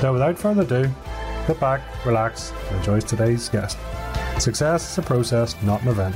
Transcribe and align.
So, 0.00 0.14
without 0.14 0.38
further 0.38 0.62
ado, 0.62 0.90
sit 1.46 1.60
back, 1.60 1.82
relax, 2.06 2.54
and 2.68 2.78
enjoy 2.78 3.00
today's 3.00 3.50
guest. 3.50 3.76
Success 4.38 4.92
is 4.92 4.96
a 4.96 5.02
process, 5.02 5.62
not 5.62 5.82
an 5.82 5.88
event. 5.88 6.14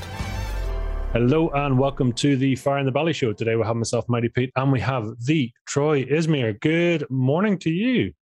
Hello 1.12 1.50
and 1.50 1.78
welcome 1.78 2.10
to 2.14 2.34
the 2.34 2.56
Fire 2.56 2.78
in 2.78 2.86
the 2.86 2.92
Belly 2.92 3.12
show. 3.12 3.34
Today 3.34 3.56
we 3.56 3.62
have 3.64 3.76
myself, 3.76 4.06
Mighty 4.08 4.30
Pete, 4.30 4.50
and 4.56 4.72
we 4.72 4.80
have 4.80 5.10
the 5.26 5.52
Troy 5.66 6.02
Izmir. 6.06 6.58
Good 6.60 7.04
morning 7.10 7.58
to 7.58 7.68
you. 7.68 8.14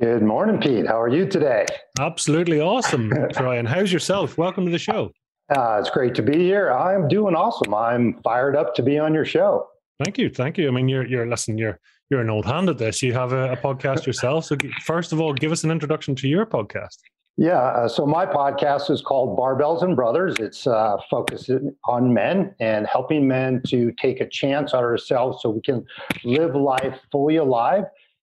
Good 0.00 0.22
morning, 0.22 0.60
Pete. 0.60 0.86
How 0.86 1.00
are 1.00 1.08
you 1.08 1.26
today? 1.26 1.66
Absolutely 1.98 2.60
awesome, 2.60 3.12
Troy. 3.32 3.58
And 3.58 3.66
how's 3.66 3.92
yourself? 3.92 4.38
Welcome 4.38 4.66
to 4.66 4.70
the 4.70 4.78
show. 4.78 5.10
Uh, 5.52 5.78
it's 5.80 5.90
great 5.90 6.14
to 6.14 6.22
be 6.22 6.38
here. 6.38 6.70
I'm 6.72 7.08
doing 7.08 7.34
awesome. 7.34 7.74
I'm 7.74 8.20
fired 8.22 8.54
up 8.54 8.72
to 8.76 8.84
be 8.84 9.00
on 9.00 9.14
your 9.14 9.24
show. 9.24 9.66
Thank 10.04 10.16
you, 10.16 10.30
thank 10.30 10.58
you. 10.58 10.68
I 10.68 10.70
mean, 10.70 10.88
you're 10.88 11.04
you're 11.04 11.26
listen, 11.26 11.58
you're 11.58 11.80
you're 12.10 12.20
an 12.20 12.30
old 12.30 12.46
hand 12.46 12.68
at 12.68 12.78
this. 12.78 13.02
You 13.02 13.12
have 13.12 13.32
a, 13.32 13.52
a 13.52 13.56
podcast 13.56 14.06
yourself. 14.06 14.46
So 14.46 14.56
first 14.84 15.12
of 15.12 15.20
all, 15.20 15.32
give 15.34 15.52
us 15.52 15.64
an 15.64 15.70
introduction 15.70 16.14
to 16.16 16.28
your 16.28 16.46
podcast. 16.46 16.98
Yeah, 17.36 17.60
uh, 17.60 17.88
so 17.88 18.04
my 18.04 18.26
podcast 18.26 18.90
is 18.90 19.00
called 19.00 19.38
Barbells 19.38 19.84
and 19.84 19.94
Brothers. 19.94 20.36
It's 20.40 20.66
uh, 20.66 20.96
focused 21.08 21.50
on 21.84 22.12
men 22.12 22.52
and 22.58 22.84
helping 22.88 23.28
men 23.28 23.62
to 23.68 23.92
take 23.92 24.20
a 24.20 24.28
chance 24.28 24.74
on 24.74 24.82
ourselves 24.82 25.40
so 25.40 25.50
we 25.50 25.60
can 25.60 25.84
live 26.24 26.56
life 26.56 26.98
fully 27.12 27.36
alive 27.36 27.84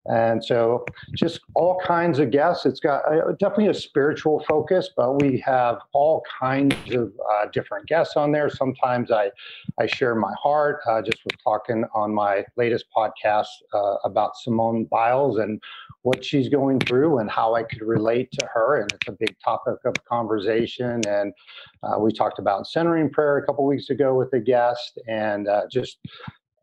and 0.06 0.42
so, 0.42 0.86
just 1.14 1.40
all 1.54 1.78
kinds 1.84 2.18
of 2.18 2.30
guests. 2.30 2.64
It's 2.64 2.80
got 2.80 3.02
uh, 3.12 3.32
definitely 3.38 3.68
a 3.68 3.74
spiritual 3.74 4.42
focus, 4.48 4.90
but 4.96 5.20
we 5.20 5.38
have 5.44 5.78
all 5.92 6.22
kinds 6.40 6.74
of 6.94 7.12
uh, 7.30 7.46
different 7.52 7.86
guests 7.86 8.16
on 8.16 8.32
there. 8.32 8.48
Sometimes 8.48 9.10
I, 9.10 9.30
I 9.78 9.86
share 9.86 10.14
my 10.14 10.32
heart. 10.42 10.80
Uh, 10.88 11.02
just 11.02 11.18
was 11.24 11.36
talking 11.44 11.84
on 11.94 12.14
my 12.14 12.44
latest 12.56 12.86
podcast 12.96 13.48
uh, 13.74 13.96
about 14.04 14.36
Simone 14.36 14.84
Biles 14.84 15.38
and 15.38 15.60
what 16.02 16.24
she's 16.24 16.48
going 16.48 16.80
through 16.80 17.18
and 17.18 17.30
how 17.30 17.54
I 17.54 17.62
could 17.62 17.82
relate 17.82 18.30
to 18.38 18.46
her. 18.46 18.80
And 18.80 18.90
it's 18.92 19.08
a 19.08 19.12
big 19.12 19.36
topic 19.44 19.74
of 19.84 19.92
conversation. 20.08 21.02
And 21.06 21.34
uh, 21.82 21.98
we 21.98 22.12
talked 22.12 22.38
about 22.38 22.66
centering 22.66 23.10
prayer 23.10 23.36
a 23.36 23.44
couple 23.44 23.66
weeks 23.66 23.90
ago 23.90 24.14
with 24.14 24.32
a 24.32 24.40
guest, 24.40 24.98
and 25.06 25.48
just 25.70 25.98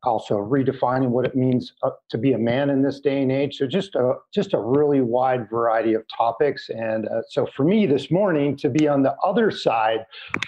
also 0.06 0.38
redefining 0.38 1.10
what 1.10 1.26
it 1.26 1.36
means 1.36 1.74
uh, 1.84 1.92
to 2.10 2.18
be 2.18 2.34
a 2.34 2.38
man 2.38 2.70
in 2.70 2.82
this 2.82 3.00
day 3.00 3.22
and 3.22 3.32
age. 3.32 3.58
So 3.58 3.68
just 3.68 3.96
a 3.96 4.14
just 4.34 4.54
a 4.54 4.60
really 4.60 5.02
wide 5.02 5.50
variety 5.50 5.94
of 5.94 6.04
topics. 6.16 6.70
And 6.70 7.08
uh, 7.08 7.22
so 7.30 7.48
for 7.56 7.64
me 7.64 7.86
this 7.86 8.12
morning 8.12 8.56
to 8.58 8.70
be 8.70 8.88
on 8.88 9.04
the 9.04 9.16
other 9.24 9.52
side 9.52 10.06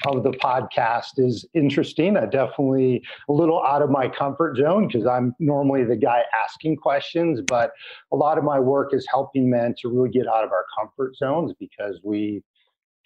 of 0.07 0.23
the 0.23 0.31
podcast 0.31 1.17
is 1.17 1.45
interesting. 1.53 2.17
I 2.17 2.25
definitely 2.25 3.03
a 3.29 3.33
little 3.33 3.63
out 3.63 3.81
of 3.81 3.89
my 3.89 4.07
comfort 4.07 4.57
zone 4.57 4.87
because 4.87 5.05
I'm 5.05 5.35
normally 5.39 5.83
the 5.83 5.95
guy 5.95 6.23
asking 6.43 6.77
questions, 6.77 7.41
but 7.45 7.71
a 8.11 8.15
lot 8.15 8.37
of 8.37 8.43
my 8.43 8.59
work 8.59 8.93
is 8.93 9.05
helping 9.09 9.49
men 9.49 9.75
to 9.81 9.89
really 9.89 10.09
get 10.09 10.27
out 10.27 10.43
of 10.43 10.51
our 10.51 10.65
comfort 10.77 11.15
zones 11.15 11.53
because 11.59 11.99
we 12.03 12.43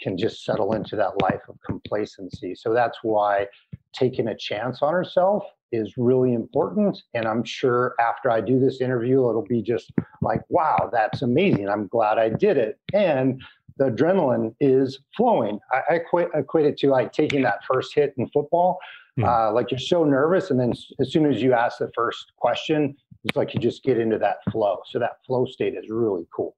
can 0.02 0.18
just 0.18 0.44
settle 0.44 0.74
into 0.74 0.96
that 0.96 1.22
life 1.22 1.42
of 1.48 1.56
complacency. 1.66 2.56
So 2.56 2.74
that's 2.74 2.98
why 3.04 3.48
taking 3.94 4.28
a 4.30 4.36
chance 4.36 4.82
on 4.82 4.94
herself 4.94 5.44
is 5.72 5.96
really 5.98 6.34
important. 6.34 7.02
And 7.14 7.26
I'm 7.26 7.44
sure 7.44 7.96
after 8.00 8.30
I 8.30 8.42
do 8.42 8.60
this 8.60 8.82
interview, 8.82 9.30
it'll 9.30 9.46
be 9.48 9.62
just 9.62 9.92
like, 10.22 10.42
wow, 10.50 10.90
that's 10.92 11.22
amazing. 11.22 11.70
I'm 11.70 11.88
glad 11.88 12.18
I 12.18 12.30
did 12.30 12.58
it. 12.58 12.80
And 12.94 13.42
the 13.78 13.86
adrenaline 13.86 14.54
is 14.60 15.00
flowing. 15.16 15.60
I, 15.72 15.94
I 15.94 15.96
equate, 15.96 16.28
equate 16.34 16.66
it 16.66 16.78
to 16.80 16.90
like 16.90 17.14
taking 17.14 17.42
that 17.44 17.60
first 17.66 17.96
hit 17.96 18.14
in 18.18 18.28
football. 18.30 18.80
Mm. 19.20 19.28
Uh, 19.28 19.52
like 19.54 19.72
you're 19.72 19.80
so 19.80 20.04
nervous. 20.04 20.52
And 20.52 20.60
then 20.60 20.74
as 21.00 21.12
soon 21.12 21.26
as 21.26 21.42
you 21.42 21.54
ask 21.54 21.80
the 21.80 21.92
first 21.94 22.32
question, 22.38 22.96
it's 23.24 23.36
like 23.36 23.54
you 23.54 23.60
just 23.60 23.84
get 23.84 23.98
into 23.98 24.18
that 24.20 24.38
flow. 24.52 24.80
So 24.90 25.00
that 25.00 25.18
flow 25.26 25.46
state 25.46 25.76
is 25.76 25.90
really 25.90 26.26
cool. 26.36 26.56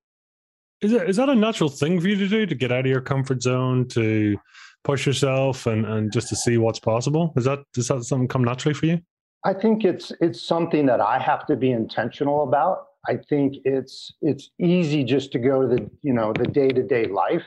Is, 0.81 0.91
it, 0.91 1.09
is 1.09 1.15
that 1.15 1.29
a 1.29 1.35
natural 1.35 1.69
thing 1.69 1.99
for 1.99 2.07
you 2.07 2.15
to 2.17 2.27
do 2.27 2.45
to 2.45 2.55
get 2.55 2.71
out 2.71 2.81
of 2.81 2.85
your 2.87 3.01
comfort 3.01 3.41
zone, 3.41 3.87
to 3.89 4.37
push 4.83 5.05
yourself 5.05 5.65
and 5.65 5.85
and 5.85 6.11
just 6.11 6.29
to 6.29 6.35
see 6.35 6.57
what's 6.57 6.79
possible? 6.79 7.33
Is 7.35 7.45
that 7.45 7.59
does 7.73 7.87
that 7.87 8.03
something 8.03 8.27
come 8.27 8.43
naturally 8.43 8.73
for 8.73 8.85
you? 8.85 8.99
I 9.45 9.53
think 9.53 9.83
it's 9.83 10.11
it's 10.21 10.41
something 10.41 10.85
that 10.85 11.01
I 11.01 11.19
have 11.19 11.45
to 11.47 11.55
be 11.55 11.71
intentional 11.71 12.43
about. 12.43 12.85
I 13.07 13.17
think 13.29 13.55
it's 13.65 14.13
it's 14.21 14.49
easy 14.59 15.03
just 15.03 15.31
to 15.33 15.39
go 15.39 15.61
to 15.61 15.67
the 15.67 15.89
you 16.01 16.13
know 16.13 16.33
the 16.33 16.47
day 16.47 16.69
to 16.69 16.83
day 16.83 17.05
life, 17.05 17.43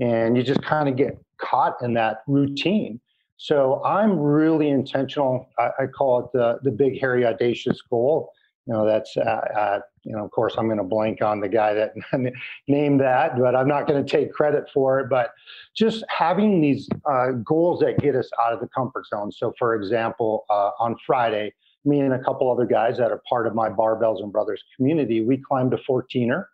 and 0.00 0.36
you 0.36 0.42
just 0.42 0.62
kind 0.62 0.88
of 0.88 0.96
get 0.96 1.18
caught 1.40 1.76
in 1.82 1.94
that 1.94 2.18
routine. 2.26 3.00
So 3.38 3.84
I'm 3.84 4.18
really 4.18 4.70
intentional. 4.70 5.46
I, 5.58 5.70
I 5.80 5.86
call 5.86 6.20
it 6.20 6.26
the 6.32 6.58
the 6.62 6.70
big 6.70 7.00
hairy 7.00 7.24
audacious 7.24 7.80
goal 7.82 8.32
you 8.66 8.74
know 8.74 8.84
that's 8.84 9.16
uh, 9.16 9.20
uh, 9.20 9.80
you 10.06 10.12
know 10.12 10.24
of 10.24 10.30
course 10.30 10.54
i'm 10.56 10.66
going 10.66 10.78
to 10.78 10.84
blank 10.84 11.20
on 11.20 11.40
the 11.40 11.48
guy 11.48 11.74
that 11.74 11.92
named 12.68 13.00
that 13.00 13.38
but 13.38 13.54
i'm 13.54 13.68
not 13.68 13.86
going 13.86 14.02
to 14.02 14.08
take 14.08 14.32
credit 14.32 14.64
for 14.72 15.00
it 15.00 15.10
but 15.10 15.32
just 15.74 16.04
having 16.08 16.60
these 16.60 16.88
uh, 17.10 17.32
goals 17.44 17.80
that 17.80 17.98
get 17.98 18.14
us 18.14 18.30
out 18.44 18.52
of 18.52 18.60
the 18.60 18.68
comfort 18.68 19.06
zone 19.06 19.30
so 19.30 19.52
for 19.58 19.74
example 19.74 20.44
uh, 20.48 20.70
on 20.78 20.96
friday 21.04 21.52
me 21.84 22.00
and 22.00 22.14
a 22.14 22.22
couple 22.22 22.50
other 22.50 22.66
guys 22.66 22.96
that 22.96 23.10
are 23.10 23.22
part 23.28 23.46
of 23.46 23.54
my 23.54 23.68
barbells 23.68 24.22
and 24.22 24.32
brothers 24.32 24.62
community 24.76 25.20
we 25.20 25.36
climbed 25.36 25.74
a 25.74 25.78
14er 25.78 26.44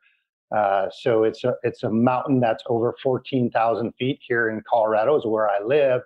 uh, 0.55 0.87
so 0.91 1.25
it's 1.25 1.45
a 1.45 1.55
it's 1.63 1.83
a 1.83 1.91
mountain 1.91 2.39
that's 2.39 2.63
over 2.67 2.95
14,000 3.03 3.93
feet 3.93 4.21
here 4.27 4.51
in 4.51 4.63
Colorado 4.69 5.17
is 5.19 5.25
where 5.25 5.49
I 5.49 5.61
live, 5.65 6.03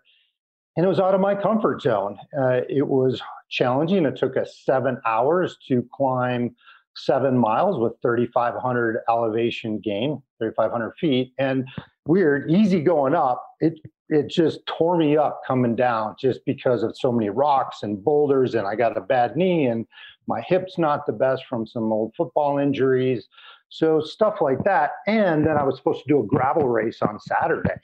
and 0.77 0.87
it 0.87 0.89
was 0.89 1.01
out 1.01 1.15
of 1.15 1.21
my 1.21 1.35
comfort 1.35 1.83
zone. 1.83 2.17
Uh, 2.39 2.61
it 2.69 2.87
was 2.87 3.21
challenging. 3.51 4.07
It 4.07 4.17
took 4.17 4.37
us 4.37 4.63
seven 4.65 5.01
hours 5.05 5.59
to 5.69 5.85
climb 5.93 6.55
seven 6.97 7.37
miles 7.37 7.79
with 7.79 7.93
3,500 8.03 9.01
elevation 9.09 9.79
gain, 9.79 10.23
3,500 10.39 10.93
feet, 10.99 11.33
and 11.39 11.67
weird, 12.07 12.51
easy 12.51 12.81
going 12.81 13.15
up. 13.15 13.45
It 13.61 13.79
it 14.09 14.29
just 14.29 14.65
tore 14.67 14.97
me 14.97 15.17
up 15.17 15.41
coming 15.45 15.75
down 15.75 16.15
just 16.19 16.45
because 16.45 16.85
of 16.85 16.97
so 16.97 17.11
many 17.11 17.29
rocks 17.29 17.83
and 17.83 18.03
boulders, 18.05 18.55
and 18.55 18.67
I 18.67 18.77
got 18.77 18.97
a 18.97 19.01
bad 19.01 19.37
knee, 19.37 19.67
and 19.67 19.85
my 20.29 20.41
hip's 20.43 20.79
not 20.79 21.07
the 21.07 21.13
best 21.13 21.45
from 21.47 21.67
some 21.67 21.93
old 21.93 22.15
football 22.17 22.59
injuries. 22.59 23.27
So 23.69 24.01
stuff 24.01 24.41
like 24.41 24.63
that. 24.65 24.93
And 25.07 25.45
then 25.45 25.57
I 25.57 25.65
was 25.65 25.77
supposed 25.77 26.03
to 26.05 26.09
do 26.09 26.21
a 26.21 26.27
gravel 26.27 26.69
race 26.69 27.03
on 27.03 27.19
Saturday. 27.19 27.75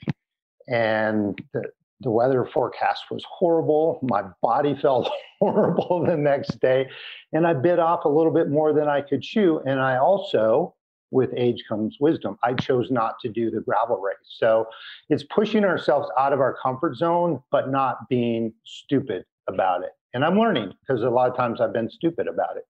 And 0.67 1.41
the, 1.53 1.63
the 2.03 2.11
weather 2.11 2.45
forecast 2.45 3.05
was 3.09 3.23
horrible. 3.27 3.99
My 4.03 4.23
body 4.41 4.75
felt 4.81 5.09
horrible 5.39 6.05
the 6.05 6.17
next 6.17 6.59
day. 6.59 6.89
And 7.31 7.47
I 7.47 7.53
bit 7.53 7.79
off 7.79 8.05
a 8.05 8.09
little 8.09 8.33
bit 8.33 8.49
more 8.49 8.73
than 8.73 8.87
I 8.87 9.01
could 9.01 9.21
chew. 9.21 9.61
And 9.65 9.79
I 9.79 9.97
also, 9.97 10.75
with 11.11 11.31
age 11.35 11.63
comes 11.67 11.97
wisdom, 11.99 12.37
I 12.43 12.53
chose 12.53 12.91
not 12.91 13.19
to 13.21 13.29
do 13.29 13.49
the 13.49 13.61
gravel 13.61 13.99
race. 13.99 14.15
So 14.37 14.67
it's 15.09 15.23
pushing 15.23 15.63
ourselves 15.63 16.09
out 16.17 16.33
of 16.33 16.39
our 16.39 16.55
comfort 16.61 16.95
zone, 16.95 17.41
but 17.51 17.69
not 17.69 18.09
being 18.09 18.53
stupid 18.63 19.25
about 19.47 19.83
it. 19.83 19.91
And 20.13 20.23
I'm 20.23 20.37
learning 20.37 20.73
because 20.81 21.01
a 21.03 21.09
lot 21.09 21.29
of 21.29 21.35
times 21.35 21.59
I've 21.59 21.73
been 21.73 21.89
stupid 21.89 22.27
about 22.27 22.57
it. 22.57 22.67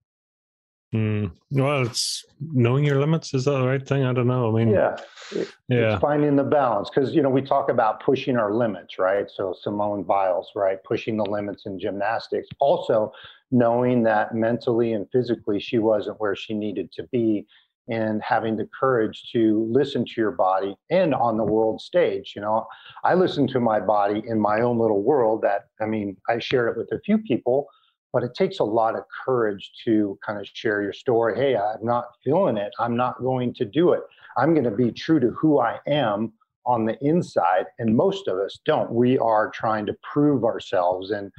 Mm, 0.94 1.32
well, 1.50 1.82
it's 1.82 2.24
knowing 2.40 2.86
your 2.86 3.00
limits. 3.00 3.34
Is 3.34 3.46
that 3.46 3.52
the 3.52 3.68
right 3.68 3.86
thing? 3.86 4.06
I 4.06 4.14
don't 4.14 4.28
know. 4.28 4.56
I 4.56 4.64
mean, 4.64 4.74
yeah, 4.74 4.96
it, 5.32 5.52
yeah, 5.68 5.98
finding 5.98 6.36
the 6.36 6.44
balance 6.44 6.92
because 6.94 7.16
you 7.16 7.24
know 7.24 7.32
we 7.32 7.42
talk 7.42 7.70
about 7.70 8.04
pushing 8.04 8.38
our 8.38 8.54
limits, 8.54 9.00
right? 9.00 9.26
So 9.34 9.56
Simone 9.60 10.04
Biles, 10.04 10.52
right, 10.56 10.78
pushing 10.84 11.18
the 11.18 11.26
limits 11.26 11.66
in 11.66 11.80
gymnastics. 11.80 12.48
Also, 12.60 13.12
knowing 13.50 14.04
that 14.04 14.36
mentally 14.36 14.94
and 14.94 15.08
physically 15.12 15.60
she 15.60 15.80
wasn't 15.80 16.20
where 16.20 16.36
she 16.36 16.54
needed 16.54 16.92
to 16.92 17.04
be, 17.12 17.48
and 17.88 18.22
having 18.22 18.56
the 18.56 18.70
courage 18.80 19.32
to 19.34 19.68
listen 19.72 20.06
to 20.06 20.14
your 20.18 20.32
body 20.32 20.76
and 20.92 21.16
on 21.16 21.38
the 21.38 21.44
world 21.44 21.82
stage. 21.82 22.34
You 22.36 22.44
know, 22.44 22.68
I 23.04 23.16
listen 23.16 23.48
to 23.48 23.60
my 23.60 23.80
body 23.80 24.22
in 24.28 24.40
my 24.40 24.62
own 24.62 24.78
little 24.78 25.02
world. 25.02 25.42
That 25.42 25.70
I 25.82 25.88
mean, 25.88 26.18
I 26.30 26.38
share 26.38 26.68
it 26.68 26.78
with 26.78 26.92
a 26.92 27.00
few 27.00 27.18
people 27.18 27.68
but 28.14 28.24
it 28.24 28.36
takes 28.36 28.60
a 28.60 28.64
lot 28.64 28.96
of 28.96 29.04
courage 29.26 29.72
to 29.84 30.18
kind 30.26 30.40
of 30.40 30.48
share 30.54 30.84
your 30.84 30.94
story. 30.94 31.36
Hey, 31.36 31.58
I'm 31.58 31.84
not 31.84 32.06
feeling 32.24 32.58
it. 32.58 32.72
I'm 32.80 32.96
not 32.96 33.20
going 33.20 33.54
to 33.56 33.66
do 33.66 33.92
it. 33.94 34.02
I'm 34.38 34.54
going 34.54 34.64
to 34.66 34.72
be 34.72 34.92
true 34.92 35.20
to 35.20 35.32
who 35.32 35.60
I 35.60 35.80
am 35.88 36.32
on 36.66 36.86
the 36.86 36.98
inside. 37.02 37.66
And 37.80 37.96
most 37.96 38.28
of 38.28 38.38
us 38.38 38.60
don't. 38.66 38.92
We 38.92 39.18
are 39.18 39.50
trying 39.50 39.88
to 39.88 39.96
prove 40.04 40.44
ourselves 40.46 41.12
and 41.12 41.32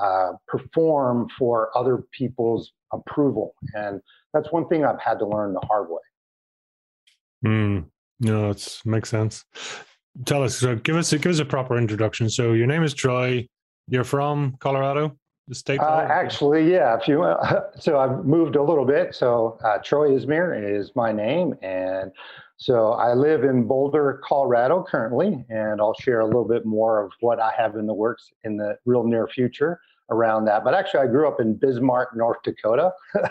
uh, 0.00 0.32
perform 0.48 1.28
for 1.38 1.70
other 1.78 2.04
people's 2.12 2.72
approval. 2.92 3.54
And 3.74 4.02
that's 4.34 4.52
one 4.52 4.68
thing 4.68 4.84
I've 4.84 5.00
had 5.00 5.18
to 5.20 5.26
learn 5.26 5.54
the 5.54 5.66
hard 5.66 5.88
way. 5.88 6.00
Mm, 7.46 7.84
no, 8.20 8.50
it 8.50 8.80
makes 8.84 9.08
sense. 9.08 9.44
Tell 10.24 10.42
us, 10.42 10.58
so 10.58 10.74
give 10.74 10.96
us 10.96 11.12
a, 11.12 11.18
give 11.18 11.30
us 11.30 11.38
a 11.38 11.44
proper 11.44 11.78
introduction. 11.78 12.28
So 12.28 12.52
your 12.52 12.66
name 12.66 12.82
is 12.82 12.94
Troy. 12.94 13.46
You're 13.88 14.04
from 14.04 14.56
Colorado, 14.58 15.16
the 15.48 15.54
state. 15.54 15.80
Uh, 15.80 16.06
actually, 16.10 16.70
yeah. 16.70 16.96
If 16.98 17.08
you 17.08 17.22
uh, 17.22 17.62
so, 17.78 17.98
I've 17.98 18.24
moved 18.24 18.56
a 18.56 18.62
little 18.62 18.84
bit. 18.84 19.14
So 19.14 19.58
uh, 19.64 19.78
Troy 19.78 20.10
Izmir 20.10 20.78
is 20.78 20.92
my 20.94 21.12
name, 21.12 21.54
and 21.62 22.10
so 22.56 22.92
I 22.92 23.14
live 23.14 23.44
in 23.44 23.64
Boulder, 23.64 24.20
Colorado 24.24 24.82
currently, 24.82 25.44
and 25.50 25.80
I'll 25.80 25.94
share 26.00 26.20
a 26.20 26.26
little 26.26 26.46
bit 26.46 26.64
more 26.64 27.04
of 27.04 27.12
what 27.20 27.38
I 27.38 27.52
have 27.56 27.76
in 27.76 27.86
the 27.86 27.94
works 27.94 28.32
in 28.44 28.56
the 28.56 28.78
real 28.86 29.04
near 29.04 29.28
future 29.28 29.80
around 30.10 30.44
that. 30.46 30.64
But 30.64 30.74
actually, 30.74 31.00
I 31.00 31.06
grew 31.06 31.28
up 31.28 31.40
in 31.40 31.54
Bismarck, 31.54 32.16
North 32.16 32.38
Dakota, 32.44 32.92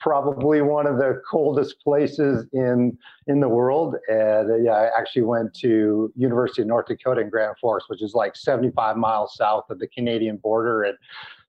probably 0.00 0.60
one 0.62 0.86
of 0.86 0.96
the 0.96 1.22
coldest 1.30 1.80
places 1.80 2.46
in 2.52 2.98
in 3.26 3.40
the 3.40 3.48
world. 3.48 3.96
And 4.08 4.50
uh, 4.50 4.56
yeah, 4.56 4.72
I 4.72 4.98
actually 4.98 5.22
went 5.22 5.54
to 5.60 6.12
University 6.16 6.62
of 6.62 6.68
North 6.68 6.86
Dakota 6.86 7.20
in 7.20 7.30
Grand 7.30 7.56
Forks, 7.60 7.88
which 7.88 8.02
is 8.02 8.14
like 8.14 8.36
75 8.36 8.96
miles 8.96 9.36
south 9.36 9.70
of 9.70 9.78
the 9.78 9.86
Canadian 9.86 10.36
border. 10.38 10.82
And 10.82 10.98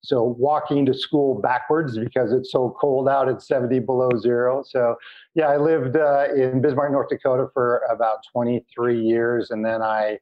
so 0.05 0.23
walking 0.23 0.85
to 0.85 0.93
school 0.93 1.39
backwards 1.41 1.97
because 1.97 2.31
it's 2.31 2.51
so 2.51 2.75
cold 2.79 3.09
out, 3.09 3.27
it's 3.27 3.47
70 3.47 3.79
below 3.79 4.09
zero. 4.19 4.63
So 4.65 4.95
yeah, 5.33 5.47
I 5.47 5.57
lived 5.57 5.97
uh, 5.97 6.27
in 6.35 6.61
Bismarck, 6.61 6.91
North 6.91 7.09
Dakota 7.09 7.47
for 7.53 7.81
about 7.89 8.19
23 8.31 9.01
years, 9.01 9.51
and 9.51 9.65
then 9.65 9.81
I 9.81 10.19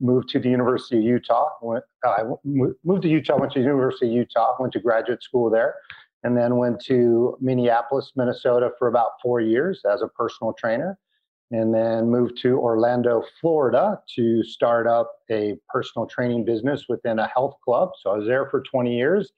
moved 0.00 0.30
to 0.30 0.38
the 0.38 0.48
University 0.48 0.96
of 0.96 1.04
Utah. 1.04 1.50
Went, 1.60 1.84
uh, 2.06 2.24
moved 2.44 3.02
to 3.02 3.08
Utah, 3.08 3.38
went 3.38 3.52
to 3.52 3.58
the 3.58 3.64
University 3.64 4.06
of 4.06 4.12
Utah, 4.12 4.56
went 4.58 4.72
to 4.72 4.80
graduate 4.80 5.22
school 5.22 5.50
there, 5.50 5.74
and 6.22 6.36
then 6.36 6.56
went 6.56 6.82
to 6.86 7.36
Minneapolis, 7.40 8.12
Minnesota 8.16 8.70
for 8.78 8.88
about 8.88 9.12
four 9.22 9.40
years 9.40 9.82
as 9.90 10.00
a 10.02 10.08
personal 10.08 10.54
trainer, 10.54 10.98
and 11.50 11.74
then 11.74 12.08
moved 12.08 12.38
to 12.42 12.58
Orlando, 12.58 13.22
Florida 13.40 14.00
to 14.14 14.42
start 14.44 14.86
up 14.86 15.12
a 15.30 15.56
personal 15.68 16.06
training 16.06 16.44
business 16.44 16.86
within 16.88 17.18
a 17.18 17.26
health 17.28 17.56
club. 17.64 17.90
So 18.00 18.10
I 18.10 18.16
was 18.18 18.26
there 18.26 18.48
for 18.50 18.62
20 18.62 18.96
years, 18.96 19.32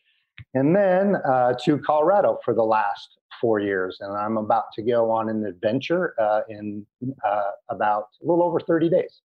and 0.55 0.77
then 0.77 1.17
uh, 1.17 1.55
to 1.65 1.79
Colorado 1.79 2.39
for 2.45 2.55
the 2.55 2.65
last 2.65 3.17
four 3.41 3.61
years. 3.61 3.99
And 4.01 4.17
I'm 4.17 4.37
about 4.37 4.65
to 4.75 4.83
go 4.83 5.11
on 5.11 5.29
an 5.29 5.45
adventure 5.45 6.15
uh, 6.21 6.43
in 6.49 6.87
uh, 7.27 7.51
about 7.71 8.05
a 8.23 8.27
little 8.27 8.45
over 8.45 8.61
30 8.61 8.91
days. 8.91 9.23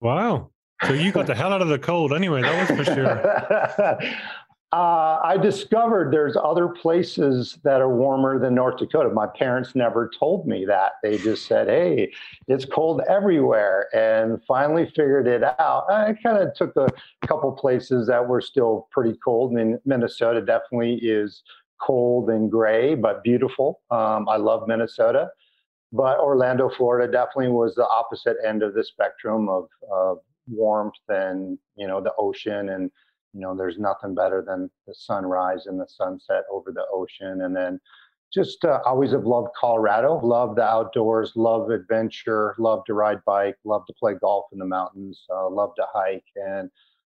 Wow. 0.00 0.50
So 0.86 0.92
you 0.92 1.10
got 1.12 1.26
the 1.26 1.34
hell 1.34 1.52
out 1.52 1.62
of 1.62 1.68
the 1.68 1.78
cold 1.78 2.12
anyway, 2.12 2.42
that 2.42 2.70
was 2.70 2.78
for 2.78 2.84
sure. 2.84 4.00
uh, 4.76 5.20
I 5.24 5.38
discovered 5.38 6.12
there's 6.12 6.36
other 6.36 6.68
places 6.68 7.58
that 7.64 7.80
are 7.80 7.88
warmer 7.88 8.38
than 8.38 8.54
North 8.54 8.76
Dakota. 8.76 9.08
My 9.08 9.26
parents 9.26 9.74
never 9.74 10.10
told 10.18 10.46
me 10.46 10.66
that. 10.66 10.92
They 11.02 11.16
just 11.16 11.46
said, 11.46 11.68
hey, 11.68 12.12
it's 12.46 12.66
cold 12.66 13.00
everywhere. 13.08 13.88
And 13.94 14.38
finally 14.46 14.84
figured 14.84 15.28
it 15.28 15.42
out. 15.42 15.86
I 15.90 16.14
kind 16.22 16.36
of 16.36 16.52
took 16.54 16.76
a 16.76 16.88
couple 17.26 17.50
places 17.52 18.06
that 18.08 18.28
were 18.28 18.42
still 18.42 18.86
pretty 18.90 19.18
cold. 19.24 19.52
I 19.52 19.64
mean, 19.64 19.78
Minnesota 19.86 20.42
definitely 20.42 20.96
is 20.96 21.42
cold 21.80 22.28
and 22.28 22.50
gray, 22.50 22.94
but 22.94 23.24
beautiful. 23.24 23.80
Um, 23.90 24.28
I 24.28 24.36
love 24.36 24.68
Minnesota 24.68 25.30
but 25.92 26.18
Orlando, 26.18 26.68
Florida, 26.68 27.10
definitely 27.10 27.48
was 27.48 27.76
the 27.76 27.86
opposite 27.86 28.36
end 28.44 28.62
of 28.62 28.74
the 28.74 28.84
spectrum 28.84 29.48
of, 29.48 29.68
of 29.90 30.18
warmth 30.48 30.94
and 31.08 31.58
you 31.76 31.86
know 31.86 32.00
the 32.00 32.12
ocean, 32.18 32.70
and 32.70 32.90
you 33.36 33.42
know 33.42 33.54
there's 33.54 33.78
nothing 33.78 34.14
better 34.14 34.42
than 34.46 34.70
the 34.86 34.94
sunrise 34.94 35.66
and 35.66 35.78
the 35.78 35.86
sunset 35.86 36.44
over 36.50 36.72
the 36.72 36.84
ocean, 36.90 37.42
and 37.42 37.54
then 37.54 37.78
just 38.32 38.64
uh, 38.64 38.80
always 38.86 39.12
have 39.12 39.24
loved 39.24 39.50
Colorado, 39.58 40.18
love 40.22 40.56
the 40.56 40.62
outdoors, 40.62 41.32
love 41.36 41.70
adventure, 41.70 42.54
love 42.58 42.84
to 42.86 42.94
ride 42.94 43.22
bike, 43.26 43.56
love 43.64 43.84
to 43.86 43.92
play 43.92 44.14
golf 44.14 44.46
in 44.52 44.58
the 44.58 44.64
mountains, 44.64 45.24
uh, 45.30 45.48
love 45.48 45.74
to 45.76 45.84
hike, 45.92 46.24
and 46.36 46.70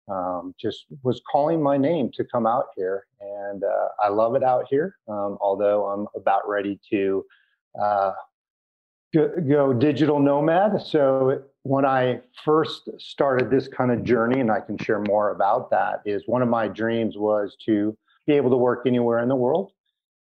um, 0.08 0.54
just 0.60 0.86
was 1.02 1.20
calling 1.30 1.62
my 1.62 1.76
name 1.76 2.10
to 2.14 2.24
come 2.24 2.46
out 2.46 2.66
here. 2.74 3.06
And 3.20 3.62
uh, 3.62 3.88
I 4.02 4.08
love 4.08 4.34
it 4.34 4.42
out 4.42 4.64
here, 4.70 4.96
um, 5.08 5.36
although 5.40 5.86
I'm 5.86 6.06
about 6.16 6.48
ready 6.48 6.80
to 6.90 7.24
uh, 7.80 8.12
go, 9.14 9.30
go 9.48 9.72
digital 9.72 10.18
nomad. 10.18 10.80
So 10.82 11.42
when 11.64 11.86
I 11.86 12.20
first 12.44 12.90
started 12.98 13.50
this 13.50 13.68
kind 13.68 13.90
of 13.90 14.04
journey, 14.04 14.40
and 14.40 14.50
I 14.50 14.60
can 14.60 14.76
share 14.76 15.00
more 15.00 15.30
about 15.30 15.70
that, 15.70 16.02
is 16.04 16.22
one 16.26 16.42
of 16.42 16.48
my 16.48 16.68
dreams 16.68 17.16
was 17.16 17.56
to 17.64 17.96
be 18.26 18.34
able 18.34 18.50
to 18.50 18.56
work 18.56 18.82
anywhere 18.86 19.20
in 19.20 19.30
the 19.30 19.34
world. 19.34 19.72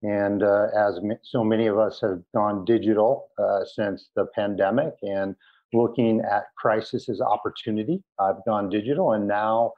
And 0.05 0.44
uh, 0.44 0.69
as 0.77 1.00
so 1.23 1.43
many 1.43 1.67
of 1.67 1.79
us 1.79 2.00
have 2.00 2.21
gone 2.33 2.65
digital 2.65 3.29
uh, 3.39 3.65
since 3.65 4.09
the 4.15 4.27
pandemic 4.37 4.94
and 5.03 5.35
looking 5.73 6.21
at 6.21 6.44
crisis 6.56 7.09
as 7.09 7.21
opportunity, 7.21 8.03
I've 8.21 8.44
gone 8.47 8.69
digital. 8.69 9.12
And 9.12 9.27
now 9.27 9.73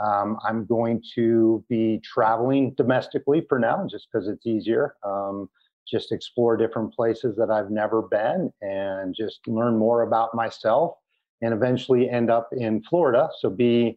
um, 0.00 0.38
I'm 0.46 0.66
going 0.66 1.02
to 1.16 1.64
be 1.68 2.00
traveling 2.04 2.74
domestically 2.76 3.44
for 3.48 3.58
now, 3.58 3.84
just 3.90 4.06
because 4.12 4.28
it's 4.28 4.46
easier. 4.46 4.94
Um, 5.04 5.50
just 5.90 6.12
explore 6.12 6.56
different 6.56 6.94
places 6.94 7.34
that 7.36 7.50
I've 7.50 7.70
never 7.70 8.02
been 8.02 8.52
and 8.60 9.16
just 9.18 9.40
learn 9.48 9.76
more 9.76 10.02
about 10.02 10.32
myself 10.34 10.94
and 11.42 11.54
eventually 11.54 12.08
end 12.10 12.30
up 12.30 12.50
in 12.52 12.82
Florida. 12.82 13.28
So 13.38 13.50
be 13.50 13.96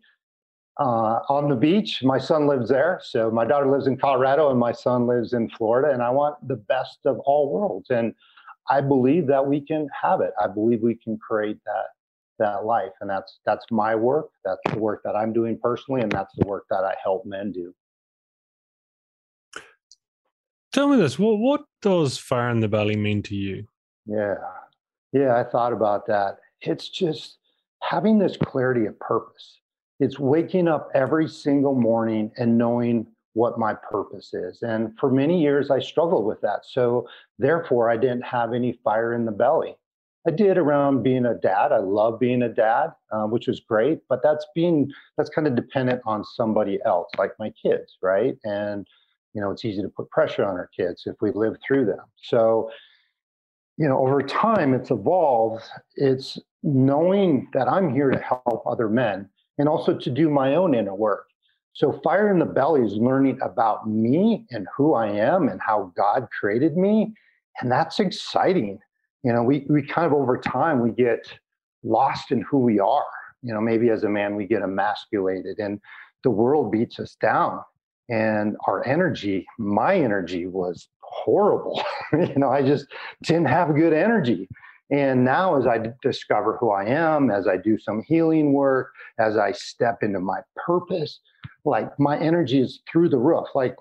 uh, 0.79 1.19
on 1.29 1.49
the 1.49 1.55
beach. 1.55 2.03
My 2.03 2.17
son 2.17 2.47
lives 2.47 2.69
there. 2.69 2.99
So 3.03 3.29
my 3.31 3.45
daughter 3.45 3.69
lives 3.69 3.87
in 3.87 3.97
Colorado 3.97 4.49
and 4.49 4.59
my 4.59 4.71
son 4.71 5.07
lives 5.07 5.33
in 5.33 5.49
Florida. 5.49 5.93
And 5.93 6.01
I 6.01 6.09
want 6.09 6.35
the 6.47 6.55
best 6.55 6.99
of 7.05 7.19
all 7.19 7.51
worlds. 7.51 7.89
And 7.89 8.13
I 8.69 8.81
believe 8.81 9.27
that 9.27 9.45
we 9.45 9.61
can 9.61 9.87
have 10.01 10.21
it. 10.21 10.31
I 10.41 10.47
believe 10.47 10.81
we 10.81 10.95
can 10.95 11.17
create 11.17 11.57
that 11.65 11.87
that 12.39 12.65
life. 12.65 12.91
And 12.99 13.09
that's 13.09 13.39
that's 13.45 13.65
my 13.71 13.95
work. 13.95 14.29
That's 14.43 14.61
the 14.71 14.79
work 14.79 15.01
that 15.03 15.15
I'm 15.15 15.31
doing 15.31 15.57
personally, 15.61 16.01
and 16.01 16.11
that's 16.11 16.33
the 16.35 16.45
work 16.45 16.65
that 16.69 16.83
I 16.83 16.95
help 17.01 17.25
men 17.25 17.51
do. 17.51 17.73
Tell 20.73 20.87
me 20.87 20.97
this: 20.97 21.17
what 21.17 21.37
what 21.37 21.65
does 21.81 22.17
fire 22.17 22.49
in 22.49 22.59
the 22.59 22.67
belly 22.67 22.95
mean 22.95 23.21
to 23.23 23.35
you? 23.35 23.67
Yeah, 24.05 24.35
yeah, 25.13 25.35
I 25.35 25.43
thought 25.43 25.73
about 25.73 26.07
that. 26.07 26.37
It's 26.61 26.89
just 26.89 27.37
having 27.81 28.19
this 28.19 28.37
clarity 28.37 28.85
of 28.85 28.99
purpose. 28.99 29.59
It's 29.99 30.19
waking 30.19 30.67
up 30.67 30.89
every 30.95 31.27
single 31.27 31.75
morning 31.75 32.31
and 32.37 32.57
knowing 32.57 33.07
what 33.33 33.57
my 33.57 33.73
purpose 33.73 34.33
is. 34.33 34.61
And 34.61 34.97
for 34.99 35.11
many 35.11 35.41
years, 35.41 35.71
I 35.71 35.79
struggled 35.79 36.25
with 36.25 36.41
that. 36.41 36.61
So 36.65 37.07
therefore, 37.39 37.89
I 37.89 37.97
didn't 37.97 38.25
have 38.25 38.53
any 38.53 38.79
fire 38.83 39.13
in 39.13 39.25
the 39.25 39.31
belly. 39.31 39.75
I 40.27 40.31
did 40.31 40.57
around 40.57 41.01
being 41.01 41.25
a 41.25 41.33
dad. 41.33 41.71
I 41.71 41.79
love 41.79 42.19
being 42.19 42.43
a 42.43 42.49
dad, 42.49 42.91
uh, 43.11 43.23
which 43.23 43.47
was 43.47 43.59
great. 43.59 44.01
But 44.07 44.21
that's 44.21 44.45
being 44.53 44.91
that's 45.17 45.29
kind 45.29 45.47
of 45.47 45.55
dependent 45.55 46.01
on 46.05 46.23
somebody 46.23 46.79
else, 46.85 47.09
like 47.17 47.31
my 47.39 47.51
kids, 47.61 47.97
right? 48.01 48.37
And 48.43 48.85
you 49.33 49.41
know, 49.41 49.51
it's 49.51 49.65
easy 49.65 49.81
to 49.81 49.89
put 49.89 50.09
pressure 50.09 50.43
on 50.43 50.55
our 50.55 50.69
kids 50.75 51.03
if 51.05 51.15
we 51.21 51.31
live 51.31 51.55
through 51.65 51.85
them. 51.85 52.05
So, 52.21 52.69
you 53.77 53.87
know, 53.87 53.97
over 53.99 54.21
time, 54.21 54.73
it's 54.73 54.91
evolved. 54.91 55.63
It's 55.95 56.37
knowing 56.63 57.47
that 57.53 57.67
I'm 57.67 57.93
here 57.93 58.11
to 58.11 58.19
help 58.19 58.63
other 58.65 58.89
men 58.89 59.29
and 59.57 59.67
also 59.67 59.97
to 59.97 60.09
do 60.09 60.29
my 60.29 60.55
own 60.55 60.75
inner 60.75 60.95
work. 60.95 61.27
So, 61.73 61.99
Fire 62.03 62.31
in 62.31 62.39
the 62.39 62.45
Belly 62.45 62.81
is 62.81 62.93
learning 62.93 63.39
about 63.41 63.89
me 63.89 64.45
and 64.51 64.67
who 64.75 64.93
I 64.93 65.07
am 65.07 65.47
and 65.47 65.59
how 65.61 65.93
God 65.95 66.27
created 66.37 66.75
me. 66.75 67.13
And 67.61 67.71
that's 67.71 67.99
exciting. 67.99 68.79
You 69.23 69.33
know, 69.33 69.43
we, 69.43 69.65
we 69.69 69.85
kind 69.85 70.05
of 70.05 70.13
over 70.13 70.37
time, 70.37 70.81
we 70.81 70.91
get 70.91 71.31
lost 71.83 72.31
in 72.31 72.41
who 72.41 72.59
we 72.59 72.79
are. 72.79 73.05
You 73.41 73.53
know, 73.53 73.61
maybe 73.61 73.89
as 73.89 74.03
a 74.03 74.09
man, 74.09 74.35
we 74.35 74.45
get 74.45 74.61
emasculated 74.61 75.59
and 75.59 75.79
the 76.23 76.29
world 76.29 76.71
beats 76.71 76.99
us 76.99 77.15
down 77.21 77.61
and 78.11 78.57
our 78.67 78.85
energy 78.85 79.45
my 79.57 79.95
energy 79.95 80.45
was 80.45 80.89
horrible 81.01 81.81
you 82.13 82.35
know 82.35 82.49
i 82.49 82.61
just 82.61 82.85
didn't 83.23 83.45
have 83.45 83.75
good 83.75 83.93
energy 83.93 84.47
and 84.91 85.23
now 85.23 85.57
as 85.57 85.65
i 85.65 85.79
discover 86.01 86.57
who 86.57 86.71
i 86.71 86.85
am 86.85 87.31
as 87.31 87.47
i 87.47 87.57
do 87.57 87.77
some 87.79 88.03
healing 88.03 88.53
work 88.53 88.91
as 89.19 89.37
i 89.37 89.51
step 89.51 90.03
into 90.03 90.19
my 90.19 90.39
purpose 90.55 91.19
like 91.65 91.97
my 91.99 92.17
energy 92.19 92.59
is 92.59 92.81
through 92.91 93.09
the 93.09 93.17
roof. 93.17 93.47
Like 93.53 93.75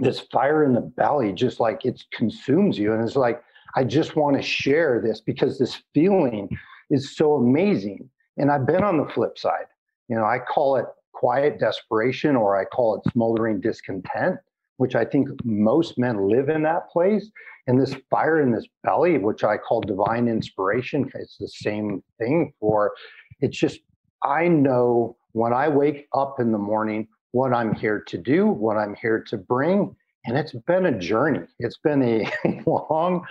this 0.00 0.20
fire 0.20 0.64
in 0.64 0.74
the 0.74 0.80
belly 0.80 1.32
just 1.32 1.60
like 1.60 1.84
it 1.84 2.04
consumes 2.12 2.78
you. 2.78 2.92
And 2.92 3.02
it's 3.02 3.16
like 3.16 3.42
i 3.74 3.84
just 3.84 4.16
want 4.16 4.36
to 4.36 4.42
share 4.42 5.00
this 5.00 5.20
because 5.20 5.58
this 5.58 5.82
feeling 5.94 6.48
is 6.90 7.16
so 7.16 7.34
amazing. 7.34 8.08
And 8.36 8.50
i've 8.50 8.66
been 8.66 8.84
on 8.84 8.98
the 8.98 9.06
flip 9.12 9.38
side. 9.38 9.66
You 10.08 10.16
know 10.16 10.24
i 10.24 10.38
call 10.38 10.76
it 10.76 10.86
quiet 11.12 11.58
desperation, 11.58 12.36
or 12.36 12.56
I 12.56 12.64
call 12.64 12.94
it 12.96 13.10
smoldering 13.10 13.60
discontent, 13.60 14.38
which 14.78 14.94
I 14.94 15.04
think 15.04 15.28
most 15.44 15.98
men 15.98 16.28
live 16.28 16.48
in 16.48 16.62
that 16.62 16.88
place. 16.88 17.30
And 17.66 17.80
this 17.80 17.94
fire 18.10 18.40
in 18.40 18.50
this 18.50 18.66
belly, 18.82 19.18
which 19.18 19.44
I 19.44 19.58
call 19.58 19.82
divine 19.82 20.26
inspiration, 20.26 21.10
it's 21.14 21.36
the 21.36 21.48
same 21.48 22.02
thing 22.18 22.52
for 22.58 22.92
it's 23.40 23.58
just, 23.58 23.80
I 24.24 24.48
know 24.48 25.16
when 25.32 25.52
I 25.52 25.68
wake 25.68 26.08
up 26.14 26.40
in 26.40 26.50
the 26.50 26.58
morning 26.58 27.06
what 27.32 27.52
I'm 27.52 27.74
here 27.74 28.00
to 28.08 28.18
do, 28.18 28.46
what 28.46 28.76
I'm 28.76 28.94
here 28.94 29.22
to 29.28 29.36
bring. 29.36 29.94
and 30.24 30.36
it's 30.36 30.52
been 30.66 30.86
a 30.86 30.98
journey. 30.98 31.46
It's 31.58 31.78
been 31.78 32.02
a 32.02 32.30
long, 32.66 33.24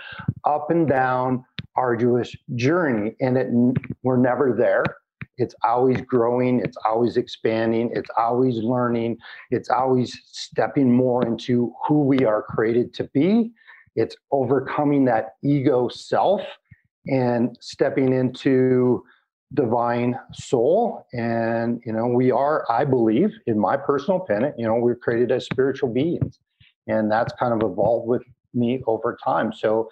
up 0.44 0.70
and 0.70 0.88
down, 0.88 1.44
arduous 1.76 2.34
journey, 2.54 3.14
and 3.20 3.36
it 3.36 3.48
we're 4.02 4.16
never 4.16 4.54
there. 4.56 4.84
It's 5.38 5.54
always 5.64 6.00
growing. 6.02 6.60
It's 6.60 6.76
always 6.84 7.16
expanding. 7.16 7.90
It's 7.94 8.10
always 8.16 8.56
learning. 8.56 9.18
It's 9.50 9.70
always 9.70 10.20
stepping 10.24 10.92
more 10.92 11.26
into 11.26 11.72
who 11.86 12.02
we 12.04 12.24
are 12.24 12.42
created 12.42 12.92
to 12.94 13.04
be. 13.14 13.52
It's 13.96 14.16
overcoming 14.30 15.04
that 15.06 15.36
ego 15.42 15.88
self 15.88 16.42
and 17.06 17.56
stepping 17.60 18.12
into 18.12 19.02
divine 19.54 20.18
soul 20.34 21.06
and 21.14 21.80
you 21.86 21.90
know 21.90 22.06
we 22.06 22.30
are 22.30 22.70
i 22.70 22.84
believe 22.84 23.30
in 23.46 23.58
my 23.58 23.78
personal 23.78 24.20
opinion 24.20 24.52
you 24.58 24.66
know 24.66 24.74
we're 24.74 24.94
created 24.94 25.32
as 25.32 25.46
spiritual 25.46 25.88
beings 25.88 26.38
and 26.86 27.10
that's 27.10 27.32
kind 27.40 27.54
of 27.54 27.70
evolved 27.70 28.06
with 28.06 28.22
me 28.52 28.82
over 28.86 29.16
time 29.24 29.50
so 29.50 29.88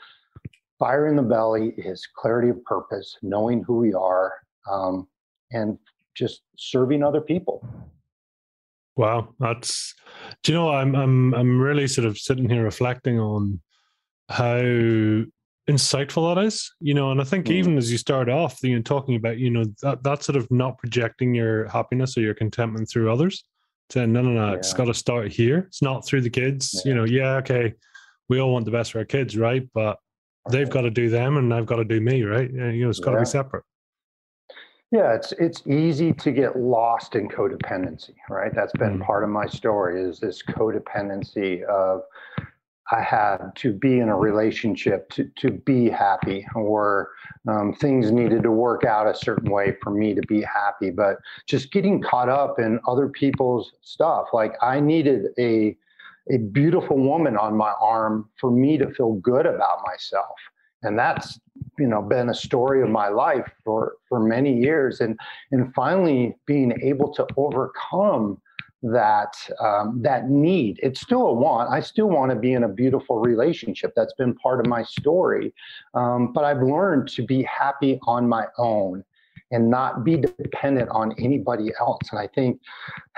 fire 0.78 1.06
in 1.06 1.16
the 1.16 1.22
belly 1.22 1.72
is 1.78 2.06
clarity 2.14 2.50
of 2.50 2.62
purpose 2.64 3.16
knowing 3.22 3.62
who 3.62 3.78
we 3.78 3.94
are 3.94 4.34
um, 4.70 5.08
and 5.56 5.78
just 6.14 6.42
serving 6.56 7.02
other 7.02 7.20
people 7.20 7.66
wow 8.96 9.28
that's 9.38 9.94
do 10.42 10.52
you 10.52 10.58
know 10.58 10.70
i'm 10.70 10.94
i'm 10.94 11.34
i'm 11.34 11.60
really 11.60 11.86
sort 11.86 12.06
of 12.06 12.18
sitting 12.18 12.48
here 12.48 12.64
reflecting 12.64 13.18
on 13.18 13.60
how 14.28 14.60
insightful 15.68 16.34
that 16.34 16.42
is 16.42 16.72
you 16.80 16.94
know 16.94 17.10
and 17.10 17.20
i 17.20 17.25
think 17.25 17.46
mm. 17.46 17.52
even 17.52 17.76
as 17.76 17.90
you 17.90 17.98
start 17.98 18.28
off 18.28 18.62
you 18.62 18.75
know 18.75 18.82
talking 18.82 19.16
about 19.16 19.36
you 19.36 19.50
know 19.50 19.64
that 19.82 20.02
that 20.02 20.22
sort 20.22 20.36
of 20.36 20.48
not 20.50 20.78
projecting 20.78 21.34
your 21.34 21.68
happiness 21.68 22.16
or 22.16 22.20
your 22.20 22.34
contentment 22.34 22.88
through 22.88 23.12
others 23.12 23.44
saying 23.90 24.12
no 24.12 24.22
no 24.22 24.30
no 24.30 24.50
yeah. 24.50 24.56
it's 24.56 24.72
got 24.72 24.84
to 24.84 24.94
start 24.94 25.32
here 25.32 25.58
it's 25.66 25.82
not 25.82 26.06
through 26.06 26.20
the 26.20 26.30
kids 26.30 26.82
yeah. 26.84 26.90
you 26.90 26.96
know 26.96 27.04
yeah 27.04 27.34
okay 27.36 27.75
we 28.28 28.40
all 28.40 28.52
want 28.52 28.64
the 28.64 28.70
best 28.70 28.92
for 28.92 28.98
our 28.98 29.04
kids 29.04 29.36
right 29.36 29.68
but 29.75 29.98
they've 30.50 30.70
got 30.70 30.82
to 30.82 30.90
do 30.90 31.10
them 31.10 31.36
and 31.36 31.52
i've 31.52 31.66
got 31.66 31.76
to 31.76 31.84
do 31.84 32.00
me 32.00 32.22
right 32.22 32.50
you 32.52 32.84
know 32.84 32.88
it's 32.88 33.00
got 33.00 33.10
yeah. 33.10 33.18
to 33.18 33.22
be 33.22 33.26
separate 33.26 33.64
yeah 34.92 35.14
it's 35.14 35.32
it's 35.32 35.66
easy 35.66 36.12
to 36.12 36.30
get 36.30 36.58
lost 36.58 37.14
in 37.14 37.28
codependency 37.28 38.14
right 38.30 38.54
that's 38.54 38.72
been 38.74 38.98
mm. 38.98 39.04
part 39.04 39.24
of 39.24 39.30
my 39.30 39.46
story 39.46 40.02
is 40.02 40.20
this 40.20 40.42
codependency 40.42 41.62
of 41.64 42.02
I 42.92 43.02
had 43.02 43.38
to 43.56 43.72
be 43.72 43.98
in 43.98 44.08
a 44.08 44.16
relationship 44.16 45.10
to, 45.10 45.28
to 45.38 45.50
be 45.50 45.90
happy, 45.90 46.46
or 46.54 47.10
um, 47.48 47.72
things 47.72 48.12
needed 48.12 48.44
to 48.44 48.50
work 48.52 48.84
out 48.84 49.08
a 49.08 49.14
certain 49.14 49.50
way 49.50 49.76
for 49.82 49.90
me 49.90 50.14
to 50.14 50.22
be 50.22 50.42
happy. 50.42 50.90
But 50.90 51.16
just 51.46 51.72
getting 51.72 52.00
caught 52.00 52.28
up 52.28 52.60
in 52.60 52.78
other 52.86 53.08
people's 53.08 53.72
stuff, 53.82 54.28
like 54.32 54.52
I 54.62 54.80
needed 54.80 55.26
a 55.38 55.76
a 56.28 56.38
beautiful 56.38 56.98
woman 56.98 57.36
on 57.36 57.56
my 57.56 57.72
arm 57.80 58.28
for 58.36 58.50
me 58.50 58.76
to 58.78 58.92
feel 58.94 59.12
good 59.14 59.46
about 59.46 59.78
myself, 59.86 60.36
and 60.83 60.99
that's 60.99 61.38
you 61.78 61.87
know 61.87 62.02
been 62.02 62.28
a 62.28 62.35
story 62.35 62.83
of 62.83 62.88
my 62.88 63.09
life 63.09 63.50
for 63.64 63.95
for 64.09 64.21
many 64.21 64.56
years, 64.56 65.00
and 65.00 65.18
and 65.52 65.73
finally 65.75 66.37
being 66.47 66.73
able 66.83 67.12
to 67.14 67.26
overcome 67.37 68.40
that 68.83 69.35
um, 69.61 70.00
that 70.02 70.28
need. 70.30 70.78
It's 70.83 71.00
still 71.00 71.26
a 71.26 71.33
want. 71.33 71.71
I 71.71 71.80
still 71.80 72.09
want 72.09 72.30
to 72.30 72.37
be 72.37 72.52
in 72.52 72.64
a 72.64 72.68
beautiful 72.68 73.18
relationship. 73.18 73.92
That's 73.97 74.14
been 74.14 74.35
part 74.35 74.61
of 74.61 74.66
my 74.66 74.83
story. 74.83 75.54
Um, 75.95 76.33
but 76.33 76.45
I've 76.45 76.62
learned 76.62 77.09
to 77.11 77.23
be 77.23 77.42
happy 77.42 77.99
on 78.06 78.28
my 78.28 78.47
own 78.59 79.04
and 79.52 79.71
not 79.71 80.04
be 80.04 80.16
dependent 80.16 80.88
on 80.90 81.14
anybody 81.18 81.71
else. 81.78 82.00
And 82.11 82.18
I 82.18 82.26
think 82.26 82.61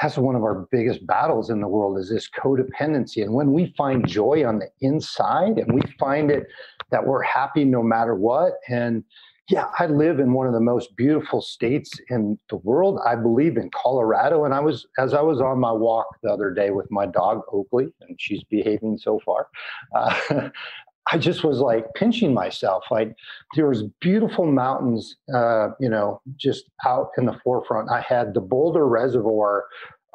that's 0.00 0.18
one 0.18 0.34
of 0.34 0.42
our 0.42 0.66
biggest 0.70 1.06
battles 1.06 1.48
in 1.48 1.60
the 1.60 1.68
world 1.68 1.98
is 1.98 2.10
this 2.10 2.28
codependency. 2.28 3.22
And 3.22 3.32
when 3.32 3.52
we 3.52 3.72
find 3.78 4.06
joy 4.06 4.46
on 4.46 4.58
the 4.58 4.68
inside 4.80 5.58
and 5.58 5.72
we 5.72 5.80
find 5.98 6.30
it 6.30 6.46
that 6.90 7.06
we're 7.06 7.22
happy 7.22 7.64
no 7.64 7.82
matter 7.82 8.14
what 8.14 8.54
and 8.68 9.04
yeah, 9.48 9.70
I 9.78 9.86
live 9.86 10.20
in 10.20 10.34
one 10.34 10.46
of 10.46 10.52
the 10.52 10.60
most 10.60 10.94
beautiful 10.94 11.40
states 11.40 11.92
in 12.10 12.38
the 12.50 12.56
world. 12.56 13.00
I 13.06 13.16
believe 13.16 13.56
in 13.56 13.70
Colorado. 13.70 14.44
And 14.44 14.52
I 14.52 14.60
was, 14.60 14.86
as 14.98 15.14
I 15.14 15.22
was 15.22 15.40
on 15.40 15.58
my 15.58 15.72
walk 15.72 16.06
the 16.22 16.30
other 16.30 16.50
day 16.50 16.70
with 16.70 16.90
my 16.90 17.06
dog, 17.06 17.40
Oakley, 17.50 17.86
and 18.02 18.20
she's 18.20 18.44
behaving 18.44 18.98
so 18.98 19.20
far, 19.24 19.48
uh, 19.94 20.50
I 21.10 21.16
just 21.16 21.42
was 21.42 21.60
like 21.60 21.86
pinching 21.94 22.34
myself. 22.34 22.84
Like 22.90 23.16
there 23.56 23.66
was 23.66 23.84
beautiful 24.00 24.44
mountains, 24.44 25.16
uh, 25.34 25.68
you 25.80 25.88
know, 25.88 26.20
just 26.36 26.64
out 26.86 27.08
in 27.16 27.24
the 27.24 27.40
forefront. 27.42 27.90
I 27.90 28.02
had 28.02 28.34
the 28.34 28.42
Boulder 28.42 28.86
Reservoir 28.86 29.64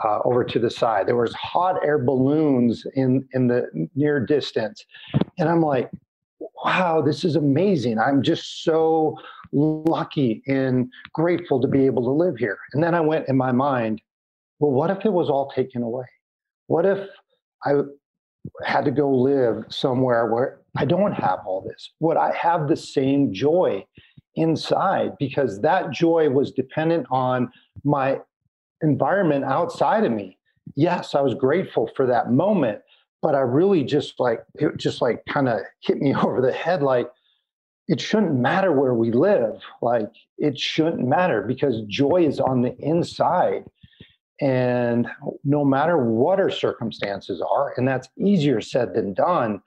uh, 0.04 0.20
over 0.24 0.44
to 0.44 0.60
the 0.60 0.70
side. 0.70 1.08
There 1.08 1.16
was 1.16 1.34
hot 1.34 1.84
air 1.84 1.98
balloons 1.98 2.86
in 2.96 3.28
in 3.34 3.48
the 3.48 3.88
near 3.96 4.24
distance, 4.24 4.86
and 5.40 5.50
I'm 5.50 5.62
like, 5.62 5.90
wow, 6.64 7.02
this 7.02 7.26
is 7.26 7.36
amazing. 7.36 8.00
I'm 8.00 8.22
just 8.22 8.64
so 8.64 9.18
lucky 9.52 10.42
and 10.48 10.90
grateful 11.14 11.62
to 11.62 11.68
be 11.68 11.86
able 11.86 12.04
to 12.04 12.12
live 12.12 12.38
here. 12.38 12.58
And 12.74 12.84
then 12.84 12.96
I 12.96 13.02
went 13.02 13.28
in 13.28 13.38
my 13.38 13.52
mind, 13.52 14.02
well, 14.60 14.72
what 14.72 14.90
if 14.90 15.06
it 15.06 15.12
was 15.12 15.30
all 15.30 15.52
taken 15.52 15.84
away? 15.84 16.06
What 16.68 16.86
if 16.86 17.10
I 17.66 17.74
had 18.66 18.86
to 18.86 18.92
go 18.92 19.10
live 19.10 19.66
somewhere 19.70 20.32
where 20.32 20.62
I 20.78 20.86
don't 20.86 21.14
have 21.14 21.40
all 21.46 21.62
this? 21.68 21.92
Would 22.00 22.18
I 22.18 22.34
have 22.36 22.68
the 22.68 22.78
same 22.78 23.34
joy 23.34 23.86
inside? 24.36 25.18
Because 25.20 25.62
that 25.62 25.92
joy 25.92 26.30
was 26.30 26.52
dependent 26.52 27.06
on 27.12 27.52
my 27.84 28.20
environment 28.82 29.44
outside 29.44 30.06
of 30.06 30.12
me. 30.12 30.38
Yes, 30.76 31.14
I 31.14 31.22
was 31.22 31.36
grateful 31.36 31.90
for 31.96 32.06
that 32.08 32.32
moment, 32.32 32.80
but 33.24 33.36
I 33.36 33.40
really 33.40 33.84
just 33.86 34.20
like 34.20 34.44
it 34.56 34.78
just 34.78 35.02
like 35.02 35.24
kind 35.28 35.48
of 35.48 35.62
hit 35.80 35.98
me 35.98 36.14
over 36.24 36.42
the 36.42 36.52
head 36.52 36.84
like 36.84 37.10
it 37.88 38.00
shouldn't 38.00 38.36
matter 38.36 38.72
where 38.72 38.94
we 38.94 39.12
live 39.12 39.62
like 39.82 40.12
it 40.38 40.60
shouldn't 40.60 41.08
matter 41.08 41.42
because 41.42 41.82
joy 41.88 42.26
is 42.26 42.40
on 42.40 42.62
the 42.62 42.76
inside. 42.78 43.66
And 44.42 45.08
no 45.44 45.64
matter 45.64 45.98
what 45.98 46.40
our 46.40 46.50
circumstances 46.50 47.42
are 47.42 47.74
and 47.78 47.88
that's 47.88 48.10
easier 48.18 48.62
said 48.62 48.94
than 48.94 49.14
done 49.14 49.62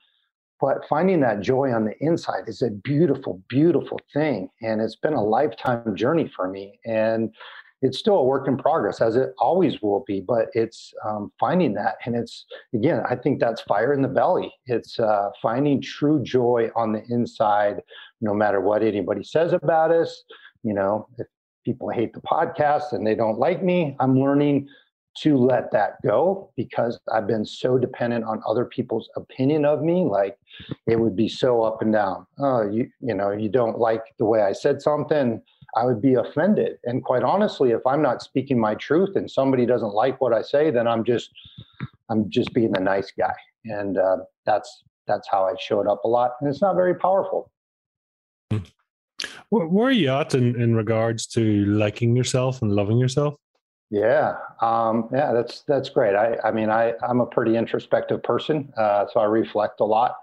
but 0.61 0.87
finding 0.89 1.21
that 1.21 1.41
joy 1.41 1.71
on 1.71 1.85
the 1.85 1.95
inside 2.01 2.45
is 2.47 2.63
a 2.63 2.71
beautiful 2.71 3.43
beautiful 3.49 4.01
thing. 4.13 4.51
And 4.63 4.81
it's 4.81 4.97
been 4.97 5.15
a 5.15 5.23
lifetime 5.23 5.95
journey 5.97 6.31
for 6.35 6.49
me. 6.49 6.79
And 6.85 7.35
it's 7.83 7.99
still 7.99 8.17
a 8.17 8.25
work 8.25 8.49
in 8.49 8.57
progress 8.57 9.01
as 9.01 9.17
it 9.17 9.31
always 9.39 9.81
will 9.83 10.05
be 10.07 10.21
but 10.21 10.49
it's 10.55 10.93
um, 11.05 11.31
finding 11.39 11.75
that 11.75 11.97
and 12.05 12.15
it's 12.17 12.47
again 12.75 13.03
i 13.09 13.15
think 13.15 13.39
that's 13.39 13.63
fire 13.63 13.93
in 13.93 14.03
the 14.03 14.09
belly 14.09 14.53
it's 14.67 14.99
uh, 14.99 15.31
finding 15.41 15.81
true 15.81 16.23
joy 16.23 16.69
on 16.75 16.93
the 16.93 17.03
inside 17.11 17.83
no 18.21 18.35
matter 18.35 18.61
what 18.61 18.83
anybody 18.83 19.23
says 19.23 19.53
about 19.53 19.91
us 19.91 20.25
you 20.63 20.73
know 20.73 21.07
if 21.19 21.27
people 21.65 21.89
hate 21.91 22.13
the 22.13 22.21
podcast 22.21 22.93
and 22.93 23.07
they 23.07 23.15
don't 23.15 23.39
like 23.39 23.63
me 23.63 23.97
i'm 24.01 24.19
learning 24.19 24.69
to 25.19 25.37
let 25.37 25.71
that 25.73 25.97
go 26.05 26.53
because 26.57 26.99
I've 27.13 27.27
been 27.27 27.45
so 27.45 27.79
dependent 27.79 28.25
on 28.25 28.43
other 28.47 28.65
people's 28.65 29.09
opinion 29.17 29.65
of 29.65 29.83
me. 29.83 30.05
Like 30.05 30.37
it 30.87 31.01
would 31.01 31.17
be 31.17 31.29
so 31.29 31.63
up 31.63 31.81
and 31.81 31.93
down. 31.93 32.27
Oh, 32.39 32.69
you 32.69 32.91
you 33.01 33.15
know, 33.15 33.31
you 33.31 33.49
don't 33.49 33.79
like 33.79 34.03
the 34.19 34.25
way 34.25 34.43
I 34.43 34.53
said 34.53 34.83
something. 34.83 35.43
I 35.77 35.85
would 35.85 36.01
be 36.01 36.15
offended. 36.15 36.79
And 36.85 37.05
quite 37.05 37.23
honestly, 37.23 37.71
if 37.71 37.87
I'm 37.87 38.01
not 38.01 38.23
speaking 38.23 38.59
my 38.59 38.75
truth 38.75 39.15
and 39.15 39.31
somebody 39.31 39.67
doesn't 39.67 39.93
like 39.93 40.21
what 40.21 40.33
I 40.33 40.41
say, 40.41 40.71
then 40.71 40.89
I'm 40.89 41.05
just 41.05 41.31
I'm 42.09 42.31
just 42.31 42.55
being 42.55 42.75
a 42.77 42.81
nice 42.81 43.13
guy. 43.17 43.35
And 43.67 43.99
uh, 43.99 44.19
that's 44.47 44.85
that's 45.07 45.29
how 45.29 45.45
I 45.45 45.55
showed 45.61 45.87
up 45.87 46.05
a 46.05 46.09
lot. 46.09 46.33
And 46.41 46.49
it's 46.49 46.63
not 46.63 46.75
very 46.75 46.95
powerful. 46.95 47.51
Where, 49.51 49.67
where 49.67 49.89
are 49.89 49.93
you 49.93 50.11
at 50.11 50.35
in, 50.35 50.61
in 50.61 50.75
regards 50.75 51.27
to 51.29 51.65
liking 51.67 52.17
yourself 52.17 52.63
and 52.63 52.73
loving 52.73 52.99
yourself? 52.99 53.37
Yeah, 53.91 54.35
um, 54.63 55.09
yeah, 55.13 55.33
that's 55.33 55.63
that's 55.69 55.89
great. 55.91 56.17
I, 56.17 56.37
I 56.43 56.51
mean, 56.51 56.71
I 56.71 56.95
I'm 57.09 57.21
a 57.21 57.27
pretty 57.27 57.57
introspective 57.57 58.23
person, 58.23 58.73
uh, 58.77 59.07
so 59.13 59.21
I 59.21 59.27
reflect 59.27 59.81
a 59.81 59.85
lot. 59.85 60.17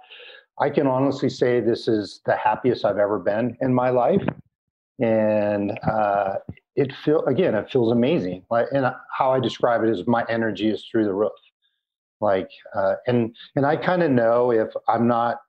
I 0.60 0.70
can 0.70 0.86
honestly 0.86 1.30
say 1.30 1.62
this 1.62 1.88
is 1.88 2.22
the 2.26 2.36
happiest 2.36 2.84
I've 2.84 2.98
ever 2.98 3.20
been 3.20 3.56
in 3.62 3.74
my 3.74 3.90
life 3.90 4.22
and 5.00 5.78
uh, 5.90 6.36
it 6.76 6.94
feel 7.04 7.26
again 7.26 7.56
it 7.56 7.70
feels 7.72 7.92
amazing. 7.92 8.44
Like 8.50 8.68
and 8.72 8.86
how 9.16 9.32
i 9.32 9.40
describe 9.40 9.84
it 9.84 9.90
is 9.90 10.06
my 10.08 10.26
energy 10.30 10.70
is 10.70 10.86
through 10.90 11.06
the 11.06 11.14
roof. 11.14 11.32
Like 12.22 12.50
uh, 12.76 12.96
and 13.08 13.36
and 13.56 13.66
i 13.66 13.76
kind 13.76 14.04
of 14.04 14.12
know 14.12 14.52
if 14.52 14.70
i'm 14.88 15.08
not 15.08 15.42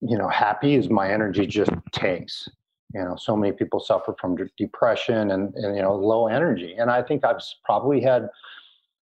you 0.00 0.16
know 0.16 0.28
happy 0.28 0.74
is 0.74 0.88
my 0.88 1.10
energy 1.10 1.46
just 1.46 1.70
tanks. 1.92 2.48
You 2.94 3.04
know 3.04 3.16
so 3.16 3.36
many 3.36 3.52
people 3.52 3.80
suffer 3.80 4.14
from 4.18 4.36
depression 4.56 5.30
and, 5.30 5.54
and 5.54 5.76
you 5.76 5.82
know 5.82 5.94
low 5.94 6.28
energy. 6.28 6.74
And 6.78 6.90
i 6.90 7.02
think 7.02 7.24
i've 7.24 7.42
probably 7.64 8.00
had 8.00 8.28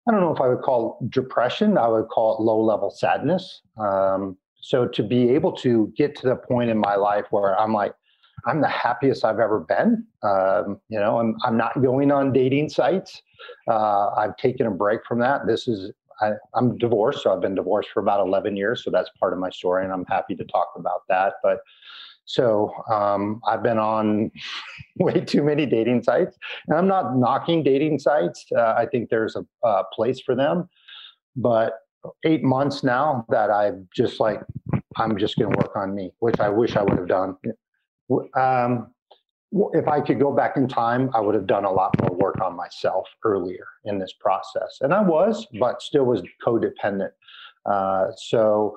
i 0.08 0.12
don't 0.12 0.20
know 0.20 0.34
if 0.34 0.40
i 0.40 0.48
would 0.48 0.62
call 0.62 0.98
depression 1.10 1.78
i 1.78 1.86
would 1.86 2.08
call 2.08 2.36
it 2.36 2.42
low 2.42 2.60
level 2.60 2.90
sadness. 2.90 3.62
Um, 3.78 4.36
so 4.62 4.86
to 4.86 5.02
be 5.02 5.30
able 5.30 5.52
to 5.52 5.90
get 5.96 6.14
to 6.16 6.28
the 6.28 6.36
point 6.36 6.68
in 6.68 6.76
my 6.76 6.94
life 6.94 7.24
where 7.30 7.58
i'm 7.58 7.72
like 7.72 7.94
I'm 8.46 8.60
the 8.60 8.68
happiest 8.68 9.24
I've 9.24 9.38
ever 9.38 9.60
been. 9.60 10.06
Um, 10.22 10.80
you 10.88 10.98
know, 10.98 11.18
I'm, 11.18 11.36
I'm 11.44 11.56
not 11.56 11.80
going 11.82 12.10
on 12.10 12.32
dating 12.32 12.68
sites. 12.68 13.22
Uh, 13.68 14.10
I've 14.10 14.36
taken 14.36 14.66
a 14.66 14.70
break 14.70 15.00
from 15.06 15.18
that. 15.20 15.46
This 15.46 15.68
is, 15.68 15.92
I, 16.20 16.32
I'm 16.54 16.76
divorced, 16.78 17.22
so 17.22 17.32
I've 17.32 17.40
been 17.40 17.54
divorced 17.54 17.90
for 17.90 18.00
about 18.00 18.20
11 18.26 18.56
years. 18.56 18.84
So 18.84 18.90
that's 18.90 19.10
part 19.18 19.32
of 19.32 19.38
my 19.38 19.50
story, 19.50 19.84
and 19.84 19.92
I'm 19.92 20.04
happy 20.06 20.34
to 20.36 20.44
talk 20.44 20.68
about 20.76 21.02
that. 21.08 21.34
But 21.42 21.60
so 22.24 22.72
um, 22.90 23.40
I've 23.46 23.62
been 23.62 23.78
on 23.78 24.30
way 24.98 25.20
too 25.20 25.42
many 25.42 25.66
dating 25.66 26.02
sites, 26.02 26.36
and 26.68 26.76
I'm 26.76 26.86
not 26.86 27.16
knocking 27.16 27.62
dating 27.62 27.98
sites. 27.98 28.46
Uh, 28.56 28.74
I 28.76 28.86
think 28.86 29.10
there's 29.10 29.36
a, 29.36 29.44
a 29.66 29.84
place 29.92 30.20
for 30.20 30.34
them, 30.34 30.68
but 31.36 31.74
eight 32.24 32.42
months 32.42 32.82
now 32.82 33.26
that 33.28 33.50
I've 33.50 33.78
just 33.94 34.20
like 34.20 34.40
I'm 34.96 35.18
just 35.18 35.36
going 35.36 35.52
to 35.52 35.58
work 35.58 35.76
on 35.76 35.94
me, 35.94 36.12
which 36.20 36.38
I 36.40 36.48
wish 36.48 36.76
I 36.76 36.82
would 36.82 36.98
have 36.98 37.08
done. 37.08 37.36
Um, 38.34 38.92
if 39.72 39.88
I 39.88 40.00
could 40.00 40.20
go 40.20 40.32
back 40.32 40.56
in 40.56 40.68
time, 40.68 41.10
I 41.14 41.20
would 41.20 41.34
have 41.34 41.46
done 41.46 41.64
a 41.64 41.72
lot 41.72 41.94
more 42.00 42.16
work 42.16 42.40
on 42.40 42.56
myself 42.56 43.08
earlier 43.24 43.66
in 43.84 43.98
this 43.98 44.12
process, 44.12 44.78
and 44.80 44.94
I 44.94 45.02
was, 45.02 45.46
but 45.58 45.82
still 45.82 46.04
was 46.04 46.22
codependent. 46.44 47.10
Uh, 47.66 48.06
so 48.16 48.76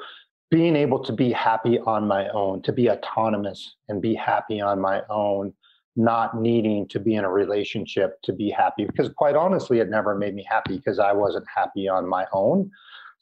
being 0.49 0.75
able 0.75 1.03
to 1.03 1.13
be 1.13 1.31
happy 1.31 1.79
on 1.79 2.07
my 2.07 2.27
own, 2.29 2.61
to 2.61 2.71
be 2.71 2.89
autonomous 2.89 3.75
and 3.89 4.01
be 4.01 4.13
happy 4.13 4.61
on 4.61 4.79
my 4.79 5.01
own, 5.09 5.53
not 5.95 6.39
needing 6.39 6.87
to 6.87 6.99
be 6.99 7.15
in 7.15 7.23
a 7.23 7.31
relationship 7.31 8.21
to 8.23 8.33
be 8.33 8.49
happy. 8.49 8.85
Because 8.85 9.09
quite 9.09 9.35
honestly, 9.35 9.79
it 9.79 9.89
never 9.89 10.15
made 10.15 10.35
me 10.35 10.45
happy 10.47 10.77
because 10.77 10.99
I 10.99 11.11
wasn't 11.11 11.45
happy 11.53 11.87
on 11.87 12.07
my 12.07 12.25
own. 12.33 12.69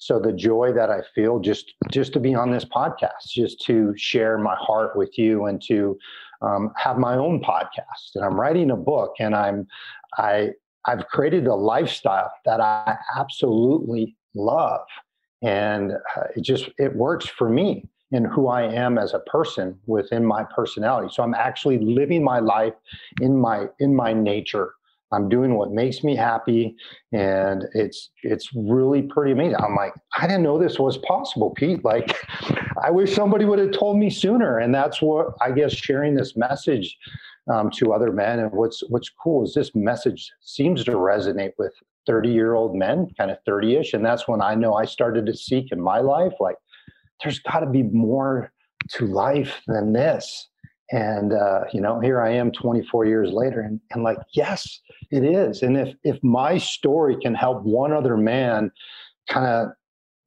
So 0.02 0.20
the 0.20 0.34
joy 0.34 0.74
that 0.74 0.90
I 0.90 1.02
feel 1.14 1.40
just 1.40 1.74
just 1.92 2.12
to 2.14 2.20
be 2.20 2.34
on 2.34 2.52
this 2.52 2.66
podcast, 2.66 3.30
just 3.30 3.62
to 3.66 3.94
share 3.96 4.38
my 4.38 4.56
heart 4.56 4.96
with 4.96 5.18
you, 5.18 5.46
and 5.46 5.62
to 5.68 5.98
um, 6.42 6.72
have 6.76 6.98
my 6.98 7.16
own 7.16 7.42
podcast, 7.42 8.16
and 8.16 8.26
I'm 8.26 8.40
writing 8.40 8.72
a 8.72 8.76
book, 8.76 9.14
and 9.20 9.36
I'm 9.36 9.68
I 10.18 10.52
I've 10.86 11.08
created 11.08 11.46
a 11.48 11.56
lifestyle 11.56 12.32
that 12.46 12.60
I 12.60 12.98
absolutely 13.16 14.18
love 14.34 14.82
and 15.42 15.94
uh, 16.16 16.24
it 16.36 16.42
just 16.42 16.70
it 16.78 16.96
works 16.96 17.26
for 17.26 17.50
me 17.50 17.88
and 18.12 18.28
who 18.28 18.48
I 18.48 18.64
am 18.64 18.98
as 18.98 19.14
a 19.14 19.20
person 19.20 19.80
within 19.86 20.26
my 20.26 20.44
personality. 20.44 21.10
So 21.14 21.24
I'm 21.24 21.34
actually 21.34 21.80
living 21.80 22.24
my 22.24 22.40
life 22.40 22.74
in 23.22 23.38
my 23.40 23.68
in 23.80 23.96
my 23.96 24.14
nature. 24.14 24.74
I'm 25.14 25.28
doing 25.28 25.56
what 25.56 25.72
makes 25.72 26.04
me 26.04 26.16
happy, 26.16 26.76
and 27.12 27.66
it's 27.74 28.10
it's 28.24 28.50
really 28.56 29.02
pretty 29.02 29.34
amazing. 29.34 29.58
I'm 29.58 29.76
like, 29.76 29.94
I 30.18 30.28
didn't 30.28 30.44
know 30.44 30.58
this 30.58 30.80
was 30.80 30.98
possible, 31.00 31.52
Pete. 31.52 31.84
Like, 31.84 32.16
I 32.84 32.92
wish 32.92 33.14
somebody 33.14 33.46
would 33.46 33.60
have 33.60 33.72
told 33.72 33.98
me 33.98 34.10
sooner. 34.10 34.60
And 34.60 34.74
that's 34.74 35.02
what 35.02 35.28
I 35.42 35.52
guess 35.52 35.74
sharing 35.74 36.16
this 36.16 36.38
message 36.38 36.98
um, 37.52 37.70
to 37.72 37.94
other 37.94 38.12
men. 38.12 38.40
And 38.40 38.52
what's 38.52 38.82
what's 38.90 39.10
cool 39.10 39.44
is 39.44 39.54
this 39.54 39.76
message 39.76 40.32
seems 40.42 40.84
to 40.86 40.92
resonate 40.92 41.54
with 41.58 41.74
30 42.08 42.30
year 42.30 42.54
old 42.54 42.76
men, 42.76 43.08
kind 43.18 43.32
of 43.32 43.38
30 43.46 43.78
ish. 43.78 43.94
And 43.94 44.06
that's 44.06 44.28
when 44.28 44.42
I 44.42 44.56
know 44.56 44.76
I 44.76 44.86
started 44.86 45.26
to 45.28 45.36
seek 45.36 45.72
in 45.72 45.82
my 45.82 46.00
life, 46.00 46.34
like, 46.40 46.56
there's 47.22 47.40
got 47.40 47.60
to 47.60 47.68
be 47.68 47.84
more 47.84 48.52
to 48.92 49.06
life 49.06 49.62
than 49.68 49.94
this. 49.94 50.50
And, 50.92 51.32
uh, 51.34 51.62
you 51.72 51.80
know, 51.80 52.00
here 52.00 52.22
I 52.22 52.32
am 52.32 52.52
24 52.52 53.06
years 53.06 53.32
later 53.32 53.62
and, 53.62 53.80
and 53.92 54.04
like, 54.04 54.18
yes, 54.34 54.82
it 55.10 55.24
is. 55.24 55.62
And 55.62 55.78
if, 55.78 55.96
if 56.04 56.22
my 56.22 56.58
story 56.58 57.16
can 57.22 57.34
help 57.34 57.64
one 57.64 57.94
other 57.94 58.18
man 58.18 58.72
kind 59.30 59.46
of, 59.46 59.70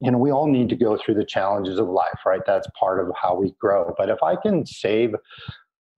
you 0.01 0.11
know, 0.11 0.17
we 0.17 0.31
all 0.31 0.47
need 0.47 0.69
to 0.69 0.75
go 0.75 0.97
through 0.97 1.15
the 1.15 1.25
challenges 1.25 1.77
of 1.79 1.87
life, 1.87 2.19
right? 2.25 2.41
That's 2.45 2.67
part 2.77 2.99
of 2.99 3.13
how 3.19 3.35
we 3.35 3.53
grow. 3.59 3.93
But 3.97 4.09
if 4.09 4.21
I 4.23 4.35
can 4.35 4.65
save 4.65 5.13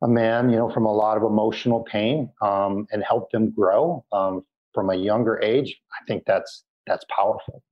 a 0.02 0.08
man, 0.08 0.50
you 0.50 0.58
know, 0.58 0.70
from 0.70 0.86
a 0.86 0.94
lot 0.94 1.18
of 1.18 1.24
emotional 1.24 1.84
pain 1.84 2.30
um, 2.42 2.88
and 2.92 3.04
help 3.04 3.32
them 3.32 3.52
grow 3.52 4.06
um, 4.12 4.46
from 4.74 4.90
a 4.90 4.96
younger 4.96 5.42
age, 5.42 5.80
I 5.94 6.06
think 6.06 6.24
that's 6.26 6.64
that's 6.86 7.06
powerful. 7.14 7.64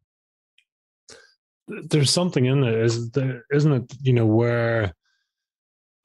There's 1.67 2.11
something 2.11 2.45
in 2.45 2.61
there, 2.61 2.83
is 2.83 3.11
there, 3.11 3.45
isn't 3.51 3.71
it? 3.71 3.93
You 4.01 4.13
know, 4.13 4.25
where 4.25 4.93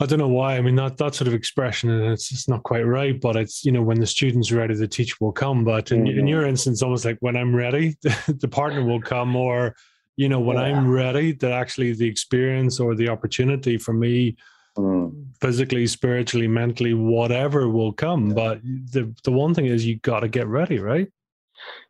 I 0.02 0.06
don't 0.06 0.18
know 0.18 0.28
why. 0.28 0.56
I 0.56 0.62
mean, 0.62 0.76
that 0.76 0.96
that 0.96 1.14
sort 1.14 1.28
of 1.28 1.34
expression, 1.34 1.90
and 1.90 2.12
it's, 2.12 2.32
it's 2.32 2.48
not 2.48 2.62
quite 2.62 2.86
right, 2.86 3.20
but 3.20 3.36
it's 3.36 3.64
you 3.66 3.72
know, 3.72 3.82
when 3.82 4.00
the 4.00 4.06
student's 4.06 4.50
are 4.50 4.56
ready, 4.56 4.74
the 4.74 4.88
teacher 4.88 5.14
will 5.20 5.32
come. 5.32 5.62
But 5.62 5.92
in, 5.92 6.04
mm-hmm. 6.04 6.18
in 6.20 6.26
your 6.26 6.46
instance, 6.46 6.82
almost 6.82 7.04
like 7.04 7.18
when 7.20 7.36
I'm 7.36 7.54
ready, 7.54 7.96
the, 8.02 8.36
the 8.40 8.48
partner 8.48 8.82
will 8.82 9.00
come, 9.00 9.36
or 9.36 9.76
you 10.16 10.28
know, 10.28 10.40
when 10.40 10.56
yeah. 10.56 10.64
I'm 10.64 10.90
ready, 10.90 11.32
that 11.32 11.52
actually 11.52 11.92
the 11.92 12.08
experience 12.08 12.80
or 12.80 12.94
the 12.94 13.10
opportunity 13.10 13.76
for 13.76 13.92
me 13.92 14.36
mm. 14.76 15.12
physically, 15.40 15.86
spiritually, 15.86 16.48
mentally, 16.48 16.94
whatever 16.94 17.68
will 17.68 17.92
come. 17.92 18.28
Yeah. 18.28 18.34
But 18.34 18.62
the 18.62 19.14
the 19.24 19.32
one 19.32 19.54
thing 19.54 19.66
is 19.66 19.86
you 19.86 19.96
got 19.98 20.20
to 20.20 20.28
get 20.28 20.46
ready, 20.46 20.78
right? 20.78 21.08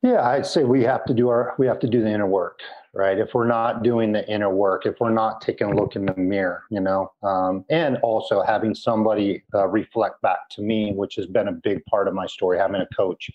Yeah, 0.03 0.27
I'd 0.27 0.47
say 0.47 0.65
we 0.65 0.83
have 0.83 1.05
to 1.05 1.15
do 1.15 1.29
our 1.29 1.55
we 1.59 1.67
have 1.69 1.79
to 1.81 1.89
do 1.89 2.03
the 2.03 2.11
inner 2.11 2.27
work, 2.27 2.59
right? 2.93 3.19
If 3.19 3.35
we're 3.35 3.47
not 3.47 3.83
doing 3.83 4.13
the 4.13 4.29
inner 4.29 4.53
work, 4.53 4.87
if 4.87 4.97
we're 5.01 5.11
not 5.11 5.41
taking 5.41 5.69
a 5.69 5.75
look 5.75 5.97
in 5.97 6.07
the 6.07 6.17
mirror, 6.17 6.65
you 6.71 6.81
know, 6.81 7.13
um, 7.23 7.65
and 7.71 7.99
also 7.99 8.43
having 8.43 8.75
somebody 8.75 9.43
uh, 9.55 9.69
reflect 9.69 10.21
back 10.23 10.49
to 10.53 10.63
me, 10.63 10.93
which 10.93 11.15
has 11.17 11.27
been 11.27 11.49
a 11.49 11.53
big 11.53 11.85
part 11.85 12.09
of 12.09 12.15
my 12.15 12.27
story. 12.27 12.59
Having 12.59 12.83
a 12.83 12.95
coach 12.95 13.31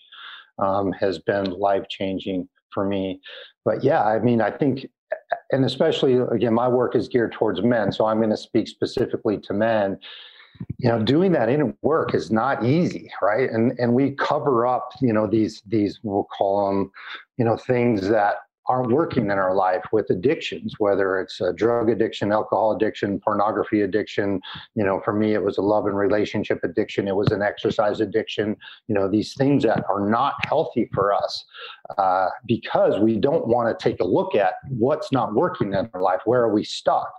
um, 0.58 0.92
has 0.92 1.18
been 1.18 1.44
life 1.44 1.86
changing 1.88 2.48
for 2.72 2.84
me. 2.84 3.20
But 3.64 3.82
yeah, 3.82 4.04
I 4.04 4.18
mean, 4.18 4.40
I 4.40 4.50
think 4.50 4.86
and 5.52 5.64
especially 5.64 6.16
again, 6.16 6.54
my 6.54 6.68
work 6.68 6.96
is 6.96 7.08
geared 7.08 7.32
towards 7.32 7.62
men, 7.62 7.92
so 7.92 8.06
I'm 8.06 8.18
going 8.18 8.30
to 8.30 8.36
speak 8.36 8.68
specifically 8.68 9.38
to 9.38 9.54
men. 9.54 9.98
You 10.78 10.88
know, 10.88 11.02
doing 11.02 11.32
that 11.32 11.50
inner 11.50 11.74
work 11.82 12.14
is 12.14 12.30
not 12.30 12.64
easy, 12.64 13.10
right? 13.22 13.50
And 13.50 13.78
and 13.78 13.94
we 13.94 14.12
cover 14.12 14.66
up, 14.66 14.90
you 15.00 15.12
know, 15.12 15.26
these 15.26 15.62
these 15.66 16.00
we'll 16.02 16.24
call 16.24 16.68
them, 16.68 16.90
you 17.36 17.44
know, 17.44 17.56
things 17.56 18.08
that 18.08 18.36
aren't 18.68 18.90
working 18.90 19.24
in 19.24 19.32
our 19.32 19.54
life 19.54 19.84
with 19.92 20.10
addictions, 20.10 20.74
whether 20.78 21.20
it's 21.20 21.40
a 21.40 21.52
drug 21.52 21.88
addiction, 21.88 22.32
alcohol 22.32 22.74
addiction, 22.74 23.20
pornography 23.20 23.82
addiction. 23.82 24.40
You 24.74 24.84
know, 24.84 25.00
for 25.04 25.12
me, 25.12 25.34
it 25.34 25.42
was 25.42 25.58
a 25.58 25.62
love 25.62 25.86
and 25.86 25.96
relationship 25.96 26.60
addiction. 26.64 27.08
It 27.08 27.16
was 27.16 27.30
an 27.30 27.42
exercise 27.42 28.00
addiction. 28.00 28.56
You 28.88 28.94
know, 28.94 29.08
these 29.08 29.34
things 29.34 29.62
that 29.64 29.84
are 29.88 30.08
not 30.08 30.34
healthy 30.46 30.88
for 30.92 31.12
us 31.12 31.44
uh, 31.98 32.28
because 32.46 32.98
we 32.98 33.16
don't 33.16 33.46
want 33.46 33.68
to 33.68 33.82
take 33.82 34.00
a 34.00 34.04
look 34.04 34.34
at 34.34 34.54
what's 34.68 35.12
not 35.12 35.34
working 35.34 35.74
in 35.74 35.88
our 35.94 36.02
life. 36.02 36.20
Where 36.24 36.42
are 36.42 36.52
we 36.52 36.64
stuck? 36.64 37.12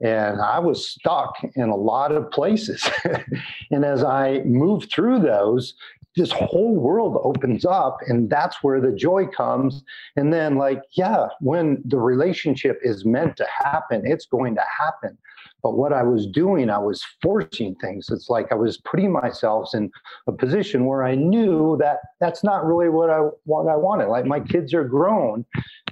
And 0.00 0.40
I 0.40 0.58
was 0.58 0.88
stuck 0.88 1.34
in 1.54 1.68
a 1.68 1.76
lot 1.76 2.12
of 2.12 2.30
places. 2.30 2.88
and 3.70 3.84
as 3.84 4.04
I 4.04 4.42
moved 4.44 4.92
through 4.92 5.20
those, 5.20 5.74
this 6.16 6.30
whole 6.30 6.74
world 6.74 7.20
opens 7.24 7.64
up 7.64 7.98
and 8.06 8.28
that's 8.28 8.62
where 8.62 8.80
the 8.80 8.92
joy 8.92 9.26
comes. 9.26 9.82
And 10.16 10.32
then 10.32 10.56
like 10.56 10.82
yeah 10.92 11.28
when 11.40 11.82
the 11.84 11.98
relationship 11.98 12.78
is 12.82 13.04
meant 13.04 13.36
to 13.36 13.46
happen 13.64 14.02
it's 14.04 14.26
going 14.26 14.54
to 14.56 14.62
happen. 14.78 15.16
But 15.62 15.76
what 15.76 15.92
i 15.92 16.02
was 16.02 16.26
doing 16.26 16.70
i 16.70 16.78
was 16.78 17.02
forcing 17.22 17.74
things. 17.76 18.08
It's 18.10 18.28
like 18.28 18.52
i 18.52 18.54
was 18.54 18.78
putting 18.78 19.12
myself 19.12 19.70
in 19.74 19.90
a 20.26 20.32
position 20.32 20.86
where 20.86 21.04
i 21.04 21.14
knew 21.14 21.76
that 21.80 21.98
that's 22.20 22.44
not 22.44 22.64
really 22.64 22.88
what 22.88 23.10
i 23.10 23.20
what 23.44 23.68
i 23.68 23.76
wanted. 23.76 24.08
Like 24.08 24.26
my 24.26 24.40
kids 24.40 24.74
are 24.74 24.84
grown. 24.84 25.44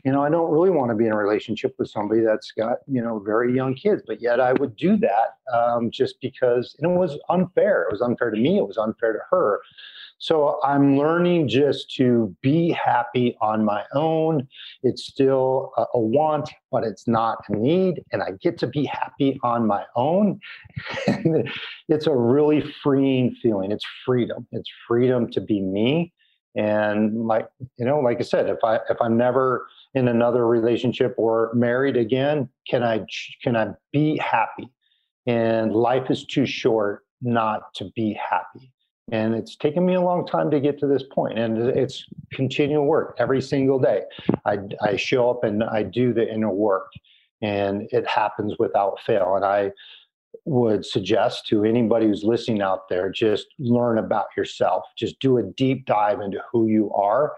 You 0.04 0.12
know 0.12 0.22
i 0.22 0.30
don't 0.30 0.50
really 0.50 0.70
want 0.70 0.90
to 0.90 0.96
be 0.96 1.06
in 1.06 1.12
a 1.12 1.16
relationship 1.16 1.74
with 1.78 1.88
somebody 1.88 2.20
that's 2.20 2.52
got 2.52 2.78
you 2.86 3.02
know 3.02 3.18
very 3.20 3.54
young 3.54 3.74
kids. 3.74 4.02
But 4.06 4.20
yet 4.20 4.40
i 4.40 4.52
would 4.54 4.76
do 4.76 4.96
that 4.98 5.36
um, 5.54 5.90
just 5.90 6.20
because 6.20 6.76
and 6.80 6.92
it 6.92 6.98
was 6.98 7.18
unfair. 7.30 7.84
It 7.84 7.92
was 7.92 8.02
unfair 8.02 8.30
to 8.30 8.38
me. 8.38 8.58
It 8.58 8.66
was 8.66 8.76
unfair 8.76 9.12
to 9.14 9.20
her 9.30 9.60
so 10.20 10.60
I'm 10.62 10.98
learning 10.98 11.48
just 11.48 11.94
to 11.94 12.36
be 12.42 12.72
happy 12.72 13.38
on 13.40 13.64
my 13.64 13.84
own. 13.94 14.46
It's 14.82 15.06
still 15.06 15.72
a, 15.78 15.86
a, 15.94 15.98
want, 15.98 16.50
but 16.70 16.84
it's 16.84 17.08
not 17.08 17.38
a 17.48 17.56
need. 17.56 18.04
And 18.12 18.22
I 18.22 18.32
get 18.42 18.58
to 18.58 18.66
be 18.66 18.84
happy 18.84 19.40
on 19.42 19.66
my 19.66 19.84
own. 19.96 20.38
it's 21.88 22.06
a 22.06 22.14
really 22.14 22.60
freeing 22.82 23.34
feeling. 23.42 23.72
It's 23.72 23.86
freedom. 24.04 24.46
It's 24.52 24.68
freedom 24.86 25.30
to 25.30 25.40
be 25.40 25.62
me. 25.62 26.12
And 26.54 27.26
like, 27.26 27.48
you 27.78 27.86
know, 27.86 28.00
like 28.00 28.18
I 28.18 28.24
said, 28.24 28.50
if 28.50 28.58
I 28.62 28.76
if 28.90 29.00
I'm 29.00 29.16
never 29.16 29.68
in 29.94 30.06
another 30.06 30.46
relationship 30.46 31.14
or 31.16 31.50
married 31.54 31.96
again, 31.96 32.50
can 32.68 32.82
I 32.82 33.06
can 33.42 33.56
I 33.56 33.68
be 33.90 34.18
happy? 34.18 34.68
And 35.26 35.72
life 35.72 36.10
is 36.10 36.26
too 36.26 36.44
short 36.44 37.04
not 37.22 37.72
to 37.76 37.90
be 37.94 38.12
happy. 38.12 38.70
And 39.12 39.34
it's 39.34 39.56
taken 39.56 39.84
me 39.84 39.94
a 39.94 40.00
long 40.00 40.26
time 40.26 40.50
to 40.50 40.60
get 40.60 40.78
to 40.80 40.86
this 40.86 41.02
point, 41.02 41.38
and 41.38 41.58
it's 41.58 42.04
continual 42.32 42.86
work 42.86 43.16
every 43.18 43.42
single 43.42 43.78
day. 43.78 44.02
I, 44.44 44.58
I 44.82 44.96
show 44.96 45.30
up 45.30 45.42
and 45.42 45.64
I 45.64 45.82
do 45.82 46.12
the 46.12 46.32
inner 46.32 46.50
work, 46.50 46.92
and 47.42 47.88
it 47.90 48.06
happens 48.06 48.54
without 48.58 49.00
fail. 49.00 49.34
And 49.34 49.44
I 49.44 49.72
would 50.44 50.86
suggest 50.86 51.46
to 51.48 51.64
anybody 51.64 52.06
who's 52.06 52.22
listening 52.22 52.62
out 52.62 52.88
there 52.88 53.10
just 53.10 53.46
learn 53.58 53.98
about 53.98 54.26
yourself, 54.36 54.84
just 54.96 55.18
do 55.20 55.38
a 55.38 55.42
deep 55.42 55.86
dive 55.86 56.20
into 56.20 56.40
who 56.52 56.68
you 56.68 56.92
are. 56.92 57.32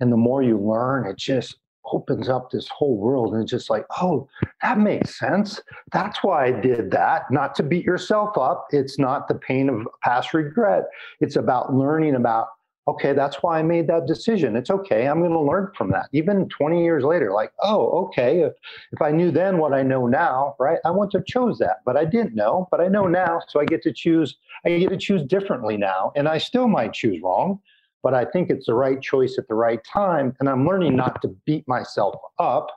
And 0.00 0.10
the 0.10 0.16
more 0.16 0.42
you 0.42 0.58
learn, 0.58 1.06
it 1.06 1.18
just 1.18 1.56
opens 1.92 2.28
up 2.28 2.50
this 2.50 2.68
whole 2.68 2.96
world 2.96 3.32
and 3.32 3.42
it's 3.42 3.50
just 3.50 3.70
like 3.70 3.84
oh 4.00 4.28
that 4.62 4.78
makes 4.78 5.18
sense 5.18 5.60
that's 5.92 6.22
why 6.22 6.46
i 6.46 6.50
did 6.50 6.90
that 6.90 7.30
not 7.30 7.54
to 7.54 7.62
beat 7.62 7.84
yourself 7.84 8.36
up 8.38 8.66
it's 8.70 8.98
not 8.98 9.28
the 9.28 9.34
pain 9.34 9.68
of 9.68 9.86
past 10.02 10.32
regret 10.34 10.84
it's 11.20 11.36
about 11.36 11.74
learning 11.74 12.14
about 12.14 12.48
okay, 12.90 13.12
that's 13.12 13.36
why 13.36 13.58
I 13.58 13.62
made 13.62 13.86
that 13.86 14.06
decision. 14.06 14.56
It's 14.56 14.70
okay. 14.70 15.06
I'm 15.06 15.20
going 15.20 15.32
to 15.32 15.40
learn 15.40 15.70
from 15.76 15.90
that. 15.90 16.08
Even 16.12 16.48
20 16.48 16.82
years 16.82 17.04
later, 17.04 17.32
like, 17.32 17.52
oh, 17.62 18.06
okay, 18.06 18.40
if, 18.40 18.52
if 18.92 19.00
I 19.00 19.12
knew 19.12 19.30
then 19.30 19.58
what 19.58 19.72
I 19.72 19.82
know 19.82 20.06
now, 20.06 20.56
right, 20.58 20.78
I 20.84 20.90
wouldn't 20.90 21.12
have 21.12 21.24
chose 21.24 21.58
that, 21.58 21.78
but 21.84 21.96
I 21.96 22.04
didn't 22.04 22.34
know, 22.34 22.66
but 22.70 22.80
I 22.80 22.88
know 22.88 23.06
now. 23.06 23.40
So 23.48 23.60
I 23.60 23.64
get 23.64 23.82
to 23.82 23.92
choose, 23.92 24.36
I 24.64 24.70
get 24.78 24.90
to 24.90 24.96
choose 24.96 25.22
differently 25.22 25.76
now. 25.76 26.12
And 26.16 26.28
I 26.28 26.38
still 26.38 26.68
might 26.68 26.92
choose 26.92 27.20
wrong, 27.22 27.60
but 28.02 28.14
I 28.14 28.24
think 28.24 28.50
it's 28.50 28.66
the 28.66 28.74
right 28.74 29.00
choice 29.00 29.36
at 29.38 29.48
the 29.48 29.54
right 29.54 29.80
time. 29.84 30.34
And 30.40 30.48
I'm 30.48 30.66
learning 30.66 30.96
not 30.96 31.20
to 31.22 31.28
beat 31.46 31.66
myself 31.68 32.14
up, 32.38 32.68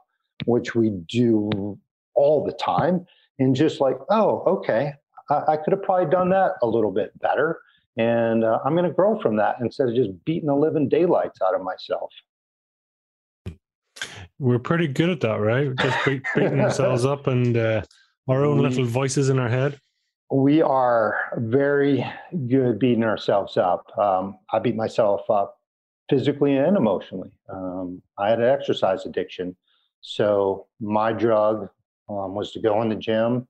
which 0.46 0.76
we 0.76 0.90
do 0.90 1.78
all 2.16 2.46
the 2.46 2.54
time. 2.54 3.06
And 3.40 3.56
just 3.56 3.82
like, 3.82 3.98
oh, 4.10 4.44
okay, 4.46 4.94
I, 5.30 5.44
I 5.50 5.58
could 5.58 5.72
have 5.72 5.84
probably 5.84 6.10
done 6.10 6.30
that 6.30 6.54
a 6.62 6.68
little 6.68 6.92
bit 6.92 7.18
better 7.20 7.60
and 7.98 8.44
uh, 8.44 8.60
I'm 8.66 8.74
going 8.74 8.88
to 8.88 8.94
grow 8.94 9.20
from 9.20 9.36
that 9.38 9.58
instead 9.62 9.90
of 9.90 9.96
just 9.96 10.10
beating 10.26 10.48
the 10.48 10.56
living 10.56 10.90
daylights 10.90 11.40
out 11.42 11.54
of 11.54 11.62
myself. 11.62 12.12
We're 14.40 14.60
pretty 14.60 14.88
good 14.88 15.10
at 15.10 15.22
that, 15.22 15.40
right? 15.40 15.76
Just 15.76 16.06
beat, 16.06 16.24
beating 16.36 16.60
ourselves 16.60 17.06
up 17.06 17.28
and 17.28 17.56
uh, 17.56 17.84
our 18.28 18.44
own 18.46 18.60
little 18.60 18.86
voices 18.86 19.30
in 19.30 19.38
our 19.38 19.50
head. 19.50 19.80
We 20.34 20.64
are 20.64 21.32
very 21.38 22.04
good 22.48 22.80
beating 22.80 23.04
ourselves 23.04 23.56
up. 23.56 23.96
Um, 24.00 24.40
I 24.52 24.58
beat 24.58 24.76
myself 24.76 25.30
up 25.30 25.60
physically 26.10 26.58
and 26.58 26.76
emotionally. 26.76 27.30
Um, 27.50 28.02
I 28.18 28.32
had 28.32 28.40
an 28.40 28.50
exercise 28.50 29.06
addiction. 29.06 29.56
So 30.02 30.66
my 30.82 31.14
drug 31.14 31.70
um, 32.10 32.34
was 32.34 32.52
to 32.54 32.60
go 32.60 32.82
in 32.82 32.90
the 32.90 32.96
gym 32.96 33.48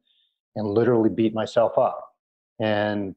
and 0.57 0.67
literally 0.67 1.09
beat 1.09 1.33
myself 1.33 1.77
up. 1.77 2.15
And 2.59 3.15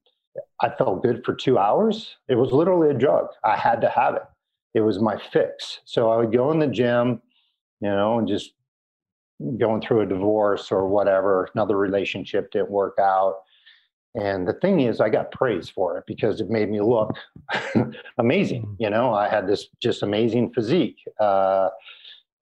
I 0.60 0.68
felt 0.70 1.02
good 1.02 1.24
for 1.24 1.34
two 1.34 1.58
hours. 1.58 2.18
It 2.28 2.36
was 2.36 2.52
literally 2.52 2.90
a 2.90 2.94
drug. 2.94 3.26
I 3.42 3.56
had 3.56 3.80
to 3.80 3.88
have 3.88 4.14
it. 4.14 4.22
It 4.74 4.82
was 4.82 5.00
my 5.00 5.18
fix. 5.32 5.80
So 5.84 6.12
I 6.12 6.18
would 6.18 6.32
go 6.32 6.52
in 6.52 6.60
the 6.60 6.68
gym, 6.68 7.20
you 7.80 7.90
know, 7.90 8.20
and 8.20 8.28
just 8.28 8.52
going 9.58 9.80
through 9.80 10.02
a 10.02 10.06
divorce 10.06 10.70
or 10.70 10.86
whatever, 10.86 11.50
another 11.52 11.76
relationship 11.76 12.52
didn't 12.52 12.70
work 12.70 12.94
out. 13.00 13.38
And 14.16 14.48
the 14.48 14.54
thing 14.54 14.80
is, 14.80 15.00
I 15.00 15.08
got 15.08 15.30
praise 15.30 15.68
for 15.68 15.98
it 15.98 16.04
because 16.06 16.40
it 16.40 16.48
made 16.48 16.70
me 16.70 16.80
look 16.80 17.14
amazing. 18.18 18.62
Mm-hmm. 18.62 18.82
You 18.82 18.90
know, 18.90 19.14
I 19.14 19.28
had 19.28 19.46
this 19.46 19.68
just 19.80 20.02
amazing 20.02 20.52
physique. 20.52 20.98
Uh, 21.20 21.68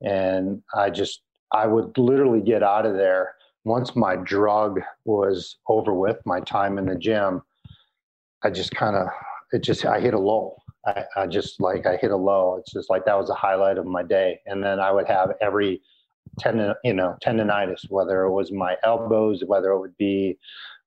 and 0.00 0.62
I 0.74 0.90
just, 0.90 1.22
I 1.52 1.66
would 1.66 1.96
literally 1.98 2.40
get 2.40 2.62
out 2.62 2.86
of 2.86 2.94
there 2.94 3.34
once 3.64 3.96
my 3.96 4.16
drug 4.16 4.80
was 5.04 5.56
over 5.68 5.94
with, 5.94 6.18
my 6.24 6.40
time 6.40 6.78
in 6.78 6.86
the 6.86 6.94
gym 6.96 7.42
I 8.44 8.50
just 8.50 8.72
kind 8.72 8.94
of, 8.94 9.08
it 9.52 9.62
just, 9.62 9.86
I 9.86 10.00
hit 10.00 10.12
a 10.12 10.18
low. 10.18 10.56
I, 10.86 11.04
I 11.16 11.26
just 11.26 11.60
like, 11.62 11.86
I 11.86 11.96
hit 11.96 12.10
a 12.10 12.16
low. 12.16 12.56
It's 12.58 12.72
just 12.72 12.90
like 12.90 13.06
that 13.06 13.18
was 13.18 13.30
a 13.30 13.34
highlight 13.34 13.78
of 13.78 13.86
my 13.86 14.02
day. 14.02 14.40
And 14.44 14.62
then 14.62 14.78
I 14.78 14.92
would 14.92 15.06
have 15.06 15.32
every 15.40 15.80
tendon, 16.38 16.74
you 16.84 16.92
know, 16.92 17.16
tendonitis, 17.24 17.86
whether 17.88 18.22
it 18.24 18.32
was 18.32 18.52
my 18.52 18.76
elbows, 18.84 19.42
whether 19.46 19.70
it 19.70 19.80
would 19.80 19.96
be 19.96 20.38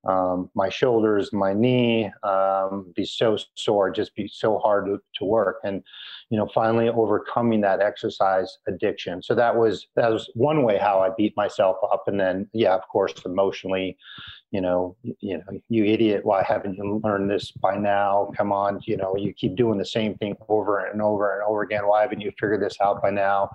um, 0.06 0.50
my 0.56 0.70
shoulders, 0.70 1.34
my 1.34 1.54
knee, 1.54 2.12
um, 2.24 2.94
be 2.96 3.06
so 3.06 3.38
sore, 3.56 3.92
just 3.92 4.16
be 4.16 4.28
so 4.28 4.58
hard 4.60 4.86
to, 4.86 5.00
to 5.16 5.26
work. 5.26 5.58
And, 5.64 5.84
you 6.30 6.38
know, 6.38 6.48
finally 6.54 6.90
overcoming 6.90 7.62
that 7.62 7.82
exercise 7.82 8.58
addiction. 8.68 9.22
So 9.22 9.36
that 9.36 9.56
was, 9.56 9.88
that 9.96 10.12
was 10.12 10.30
one 10.34 10.64
way 10.64 10.78
how 10.78 11.00
I 11.00 11.10
beat 11.18 11.36
myself 11.36 11.78
up. 11.92 12.04
And 12.08 12.20
then, 12.20 12.48
yeah, 12.54 12.76
of 12.76 12.88
course, 12.88 13.14
emotionally, 13.26 13.98
you 14.52 14.62
know, 14.62 14.96
you 15.20 15.38
know, 15.38 15.60
you 15.68 15.84
idiot, 15.84 16.26
why 16.26 16.42
haven't 16.42 16.76
you 16.76 17.02
learned 17.04 17.30
this 17.30 17.52
by 17.52 17.76
now? 17.76 18.32
Come 18.38 18.54
on, 18.54 18.80
you 18.86 18.96
know, 18.96 19.16
you 19.18 19.34
keep 19.34 19.56
doing 19.56 19.78
the 19.78 19.86
same 19.86 20.16
thing 20.16 20.36
over 20.48 20.86
and 20.86 21.02
over 21.02 21.34
and 21.34 21.44
over 21.44 21.64
again. 21.64 21.86
Why 21.86 22.02
haven't 22.02 22.22
you 22.22 22.32
figured 22.40 22.62
this 22.62 22.78
out 22.80 23.02
by 23.02 23.10
now? 23.10 23.50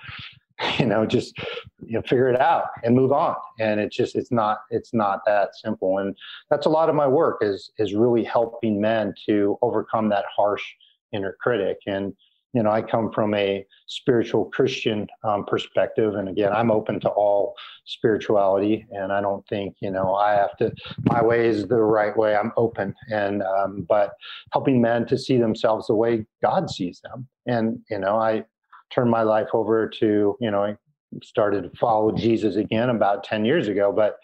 You 0.78 0.86
know, 0.86 1.04
just 1.04 1.36
you 1.84 1.94
know, 1.94 2.02
figure 2.02 2.28
it 2.28 2.40
out 2.40 2.64
and 2.82 2.94
move 2.94 3.12
on. 3.12 3.36
And 3.60 3.78
it's 3.78 3.96
just 3.96 4.16
it's 4.16 4.32
not 4.32 4.60
it's 4.70 4.94
not 4.94 5.20
that 5.26 5.54
simple. 5.54 5.98
And 5.98 6.16
that's 6.50 6.66
a 6.66 6.70
lot 6.70 6.88
of 6.88 6.94
my 6.94 7.06
work 7.06 7.38
is 7.40 7.70
is 7.78 7.94
really 7.94 8.24
helping 8.24 8.80
men 8.80 9.14
to 9.26 9.58
overcome 9.62 10.08
that 10.08 10.24
harsh 10.34 10.64
inner 11.12 11.36
critic. 11.40 11.78
And 11.86 12.14
you 12.52 12.62
know, 12.62 12.70
I 12.70 12.82
come 12.82 13.10
from 13.12 13.32
a 13.34 13.64
spiritual 13.86 14.46
Christian 14.46 15.06
um, 15.24 15.46
perspective, 15.46 16.16
and 16.16 16.28
again, 16.28 16.52
I'm 16.52 16.70
open 16.70 17.00
to 17.00 17.08
all 17.08 17.54
spirituality, 17.86 18.86
and 18.90 19.10
I 19.10 19.22
don't 19.22 19.46
think 19.48 19.76
you 19.80 19.90
know 19.90 20.14
I 20.14 20.34
have 20.34 20.56
to. 20.58 20.70
My 21.04 21.22
way 21.22 21.48
is 21.48 21.66
the 21.66 21.80
right 21.80 22.14
way. 22.14 22.36
I'm 22.36 22.52
open, 22.58 22.94
and 23.10 23.42
um, 23.42 23.86
but 23.88 24.12
helping 24.52 24.82
men 24.82 25.06
to 25.06 25.16
see 25.16 25.38
themselves 25.38 25.86
the 25.86 25.94
way 25.94 26.26
God 26.42 26.68
sees 26.68 27.00
them, 27.00 27.26
and 27.46 27.78
you 27.90 27.98
know, 27.98 28.16
I 28.16 28.44
turned 28.92 29.10
my 29.10 29.22
life 29.22 29.48
over 29.52 29.88
to 29.88 30.36
you 30.40 30.50
know, 30.50 30.64
I 30.64 30.76
started 31.22 31.62
to 31.64 31.78
follow 31.78 32.12
Jesus 32.12 32.56
again 32.56 32.90
about 32.90 33.24
ten 33.24 33.44
years 33.44 33.68
ago, 33.68 33.92
but 33.92 34.18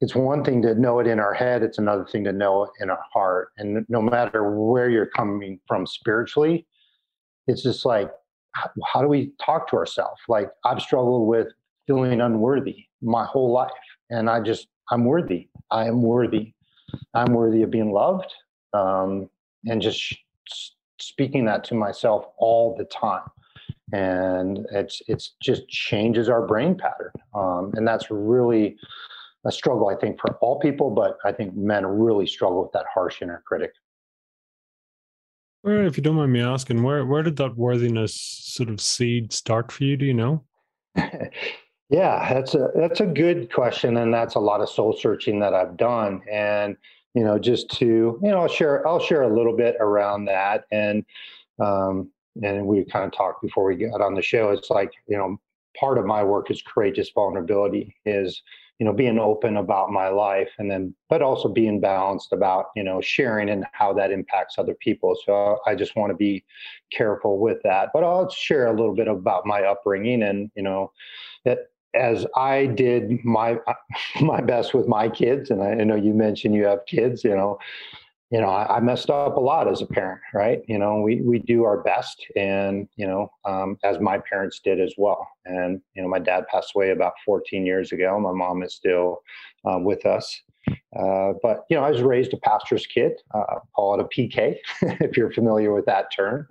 it's 0.00 0.14
one 0.14 0.42
thing 0.42 0.62
to 0.62 0.74
know 0.74 0.98
it 0.98 1.06
in 1.06 1.20
our 1.20 1.34
head 1.34 1.62
it's 1.62 1.78
another 1.78 2.04
thing 2.04 2.24
to 2.24 2.32
know 2.32 2.64
it 2.64 2.70
in 2.80 2.90
our 2.90 3.04
heart 3.12 3.50
and 3.58 3.84
no 3.88 4.00
matter 4.00 4.50
where 4.58 4.88
you're 4.88 5.06
coming 5.06 5.60
from 5.66 5.86
spiritually 5.86 6.66
it's 7.46 7.62
just 7.62 7.84
like 7.84 8.10
how 8.84 9.00
do 9.00 9.08
we 9.08 9.32
talk 9.44 9.68
to 9.68 9.76
ourselves 9.76 10.20
like 10.28 10.50
i've 10.64 10.80
struggled 10.80 11.28
with 11.28 11.48
feeling 11.86 12.20
unworthy 12.20 12.86
my 13.02 13.24
whole 13.24 13.52
life 13.52 13.70
and 14.10 14.28
i 14.28 14.40
just 14.40 14.68
i'm 14.90 15.04
worthy 15.04 15.48
i 15.70 15.86
am 15.86 16.02
worthy 16.02 16.52
i'm 17.14 17.32
worthy 17.32 17.62
of 17.62 17.70
being 17.70 17.92
loved 17.92 18.32
um, 18.72 19.28
and 19.66 19.82
just 19.82 19.98
sh- 19.98 20.70
speaking 21.00 21.44
that 21.44 21.64
to 21.64 21.74
myself 21.74 22.26
all 22.38 22.74
the 22.76 22.84
time 22.84 23.22
and 23.92 24.66
it's 24.72 25.02
it's 25.08 25.34
just 25.42 25.68
changes 25.68 26.28
our 26.28 26.46
brain 26.46 26.76
pattern 26.76 27.12
um, 27.34 27.72
and 27.74 27.86
that's 27.86 28.10
really 28.10 28.76
a 29.46 29.52
struggle 29.52 29.88
i 29.88 29.94
think 29.94 30.20
for 30.20 30.34
all 30.36 30.58
people 30.60 30.90
but 30.90 31.16
i 31.24 31.32
think 31.32 31.54
men 31.56 31.86
really 31.86 32.26
struggle 32.26 32.62
with 32.62 32.72
that 32.72 32.86
harsh 32.92 33.22
inner 33.22 33.42
critic 33.46 33.72
where, 35.62 35.84
if 35.84 35.96
you 35.96 36.02
don't 36.02 36.16
mind 36.16 36.32
me 36.32 36.40
asking, 36.40 36.82
where 36.82 37.04
where 37.04 37.22
did 37.22 37.36
that 37.36 37.56
worthiness 37.56 38.14
sort 38.14 38.70
of 38.70 38.80
seed 38.80 39.32
start 39.32 39.70
for 39.70 39.84
you? 39.84 39.96
Do 39.96 40.06
you 40.06 40.14
know? 40.14 40.42
yeah, 41.90 42.32
that's 42.32 42.54
a 42.54 42.68
that's 42.74 43.00
a 43.00 43.06
good 43.06 43.52
question, 43.52 43.98
and 43.98 44.12
that's 44.12 44.36
a 44.36 44.40
lot 44.40 44.62
of 44.62 44.70
soul 44.70 44.96
searching 44.98 45.38
that 45.40 45.52
I've 45.52 45.76
done. 45.76 46.22
And 46.30 46.76
you 47.14 47.24
know, 47.24 47.38
just 47.38 47.70
to 47.78 47.86
you 47.86 48.18
know, 48.22 48.40
I'll 48.40 48.48
share 48.48 48.86
I'll 48.88 49.00
share 49.00 49.22
a 49.22 49.36
little 49.36 49.54
bit 49.54 49.76
around 49.80 50.24
that, 50.26 50.64
and 50.72 51.04
um, 51.58 52.10
and 52.42 52.66
we 52.66 52.84
kind 52.84 53.04
of 53.04 53.12
talked 53.12 53.42
before 53.42 53.64
we 53.64 53.76
got 53.76 54.00
on 54.00 54.14
the 54.14 54.22
show. 54.22 54.50
It's 54.50 54.70
like 54.70 54.92
you 55.06 55.16
know, 55.16 55.38
part 55.78 55.98
of 55.98 56.06
my 56.06 56.22
work 56.22 56.50
is 56.50 56.62
courageous 56.62 57.10
vulnerability. 57.10 57.96
Is 58.04 58.42
you 58.80 58.86
know 58.86 58.92
being 58.92 59.18
open 59.18 59.58
about 59.58 59.92
my 59.92 60.08
life 60.08 60.48
and 60.58 60.68
then 60.68 60.92
but 61.08 61.22
also 61.22 61.48
being 61.48 61.80
balanced 61.80 62.32
about 62.32 62.66
you 62.74 62.82
know 62.82 63.00
sharing 63.00 63.50
and 63.50 63.64
how 63.72 63.92
that 63.92 64.10
impacts 64.10 64.58
other 64.58 64.74
people 64.74 65.14
so 65.24 65.58
i 65.66 65.74
just 65.74 65.94
want 65.94 66.10
to 66.10 66.16
be 66.16 66.42
careful 66.90 67.38
with 67.38 67.58
that 67.62 67.90
but 67.92 68.02
i'll 68.02 68.28
share 68.30 68.66
a 68.66 68.72
little 68.72 68.94
bit 68.94 69.06
about 69.06 69.46
my 69.46 69.62
upbringing 69.62 70.22
and 70.22 70.50
you 70.56 70.62
know 70.62 70.90
that 71.44 71.68
as 71.94 72.26
i 72.36 72.66
did 72.66 73.22
my 73.22 73.58
my 74.22 74.40
best 74.40 74.72
with 74.74 74.88
my 74.88 75.08
kids 75.08 75.50
and 75.50 75.62
i 75.62 75.74
know 75.74 75.94
you 75.94 76.14
mentioned 76.14 76.54
you 76.54 76.64
have 76.64 76.84
kids 76.86 77.22
you 77.22 77.36
know 77.36 77.58
you 78.30 78.40
know, 78.40 78.48
I, 78.48 78.76
I, 78.76 78.80
messed 78.80 79.10
up 79.10 79.36
a 79.36 79.40
lot 79.40 79.68
as 79.68 79.82
a 79.82 79.86
parent, 79.86 80.20
right? 80.32 80.62
You 80.68 80.78
know, 80.78 81.00
we 81.00 81.20
we 81.20 81.40
do 81.40 81.64
our 81.64 81.82
best, 81.82 82.24
and 82.36 82.88
you 82.96 83.06
know, 83.06 83.30
um, 83.44 83.76
as 83.82 83.98
my 83.98 84.18
parents 84.18 84.60
did 84.62 84.80
as 84.80 84.94
well. 84.96 85.28
And 85.46 85.80
you 85.94 86.02
know, 86.02 86.08
my 86.08 86.20
dad 86.20 86.46
passed 86.46 86.72
away 86.76 86.90
about 86.90 87.14
14 87.26 87.66
years 87.66 87.90
ago. 87.90 88.18
My 88.20 88.32
mom 88.32 88.62
is 88.62 88.74
still 88.74 89.22
uh, 89.64 89.78
with 89.80 90.06
us, 90.06 90.42
uh, 90.96 91.32
but 91.42 91.64
you 91.68 91.76
know, 91.76 91.82
I 91.82 91.90
was 91.90 92.02
raised 92.02 92.32
a 92.32 92.36
pastor's 92.36 92.86
kid. 92.86 93.12
Uh, 93.34 93.58
call 93.74 93.94
it 93.94 94.00
a 94.00 94.04
PK, 94.04 94.56
if 95.00 95.16
you're 95.16 95.32
familiar 95.32 95.74
with 95.74 95.86
that 95.86 96.06
term. 96.14 96.46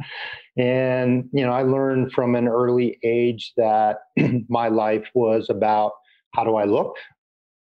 And 0.58 1.30
you 1.32 1.46
know, 1.46 1.54
I 1.54 1.64
learned 1.64 2.12
from 2.12 2.36
an 2.36 2.50
early 2.50 3.00
age 3.04 3.54
that 3.56 4.00
my 4.50 4.68
life 4.68 5.08
was 5.14 5.50
about 5.50 5.94
how 6.36 6.44
do 6.44 6.56
I 6.56 6.66
look 6.66 6.96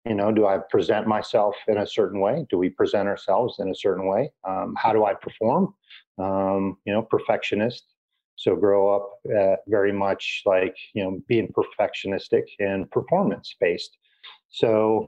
you 0.08 0.16
know 0.16 0.32
do 0.32 0.48
i 0.48 0.58
present 0.70 1.08
myself 1.08 1.56
in 1.68 1.78
a 1.78 1.88
certain 1.88 2.20
way? 2.20 2.46
Do 2.50 2.58
we 2.58 2.70
present 2.70 3.08
ourselves 3.08 3.60
in 3.60 3.70
a 3.70 3.76
certain 3.76 4.08
way? 4.08 4.32
Um, 4.48 4.76
how 4.78 4.94
do 4.94 5.06
i 5.06 5.14
perform? 5.14 5.74
Um, 6.18 6.78
you 6.86 6.94
know 6.94 7.02
perfectionist. 7.02 7.84
So 8.36 8.56
grow 8.56 8.96
up 8.96 9.06
uh, 9.36 9.56
very 9.68 9.92
much 9.92 10.44
like 10.46 10.76
you 10.94 11.04
know 11.04 11.20
being 11.28 11.54
perfectionistic 11.54 12.44
and 12.60 12.90
performance 12.92 13.56
based 13.60 13.98
so 14.50 15.08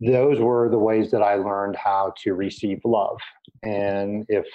those 0.00 0.40
were 0.40 0.68
the 0.68 0.78
ways 0.78 1.10
that 1.10 1.22
i 1.22 1.34
learned 1.34 1.76
how 1.76 2.12
to 2.22 2.34
receive 2.34 2.80
love. 2.84 3.18
And 3.62 4.24
if 4.28 4.46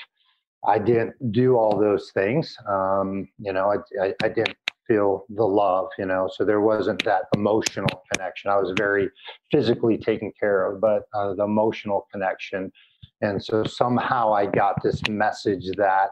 i 0.68 0.80
didn't 0.80 1.14
do 1.32 1.56
all 1.56 1.80
those 1.80 2.12
things 2.12 2.58
um, 2.68 3.28
you 3.38 3.54
know 3.54 3.72
I, 3.72 4.06
I, 4.06 4.14
I 4.24 4.30
didn't 4.30 4.58
feel 4.88 5.26
the 5.30 5.46
love, 5.46 5.90
you 5.98 6.06
know. 6.06 6.30
So 6.34 6.46
there 6.46 6.62
wasn't 6.62 7.04
that 7.06 7.24
emotional 7.36 8.04
connection. 8.12 8.52
I 8.52 8.58
was 8.58 8.74
very 8.78 9.10
physically 9.52 9.98
taken 9.98 10.32
care 10.40 10.66
of, 10.66 10.82
but 10.82 11.04
uh, 11.14 11.34
the 11.34 11.44
emotional 11.44 12.08
connection. 12.12 12.72
And 13.22 13.44
so 13.44 13.64
somehow 13.64 14.34
I 14.34 14.46
got 14.46 14.82
this 14.84 15.02
message 15.08 15.66
that 15.78 16.10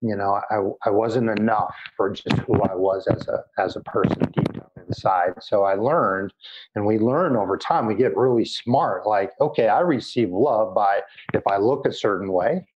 you 0.00 0.14
know, 0.14 0.40
I, 0.50 0.88
I 0.88 0.90
wasn't 0.90 1.38
enough 1.38 1.74
for 1.96 2.10
just 2.10 2.38
who 2.40 2.54
I 2.62 2.74
was 2.74 3.06
as 3.08 3.26
a 3.28 3.42
as 3.58 3.76
a 3.76 3.80
person 3.80 4.20
deep 4.32 4.52
down 4.52 4.70
inside. 4.86 5.34
So 5.40 5.64
I 5.64 5.74
learned, 5.74 6.32
and 6.74 6.86
we 6.86 6.98
learn 6.98 7.36
over 7.36 7.56
time. 7.56 7.86
We 7.86 7.94
get 7.94 8.16
really 8.16 8.44
smart. 8.44 9.06
Like, 9.06 9.32
okay, 9.40 9.68
I 9.68 9.80
receive 9.80 10.30
love 10.30 10.74
by 10.74 11.00
if 11.34 11.42
I 11.46 11.56
look 11.56 11.86
a 11.86 11.92
certain 11.92 12.32
way, 12.32 12.66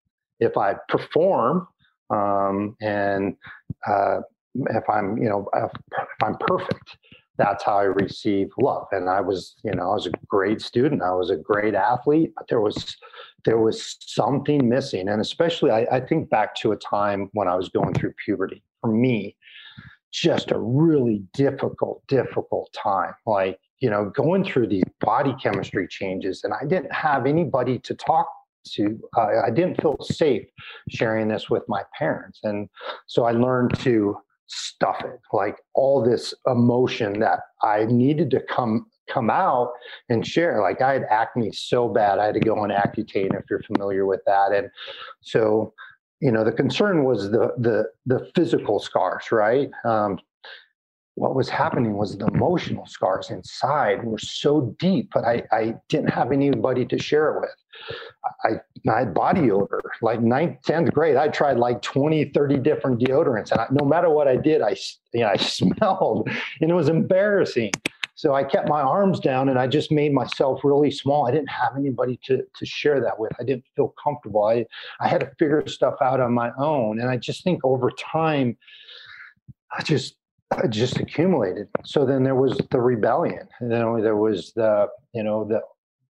if 0.40 0.56
I 0.56 0.74
perform, 0.88 1.68
um, 2.10 2.76
and 2.80 3.36
uh, 3.86 4.20
if 4.54 4.88
I'm, 4.88 5.18
you 5.18 5.28
know, 5.28 5.48
if, 5.54 5.70
I'm 6.22 6.36
perfect 6.38 6.96
that's 7.38 7.64
how 7.64 7.78
I 7.78 7.84
receive 7.84 8.50
love. 8.60 8.86
And 8.92 9.08
I 9.08 9.20
was, 9.20 9.56
you 9.64 9.72
know, 9.72 9.90
I 9.90 9.94
was 9.94 10.06
a 10.06 10.12
great 10.28 10.60
student. 10.60 11.02
I 11.02 11.14
was 11.14 11.30
a 11.30 11.36
great 11.36 11.74
athlete, 11.74 12.32
but 12.36 12.46
there 12.48 12.60
was 12.60 12.96
there 13.44 13.58
was 13.58 13.96
something 14.00 14.68
missing. 14.68 15.08
And 15.08 15.20
especially 15.20 15.70
I, 15.70 15.86
I 15.90 16.00
think 16.00 16.30
back 16.30 16.54
to 16.56 16.72
a 16.72 16.76
time 16.76 17.28
when 17.32 17.48
I 17.48 17.56
was 17.56 17.68
going 17.68 17.94
through 17.94 18.14
puberty. 18.24 18.62
For 18.80 18.92
me, 18.92 19.36
just 20.12 20.50
a 20.50 20.58
really 20.58 21.22
difficult, 21.32 22.02
difficult 22.06 22.72
time. 22.72 23.14
Like, 23.26 23.58
you 23.80 23.90
know, 23.90 24.10
going 24.10 24.44
through 24.44 24.68
these 24.68 24.84
body 25.00 25.34
chemistry 25.42 25.88
changes, 25.88 26.44
and 26.44 26.52
I 26.52 26.64
didn't 26.66 26.92
have 26.92 27.26
anybody 27.26 27.78
to 27.80 27.94
talk 27.94 28.28
to. 28.74 28.98
Uh, 29.16 29.42
I 29.44 29.50
didn't 29.50 29.80
feel 29.80 29.96
safe 30.02 30.46
sharing 30.88 31.28
this 31.28 31.48
with 31.48 31.62
my 31.66 31.82
parents. 31.98 32.40
And 32.42 32.68
so 33.06 33.24
I 33.24 33.32
learned 33.32 33.76
to 33.80 34.16
stuff 34.52 35.00
it 35.04 35.20
like 35.32 35.56
all 35.74 36.04
this 36.04 36.34
emotion 36.46 37.20
that 37.20 37.40
i 37.62 37.84
needed 37.86 38.30
to 38.30 38.40
come 38.40 38.86
come 39.08 39.30
out 39.30 39.72
and 40.08 40.26
share. 40.26 40.60
Like 40.60 40.80
i 40.80 40.92
had 40.92 41.04
acne 41.10 41.52
so 41.52 41.88
bad 41.88 42.18
i 42.18 42.26
had 42.26 42.34
to 42.34 42.40
go 42.40 42.58
on 42.58 42.70
accutane 42.70 43.34
if 43.38 43.44
you're 43.50 43.62
familiar 43.62 44.06
with 44.06 44.20
that. 44.26 44.52
And 44.52 44.70
so 45.20 45.72
you 46.20 46.30
know 46.30 46.44
the 46.44 46.52
concern 46.52 47.04
was 47.04 47.30
the 47.30 47.52
the 47.58 47.86
the 48.06 48.30
physical 48.34 48.78
scars 48.78 49.32
right? 49.32 49.70
Um, 49.84 50.18
what 51.14 51.34
was 51.34 51.48
happening 51.48 51.94
was 51.94 52.16
the 52.16 52.26
emotional 52.26 52.86
scars 52.86 53.30
inside 53.30 54.02
were 54.02 54.18
so 54.18 54.74
deep, 54.78 55.10
but 55.12 55.24
I, 55.24 55.42
I 55.52 55.74
didn't 55.88 56.10
have 56.10 56.32
anybody 56.32 56.86
to 56.86 56.98
share 56.98 57.34
it 57.34 57.40
with. 57.40 57.50
I, 58.44 58.90
I 58.90 58.98
had 59.00 59.14
body 59.14 59.50
odor, 59.50 59.82
like 60.00 60.22
ninth, 60.22 60.58
10th 60.66 60.92
grade. 60.92 61.16
I 61.16 61.28
tried 61.28 61.58
like 61.58 61.82
20, 61.82 62.30
30 62.34 62.58
different 62.58 63.00
deodorants. 63.00 63.50
And 63.50 63.60
I, 63.60 63.66
no 63.70 63.84
matter 63.84 64.08
what 64.08 64.26
I 64.26 64.36
did, 64.36 64.62
I, 64.62 64.74
you 65.12 65.20
know, 65.20 65.28
I 65.28 65.36
smelled 65.36 66.30
and 66.60 66.70
it 66.70 66.74
was 66.74 66.88
embarrassing. 66.88 67.72
So 68.14 68.34
I 68.34 68.44
kept 68.44 68.68
my 68.68 68.80
arms 68.80 69.20
down 69.20 69.48
and 69.48 69.58
I 69.58 69.66
just 69.66 69.90
made 69.90 70.12
myself 70.12 70.60
really 70.64 70.90
small. 70.90 71.26
I 71.26 71.30
didn't 71.30 71.50
have 71.50 71.76
anybody 71.76 72.20
to, 72.24 72.42
to 72.56 72.66
share 72.66 73.00
that 73.00 73.18
with. 73.18 73.32
I 73.38 73.42
didn't 73.42 73.64
feel 73.74 73.94
comfortable. 74.02 74.44
I, 74.44 74.64
I 75.00 75.08
had 75.08 75.20
to 75.20 75.30
figure 75.38 75.66
stuff 75.66 75.94
out 76.00 76.20
on 76.20 76.32
my 76.32 76.52
own. 76.56 77.00
And 77.00 77.10
I 77.10 77.16
just 77.16 77.42
think 77.42 77.64
over 77.64 77.90
time, 77.90 78.56
I 79.76 79.82
just 79.82 80.16
just 80.68 80.98
accumulated. 80.98 81.68
So 81.84 82.04
then 82.04 82.22
there 82.22 82.34
was 82.34 82.58
the 82.70 82.80
rebellion. 82.80 83.48
Then 83.60 84.02
there 84.02 84.16
was 84.16 84.52
the, 84.54 84.88
you 85.14 85.22
know, 85.22 85.44
the, 85.44 85.60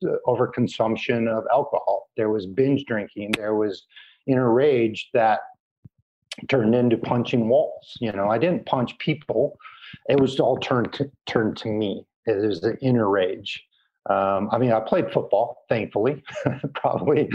the 0.02 0.20
overconsumption 0.28 1.28
of 1.28 1.44
alcohol. 1.52 2.10
There 2.18 2.30
was 2.30 2.46
binge 2.46 2.86
drinking. 2.86 3.32
There 3.38 3.56
was 3.56 3.86
inner 4.28 4.52
rage 4.52 5.10
that 5.14 5.40
turned 6.48 6.76
into 6.76 6.98
punching 6.98 7.50
walls. 7.50 7.98
You 8.00 8.12
know, 8.12 8.30
I 8.30 8.38
didn't 8.38 8.66
punch 8.66 8.98
people. 9.00 9.58
It 10.08 10.20
was 10.20 10.40
all 10.40 10.58
turned 10.58 10.94
to, 10.94 11.12
turned 11.26 11.58
to 11.58 11.70
me. 11.70 12.06
It 12.26 12.46
was 12.46 12.62
the 12.62 12.78
inner 12.82 13.10
rage. 13.10 13.64
Um, 14.10 14.50
I 14.52 14.58
mean, 14.58 14.72
I 14.72 14.80
played 14.80 15.12
football, 15.12 15.66
thankfully, 15.70 16.24
probably 16.74 17.30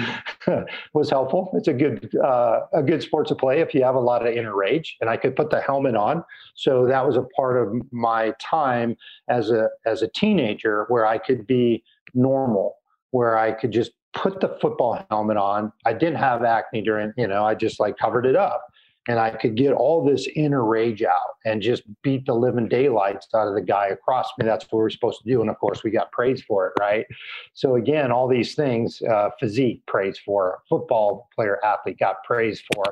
was 0.92 1.08
helpful. 1.08 1.50
It's 1.54 1.68
a 1.68 1.72
good 1.72 2.14
uh, 2.16 2.60
a 2.72 2.82
good 2.82 3.00
sport 3.00 3.28
to 3.28 3.36
play 3.36 3.60
if 3.60 3.74
you 3.74 3.84
have 3.84 3.94
a 3.94 4.00
lot 4.00 4.26
of 4.26 4.34
inner 4.34 4.56
rage, 4.56 4.96
and 5.00 5.08
I 5.08 5.16
could 5.16 5.36
put 5.36 5.50
the 5.50 5.60
helmet 5.60 5.94
on. 5.94 6.24
So 6.56 6.86
that 6.86 7.06
was 7.06 7.16
a 7.16 7.22
part 7.36 7.56
of 7.56 7.72
my 7.92 8.34
time 8.40 8.96
as 9.28 9.50
a 9.50 9.68
as 9.86 10.02
a 10.02 10.08
teenager 10.08 10.86
where 10.88 11.06
I 11.06 11.18
could 11.18 11.46
be 11.46 11.84
normal, 12.12 12.76
where 13.12 13.38
I 13.38 13.52
could 13.52 13.70
just 13.70 13.92
put 14.12 14.40
the 14.40 14.56
football 14.60 15.04
helmet 15.10 15.36
on. 15.36 15.72
I 15.86 15.92
didn't 15.92 16.16
have 16.16 16.42
acne 16.42 16.82
during, 16.82 17.12
you 17.16 17.26
know, 17.26 17.44
I 17.44 17.54
just 17.54 17.80
like 17.80 17.96
covered 17.98 18.26
it 18.26 18.36
up 18.36 18.64
and 19.06 19.18
I 19.18 19.30
could 19.30 19.54
get 19.54 19.72
all 19.72 20.04
this 20.04 20.26
inner 20.34 20.64
rage 20.64 21.02
out 21.02 21.36
and 21.44 21.60
just 21.60 21.82
beat 22.02 22.24
the 22.24 22.34
living 22.34 22.68
daylights 22.68 23.28
out 23.34 23.48
of 23.48 23.54
the 23.54 23.60
guy 23.60 23.88
across 23.88 24.28
me. 24.38 24.46
That's 24.46 24.64
what 24.64 24.78
we're 24.78 24.90
supposed 24.90 25.20
to 25.22 25.28
do. 25.28 25.42
And 25.42 25.50
of 25.50 25.58
course, 25.58 25.84
we 25.84 25.90
got 25.90 26.10
praise 26.10 26.42
for 26.42 26.68
it, 26.68 26.72
right? 26.80 27.06
So, 27.52 27.76
again, 27.76 28.10
all 28.10 28.28
these 28.28 28.54
things 28.54 29.02
uh, 29.02 29.30
physique, 29.38 29.82
praise 29.86 30.18
for, 30.18 30.62
football 30.68 31.28
player, 31.34 31.58
athlete 31.64 31.98
got 31.98 32.24
praise 32.24 32.62
for. 32.72 32.84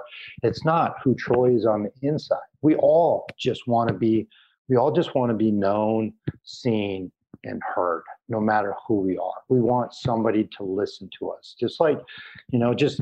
It's 0.43 0.65
not 0.65 0.97
who 1.03 1.15
Troy 1.15 1.55
is 1.55 1.65
on 1.65 1.85
the 1.85 1.93
inside. 2.07 2.39
We 2.61 2.77
all 2.77 3.27
just 3.39 3.67
want 3.67 3.89
to 3.89 3.95
be, 3.95 4.29
we 4.69 4.77
all 4.77 4.93
just 4.93 5.15
want 5.15 5.31
to 5.31 5.37
be 5.37 5.51
known, 5.51 6.13
seen, 6.43 7.11
and 7.45 7.61
heard 7.75 8.05
no 8.29 8.41
matter 8.41 8.75
who 8.87 9.01
we 9.01 9.17
are. 9.17 9.43
We 9.49 9.61
want 9.61 9.95
somebody 9.95 10.49
to 10.59 10.63
listen 10.63 11.09
to 11.19 11.31
us. 11.31 11.57
Just 11.59 11.81
like, 11.81 11.99
you 12.51 12.59
know, 12.59 12.75
just 12.75 13.01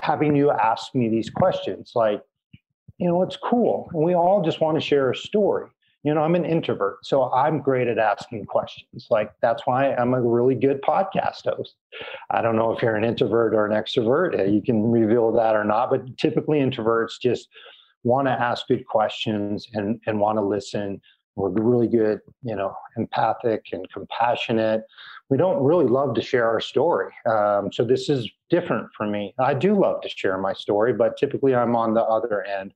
having 0.00 0.36
you 0.36 0.50
ask 0.50 0.94
me 0.94 1.08
these 1.08 1.30
questions 1.30 1.92
like, 1.94 2.22
you 3.00 3.08
know, 3.08 3.22
it's 3.22 3.36
cool. 3.36 3.90
And 3.94 4.04
we 4.04 4.14
all 4.14 4.42
just 4.42 4.60
want 4.60 4.76
to 4.76 4.80
share 4.80 5.10
a 5.10 5.16
story. 5.16 5.68
You 6.02 6.14
know, 6.14 6.22
I'm 6.22 6.34
an 6.34 6.44
introvert, 6.44 7.04
so 7.04 7.30
I'm 7.32 7.60
great 7.60 7.88
at 7.88 7.98
asking 7.98 8.46
questions. 8.46 9.06
Like, 9.10 9.32
that's 9.42 9.66
why 9.66 9.94
I'm 9.94 10.14
a 10.14 10.20
really 10.20 10.54
good 10.54 10.80
podcast 10.82 11.44
host. 11.44 11.74
I 12.30 12.40
don't 12.40 12.56
know 12.56 12.72
if 12.72 12.82
you're 12.82 12.96
an 12.96 13.04
introvert 13.04 13.54
or 13.54 13.66
an 13.66 13.72
extrovert. 13.72 14.38
Uh, 14.38 14.44
you 14.44 14.62
can 14.62 14.90
reveal 14.90 15.32
that 15.32 15.54
or 15.54 15.64
not, 15.64 15.90
but 15.90 16.16
typically 16.16 16.60
introverts 16.60 17.20
just 17.20 17.48
want 18.02 18.28
to 18.28 18.32
ask 18.32 18.66
good 18.66 18.86
questions 18.86 19.66
and, 19.74 20.00
and 20.06 20.20
want 20.20 20.38
to 20.38 20.42
listen. 20.42 21.00
We're 21.36 21.50
really 21.50 21.88
good, 21.88 22.20
you 22.42 22.56
know, 22.56 22.74
empathic 22.96 23.66
and 23.72 23.90
compassionate. 23.90 24.84
We 25.28 25.36
don't 25.36 25.62
really 25.62 25.86
love 25.86 26.14
to 26.14 26.22
share 26.22 26.48
our 26.48 26.60
story. 26.60 27.12
Um, 27.26 27.70
so 27.72 27.84
this 27.84 28.08
is 28.08 28.30
different 28.50 28.88
for 28.96 29.06
me. 29.06 29.34
I 29.38 29.54
do 29.54 29.80
love 29.80 30.02
to 30.02 30.08
share 30.08 30.36
my 30.36 30.52
story, 30.52 30.92
but 30.92 31.16
typically 31.16 31.54
I'm 31.54 31.76
on 31.76 31.94
the 31.94 32.02
other 32.02 32.42
end. 32.44 32.74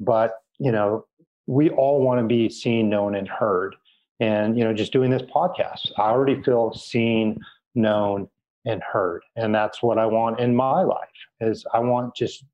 But, 0.00 0.32
you 0.58 0.72
know, 0.72 1.06
we 1.46 1.70
all 1.70 2.02
want 2.02 2.20
to 2.20 2.26
be 2.26 2.48
seen, 2.48 2.88
known, 2.88 3.14
and 3.14 3.28
heard. 3.28 3.76
And, 4.18 4.58
you 4.58 4.64
know, 4.64 4.72
just 4.72 4.92
doing 4.92 5.10
this 5.10 5.22
podcast, 5.22 5.92
I 5.98 6.08
already 6.10 6.42
feel 6.42 6.72
seen, 6.72 7.38
known, 7.74 8.28
and 8.64 8.82
heard. 8.82 9.22
And 9.36 9.54
that's 9.54 9.82
what 9.82 9.98
I 9.98 10.06
want 10.06 10.40
in 10.40 10.56
my 10.56 10.82
life 10.82 11.08
is 11.40 11.64
I 11.72 11.78
want 11.78 12.16
just 12.16 12.44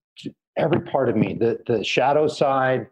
every 0.56 0.80
part 0.80 1.08
of 1.08 1.16
me, 1.16 1.34
the, 1.34 1.58
the 1.66 1.82
shadow 1.82 2.26
side, 2.26 2.86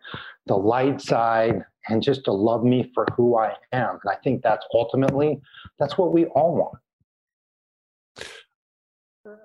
the 0.47 0.57
light 0.57 1.01
side, 1.01 1.63
and 1.89 2.03
just 2.03 2.25
to 2.25 2.33
love 2.33 2.65
me 2.65 2.91
for 2.95 3.07
who 3.15 3.37
I 3.37 3.55
am. 3.73 3.99
And 4.03 4.11
I 4.11 4.17
think 4.23 4.43
that's 4.43 4.67
ultimately, 4.73 5.41
that's 5.79 5.99
what 5.99 6.13
we 6.15 6.27
all 6.27 6.55
want 6.55 6.79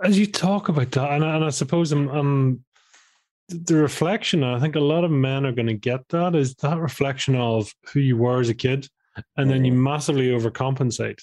as 0.03 0.17
you 0.17 0.25
talk 0.25 0.69
about 0.69 0.91
that, 0.91 1.11
and, 1.11 1.23
and 1.23 1.43
I 1.43 1.49
suppose 1.49 1.91
I'm, 1.91 2.07
I'm, 2.09 2.65
the 3.47 3.75
reflection. 3.75 4.43
I 4.43 4.59
think 4.59 4.75
a 4.75 4.79
lot 4.79 5.03
of 5.03 5.11
men 5.11 5.45
are 5.45 5.51
going 5.51 5.67
to 5.67 5.73
get 5.73 6.07
that 6.09 6.35
is 6.35 6.55
that 6.55 6.79
reflection 6.79 7.35
of 7.35 7.71
who 7.91 7.99
you 7.99 8.17
were 8.17 8.39
as 8.39 8.49
a 8.49 8.55
kid, 8.55 8.87
and 9.37 9.49
then 9.49 9.63
you 9.63 9.71
mm-hmm. 9.71 9.83
massively 9.83 10.29
overcompensate. 10.29 11.19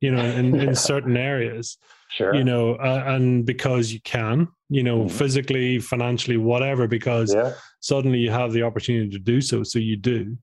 You 0.00 0.10
know, 0.10 0.24
in, 0.24 0.58
in 0.58 0.74
certain 0.90 1.16
areas. 1.16 1.78
Sure. 2.10 2.34
You 2.34 2.44
know, 2.44 2.74
uh, 2.74 3.04
and 3.06 3.46
because 3.46 3.92
you 3.92 4.00
can, 4.02 4.48
you 4.68 4.82
know, 4.82 5.04
mm-hmm. 5.04 5.16
physically, 5.16 5.78
financially, 5.78 6.36
whatever, 6.36 6.86
because 6.86 7.32
yeah. 7.32 7.54
suddenly 7.80 8.18
you 8.18 8.30
have 8.30 8.52
the 8.52 8.64
opportunity 8.64 9.08
to 9.10 9.18
do 9.18 9.40
so, 9.40 9.62
so 9.62 9.78
you 9.78 9.96
do. 9.96 10.36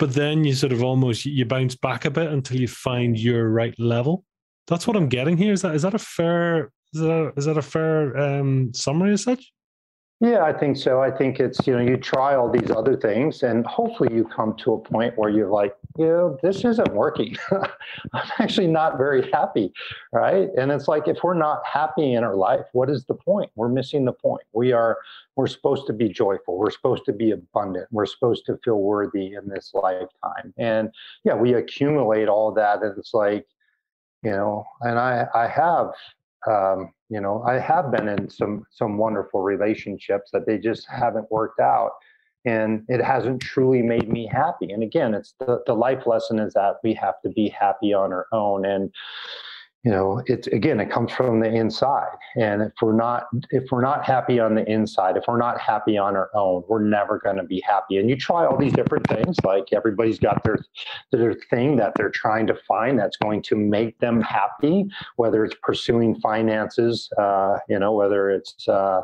But 0.00 0.14
then 0.14 0.44
you 0.44 0.54
sort 0.54 0.72
of 0.72 0.82
almost 0.82 1.26
you 1.26 1.44
bounce 1.44 1.76
back 1.76 2.06
a 2.06 2.10
bit 2.10 2.32
until 2.32 2.58
you 2.58 2.66
find 2.66 3.18
your 3.18 3.50
right 3.50 3.78
level. 3.78 4.24
That's 4.70 4.86
what 4.86 4.96
I'm 4.96 5.08
getting 5.08 5.36
here. 5.36 5.52
Is 5.52 5.62
that 5.62 5.74
is 5.74 5.82
that 5.82 5.94
a 5.94 5.98
fair 5.98 6.70
is 6.94 7.00
that 7.00 7.10
a, 7.10 7.32
is 7.36 7.44
that 7.44 7.58
a 7.58 7.62
fair 7.62 8.16
um, 8.16 8.72
summary 8.72 9.12
as 9.12 9.24
such? 9.24 9.52
Yeah, 10.22 10.42
I 10.44 10.52
think 10.52 10.76
so. 10.76 11.00
I 11.00 11.10
think 11.10 11.40
it's, 11.40 11.66
you 11.66 11.74
know, 11.74 11.80
you 11.80 11.96
try 11.96 12.34
all 12.34 12.50
these 12.50 12.70
other 12.70 12.94
things 12.94 13.42
and 13.42 13.64
hopefully 13.64 14.14
you 14.14 14.24
come 14.24 14.54
to 14.58 14.74
a 14.74 14.78
point 14.78 15.16
where 15.16 15.30
you're 15.30 15.48
like, 15.48 15.74
you 15.96 16.04
know, 16.04 16.38
this 16.42 16.62
isn't 16.62 16.92
working. 16.92 17.38
I'm 18.12 18.30
actually 18.38 18.66
not 18.66 18.98
very 18.98 19.30
happy. 19.30 19.72
Right. 20.12 20.50
And 20.58 20.70
it's 20.70 20.88
like, 20.88 21.08
if 21.08 21.24
we're 21.24 21.32
not 21.32 21.62
happy 21.64 22.12
in 22.12 22.22
our 22.22 22.36
life, 22.36 22.66
what 22.72 22.90
is 22.90 23.06
the 23.06 23.14
point? 23.14 23.50
We're 23.54 23.70
missing 23.70 24.04
the 24.04 24.12
point. 24.12 24.42
We 24.52 24.72
are, 24.72 24.98
we're 25.36 25.46
supposed 25.46 25.86
to 25.86 25.94
be 25.94 26.10
joyful. 26.10 26.58
We're 26.58 26.70
supposed 26.70 27.06
to 27.06 27.14
be 27.14 27.30
abundant. 27.30 27.86
We're 27.90 28.04
supposed 28.04 28.44
to 28.44 28.58
feel 28.62 28.78
worthy 28.78 29.32
in 29.32 29.48
this 29.48 29.70
lifetime. 29.72 30.52
And 30.58 30.90
yeah, 31.24 31.34
we 31.34 31.54
accumulate 31.54 32.28
all 32.28 32.52
that. 32.52 32.82
And 32.82 32.98
it's 32.98 33.14
like, 33.14 33.46
you 34.22 34.30
know, 34.30 34.64
and 34.82 34.98
I, 34.98 35.26
I 35.34 35.46
have 35.46 35.92
um, 36.46 36.92
you 37.08 37.20
know, 37.20 37.42
I 37.46 37.58
have 37.58 37.90
been 37.90 38.08
in 38.08 38.30
some 38.30 38.64
some 38.70 38.96
wonderful 38.96 39.42
relationships 39.42 40.30
that 40.32 40.46
they 40.46 40.58
just 40.58 40.86
haven't 40.88 41.30
worked 41.30 41.60
out, 41.60 41.90
and 42.44 42.84
it 42.88 43.02
hasn't 43.02 43.42
truly 43.42 43.82
made 43.82 44.08
me 44.08 44.26
happy. 44.26 44.70
And 44.70 44.82
again, 44.82 45.14
it's 45.14 45.34
the 45.38 45.62
the 45.66 45.74
life 45.74 46.06
lesson 46.06 46.38
is 46.38 46.54
that 46.54 46.76
we 46.82 46.94
have 46.94 47.20
to 47.22 47.30
be 47.30 47.48
happy 47.48 47.92
on 47.92 48.12
our 48.12 48.26
own. 48.32 48.64
And 48.64 48.90
you 49.84 49.90
know 49.90 50.22
it's 50.26 50.46
again 50.48 50.78
it 50.80 50.90
comes 50.90 51.10
from 51.12 51.40
the 51.40 51.48
inside. 51.48 52.16
And 52.36 52.62
if 52.62 52.72
we're 52.82 52.96
not 52.96 53.24
if 53.50 53.64
we're 53.70 53.80
not 53.80 54.04
happy 54.04 54.38
on 54.38 54.54
the 54.54 54.70
inside 54.70 55.16
if 55.16 55.24
we're 55.26 55.38
not 55.38 55.58
happy 55.60 55.96
on 55.96 56.16
our 56.16 56.30
own 56.34 56.62
we're 56.68 56.82
never 56.82 57.18
going 57.18 57.36
to 57.36 57.42
be 57.42 57.62
happy. 57.66 57.96
And 57.96 58.08
you 58.08 58.16
try 58.16 58.46
all 58.46 58.58
these 58.58 58.72
different 58.72 59.06
things 59.06 59.36
like 59.44 59.72
everybody's 59.72 60.18
got 60.18 60.44
their 60.44 60.58
their 61.12 61.34
thing 61.48 61.76
that 61.76 61.92
they're 61.96 62.10
trying 62.10 62.46
to 62.48 62.54
find 62.68 62.98
that's 62.98 63.16
going 63.16 63.42
to 63.42 63.56
make 63.56 63.98
them 64.00 64.20
happy 64.20 64.86
whether 65.16 65.44
it's 65.44 65.56
pursuing 65.62 66.14
finances 66.20 67.08
uh, 67.18 67.58
you 67.68 67.78
know 67.78 67.92
whether 67.92 68.30
it's 68.30 68.68
uh, 68.68 69.00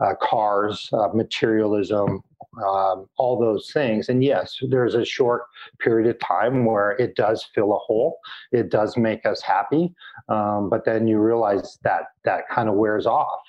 uh, 0.00 0.14
cars 0.20 0.90
uh, 0.92 1.08
materialism 1.14 2.22
um, 2.56 3.06
all 3.16 3.38
those 3.38 3.70
things. 3.72 4.08
And 4.08 4.22
yes, 4.22 4.58
there's 4.68 4.94
a 4.94 5.04
short 5.04 5.42
period 5.78 6.08
of 6.08 6.18
time 6.20 6.64
where 6.64 6.92
it 6.92 7.14
does 7.14 7.46
fill 7.54 7.74
a 7.74 7.78
hole. 7.78 8.18
It 8.52 8.70
does 8.70 8.96
make 8.96 9.24
us 9.26 9.40
happy, 9.42 9.94
um, 10.28 10.68
but 10.70 10.84
then 10.84 11.06
you 11.06 11.18
realize 11.18 11.78
that 11.82 12.02
that 12.24 12.48
kind 12.48 12.68
of 12.68 12.74
wears 12.74 13.06
off, 13.06 13.40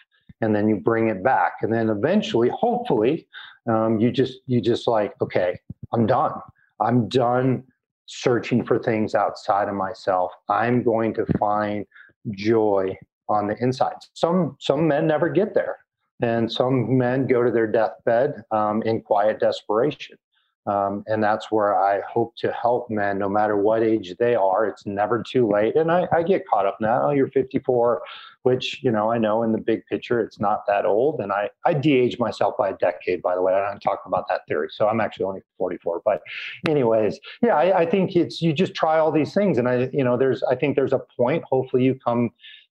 and 0.42 0.56
then 0.56 0.68
you 0.70 0.78
bring 0.78 1.10
it 1.10 1.24
back, 1.24 1.54
and 1.62 1.74
then 1.74 1.90
eventually, 1.90 2.50
hopefully, 2.50 3.28
um, 3.68 4.00
you 4.00 4.12
just 4.12 4.40
you 4.48 4.62
just 4.62 4.88
like, 4.88 5.14
okay, 5.22 5.60
I'm 5.94 6.06
done. 6.06 6.34
I'm 6.80 7.10
done 7.10 7.64
searching 8.06 8.66
for 8.66 8.80
things 8.80 9.14
outside 9.16 9.68
of 9.68 9.76
myself. 9.76 10.32
I'm 10.50 10.82
going 10.84 11.14
to 11.16 11.26
find 11.38 11.86
joy 12.32 12.98
on 13.28 13.48
the 13.48 13.56
inside. 13.62 13.96
Some 14.14 14.56
some 14.60 14.88
men 14.88 15.08
never 15.08 15.30
get 15.30 15.54
there 15.54 15.78
and 16.22 16.52
some 16.52 16.98
men 16.98 17.28
go 17.28 17.44
to 17.44 17.52
their 17.52 17.68
deathbed 17.68 18.44
um, 18.52 18.82
in 18.84 19.02
quiet 19.02 19.40
desperation. 19.40 20.18
Um, 20.66 21.04
and 21.08 21.24
that's 21.24 21.52
where 21.52 21.82
I 21.82 22.02
hope 22.02 22.36
to 22.38 22.52
help 22.52 22.92
men, 22.92 23.18
no 23.18 23.28
matter 23.28 23.58
what 23.58 23.82
age 23.82 24.14
they 24.20 24.36
are. 24.36 24.68
It's 24.68 24.86
never 24.86 25.24
too 25.24 25.50
late. 25.50 25.76
And 25.76 25.92
I, 25.92 26.08
I 26.14 26.22
get 26.22 26.48
caught 26.48 26.68
up 26.68 26.78
now. 26.80 27.08
Oh, 27.08 27.10
you're 27.12 27.30
54, 27.30 28.02
which, 28.44 28.84
you 28.84 28.92
know, 28.92 29.12
I 29.12 29.18
know 29.18 29.42
in 29.42 29.52
the 29.52 29.58
big 29.58 29.84
picture, 29.88 30.22
it's 30.22 30.40
not 30.40 30.68
that 30.68 30.86
old. 30.86 31.22
And 31.22 31.32
I, 31.32 31.50
I 31.66 31.74
de-age 31.74 32.20
myself 32.20 32.56
by 32.58 32.70
a 32.70 32.78
decade, 32.78 33.22
by 33.24 33.34
the 33.34 33.42
way. 33.42 33.54
I 33.54 33.68
don't 33.68 33.80
talk 33.80 34.02
about 34.06 34.28
that 34.30 34.42
theory. 34.48 34.68
So 34.72 34.88
I'm 34.88 35.02
actually 35.02 35.26
only 35.26 35.42
44. 35.58 36.02
But 36.06 36.22
anyways, 36.68 37.20
yeah, 37.42 37.56
I, 37.56 37.80
I 37.80 37.86
think 37.88 38.16
it's, 38.16 38.40
you 38.40 38.54
just 38.54 38.76
try 38.76 39.00
all 39.00 39.12
these 39.12 39.34
things. 39.34 39.58
And 39.58 39.68
I, 39.68 39.90
you 39.92 40.04
know, 40.04 40.18
there's, 40.18 40.44
I 40.44 40.56
think 40.56 40.76
there's 40.76 40.94
a 40.94 41.02
point, 41.18 41.44
hopefully 41.46 41.84
you 41.84 41.96
come 41.96 42.32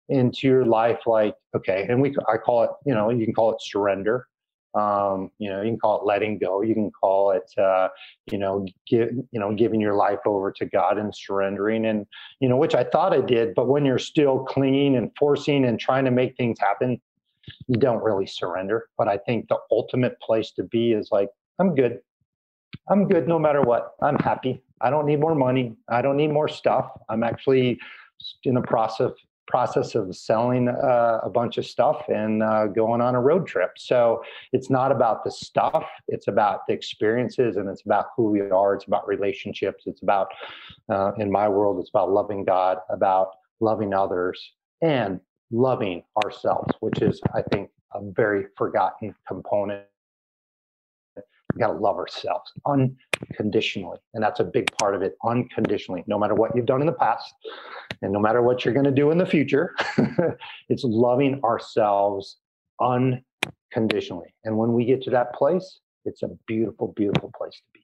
into 0.09 0.47
your 0.47 0.67
life 0.67 1.01
like 1.07 1.35
okay 1.57 1.87
and 1.89 2.01
we 2.01 2.15
i 2.29 2.37
call 2.37 2.63
it 2.63 2.71
you 2.85 2.95
know 2.95 3.11
you 3.11 3.25
can 3.25 3.35
call 3.35 3.53
it 3.53 3.61
surrender. 3.61 4.27
Um, 4.75 5.31
you 5.39 5.49
know 5.51 5.63
you 5.63 5.71
can 5.71 5.79
call 5.79 6.01
it 6.01 6.05
letting 6.05 6.37
go. 6.39 6.61
You 6.63 6.75
can 6.75 6.91
call 6.91 7.31
it 7.31 7.49
uh, 7.57 7.89
you 8.31 8.39
know 8.39 8.67
give 8.89 9.11
you 9.31 9.39
know 9.41 9.55
giving 9.55 9.81
your 9.81 9.95
life 9.95 10.19
over 10.27 10.51
to 10.51 10.67
god 10.67 10.99
and 10.99 11.15
surrendering 11.15 11.87
and 11.87 12.07
you 12.41 12.49
know 12.49 12.57
which 12.57 12.75
i 12.75 12.83
thought 12.83 13.13
i 13.13 13.21
did 13.21 13.55
but 13.55 13.69
when 13.69 13.85
you're 13.85 13.99
still 13.99 14.41
clinging 14.41 14.97
and 14.97 15.13
forcing 15.17 15.65
and 15.65 15.79
trying 15.79 16.05
to 16.05 16.11
make 16.11 16.37
things 16.37 16.59
happen 16.59 17.01
you 17.69 17.79
don't 17.79 18.03
really 18.03 18.27
surrender. 18.27 18.89
But 18.99 19.07
i 19.07 19.17
think 19.17 19.49
the 19.49 19.59
ultimate 19.71 20.19
place 20.21 20.51
to 20.53 20.65
be 20.65 20.93
is 20.93 21.09
like 21.13 21.29
i'm 21.61 21.75
good. 21.75 22.01
I'm 22.89 23.07
good 23.07 23.29
no 23.29 23.39
matter 23.39 23.63
what. 23.63 23.93
I'm 24.03 24.17
happy. 24.17 24.61
I 24.81 24.91
don't 24.91 25.07
need 25.07 25.21
more 25.21 25.35
money. 25.35 25.77
I 25.89 26.03
don't 26.03 26.17
need 26.17 26.33
more 26.33 26.49
stuff. 26.49 26.91
I'm 27.09 27.23
actually 27.23 27.79
in 28.43 28.55
the 28.55 28.63
process 28.63 29.13
process 29.47 29.95
of 29.95 30.15
selling 30.17 30.69
uh, 30.69 31.21
a 31.23 31.31
bunch 31.31 31.59
of 31.59 31.67
stuff 31.67 32.05
and 32.09 32.43
uh, 32.43 32.67
going 32.67 33.01
on 33.01 33.15
a 33.15 33.21
road 33.21 33.47
trip. 33.47 33.73
So 33.77 34.23
it's 34.53 34.71
not 34.71 34.91
about 34.91 35.25
the 35.25 35.31
stuff, 35.31 35.85
it's 36.09 36.29
about 36.29 36.67
the 36.67 36.73
experiences 36.73 37.57
and 37.57 37.69
it's 37.69 37.83
about 37.83 38.07
who 38.17 38.31
we 38.31 38.41
are. 38.41 38.75
It's 38.75 38.85
about 38.85 39.07
relationships. 39.07 39.85
It's 39.87 40.03
about, 40.03 40.29
uh, 40.89 41.13
in 41.19 41.31
my 41.31 41.49
world, 41.49 41.79
it's 41.81 41.91
about 41.91 42.11
loving 42.11 42.45
God, 42.45 42.79
about 42.91 43.31
loving 43.61 43.95
others, 43.95 44.53
and 44.83 45.21
loving 45.51 46.03
ourselves, 46.25 46.73
which 46.81 47.01
is, 47.01 47.21
I 47.35 47.43
think, 47.43 47.71
a 47.95 48.01
very 48.03 48.47
forgotten 48.57 49.15
component 49.29 49.85
we 51.55 51.61
got 51.61 51.69
to 51.69 51.79
love 51.79 51.97
ourselves 51.97 52.53
unconditionally. 52.67 53.99
And 54.15 54.23
that's 54.23 54.41
a 54.41 54.45
big 54.45 54.71
part 54.79 54.95
of 54.95 55.03
it 55.03 55.17
unconditionally, 55.25 56.05
no 56.07 56.19
matter 56.19 56.35
what 56.35 56.55
you've 56.55 56.67
done 56.67 56.81
in 56.81 56.87
the 56.87 56.93
past 56.93 57.33
and 58.03 58.13
no 58.13 58.19
matter 58.19 58.43
what 58.43 58.65
you're 58.65 58.75
going 58.75 58.85
to 58.85 58.91
do 58.91 59.11
in 59.11 59.19
the 59.19 59.27
future. 59.27 59.75
it's 60.69 60.85
loving 60.85 61.41
ourselves 61.45 62.39
unconditionally. 62.81 64.35
And 64.45 64.57
when 64.57 64.73
we 64.73 64.85
get 64.85 65.03
to 65.03 65.11
that 65.11 65.33
place, 65.35 65.81
it's 66.05 66.23
a 66.23 66.31
beautiful, 66.47 66.93
beautiful 66.97 67.31
place 67.37 67.55
to 67.55 67.63
be. 67.73 67.81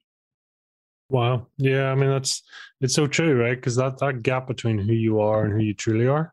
Wow. 1.09 1.47
Yeah. 1.57 1.91
I 1.91 1.95
mean, 1.95 2.11
that's, 2.11 2.43
it's 2.81 2.95
so 2.95 3.07
true, 3.07 3.41
right? 3.41 3.57
Because 3.57 3.77
that, 3.77 3.99
that 3.99 4.23
gap 4.23 4.47
between 4.47 4.79
who 4.79 4.93
you 4.93 5.21
are 5.21 5.45
and 5.45 5.53
who 5.53 5.61
you 5.61 5.75
truly 5.75 6.07
are 6.07 6.33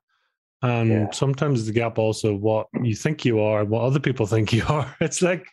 and 0.64 0.90
yeah. 0.90 1.12
sometimes 1.12 1.66
the 1.66 1.72
gap 1.72 2.00
also 2.00 2.36
what 2.36 2.68
you 2.82 2.96
think 2.96 3.24
you 3.24 3.40
are 3.40 3.62
and 3.62 3.70
what 3.70 3.84
other 3.84 4.00
people 4.00 4.26
think 4.26 4.52
you 4.52 4.64
are. 4.68 4.96
It's 5.00 5.22
like 5.22 5.48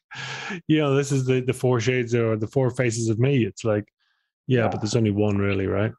you 0.69 0.79
know 0.79 0.95
this 0.95 1.13
is 1.13 1.27
the 1.27 1.41
the 1.41 1.53
four 1.53 1.81
shades 1.81 2.15
or 2.15 2.37
the 2.37 2.47
four 2.47 2.71
faces 2.71 3.09
of 3.09 3.19
me. 3.19 3.45
It's 3.45 3.65
like 3.65 3.93
yeah, 4.47 4.63
yeah. 4.63 4.69
but 4.69 4.81
there's 4.81 4.97
only 4.97 5.11
one 5.11 5.39
really 5.39 5.67
right? 5.67 5.93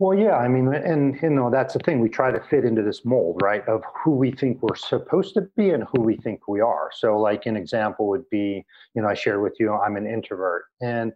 Well 0.00 0.16
yeah 0.16 0.36
i 0.36 0.46
mean 0.46 0.72
and 0.72 1.20
you 1.20 1.30
know 1.30 1.50
that's 1.50 1.74
the 1.74 1.80
thing. 1.80 2.00
We 2.00 2.08
try 2.08 2.30
to 2.30 2.40
fit 2.48 2.64
into 2.64 2.82
this 2.82 3.04
mold 3.04 3.40
right 3.42 3.66
of 3.68 3.82
who 4.04 4.12
we 4.12 4.30
think 4.30 4.62
we're 4.62 4.76
supposed 4.76 5.34
to 5.34 5.42
be 5.56 5.70
and 5.70 5.84
who 5.92 6.02
we 6.02 6.16
think 6.16 6.46
we 6.46 6.60
are. 6.60 6.90
So 6.92 7.18
like 7.18 7.46
an 7.46 7.56
example 7.56 8.08
would 8.08 8.28
be 8.30 8.64
you 8.94 9.02
know 9.02 9.08
i 9.08 9.14
shared 9.14 9.42
with 9.42 9.54
you 9.58 9.72
i'm 9.72 9.96
an 9.96 10.06
introvert. 10.06 10.64
And 10.80 11.12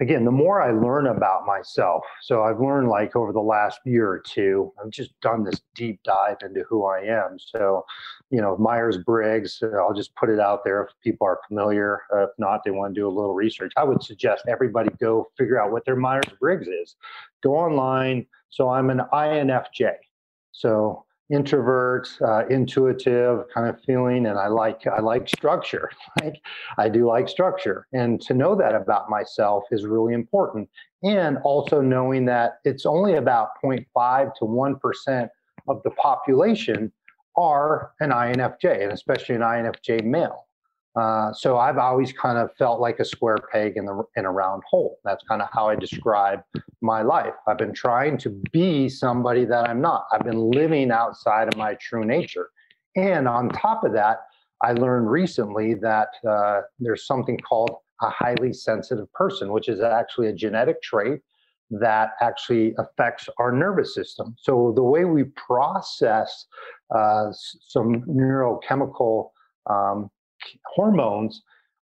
again, 0.00 0.24
the 0.24 0.30
more 0.30 0.60
I 0.60 0.72
learn 0.72 1.06
about 1.06 1.46
myself, 1.46 2.02
so 2.22 2.42
I've 2.42 2.60
learned 2.60 2.88
like 2.88 3.14
over 3.14 3.32
the 3.32 3.40
last 3.40 3.78
year 3.84 4.08
or 4.08 4.18
two, 4.18 4.72
I've 4.82 4.90
just 4.90 5.18
done 5.20 5.44
this 5.44 5.60
deep 5.74 6.00
dive 6.02 6.38
into 6.42 6.64
who 6.68 6.84
I 6.84 7.00
am. 7.00 7.38
So, 7.38 7.84
you 8.30 8.40
know, 8.40 8.56
Myers 8.56 8.98
Briggs, 8.98 9.62
uh, 9.62 9.76
I'll 9.76 9.94
just 9.94 10.14
put 10.16 10.30
it 10.30 10.40
out 10.40 10.64
there 10.64 10.82
if 10.82 10.90
people 11.02 11.26
are 11.26 11.38
familiar. 11.46 12.00
Uh, 12.12 12.24
if 12.24 12.30
not, 12.38 12.62
they 12.64 12.70
want 12.72 12.94
to 12.94 13.00
do 13.00 13.06
a 13.06 13.10
little 13.10 13.34
research. 13.34 13.72
I 13.76 13.84
would 13.84 14.02
suggest 14.02 14.44
everybody 14.48 14.90
go 15.00 15.28
figure 15.38 15.60
out 15.60 15.70
what 15.70 15.84
their 15.84 15.96
Myers 15.96 16.24
Briggs 16.40 16.66
is. 16.66 16.96
Go 17.42 17.54
online. 17.54 18.26
So 18.50 18.70
I'm 18.70 18.90
an 18.90 19.02
INFJ. 19.12 19.92
So 20.52 21.04
introvert, 21.30 22.08
uh, 22.20 22.46
intuitive 22.48 23.44
kind 23.52 23.68
of 23.68 23.80
feeling, 23.82 24.26
and 24.26 24.38
I 24.38 24.48
like 24.48 24.86
I 24.86 25.00
like 25.00 25.28
structure. 25.28 25.90
Like 26.22 26.40
I 26.78 26.88
do 26.88 27.06
like 27.06 27.28
structure, 27.28 27.86
and 27.92 28.20
to 28.22 28.34
know 28.34 28.54
that 28.54 28.74
about 28.74 29.10
myself 29.10 29.64
is 29.70 29.84
really 29.84 30.14
important. 30.14 30.68
And 31.02 31.38
also 31.44 31.80
knowing 31.80 32.24
that 32.26 32.58
it's 32.64 32.86
only 32.86 33.14
about 33.14 33.48
0.5 33.62 34.34
to 34.38 34.44
1 34.44 34.78
percent 34.78 35.30
of 35.68 35.82
the 35.82 35.90
population 35.90 36.92
are 37.36 37.92
an 38.00 38.10
INFJ, 38.10 38.82
and 38.82 38.92
especially 38.92 39.34
an 39.34 39.42
INFJ 39.42 40.04
male. 40.04 40.46
Uh, 40.96 41.32
so 41.32 41.58
I've 41.58 41.78
always 41.78 42.12
kind 42.12 42.38
of 42.38 42.54
felt 42.56 42.80
like 42.80 43.00
a 43.00 43.04
square 43.04 43.38
peg 43.50 43.76
in 43.76 43.84
the 43.84 44.04
in 44.16 44.24
a 44.24 44.30
round 44.30 44.62
hole. 44.68 44.98
That's 45.04 45.24
kind 45.24 45.42
of 45.42 45.48
how 45.52 45.68
I 45.68 45.74
describe 45.74 46.42
my 46.82 47.02
life. 47.02 47.34
I've 47.48 47.58
been 47.58 47.74
trying 47.74 48.16
to 48.18 48.30
be 48.52 48.88
somebody 48.88 49.44
that 49.44 49.68
I'm 49.68 49.80
not. 49.80 50.06
I've 50.12 50.24
been 50.24 50.50
living 50.50 50.92
outside 50.92 51.48
of 51.48 51.56
my 51.56 51.74
true 51.74 52.04
nature. 52.04 52.50
And 52.94 53.26
on 53.26 53.48
top 53.48 53.82
of 53.82 53.92
that, 53.94 54.18
I 54.62 54.72
learned 54.72 55.10
recently 55.10 55.74
that 55.74 56.10
uh, 56.28 56.60
there's 56.78 57.06
something 57.06 57.38
called 57.38 57.70
a 58.00 58.10
highly 58.10 58.52
sensitive 58.52 59.12
person, 59.12 59.50
which 59.52 59.68
is 59.68 59.80
actually 59.80 60.28
a 60.28 60.32
genetic 60.32 60.80
trait 60.80 61.20
that 61.70 62.10
actually 62.20 62.74
affects 62.78 63.28
our 63.38 63.50
nervous 63.50 63.94
system. 63.94 64.36
So 64.40 64.72
the 64.76 64.82
way 64.82 65.04
we 65.04 65.24
process 65.24 66.46
uh, 66.94 67.32
some 67.32 68.02
neurochemical 68.02 69.30
um, 69.68 70.10
hormones 70.74 71.42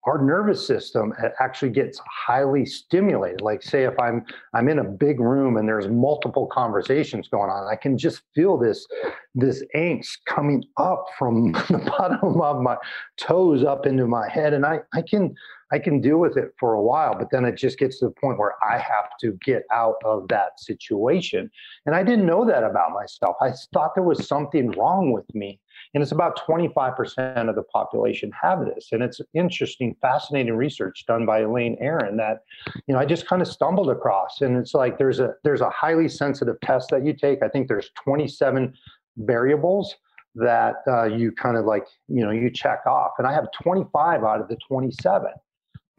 our 0.08 0.22
nervous 0.22 0.66
system 0.66 1.12
uh, 1.22 1.28
actually 1.40 1.70
gets 1.70 2.00
highly 2.26 2.64
stimulated. 2.64 3.40
Like 3.40 3.62
say 3.62 3.84
if 3.84 3.98
i'm 3.98 4.24
i'm 4.54 4.68
in 4.68 4.78
a 4.78 4.84
big 4.84 5.20
room 5.20 5.56
and 5.56 5.68
there's 5.68 5.88
multiple 5.88 6.46
conversations 6.46 7.28
going 7.28 7.50
on 7.50 7.66
i 7.70 7.76
can 7.76 7.98
just 7.98 8.22
feel 8.34 8.56
this 8.56 8.86
this 9.34 9.62
angst 9.76 10.18
coming 10.26 10.64
up 10.76 11.06
from 11.18 11.52
the 11.68 11.78
bottom 11.98 12.40
of 12.40 12.62
my 12.62 12.76
toes 13.18 13.64
up 13.64 13.86
into 13.86 14.06
my 14.06 14.28
head 14.28 14.54
and 14.54 14.64
i 14.64 14.80
i 14.94 15.02
can 15.02 15.34
i 15.72 15.78
can 15.78 16.00
deal 16.00 16.18
with 16.18 16.36
it 16.36 16.52
for 16.58 16.74
a 16.74 16.82
while 16.82 17.14
but 17.18 17.30
then 17.30 17.44
it 17.44 17.56
just 17.56 17.78
gets 17.78 17.98
to 17.98 18.06
the 18.06 18.14
point 18.20 18.38
where 18.38 18.54
i 18.68 18.78
have 18.78 19.10
to 19.20 19.36
get 19.44 19.62
out 19.72 19.96
of 20.04 20.26
that 20.28 20.58
situation. 20.58 21.50
And 21.86 21.94
i 21.94 22.02
didn't 22.02 22.26
know 22.26 22.44
that 22.46 22.64
about 22.64 22.92
myself. 22.92 23.36
I 23.40 23.52
thought 23.72 23.94
there 23.94 24.04
was 24.04 24.26
something 24.26 24.70
wrong 24.72 25.12
with 25.12 25.32
me 25.34 25.60
and 25.94 26.02
it's 26.02 26.12
about 26.12 26.38
25% 26.46 27.48
of 27.48 27.54
the 27.54 27.62
population 27.62 28.30
have 28.40 28.64
this. 28.64 28.88
And 28.92 29.02
it's 29.02 29.20
interesting, 29.34 29.96
fascinating 30.00 30.54
research 30.54 31.04
done 31.06 31.26
by 31.26 31.40
Elaine 31.40 31.76
Aron 31.80 32.16
that, 32.18 32.42
you 32.86 32.94
know, 32.94 32.98
I 32.98 33.04
just 33.04 33.26
kind 33.26 33.42
of 33.42 33.48
stumbled 33.48 33.90
across. 33.90 34.40
And 34.40 34.56
it's 34.56 34.74
like 34.74 34.98
there's 34.98 35.20
a 35.20 35.34
there's 35.44 35.60
a 35.60 35.70
highly 35.70 36.08
sensitive 36.08 36.60
test 36.60 36.90
that 36.90 37.04
you 37.04 37.12
take. 37.12 37.42
I 37.42 37.48
think 37.48 37.68
there's 37.68 37.90
27 38.04 38.74
variables 39.16 39.94
that 40.34 40.76
uh, 40.86 41.04
you 41.04 41.32
kind 41.32 41.56
of 41.56 41.64
like, 41.64 41.86
you 42.08 42.24
know, 42.24 42.30
you 42.30 42.50
check 42.50 42.86
off. 42.86 43.12
And 43.18 43.26
I 43.26 43.32
have 43.32 43.48
25 43.62 44.24
out 44.24 44.40
of 44.40 44.48
the 44.48 44.56
27. 44.68 45.30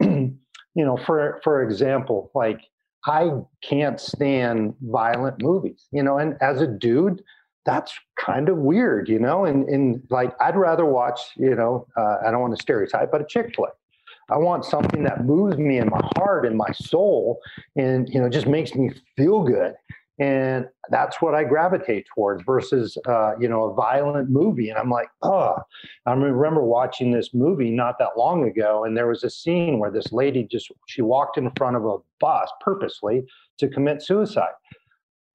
you 0.00 0.84
know, 0.84 0.96
for 0.96 1.40
for 1.42 1.62
example, 1.62 2.30
like 2.34 2.60
I 3.06 3.30
can't 3.62 4.00
stand 4.00 4.74
violent 4.82 5.42
movies, 5.42 5.86
you 5.92 6.02
know, 6.02 6.18
and 6.18 6.36
as 6.40 6.60
a 6.60 6.66
dude, 6.66 7.22
that's 7.70 7.92
kind 8.18 8.48
of 8.48 8.58
weird, 8.58 9.08
you 9.08 9.20
know. 9.20 9.44
And 9.44 9.68
and 9.68 10.02
like 10.10 10.34
I'd 10.40 10.56
rather 10.56 10.84
watch, 10.84 11.20
you 11.36 11.54
know, 11.54 11.86
uh, 11.96 12.16
I 12.26 12.30
don't 12.30 12.40
want 12.40 12.56
to 12.56 12.62
stereotype, 12.62 13.10
but 13.12 13.20
a 13.20 13.24
chick 13.24 13.54
flick. 13.54 13.72
I 14.28 14.38
want 14.38 14.64
something 14.64 15.02
that 15.04 15.24
moves 15.24 15.56
me 15.56 15.78
in 15.78 15.88
my 15.88 16.00
heart 16.16 16.46
and 16.46 16.56
my 16.56 16.72
soul, 16.72 17.40
and 17.76 18.08
you 18.08 18.20
know, 18.20 18.28
just 18.28 18.46
makes 18.46 18.74
me 18.74 18.90
feel 19.16 19.42
good. 19.42 19.74
And 20.18 20.66
that's 20.90 21.22
what 21.22 21.34
I 21.34 21.44
gravitate 21.44 22.06
towards 22.14 22.42
versus, 22.44 22.98
uh, 23.08 23.32
you 23.40 23.48
know, 23.48 23.70
a 23.70 23.74
violent 23.74 24.28
movie. 24.28 24.68
And 24.68 24.78
I'm 24.78 24.90
like, 24.90 25.08
oh, 25.22 25.56
I 26.04 26.12
remember 26.12 26.62
watching 26.62 27.10
this 27.10 27.32
movie 27.32 27.70
not 27.70 27.98
that 28.00 28.18
long 28.18 28.46
ago, 28.46 28.84
and 28.84 28.94
there 28.94 29.06
was 29.06 29.24
a 29.24 29.30
scene 29.30 29.78
where 29.78 29.90
this 29.90 30.12
lady 30.12 30.42
just 30.44 30.70
she 30.86 31.02
walked 31.02 31.38
in 31.38 31.50
front 31.56 31.76
of 31.76 31.86
a 31.86 31.96
bus 32.18 32.50
purposely 32.60 33.24
to 33.58 33.68
commit 33.68 34.02
suicide. 34.02 34.52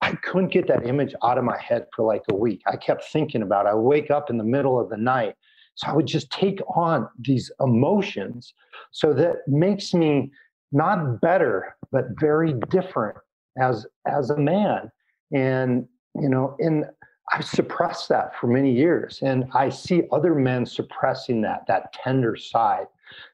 I 0.06 0.12
couldn't 0.18 0.50
get 0.50 0.68
that 0.68 0.86
image 0.86 1.16
out 1.24 1.40
of 1.40 1.44
my 1.44 1.60
head 1.60 1.88
for 1.96 2.06
like 2.06 2.22
a 2.30 2.36
week. 2.36 2.62
I 2.68 2.78
kept 2.78 3.06
thinking 3.06 3.42
about 3.42 3.66
it. 3.66 3.70
I 3.70 3.74
wake 3.74 4.12
up 4.12 4.30
in 4.30 4.38
the 4.38 4.44
middle 4.44 4.80
of 4.80 4.90
the 4.90 4.98
night. 4.98 5.34
So 5.74 5.88
I 5.88 5.94
would 5.94 6.06
just 6.06 6.30
take 6.30 6.60
on 6.76 7.10
these 7.20 7.52
emotions. 7.60 8.54
So 8.92 9.14
that 9.14 9.38
makes 9.48 9.96
me 9.96 10.32
not 10.72 11.20
better, 11.22 11.76
but 11.92 12.06
very 12.20 12.54
different 12.70 13.18
as 13.60 13.88
as 14.06 14.30
a 14.30 14.38
man. 14.38 14.92
And 15.34 15.88
you 16.14 16.30
know, 16.30 16.56
and 16.60 16.86
I've 17.34 17.46
suppressed 17.46 18.08
that 18.10 18.36
for 18.40 18.46
many 18.46 18.72
years. 18.72 19.20
And 19.24 19.46
I 19.56 19.70
see 19.70 20.04
other 20.12 20.36
men 20.36 20.68
suppressing 20.68 21.42
that, 21.42 21.66
that 21.68 21.92
tender 21.94 22.36
side 22.36 22.86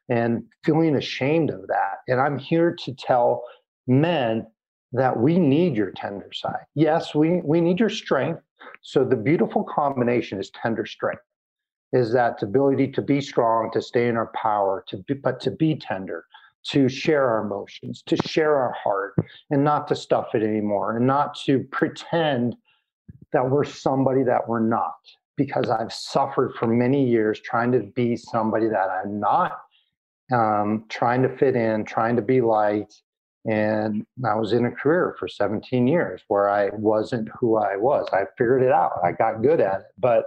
and 0.08 0.44
feeling 0.64 0.96
ashamed 0.96 1.50
of 1.50 1.68
that. 1.68 1.98
And 2.08 2.22
I'm 2.22 2.40
here 2.40 2.74
to 2.86 2.94
tell 2.94 3.44
men 3.88 4.48
that 4.94 5.18
we 5.18 5.40
need 5.40 5.76
your 5.76 5.92
tender 5.92 6.32
side. 6.34 6.66
Yes, 6.76 7.16
we, 7.16 7.42
we 7.44 7.62
need 7.62 7.80
your 7.80 7.90
strength. 7.90 8.42
So 8.82 9.04
the 9.04 9.16
beautiful 9.16 9.64
combination 9.64 10.40
is 10.40 10.52
tender 10.52 10.86
strength, 10.86 11.24
is 11.94 12.12
that 12.14 12.42
ability 12.44 12.90
to 12.90 13.02
be 13.02 13.22
strong, 13.22 13.70
to 13.74 13.82
stay 13.82 14.08
in 14.08 14.18
our 14.18 14.32
power, 14.36 14.84
to 14.88 14.98
be, 14.98 15.14
but 15.14 15.40
to 15.42 15.52
be 15.52 15.76
tender, 15.76 16.26
to 16.64 16.90
share 16.90 17.28
our 17.28 17.46
emotions, 17.46 18.04
to 18.08 18.18
share 18.28 18.58
our 18.58 18.74
heart, 18.74 19.14
and 19.50 19.64
not 19.64 19.88
to 19.88 19.96
stuff 19.96 20.36
it 20.36 20.44
anymore, 20.44 20.98
and 20.98 21.08
not 21.08 21.36
to 21.46 21.60
pretend 21.72 22.56
that 23.34 23.50
we're 23.50 23.64
somebody 23.64 24.24
that 24.24 24.48
we're 24.48 24.60
not. 24.60 24.96
Because 25.38 25.70
I've 25.70 25.94
suffered 25.94 26.54
for 26.60 26.68
many 26.68 27.08
years 27.08 27.40
trying 27.40 27.72
to 27.72 27.80
be 27.80 28.16
somebody 28.16 28.68
that 28.68 28.90
I'm 28.90 29.20
not, 29.20 29.62
um, 30.32 30.86
trying 30.90 31.24
to 31.24 31.36
fit 31.38 31.56
in, 31.56 31.86
trying 31.86 32.16
to 32.18 32.22
be 32.22 32.42
liked, 32.42 33.02
and 33.46 34.06
I 34.24 34.36
was 34.36 34.54
in 34.54 34.66
a 34.66 34.72
career 34.72 35.16
for 35.18 35.28
17 35.28 35.88
years 35.88 36.22
where 36.28 36.50
I 36.50 36.70
wasn't 36.74 37.30
who 37.40 37.58
I 37.58 37.76
was. 37.76 38.08
I 38.14 38.26
figured 38.38 38.62
it 38.62 38.72
out. 38.72 39.00
I 39.04 39.14
got 39.14 39.42
good 39.42 39.60
at 39.60 39.82
it. 39.82 39.86
But 39.98 40.26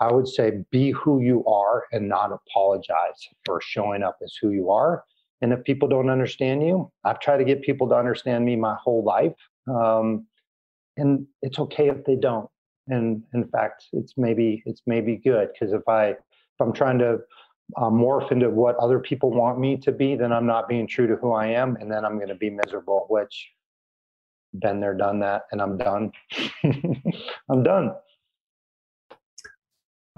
I 0.00 0.12
would 0.12 0.26
say 0.26 0.64
be 0.70 0.90
who 0.90 1.20
you 1.20 1.44
are 1.46 1.84
and 1.92 2.08
not 2.08 2.32
apologize 2.32 3.28
for 3.44 3.60
showing 3.60 4.02
up 4.02 4.18
as 4.24 4.34
who 4.40 4.50
you 4.50 4.70
are. 4.70 5.04
And 5.40 5.52
if 5.52 5.62
people 5.62 5.88
don't 5.88 6.10
understand 6.10 6.66
you, 6.66 6.90
I've 7.04 7.20
tried 7.20 7.36
to 7.36 7.44
get 7.44 7.62
people 7.62 7.88
to 7.90 7.94
understand 7.94 8.44
me 8.44 8.56
my 8.56 8.74
whole 8.74 9.04
life. 9.04 9.36
Um, 9.68 10.26
and 10.96 11.26
it's 11.42 11.60
okay 11.60 11.88
if 11.88 12.04
they 12.04 12.16
don't. 12.16 12.50
And 12.88 13.22
in 13.34 13.46
fact, 13.48 13.84
it's 13.92 14.14
maybe 14.16 14.64
it's 14.66 14.82
maybe 14.86 15.16
good 15.16 15.50
because 15.52 15.72
if 15.72 15.86
I 15.86 16.08
if 16.08 16.16
I'm 16.60 16.72
trying 16.72 16.98
to 16.98 17.20
uh, 17.76 17.90
morph 17.90 18.32
into 18.32 18.48
what 18.50 18.76
other 18.76 18.98
people 18.98 19.30
want 19.30 19.58
me 19.58 19.76
to 19.76 19.92
be, 19.92 20.16
then 20.16 20.32
I'm 20.32 20.46
not 20.46 20.68
being 20.68 20.86
true 20.86 21.06
to 21.06 21.16
who 21.16 21.32
I 21.32 21.46
am, 21.48 21.76
and 21.76 21.90
then 21.90 22.04
I'm 22.04 22.16
going 22.16 22.28
to 22.28 22.34
be 22.34 22.50
miserable. 22.50 23.06
Which, 23.08 23.50
been 24.58 24.80
there, 24.80 24.94
done 24.94 25.20
that, 25.20 25.42
and 25.52 25.60
I'm 25.60 25.76
done. 25.76 26.12
I'm 27.50 27.62
done. 27.62 27.94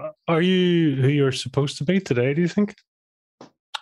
Uh, 0.01 0.09
are 0.27 0.41
you 0.41 0.95
who 0.95 1.07
you're 1.09 1.31
supposed 1.31 1.77
to 1.79 1.83
be 1.83 1.99
today? 1.99 2.33
Do 2.33 2.41
you 2.41 2.47
think? 2.47 2.75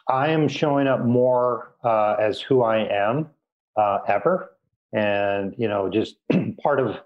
I 0.08 0.30
am 0.30 0.48
showing 0.48 0.88
up 0.88 1.06
more 1.06 1.76
uh, 1.84 2.16
as 2.20 2.42
who 2.42 2.64
I 2.64 2.80
am 2.88 3.30
uh, 3.78 4.00
ever, 4.08 4.52
and 4.92 5.54
you 5.58 5.68
know, 5.68 5.90
just 5.90 6.16
part 6.64 6.80
of 6.80 6.98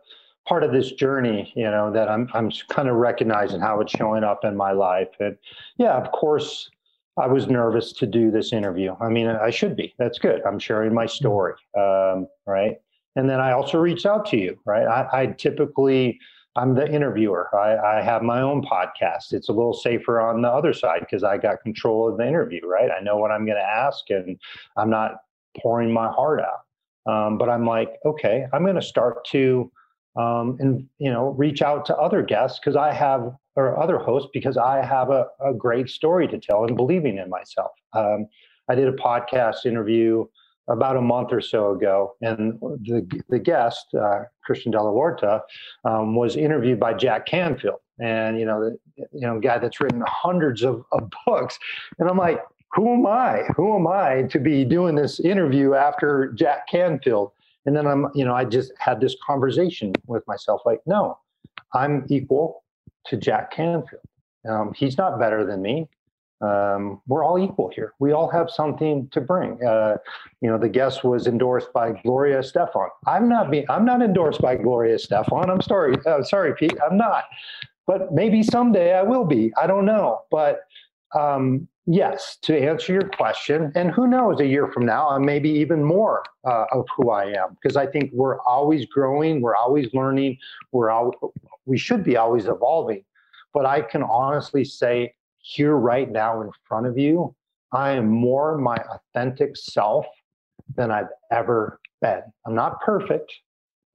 part 0.47 0.63
of 0.63 0.71
this 0.71 0.91
journey, 0.91 1.51
you 1.55 1.63
know, 1.63 1.91
that 1.91 2.09
I'm 2.09 2.29
I'm 2.33 2.51
kind 2.69 2.89
of 2.89 2.95
recognizing 2.95 3.59
how 3.59 3.79
it's 3.81 3.91
showing 3.91 4.23
up 4.23 4.43
in 4.43 4.55
my 4.55 4.71
life. 4.71 5.09
And 5.19 5.37
yeah, 5.77 5.95
of 5.95 6.11
course, 6.11 6.69
I 7.17 7.27
was 7.27 7.47
nervous 7.47 7.93
to 7.93 8.05
do 8.05 8.31
this 8.31 8.53
interview. 8.53 8.95
I 8.99 9.09
mean, 9.09 9.27
I 9.27 9.49
should 9.49 9.75
be. 9.75 9.93
That's 9.97 10.19
good. 10.19 10.41
I'm 10.45 10.59
sharing 10.59 10.93
my 10.93 11.05
story, 11.05 11.53
um, 11.77 12.27
right? 12.45 12.77
And 13.15 13.29
then 13.29 13.39
I 13.39 13.51
also 13.51 13.79
reached 13.79 14.05
out 14.05 14.25
to 14.27 14.37
you, 14.37 14.57
right? 14.65 14.87
I, 14.87 15.21
I 15.21 15.25
typically 15.27 16.19
I'm 16.55 16.75
the 16.75 16.87
interviewer. 16.91 17.49
I, 17.55 17.97
I, 17.97 18.01
have 18.01 18.21
my 18.21 18.41
own 18.41 18.63
podcast. 18.63 19.33
It's 19.33 19.49
a 19.49 19.51
little 19.51 19.73
safer 19.73 20.21
on 20.21 20.43
the 20.43 20.49
other 20.49 20.71
side 20.71 20.99
because 20.99 21.23
I 21.23 21.37
got 21.37 21.63
control 21.63 22.07
of 22.07 22.17
the 22.17 22.27
interview, 22.27 22.61
right? 22.67 22.91
I 22.91 23.01
know 23.01 23.17
what 23.17 23.31
I'm 23.31 23.45
going 23.45 23.57
to 23.57 23.63
ask, 23.63 24.07
and 24.09 24.37
I'm 24.77 24.89
not 24.89 25.15
pouring 25.57 25.91
my 25.91 26.11
heart 26.11 26.41
out. 26.41 27.11
Um, 27.11 27.37
but 27.37 27.49
I'm 27.49 27.65
like, 27.65 27.97
okay, 28.05 28.45
I'm 28.53 28.63
going 28.63 28.75
to 28.75 28.83
start 28.83 29.25
to 29.29 29.71
um, 30.15 30.57
and 30.59 30.87
you 30.99 31.11
know 31.11 31.29
reach 31.29 31.61
out 31.61 31.85
to 31.85 31.97
other 31.97 32.21
guests 32.21 32.59
because 32.59 32.75
I 32.75 32.93
have 32.93 33.31
or 33.55 33.79
other 33.81 33.97
hosts 33.97 34.29
because 34.33 34.57
I 34.57 34.83
have 34.83 35.09
a, 35.09 35.27
a 35.39 35.53
great 35.53 35.89
story 35.89 36.27
to 36.27 36.39
tell 36.39 36.65
and 36.65 36.75
believing 36.75 37.17
in 37.17 37.29
myself. 37.29 37.71
Um, 37.93 38.27
I 38.69 38.75
did 38.75 38.87
a 38.87 38.93
podcast 38.93 39.65
interview 39.65 40.25
about 40.69 40.95
a 40.95 41.01
month 41.01 41.29
or 41.31 41.41
so 41.41 41.71
ago, 41.71 42.15
and 42.21 42.59
the 42.61 43.23
the 43.29 43.39
guest 43.39 43.87
uh, 43.93 44.23
Christian 44.43 44.71
de 44.71 44.81
la 44.81 44.91
Huerta 44.91 45.41
um, 45.83 46.15
was 46.15 46.35
interviewed 46.35 46.79
by 46.79 46.93
Jack 46.93 47.25
Canfield, 47.25 47.79
and 47.99 48.39
you 48.39 48.45
know 48.45 48.59
the 48.63 48.77
you 49.11 49.21
know 49.21 49.39
guy 49.39 49.57
that's 49.57 49.81
written 49.81 50.03
hundreds 50.07 50.63
of, 50.63 50.83
of 50.91 51.11
books, 51.25 51.59
and 51.99 52.09
I'm 52.09 52.17
like, 52.17 52.39
who 52.73 52.93
am 52.93 53.05
I? 53.05 53.43
Who 53.55 53.75
am 53.75 53.87
I 53.87 54.23
to 54.23 54.39
be 54.39 54.63
doing 54.65 54.95
this 54.95 55.19
interview 55.19 55.73
after 55.73 56.31
Jack 56.33 56.67
Canfield? 56.67 57.31
And 57.65 57.75
then 57.75 57.87
I'm, 57.87 58.07
you 58.13 58.25
know, 58.25 58.33
I 58.33 58.45
just 58.45 58.73
had 58.77 58.99
this 58.99 59.15
conversation 59.25 59.93
with 60.07 60.23
myself 60.27 60.61
like, 60.65 60.81
no, 60.85 61.17
I'm 61.73 62.05
equal 62.09 62.63
to 63.05 63.17
Jack 63.17 63.51
Canfield. 63.51 64.01
Um, 64.47 64.73
he's 64.75 64.97
not 64.97 65.19
better 65.19 65.45
than 65.45 65.61
me. 65.61 65.87
Um, 66.41 67.01
we're 67.07 67.23
all 67.23 67.39
equal 67.39 67.71
here. 67.73 67.93
We 67.99 68.11
all 68.11 68.29
have 68.29 68.49
something 68.49 69.07
to 69.13 69.21
bring. 69.21 69.63
Uh, 69.65 69.95
you 70.41 70.49
know, 70.49 70.57
the 70.57 70.67
guest 70.67 71.05
was 71.05 71.25
endorsed 71.25 71.71
by 71.71 71.93
Gloria 72.03 72.39
Estefan. 72.39 72.89
I'm 73.07 73.29
not 73.29 73.49
being, 73.49 73.65
I'm 73.69 73.85
not 73.85 74.01
endorsed 74.01 74.41
by 74.41 74.57
Gloria 74.57 74.95
Estefan. 74.95 75.49
I'm 75.49 75.61
sorry, 75.61 75.95
uh, 76.05 76.21
sorry, 76.21 76.53
Pete. 76.55 76.77
I'm 76.85 76.97
not. 76.97 77.23
But 77.87 78.13
maybe 78.13 78.43
someday 78.43 78.93
I 78.93 79.03
will 79.03 79.23
be. 79.23 79.53
I 79.61 79.67
don't 79.67 79.85
know. 79.85 80.21
But 80.31 80.61
um, 81.15 81.67
yes, 81.85 82.37
to 82.43 82.57
answer 82.57 82.93
your 82.93 83.09
question, 83.09 83.71
and 83.75 83.91
who 83.91 84.07
knows, 84.07 84.39
a 84.39 84.45
year 84.45 84.71
from 84.71 84.85
now, 84.85 85.09
I'm 85.09 85.25
maybe 85.25 85.49
even 85.49 85.83
more 85.83 86.23
uh, 86.45 86.65
of 86.71 86.85
who 86.95 87.09
I 87.09 87.25
am 87.25 87.57
because 87.61 87.75
I 87.77 87.85
think 87.85 88.11
we're 88.13 88.39
always 88.41 88.85
growing, 88.85 89.41
we're 89.41 89.55
always 89.55 89.93
learning, 89.93 90.37
we're 90.71 90.89
all, 90.89 91.13
we 91.65 91.77
should 91.77 92.03
be 92.03 92.17
always 92.17 92.47
evolving. 92.47 93.03
But 93.53 93.65
I 93.65 93.81
can 93.81 94.03
honestly 94.03 94.65
say, 94.65 95.13
here 95.43 95.75
right 95.75 96.09
now 96.09 96.41
in 96.41 96.49
front 96.67 96.87
of 96.87 96.97
you, 96.97 97.35
I 97.73 97.91
am 97.91 98.07
more 98.07 98.57
my 98.57 98.77
authentic 98.77 99.57
self 99.57 100.05
than 100.75 100.89
I've 100.89 101.09
ever 101.31 101.79
been. 102.01 102.21
I'm 102.45 102.55
not 102.55 102.81
perfect. 102.81 103.31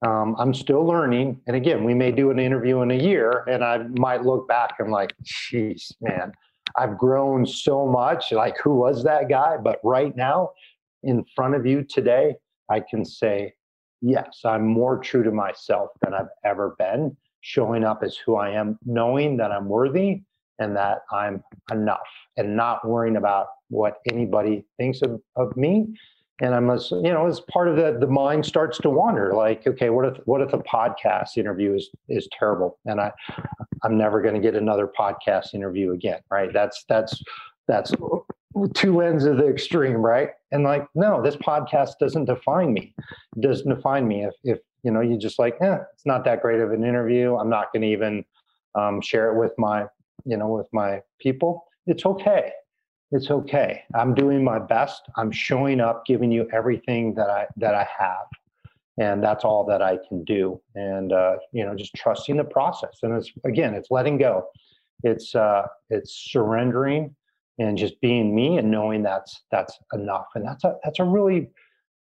Um, 0.05 0.35
I'm 0.37 0.53
still 0.53 0.85
learning. 0.85 1.41
And 1.47 1.55
again, 1.55 1.83
we 1.83 1.93
may 1.93 2.11
do 2.11 2.31
an 2.31 2.39
interview 2.39 2.81
in 2.81 2.91
a 2.91 2.95
year 2.95 3.43
and 3.47 3.63
I 3.63 3.79
might 3.79 4.23
look 4.23 4.47
back 4.47 4.75
and 4.79 4.91
like, 4.91 5.13
geez, 5.23 5.91
man, 5.99 6.31
I've 6.75 6.97
grown 6.97 7.45
so 7.45 7.87
much. 7.87 8.31
Like, 8.31 8.57
who 8.57 8.75
was 8.75 9.03
that 9.03 9.29
guy? 9.29 9.57
But 9.57 9.79
right 9.83 10.15
now, 10.15 10.51
in 11.03 11.25
front 11.35 11.55
of 11.55 11.65
you 11.65 11.83
today, 11.83 12.35
I 12.69 12.81
can 12.81 13.05
say, 13.05 13.53
yes, 14.01 14.41
I'm 14.45 14.65
more 14.65 14.97
true 14.97 15.23
to 15.23 15.31
myself 15.31 15.89
than 16.01 16.13
I've 16.13 16.29
ever 16.45 16.75
been, 16.77 17.15
showing 17.41 17.83
up 17.83 18.03
as 18.03 18.17
who 18.17 18.35
I 18.35 18.51
am, 18.51 18.77
knowing 18.85 19.37
that 19.37 19.51
I'm 19.51 19.67
worthy 19.67 20.21
and 20.59 20.75
that 20.75 20.99
I'm 21.11 21.43
enough, 21.71 21.99
and 22.35 22.55
not 22.55 22.87
worrying 22.87 23.15
about 23.15 23.47
what 23.69 23.99
anybody 24.11 24.65
thinks 24.77 25.01
of, 25.01 25.21
of 25.37 25.55
me 25.55 25.87
and 26.41 26.55
I'm, 26.55 26.69
you 26.91 27.11
know, 27.11 27.27
as 27.27 27.41
part 27.41 27.67
of 27.67 27.75
that, 27.77 27.99
the 27.99 28.07
mind 28.07 28.45
starts 28.45 28.77
to 28.79 28.89
wander. 28.89 29.33
Like, 29.33 29.67
okay, 29.67 29.89
what 29.89 30.05
if 30.05 30.17
what 30.25 30.41
if 30.41 30.53
a 30.53 30.59
podcast 30.59 31.37
interview 31.37 31.75
is 31.75 31.89
is 32.07 32.27
terrible, 32.31 32.79
and 32.85 33.01
I, 33.01 33.11
I'm 33.83 33.97
never 33.97 34.21
going 34.21 34.35
to 34.35 34.41
get 34.41 34.55
another 34.55 34.87
podcast 34.87 35.53
interview 35.53 35.91
again, 35.91 36.21
right? 36.31 36.51
That's 36.53 36.85
that's 36.87 37.21
that's 37.67 37.91
two 38.73 39.01
ends 39.01 39.25
of 39.25 39.37
the 39.37 39.47
extreme, 39.47 39.97
right? 39.97 40.29
And 40.51 40.63
like, 40.63 40.87
no, 40.95 41.21
this 41.21 41.35
podcast 41.35 41.93
doesn't 41.99 42.25
define 42.25 42.73
me. 42.73 42.93
It 43.35 43.41
doesn't 43.41 43.69
define 43.69 44.07
me. 44.07 44.23
If 44.23 44.33
if 44.43 44.59
you 44.83 44.91
know, 44.91 45.01
you 45.01 45.17
just 45.17 45.39
like, 45.39 45.57
eh, 45.61 45.79
it's 45.93 46.05
not 46.05 46.23
that 46.23 46.41
great 46.41 46.61
of 46.61 46.71
an 46.71 46.85
interview. 46.85 47.35
I'm 47.35 47.49
not 47.49 47.73
going 47.73 47.81
to 47.81 47.89
even 47.89 48.23
um, 48.75 49.01
share 49.01 49.31
it 49.31 49.37
with 49.37 49.51
my, 49.57 49.85
you 50.23 50.37
know, 50.37 50.47
with 50.47 50.67
my 50.71 51.01
people. 51.19 51.65
It's 51.85 52.05
okay 52.05 52.53
it's 53.11 53.31
okay. 53.31 53.83
I'm 53.95 54.13
doing 54.13 54.43
my 54.43 54.59
best. 54.59 55.03
I'm 55.17 55.31
showing 55.31 55.81
up, 55.81 56.05
giving 56.05 56.31
you 56.31 56.47
everything 56.53 57.15
that 57.15 57.29
I 57.29 57.47
that 57.57 57.75
I 57.75 57.87
have. 57.99 58.27
and 58.99 59.23
that's 59.23 59.45
all 59.45 59.65
that 59.65 59.81
I 59.81 59.97
can 60.07 60.23
do. 60.25 60.61
And 60.75 61.13
uh, 61.13 61.37
you 61.53 61.65
know, 61.65 61.75
just 61.75 61.95
trusting 61.95 62.37
the 62.37 62.43
process. 62.43 62.99
And 63.03 63.13
it's 63.13 63.31
again, 63.45 63.73
it's 63.73 63.89
letting 63.91 64.17
go. 64.17 64.47
It's 65.03 65.35
uh, 65.35 65.67
it's 65.89 66.27
surrendering 66.31 67.15
and 67.59 67.77
just 67.77 67.99
being 68.01 68.35
me 68.35 68.57
and 68.57 68.71
knowing 68.71 69.03
that's 69.03 69.43
that's 69.51 69.77
enough. 69.93 70.27
And 70.35 70.45
that's 70.45 70.63
a 70.63 70.75
that's 70.83 70.99
a 70.99 71.03
really 71.05 71.49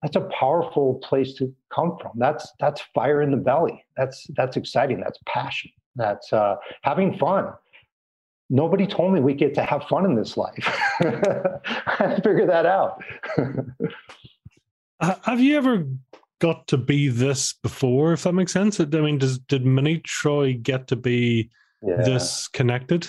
that's 0.02 0.16
a 0.16 0.30
powerful 0.40 0.96
place 1.04 1.34
to 1.36 1.54
come 1.74 1.98
from. 2.02 2.14
That's 2.18 2.52
that's 2.60 2.82
fire 2.96 3.22
in 3.22 3.32
the 3.32 3.38
belly. 3.38 3.86
That's 3.98 4.26
that's 4.36 4.58
exciting. 4.58 5.00
That's 5.02 5.20
passion. 5.28 5.72
That's 5.96 6.34
uh, 6.34 6.56
having 6.84 7.18
fun. 7.18 7.54
Nobody 8.54 8.86
told 8.86 9.14
me 9.14 9.22
we 9.22 9.34
get 9.34 9.54
to 9.56 9.64
have 9.64 9.84
fun 9.86 10.04
in 10.04 10.16
this 10.16 10.36
life. 10.36 10.68
I 11.00 12.20
figured 12.22 12.50
that 12.50 12.66
out. 12.66 13.02
have 15.24 15.40
you 15.40 15.56
ever 15.56 15.88
got 16.40 16.68
to 16.68 16.78
be 16.78 17.08
this 17.08 17.54
before? 17.54 18.12
If 18.12 18.24
that 18.24 18.34
makes 18.34 18.52
sense. 18.52 18.78
I 18.82 18.86
mean, 18.86 19.20
does 19.20 19.40
did 19.40 19.66
Mini 19.66 20.00
Troy 20.00 20.60
get 20.62 20.88
to 20.90 20.98
be 20.98 21.50
yeah. 21.82 22.04
this 22.04 22.50
connected? 22.50 23.08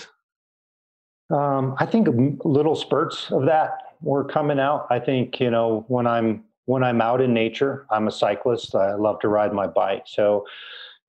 Um, 1.29 1.75
I 1.77 1.87
think 1.87 2.07
little 2.45 2.75
spurts 2.75 3.29
of 3.29 3.45
that 3.45 3.71
were 4.01 4.23
coming 4.23 4.59
out. 4.59 4.87
I 4.89 4.99
think 4.99 5.41
you 5.41 5.51
know 5.51 5.83
when 5.89 6.07
I'm 6.07 6.45
when 6.67 6.83
I'm 6.83 7.01
out 7.01 7.19
in 7.19 7.33
nature, 7.33 7.85
I'm 7.91 8.07
a 8.07 8.11
cyclist. 8.11 8.75
I 8.75 8.95
love 8.95 9.19
to 9.19 9.27
ride 9.27 9.51
my 9.51 9.67
bike. 9.67 10.03
So, 10.05 10.45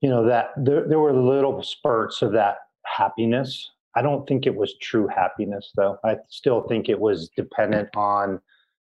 you 0.01 0.09
know, 0.09 0.27
that 0.27 0.51
there, 0.57 0.89
there 0.89 0.99
were 0.99 1.13
little 1.13 1.63
spurts 1.63 2.23
of 2.23 2.33
that 2.33 2.57
happiness. 2.85 3.71
I 3.97 4.03
don't 4.03 4.27
think 4.27 4.47
it 4.47 4.55
was 4.55 4.75
true 4.79 5.07
happiness, 5.07 5.73
though. 5.77 5.99
I 6.05 6.17
still 6.29 6.63
think 6.63 6.89
it 6.89 6.99
was 6.99 7.29
dependent 7.37 7.89
on 7.97 8.41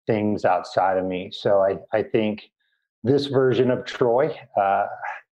things 0.06 0.44
outside 0.44 0.96
of 0.96 1.04
me. 1.04 1.30
So 1.32 1.60
I, 1.60 1.78
I 1.96 2.02
think 2.02 2.50
this 3.02 3.26
version 3.26 3.70
of 3.70 3.84
Troy 3.84 4.34
uh, 4.60 4.86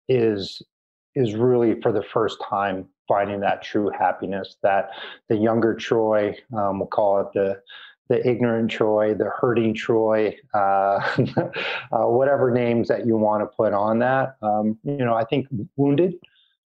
is 0.08 0.62
is 1.14 1.34
really 1.34 1.78
for 1.82 1.92
the 1.92 2.02
first 2.02 2.38
time 2.48 2.86
finding 3.06 3.40
that 3.40 3.62
true 3.62 3.90
happiness. 3.90 4.56
That 4.62 4.90
the 5.28 5.36
younger 5.36 5.74
Troy, 5.74 6.36
um, 6.56 6.78
we'll 6.78 6.88
call 6.88 7.20
it 7.20 7.28
the 7.34 7.60
the 8.08 8.26
ignorant 8.28 8.70
Troy, 8.70 9.14
the 9.14 9.30
hurting 9.40 9.74
Troy, 9.74 10.36
uh, 10.54 10.56
uh, 11.92 12.06
whatever 12.06 12.50
names 12.50 12.88
that 12.88 13.06
you 13.06 13.16
want 13.16 13.42
to 13.42 13.46
put 13.46 13.72
on 13.72 14.00
that. 14.00 14.36
Um, 14.42 14.78
you 14.84 15.04
know, 15.04 15.14
I 15.14 15.24
think 15.24 15.46
wounded 15.76 16.14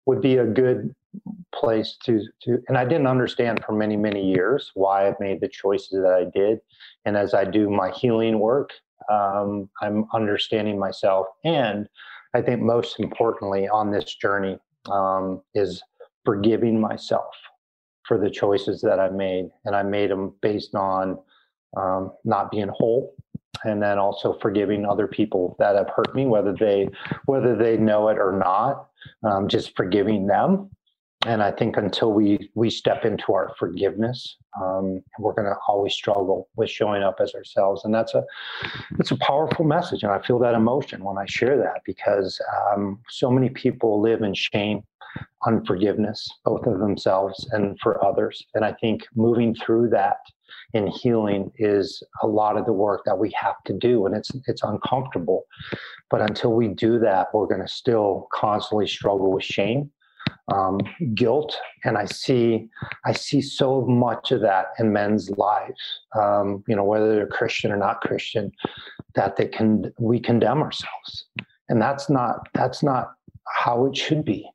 would 0.05 0.21
be 0.21 0.37
a 0.37 0.45
good 0.45 0.95
place 1.53 1.97
to 2.05 2.21
to. 2.41 2.61
And 2.67 2.77
I 2.77 2.85
didn't 2.85 3.07
understand 3.07 3.63
for 3.65 3.73
many 3.73 3.97
many 3.97 4.31
years 4.31 4.71
why 4.73 5.07
I 5.07 5.13
made 5.19 5.41
the 5.41 5.47
choices 5.47 6.01
that 6.01 6.13
I 6.13 6.25
did. 6.37 6.59
And 7.05 7.17
as 7.17 7.33
I 7.33 7.45
do 7.45 7.69
my 7.69 7.91
healing 7.91 8.39
work, 8.39 8.71
um, 9.09 9.69
I'm 9.81 10.05
understanding 10.13 10.79
myself. 10.79 11.27
And 11.43 11.87
I 12.33 12.41
think 12.41 12.61
most 12.61 12.99
importantly 12.99 13.67
on 13.67 13.91
this 13.91 14.15
journey 14.15 14.57
um, 14.91 15.41
is 15.53 15.81
forgiving 16.25 16.79
myself 16.79 17.33
for 18.07 18.19
the 18.19 18.29
choices 18.29 18.81
that 18.81 18.99
I 18.99 19.09
made, 19.09 19.49
and 19.65 19.75
I 19.75 19.83
made 19.83 20.11
them 20.11 20.33
based 20.41 20.75
on 20.75 21.17
um, 21.75 22.11
not 22.23 22.51
being 22.51 22.67
whole, 22.67 23.15
and 23.63 23.81
then 23.81 23.97
also 23.97 24.37
forgiving 24.41 24.85
other 24.85 25.07
people 25.07 25.55
that 25.59 25.75
have 25.75 25.89
hurt 25.95 26.13
me, 26.15 26.25
whether 26.25 26.53
they 26.53 26.89
whether 27.25 27.55
they 27.55 27.77
know 27.77 28.09
it 28.09 28.17
or 28.17 28.31
not. 28.31 28.87
Um, 29.23 29.47
just 29.47 29.75
forgiving 29.75 30.25
them, 30.25 30.71
and 31.25 31.41
I 31.41 31.51
think 31.51 31.75
until 31.75 32.13
we 32.13 32.49
we 32.53 32.69
step 32.69 33.03
into 33.03 33.33
our 33.33 33.53
forgiveness, 33.57 34.37
um, 34.61 35.01
we're 35.19 35.33
going 35.33 35.47
to 35.47 35.57
always 35.67 35.93
struggle 35.93 36.47
with 36.55 36.69
showing 36.69 37.03
up 37.03 37.17
as 37.19 37.33
ourselves, 37.33 37.83
and 37.83 37.93
that's 37.93 38.13
a 38.13 38.23
it's 38.99 39.11
a 39.11 39.17
powerful 39.17 39.65
message, 39.65 40.03
and 40.03 40.11
I 40.11 40.21
feel 40.21 40.39
that 40.39 40.53
emotion 40.53 41.03
when 41.03 41.17
I 41.17 41.25
share 41.25 41.57
that 41.57 41.81
because 41.85 42.39
um, 42.71 42.99
so 43.09 43.31
many 43.31 43.49
people 43.49 44.01
live 44.01 44.21
in 44.21 44.33
shame 44.33 44.83
unforgiveness, 45.47 46.29
both 46.43 46.65
of 46.65 46.79
themselves 46.79 47.47
and 47.51 47.79
for 47.79 48.03
others. 48.03 48.43
And 48.53 48.65
I 48.65 48.73
think 48.73 49.05
moving 49.15 49.55
through 49.55 49.89
that 49.89 50.17
in 50.73 50.87
healing 50.87 51.51
is 51.57 52.03
a 52.21 52.27
lot 52.27 52.57
of 52.57 52.65
the 52.65 52.73
work 52.73 53.03
that 53.05 53.17
we 53.17 53.31
have 53.31 53.63
to 53.65 53.73
do, 53.73 54.05
and 54.05 54.15
it's 54.15 54.31
it's 54.47 54.63
uncomfortable. 54.63 55.45
But 56.09 56.21
until 56.21 56.53
we 56.53 56.67
do 56.67 56.99
that, 56.99 57.33
we're 57.33 57.47
going 57.47 57.61
to 57.61 57.67
still 57.67 58.27
constantly 58.31 58.87
struggle 58.87 59.31
with 59.31 59.43
shame, 59.43 59.89
um, 60.53 60.79
guilt, 61.13 61.57
and 61.83 61.97
I 61.97 62.05
see 62.05 62.67
I 63.05 63.13
see 63.13 63.41
so 63.41 63.81
much 63.81 64.31
of 64.31 64.41
that 64.41 64.67
in 64.79 64.93
men's 64.93 65.29
lives. 65.31 65.81
Um, 66.15 66.63
you 66.67 66.75
know, 66.75 66.83
whether 66.83 67.15
they're 67.15 67.27
Christian 67.27 67.71
or 67.71 67.77
not 67.77 68.01
Christian, 68.01 68.51
that 69.15 69.35
they 69.35 69.47
can 69.47 69.93
we 69.99 70.19
condemn 70.19 70.61
ourselves, 70.61 71.25
and 71.69 71.81
that's 71.81 72.09
not 72.09 72.47
that's 72.53 72.83
not 72.83 73.13
how 73.47 73.85
it 73.85 73.97
should 73.97 74.25
be. 74.25 74.47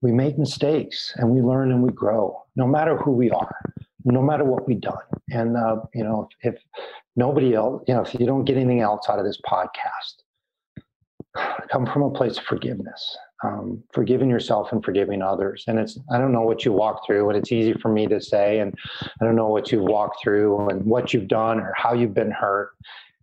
We 0.00 0.12
make 0.12 0.38
mistakes 0.38 1.12
and 1.16 1.30
we 1.30 1.40
learn 1.40 1.72
and 1.72 1.82
we 1.82 1.90
grow 1.90 2.40
no 2.54 2.68
matter 2.68 2.96
who 2.96 3.10
we 3.10 3.30
are 3.30 3.52
no 4.04 4.22
matter 4.22 4.44
what 4.44 4.66
we've 4.66 4.80
done. 4.80 4.94
And 5.30 5.56
uh, 5.56 5.76
you 5.94 6.04
know 6.04 6.28
if, 6.42 6.54
if 6.54 6.62
nobody 7.16 7.54
else 7.54 7.82
you 7.86 7.94
know 7.94 8.02
if 8.02 8.14
you 8.14 8.26
don't 8.26 8.44
get 8.44 8.56
anything 8.56 8.80
else 8.80 9.08
out 9.08 9.18
of 9.18 9.24
this 9.24 9.40
podcast 9.46 10.22
come 11.70 11.84
from 11.86 12.02
a 12.02 12.10
place 12.10 12.38
of 12.38 12.44
forgiveness 12.44 13.16
um, 13.44 13.82
forgiving 13.92 14.28
yourself 14.28 14.72
and 14.72 14.84
forgiving 14.84 15.22
others 15.22 15.64
and 15.68 15.78
it's 15.78 15.98
i 16.10 16.18
don't 16.18 16.32
know 16.32 16.42
what 16.42 16.64
you 16.64 16.72
walk 16.72 17.06
through 17.06 17.28
and 17.28 17.38
it's 17.38 17.52
easy 17.52 17.72
for 17.74 17.88
me 17.88 18.06
to 18.06 18.20
say 18.20 18.58
and 18.60 18.74
i 19.20 19.24
don't 19.24 19.36
know 19.36 19.48
what 19.48 19.70
you've 19.70 19.84
walked 19.84 20.22
through 20.22 20.68
and 20.68 20.84
what 20.84 21.14
you've 21.14 21.28
done 21.28 21.60
or 21.60 21.72
how 21.76 21.92
you've 21.92 22.14
been 22.14 22.30
hurt 22.30 22.72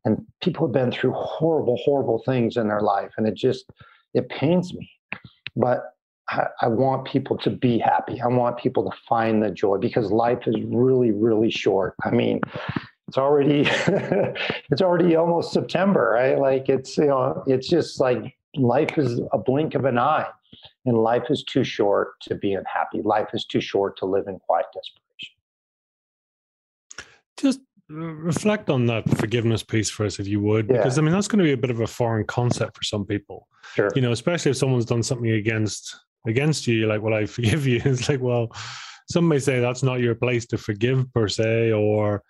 and 0.06 0.24
people 0.42 0.68
have 0.68 0.74
been 0.74 0.92
through 0.92 1.12
horrible 1.12 1.78
horrible 1.84 2.22
things 2.26 2.58
in 2.58 2.68
their 2.68 2.82
life 2.82 3.12
and 3.18 3.28
it 3.28 3.36
just 3.36 3.66
it 4.14 4.28
pains 4.30 4.74
me 4.74 4.90
but 5.56 5.96
I, 6.30 6.48
I 6.62 6.68
want 6.68 7.06
people 7.06 7.38
to 7.38 7.50
be 7.50 7.78
happy. 7.78 8.20
I 8.22 8.28
want 8.28 8.58
people 8.58 8.90
to 8.90 8.98
find 9.08 9.44
the 9.44 9.52
joy 9.52 9.78
because 9.78 10.12
life 10.12 10.48
is 10.48 10.56
really, 10.66 11.12
really 11.12 11.52
short. 11.52 11.96
I 12.04 12.10
mean, 12.12 12.42
it's 13.08 13.18
already 13.18 13.62
it's 14.72 14.82
already 14.82 15.16
almost 15.16 15.54
September, 15.54 16.12
right? 16.14 16.40
Like 16.40 16.70
it's 16.70 16.98
you 16.98 17.08
know, 17.08 17.44
it's 17.48 17.68
just 17.68 18.00
like 18.00 18.36
life 18.58 18.98
is 18.98 19.22
a 19.32 19.38
blink 19.38 19.76
of 19.76 19.86
an 19.86 19.98
eye. 19.98 20.28
And 20.86 20.98
life 20.98 21.26
is 21.30 21.44
too 21.44 21.64
short 21.64 22.14
to 22.22 22.36
be 22.36 22.54
unhappy. 22.54 23.02
Life 23.02 23.30
is 23.34 23.46
too 23.46 23.62
short 23.62 23.98
to 23.98 24.06
live 24.06 24.28
in 24.28 24.40
quiet 24.40 24.68
desperation. 24.74 25.36
Just 27.38 27.60
uh, 27.92 27.96
reflect 27.96 28.70
on 28.70 28.86
that 28.86 29.08
forgiveness 29.18 29.64
piece 29.64 29.90
for 29.90 30.06
us 30.06 30.20
if 30.20 30.28
you 30.28 30.40
would 30.40 30.68
yeah. 30.68 30.78
because 30.78 30.98
i 30.98 31.02
mean 31.04 31.12
that's 31.12 31.28
going 31.28 31.38
to 31.38 31.44
be 31.44 31.52
a 31.52 31.58
bit 31.58 31.70
of 31.70 31.82
a 31.82 31.86
foreign 31.86 32.26
concept 32.26 32.76
for 32.76 32.84
some 32.84 33.06
people 33.06 33.48
sure 33.76 33.92
you 33.94 34.02
know 34.02 34.12
especially 34.12 34.50
if 34.50 34.58
someone's 34.58 34.86
done 34.86 35.04
something 35.04 35.30
against 35.30 35.96
against 36.28 36.68
you, 36.68 36.76
you're 36.76 36.90
like, 36.90 37.02
well, 37.02 37.14
I 37.14 37.26
forgive 37.26 37.66
you. 37.68 37.82
It's 37.86 38.10
like, 38.10 38.22
well, 38.22 38.52
some 39.10 39.28
may 39.28 39.40
say 39.40 39.60
that's 39.60 39.84
not 39.84 40.00
your 40.00 40.16
place 40.16 40.46
to 40.48 40.58
forgive 40.58 41.12
per 41.14 41.28
se, 41.28 41.72
or 41.72 42.24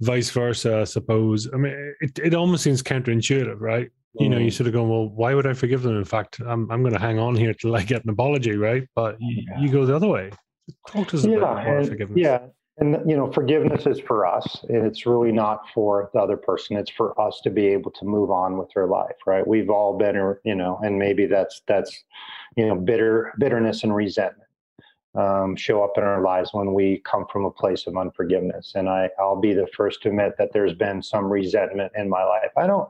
vice 0.00 0.30
versa, 0.30 0.80
I 0.80 0.84
suppose. 0.84 1.48
I 1.52 1.56
mean, 1.56 1.94
it, 2.00 2.18
it 2.18 2.34
almost 2.34 2.64
seems 2.64 2.82
counterintuitive, 2.82 3.60
right? 3.60 3.90
You 4.14 4.28
know, 4.28 4.38
you 4.38 4.50
mm. 4.50 4.52
sort 4.52 4.66
of 4.66 4.74
go, 4.74 4.84
well, 4.84 5.08
why 5.08 5.34
would 5.34 5.46
I 5.46 5.54
forgive 5.54 5.82
them? 5.82 5.96
In 5.96 6.04
fact, 6.04 6.40
I'm, 6.40 6.70
I'm 6.70 6.82
going 6.82 6.92
to 6.92 7.00
hang 7.00 7.18
on 7.18 7.34
here 7.34 7.54
till 7.54 7.74
I 7.74 7.82
get 7.82 8.04
an 8.04 8.10
apology, 8.10 8.56
right? 8.56 8.86
But 8.94 9.16
you, 9.20 9.44
yeah. 9.48 9.60
you 9.60 9.70
go 9.70 9.86
the 9.86 9.96
other 9.96 10.08
way. 10.08 10.30
Talk 10.88 11.08
to 11.08 11.16
us 11.16 11.24
yeah, 11.24 11.38
about 11.38 11.66
and, 11.66 11.88
forgiveness. 11.88 12.18
Yeah. 12.20 12.40
And, 12.78 12.98
you 13.08 13.16
know, 13.16 13.30
forgiveness 13.32 13.86
is 13.86 14.00
for 14.00 14.26
us. 14.26 14.64
And 14.68 14.86
it's 14.86 15.06
really 15.06 15.32
not 15.32 15.62
for 15.74 16.10
the 16.12 16.20
other 16.20 16.36
person. 16.36 16.76
It's 16.76 16.90
for 16.90 17.18
us 17.20 17.40
to 17.44 17.50
be 17.50 17.66
able 17.66 17.90
to 17.92 18.04
move 18.04 18.30
on 18.30 18.58
with 18.58 18.68
their 18.74 18.86
life, 18.86 19.16
right? 19.26 19.46
We've 19.46 19.70
all 19.70 19.96
been, 19.96 20.36
you 20.44 20.54
know, 20.54 20.78
and 20.82 20.98
maybe 20.98 21.26
that's, 21.26 21.62
that's, 21.66 22.04
you 22.56 22.66
know 22.66 22.74
bitter 22.74 23.32
bitterness 23.38 23.82
and 23.82 23.94
resentment 23.94 24.48
um, 25.14 25.54
show 25.56 25.84
up 25.84 25.92
in 25.96 26.04
our 26.04 26.22
lives 26.22 26.50
when 26.52 26.72
we 26.72 27.02
come 27.04 27.26
from 27.30 27.44
a 27.44 27.50
place 27.50 27.86
of 27.86 27.96
unforgiveness 27.96 28.72
and 28.74 28.88
I, 28.88 29.10
i'll 29.18 29.40
be 29.40 29.54
the 29.54 29.66
first 29.76 30.02
to 30.02 30.08
admit 30.08 30.34
that 30.38 30.52
there's 30.52 30.74
been 30.74 31.02
some 31.02 31.26
resentment 31.26 31.92
in 31.96 32.08
my 32.08 32.24
life 32.24 32.50
i 32.56 32.66
don't 32.66 32.88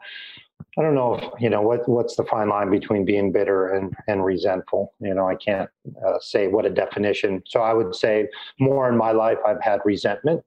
i 0.78 0.82
don't 0.82 0.94
know 0.94 1.14
if, 1.14 1.24
you 1.40 1.50
know 1.50 1.60
what 1.62 1.88
what's 1.88 2.16
the 2.16 2.24
fine 2.24 2.48
line 2.48 2.70
between 2.70 3.04
being 3.04 3.32
bitter 3.32 3.68
and 3.68 3.94
and 4.08 4.24
resentful? 4.24 4.94
You 5.00 5.14
know 5.14 5.28
i 5.28 5.34
can't 5.34 5.68
uh, 6.06 6.18
say 6.20 6.48
what 6.48 6.66
a 6.66 6.70
definition 6.70 7.42
so 7.46 7.60
i 7.60 7.72
would 7.72 7.94
say 7.94 8.28
more 8.58 8.88
in 8.88 8.96
my 8.96 9.12
life 9.12 9.38
i've 9.46 9.62
had 9.62 9.80
resentment 9.84 10.42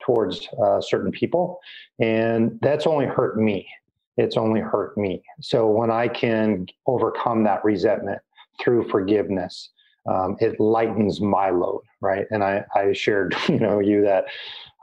towards 0.00 0.48
uh, 0.62 0.80
certain 0.80 1.10
people 1.10 1.58
and 1.98 2.58
that's 2.62 2.86
only 2.86 3.06
hurt 3.06 3.38
me. 3.38 3.66
It's 4.16 4.36
only 4.36 4.60
hurt 4.60 4.96
me. 4.96 5.22
So 5.40 5.68
when 5.68 5.90
i 5.90 6.08
can 6.08 6.66
overcome 6.86 7.44
that 7.44 7.64
resentment 7.64 8.20
through 8.60 8.88
forgiveness, 8.88 9.70
um, 10.08 10.36
it 10.40 10.58
lightens 10.60 11.20
my 11.20 11.50
load, 11.50 11.82
right? 12.00 12.26
And 12.30 12.42
I, 12.44 12.64
I 12.74 12.92
shared, 12.92 13.34
you 13.48 13.58
know, 13.58 13.80
you 13.80 14.02
that 14.02 14.26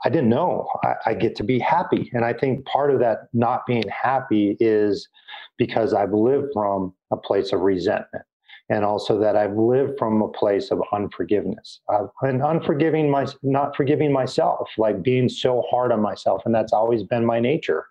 I 0.04 0.10
didn't 0.10 0.28
know 0.28 0.68
I, 0.82 0.94
I, 1.06 1.14
get 1.14 1.34
to 1.36 1.44
be 1.44 1.58
happy, 1.58 2.10
and 2.12 2.24
I 2.24 2.32
think 2.32 2.64
part 2.66 2.90
of 2.90 3.00
that 3.00 3.28
not 3.32 3.66
being 3.66 3.88
happy 3.88 4.56
is 4.60 5.08
because 5.56 5.94
I've 5.94 6.12
lived 6.12 6.48
from 6.52 6.92
a 7.10 7.16
place 7.16 7.52
of 7.52 7.60
resentment, 7.60 8.24
and 8.68 8.84
also 8.84 9.18
that 9.18 9.36
I've 9.36 9.56
lived 9.56 9.98
from 9.98 10.20
a 10.20 10.28
place 10.28 10.70
of 10.70 10.82
unforgiveness 10.92 11.80
uh, 11.92 12.06
and 12.22 12.42
unforgiving 12.42 13.10
my, 13.10 13.26
not 13.42 13.74
forgiving 13.76 14.12
myself, 14.12 14.68
like 14.76 15.02
being 15.02 15.28
so 15.28 15.62
hard 15.70 15.90
on 15.90 16.00
myself, 16.00 16.42
and 16.44 16.54
that's 16.54 16.72
always 16.72 17.02
been 17.02 17.24
my 17.24 17.40
nature. 17.40 17.86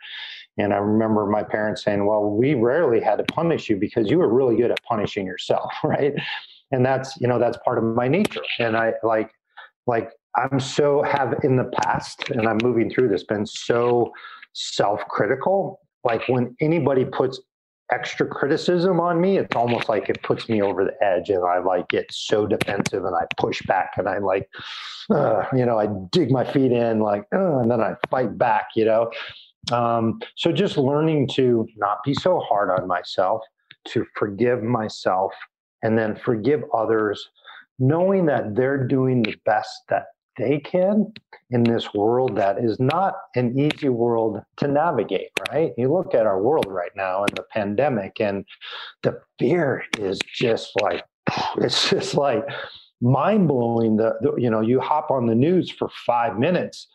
And 0.58 0.74
I 0.74 0.78
remember 0.78 1.26
my 1.26 1.44
parents 1.44 1.84
saying, 1.84 2.06
Well, 2.06 2.30
we 2.30 2.54
rarely 2.54 3.02
had 3.02 3.18
to 3.18 3.24
punish 3.24 3.70
you 3.70 3.76
because 3.76 4.10
you 4.10 4.20
were 4.20 4.32
really 4.32 4.56
good 4.56 4.72
at 4.72 4.84
punishing 4.84 5.26
yourself, 5.26 5.72
right? 5.84 6.14
And 6.72 6.86
that's, 6.86 7.20
you 7.20 7.28
know, 7.28 7.40
that's 7.40 7.58
part 7.64 7.78
of 7.78 7.84
my 7.84 8.08
nature. 8.08 8.42
And 8.60 8.76
I 8.76 8.94
like, 9.04 9.32
like, 9.86 10.10
I'm 10.36 10.60
so 10.60 11.04
have 11.04 11.36
in 11.44 11.58
the 11.58 11.70
past, 11.82 12.30
and 12.30 12.48
I'm 12.48 12.58
moving 12.64 12.90
through 12.90 13.10
this, 13.10 13.24
been 13.24 13.46
so 13.46 14.12
self 14.54 15.02
critical. 15.08 15.80
Like 16.04 16.28
when 16.28 16.56
anybody 16.60 17.06
puts 17.06 17.40
extra 17.92 18.26
criticism 18.26 19.00
on 19.00 19.22
me, 19.22 19.38
it's 19.38 19.56
almost 19.56 19.90
like 19.90 20.10
it 20.10 20.22
puts 20.24 20.50
me 20.50 20.62
over 20.62 20.84
the 20.84 21.06
edge 21.06 21.30
and 21.30 21.46
I 21.46 21.60
like 21.60 21.88
get 21.90 22.12
so 22.12 22.48
defensive 22.48 23.06
and 23.06 23.16
I 23.16 23.26
push 23.38 23.62
back 23.64 23.92
and 23.98 24.08
I 24.08 24.18
like, 24.18 24.50
uh, 25.12 25.44
you 25.54 25.66
know, 25.66 25.78
I 25.78 25.88
dig 26.12 26.32
my 26.32 26.44
feet 26.44 26.72
in 26.72 27.00
like, 27.00 27.26
uh, 27.34 27.60
and 27.60 27.70
then 27.70 27.82
I 27.82 27.96
fight 28.10 28.38
back, 28.38 28.70
you 28.76 28.86
know. 28.86 29.12
Um, 29.72 30.20
so 30.36 30.52
just 30.52 30.78
learning 30.78 31.30
to 31.36 31.68
not 31.78 32.00
be 32.04 32.14
so 32.14 32.40
hard 32.40 32.70
on 32.70 32.88
myself, 32.88 33.42
to 33.90 34.06
forgive 34.16 34.64
myself, 34.64 35.34
and 35.84 35.98
then 35.98 36.16
forgive 36.16 36.64
others, 36.74 37.30
knowing 37.80 38.26
that 38.26 38.56
they're 38.56 38.86
doing 38.88 39.24
the 39.24 39.36
best 39.46 39.84
that 39.90 40.06
they 40.38 40.60
can 40.60 41.14
in 41.52 41.64
this 41.64 41.94
world 41.94 42.36
that 42.36 42.58
is 42.58 42.80
not 42.80 43.16
an 43.36 43.58
easy 43.58 43.90
world 43.90 44.42
to 44.58 44.68
navigate, 44.68 45.30
right? 45.52 45.74
You 45.78 45.94
look 45.94 46.16
at 46.16 46.26
our 46.26 46.42
world 46.42 46.66
right 46.68 46.92
now 46.96 47.24
and 47.24 47.36
the 47.36 47.44
pandemic, 47.52 48.20
and 48.20 48.46
the 49.04 49.20
fear 49.40 49.84
is 50.00 50.20
just 50.34 50.72
like, 50.82 51.04
it's 51.58 51.90
just 51.90 52.16
like 52.16 52.44
mind 53.02 53.48
blowing. 53.48 53.98
The, 53.98 54.16
the, 54.22 54.36
you 54.38 54.50
know, 54.50 54.62
you 54.62 54.80
hop 54.80 55.12
on 55.12 55.28
the 55.28 55.36
news 55.36 55.70
for 55.70 55.90
five 56.06 56.38
minutes 56.38 56.88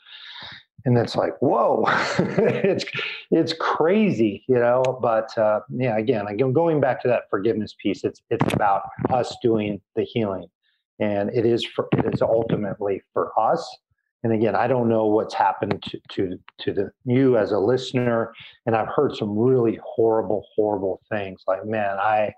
and 0.84 0.96
it's 0.96 1.16
like 1.16 1.32
whoa 1.40 1.84
it's 2.18 2.84
it's 3.30 3.52
crazy 3.52 4.44
you 4.48 4.54
know 4.54 4.82
but 5.02 5.36
uh, 5.36 5.60
yeah 5.70 5.96
again 5.98 6.24
going 6.52 6.80
back 6.80 7.00
to 7.02 7.08
that 7.08 7.24
forgiveness 7.30 7.74
piece 7.82 8.04
it's 8.04 8.22
it's 8.30 8.52
about 8.52 8.82
us 9.10 9.36
doing 9.42 9.80
the 9.96 10.02
healing 10.04 10.46
and 10.98 11.30
it 11.30 11.44
is 11.46 11.64
for 11.64 11.88
it 11.92 12.14
is 12.14 12.22
ultimately 12.22 13.02
for 13.12 13.32
us. 13.38 13.62
And 14.24 14.32
again 14.32 14.56
i 14.56 14.66
don't 14.66 14.88
know 14.88 15.06
what's 15.06 15.34
happened 15.34 15.80
to 15.84 16.00
to 16.10 16.38
to 16.62 16.72
the 16.72 16.90
you 17.04 17.36
as 17.38 17.52
a 17.52 17.58
listener. 17.58 18.32
And 18.66 18.74
i've 18.74 18.88
heard 18.88 19.14
some 19.14 19.38
really 19.38 19.78
horrible 19.84 20.44
horrible 20.56 21.00
things 21.08 21.42
like 21.46 21.64
man 21.64 21.98
i 21.98 22.32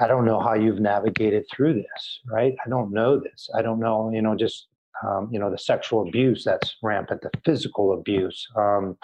i 0.00 0.06
don't 0.06 0.24
know 0.24 0.40
how 0.40 0.54
you've 0.54 0.80
navigated 0.80 1.44
through 1.52 1.74
this 1.74 2.20
right? 2.26 2.54
I 2.64 2.68
don't 2.68 2.92
know 2.92 3.18
this. 3.18 3.50
I 3.54 3.62
don't 3.62 3.80
know 3.80 4.10
you 4.14 4.22
know 4.22 4.36
just 4.36 4.68
um, 5.04 5.28
you 5.30 5.38
know 5.38 5.50
the 5.50 5.58
sexual 5.58 6.06
abuse 6.08 6.44
that's 6.44 6.76
rampant 6.82 7.20
the 7.20 7.30
physical 7.44 7.92
abuse 7.92 8.46
um, 8.56 8.96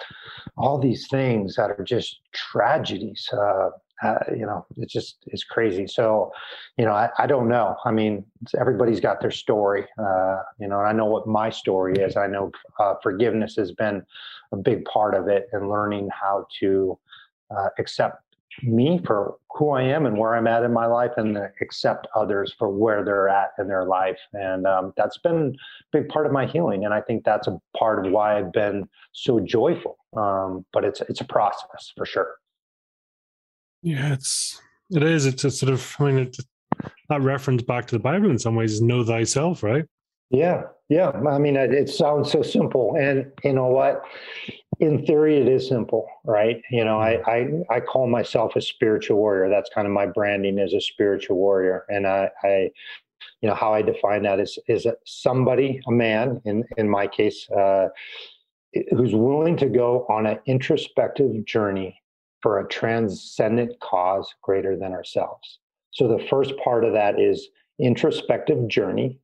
all 0.57 0.79
these 0.79 1.07
things 1.07 1.55
that 1.55 1.69
are 1.69 1.83
just 1.83 2.19
tragedies 2.33 3.29
uh, 3.33 3.69
uh, 4.03 4.19
you 4.35 4.45
know, 4.45 4.65
it's 4.77 4.91
just 4.91 5.17
it's 5.27 5.43
crazy. 5.43 5.87
So, 5.87 6.31
you 6.77 6.85
know, 6.85 6.91
I, 6.91 7.09
I 7.17 7.25
don't 7.27 7.47
know. 7.47 7.75
I 7.85 7.91
mean, 7.91 8.25
everybody's 8.59 8.99
got 8.99 9.21
their 9.21 9.31
story. 9.31 9.85
Uh, 9.97 10.39
you 10.59 10.67
know, 10.67 10.79
and 10.79 10.87
I 10.87 10.91
know 10.91 11.05
what 11.05 11.27
my 11.27 11.49
story 11.49 11.93
is. 11.95 12.17
I 12.17 12.27
know 12.27 12.51
uh, 12.79 12.95
forgiveness 13.01 13.55
has 13.55 13.71
been 13.71 14.03
a 14.51 14.57
big 14.57 14.85
part 14.85 15.15
of 15.15 15.27
it, 15.27 15.47
and 15.53 15.69
learning 15.69 16.09
how 16.11 16.47
to 16.59 16.99
uh, 17.55 17.69
accept 17.79 18.17
me 18.61 18.99
for 19.03 19.35
who 19.55 19.71
I 19.71 19.81
am 19.81 20.05
and 20.05 20.17
where 20.17 20.35
I'm 20.35 20.45
at 20.47 20.63
in 20.63 20.73
my 20.73 20.85
life, 20.85 21.11
and 21.17 21.37
accept 21.61 22.07
others 22.15 22.53
for 22.57 22.69
where 22.69 23.03
they're 23.03 23.29
at 23.29 23.49
in 23.57 23.67
their 23.67 23.85
life. 23.85 24.19
And 24.33 24.67
um, 24.67 24.93
that's 24.97 25.17
been 25.17 25.55
a 25.55 25.97
big 25.97 26.09
part 26.09 26.25
of 26.25 26.31
my 26.31 26.45
healing. 26.45 26.85
And 26.85 26.93
I 26.93 27.01
think 27.01 27.23
that's 27.23 27.47
a 27.47 27.59
part 27.77 28.05
of 28.05 28.11
why 28.11 28.37
I've 28.37 28.51
been 28.51 28.87
so 29.13 29.39
joyful. 29.39 29.97
Um, 30.15 30.65
but 30.73 30.83
it's 30.83 31.01
it's 31.01 31.21
a 31.21 31.25
process 31.25 31.93
for 31.97 32.05
sure. 32.05 32.35
Yeah, 33.83 34.13
it's 34.13 34.61
it 34.89 35.03
is. 35.03 35.25
It's 35.25 35.43
a 35.43 35.51
sort 35.51 35.73
of. 35.73 35.95
I 35.99 36.05
mean, 36.05 36.17
it, 36.19 36.37
that 37.09 37.21
reference 37.21 37.61
back 37.61 37.85
to 37.87 37.95
the 37.95 37.99
Bible 37.99 38.29
in 38.29 38.39
some 38.39 38.55
ways 38.55 38.73
is 38.73 38.81
know 38.81 39.03
thyself, 39.03 39.61
right? 39.61 39.85
Yeah, 40.29 40.63
yeah. 40.89 41.09
I 41.09 41.37
mean, 41.37 41.57
it, 41.57 41.73
it 41.73 41.89
sounds 41.89 42.31
so 42.31 42.41
simple, 42.41 42.95
and 42.97 43.31
you 43.43 43.53
know 43.53 43.67
what? 43.67 44.03
In 44.79 45.05
theory, 45.05 45.37
it 45.37 45.47
is 45.47 45.67
simple, 45.67 46.07
right? 46.23 46.61
You 46.71 46.85
know, 46.85 46.97
I, 46.99 47.21
I 47.27 47.47
I 47.69 47.79
call 47.81 48.07
myself 48.07 48.55
a 48.55 48.61
spiritual 48.61 49.17
warrior. 49.17 49.49
That's 49.49 49.69
kind 49.75 49.85
of 49.85 49.93
my 49.93 50.05
branding 50.05 50.59
as 50.59 50.73
a 50.73 50.81
spiritual 50.81 51.35
warrior, 51.35 51.85
and 51.89 52.07
I, 52.07 52.29
I 52.43 52.71
you 53.41 53.49
know, 53.49 53.55
how 53.55 53.73
I 53.73 53.81
define 53.81 54.23
that 54.23 54.39
is 54.39 54.57
is 54.69 54.87
somebody, 55.05 55.81
a 55.87 55.91
man, 55.91 56.41
in 56.45 56.63
in 56.77 56.89
my 56.89 57.05
case, 57.05 57.49
uh, 57.51 57.89
who's 58.91 59.13
willing 59.13 59.57
to 59.57 59.67
go 59.67 60.05
on 60.09 60.25
an 60.25 60.39
introspective 60.45 61.45
journey 61.45 62.01
for 62.43 62.59
a 62.59 62.67
transcendent 62.67 63.79
cause 63.79 64.31
greater 64.41 64.77
than 64.77 64.91
ourselves. 64.91 65.59
So 65.91 66.07
the 66.07 66.27
first 66.29 66.53
part 66.63 66.83
of 66.83 66.93
that 66.93 67.19
is 67.19 67.47
introspective 67.79 68.67
journey, 68.67 69.19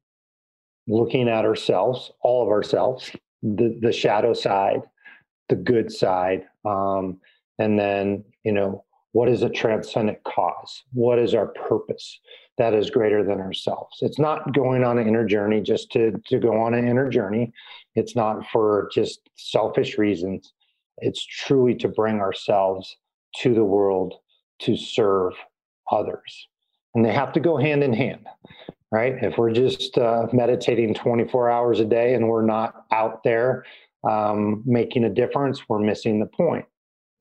looking 0.88 1.28
at 1.28 1.46
ourselves, 1.46 2.12
all 2.22 2.42
of 2.42 2.50
ourselves, 2.50 3.12
the, 3.44 3.78
the 3.82 3.92
shadow 3.92 4.34
side, 4.34 4.82
the 5.50 5.56
good 5.56 5.92
side, 5.92 6.46
um, 6.66 7.20
and 7.60 7.78
then, 7.78 8.24
you 8.44 8.54
know, 8.54 8.86
what 9.12 9.28
is 9.28 9.42
a 9.42 9.50
transcendent 9.50 10.24
cause? 10.24 10.84
What 10.94 11.20
is 11.20 11.34
our 11.34 11.48
purpose 11.48 12.20
that 12.58 12.74
is 12.74 12.90
greater 12.90 13.24
than 13.24 13.42
ourselves? 13.42 13.98
It's 14.02 14.20
not 14.20 14.54
going 14.54 14.84
on 14.84 14.98
an 14.98 15.08
inner 15.08 15.26
journey 15.26 15.62
just 15.62 15.92
to, 15.92 16.14
to 16.28 16.40
go 16.40 16.62
on 16.62 16.74
an 16.74 16.88
inner 16.88 17.10
journey. 17.10 17.52
It's 17.96 18.16
not 18.16 18.48
for 18.52 18.90
just 18.94 19.30
selfish 19.36 19.98
reasons. 19.98 20.54
It's 21.00 21.26
truly 21.26 21.76
to 21.76 21.88
bring 21.88 22.20
ourselves 22.20 22.96
to 23.38 23.54
the 23.54 23.64
world 23.64 24.16
to 24.60 24.76
serve 24.76 25.34
others. 25.92 26.48
And 26.96 27.06
they 27.06 27.14
have 27.14 27.34
to 27.34 27.40
go 27.40 27.58
hand 27.58 27.84
in 27.84 27.94
hand, 27.94 28.26
right? 28.92 29.16
If 29.22 29.38
we're 29.38 29.52
just 29.52 29.98
uh, 29.98 30.28
meditating 30.34 30.96
24 30.96 31.50
hours 31.50 31.80
a 31.80 31.86
day 31.86 32.16
and 32.16 32.28
we're 32.28 32.46
not 32.46 32.86
out 32.92 33.24
there 33.24 33.66
um, 34.10 34.64
making 34.66 35.04
a 35.04 35.10
difference, 35.10 35.68
we're 35.70 35.80
missing 35.80 36.20
the 36.20 36.26
point. 36.26 36.66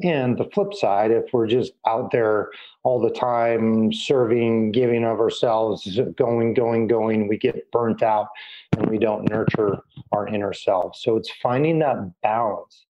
And 0.02 0.38
the 0.38 0.48
flip 0.54 0.74
side, 0.74 1.10
if 1.10 1.24
we're 1.32 1.48
just 1.48 1.72
out 1.86 2.12
there 2.12 2.50
all 2.84 3.00
the 3.00 3.10
time 3.10 3.92
serving, 3.92 4.70
giving 4.70 5.04
of 5.04 5.18
ourselves, 5.18 5.98
going, 6.16 6.54
going, 6.54 6.86
going, 6.86 7.26
we 7.26 7.36
get 7.36 7.70
burnt 7.72 8.02
out 8.02 8.28
and 8.76 8.88
we 8.88 8.98
don't 8.98 9.28
nurture 9.28 9.78
our 10.12 10.28
inner 10.28 10.52
self. 10.52 10.94
So 10.96 11.16
it's 11.16 11.30
finding 11.42 11.80
that 11.80 12.12
balance 12.22 12.86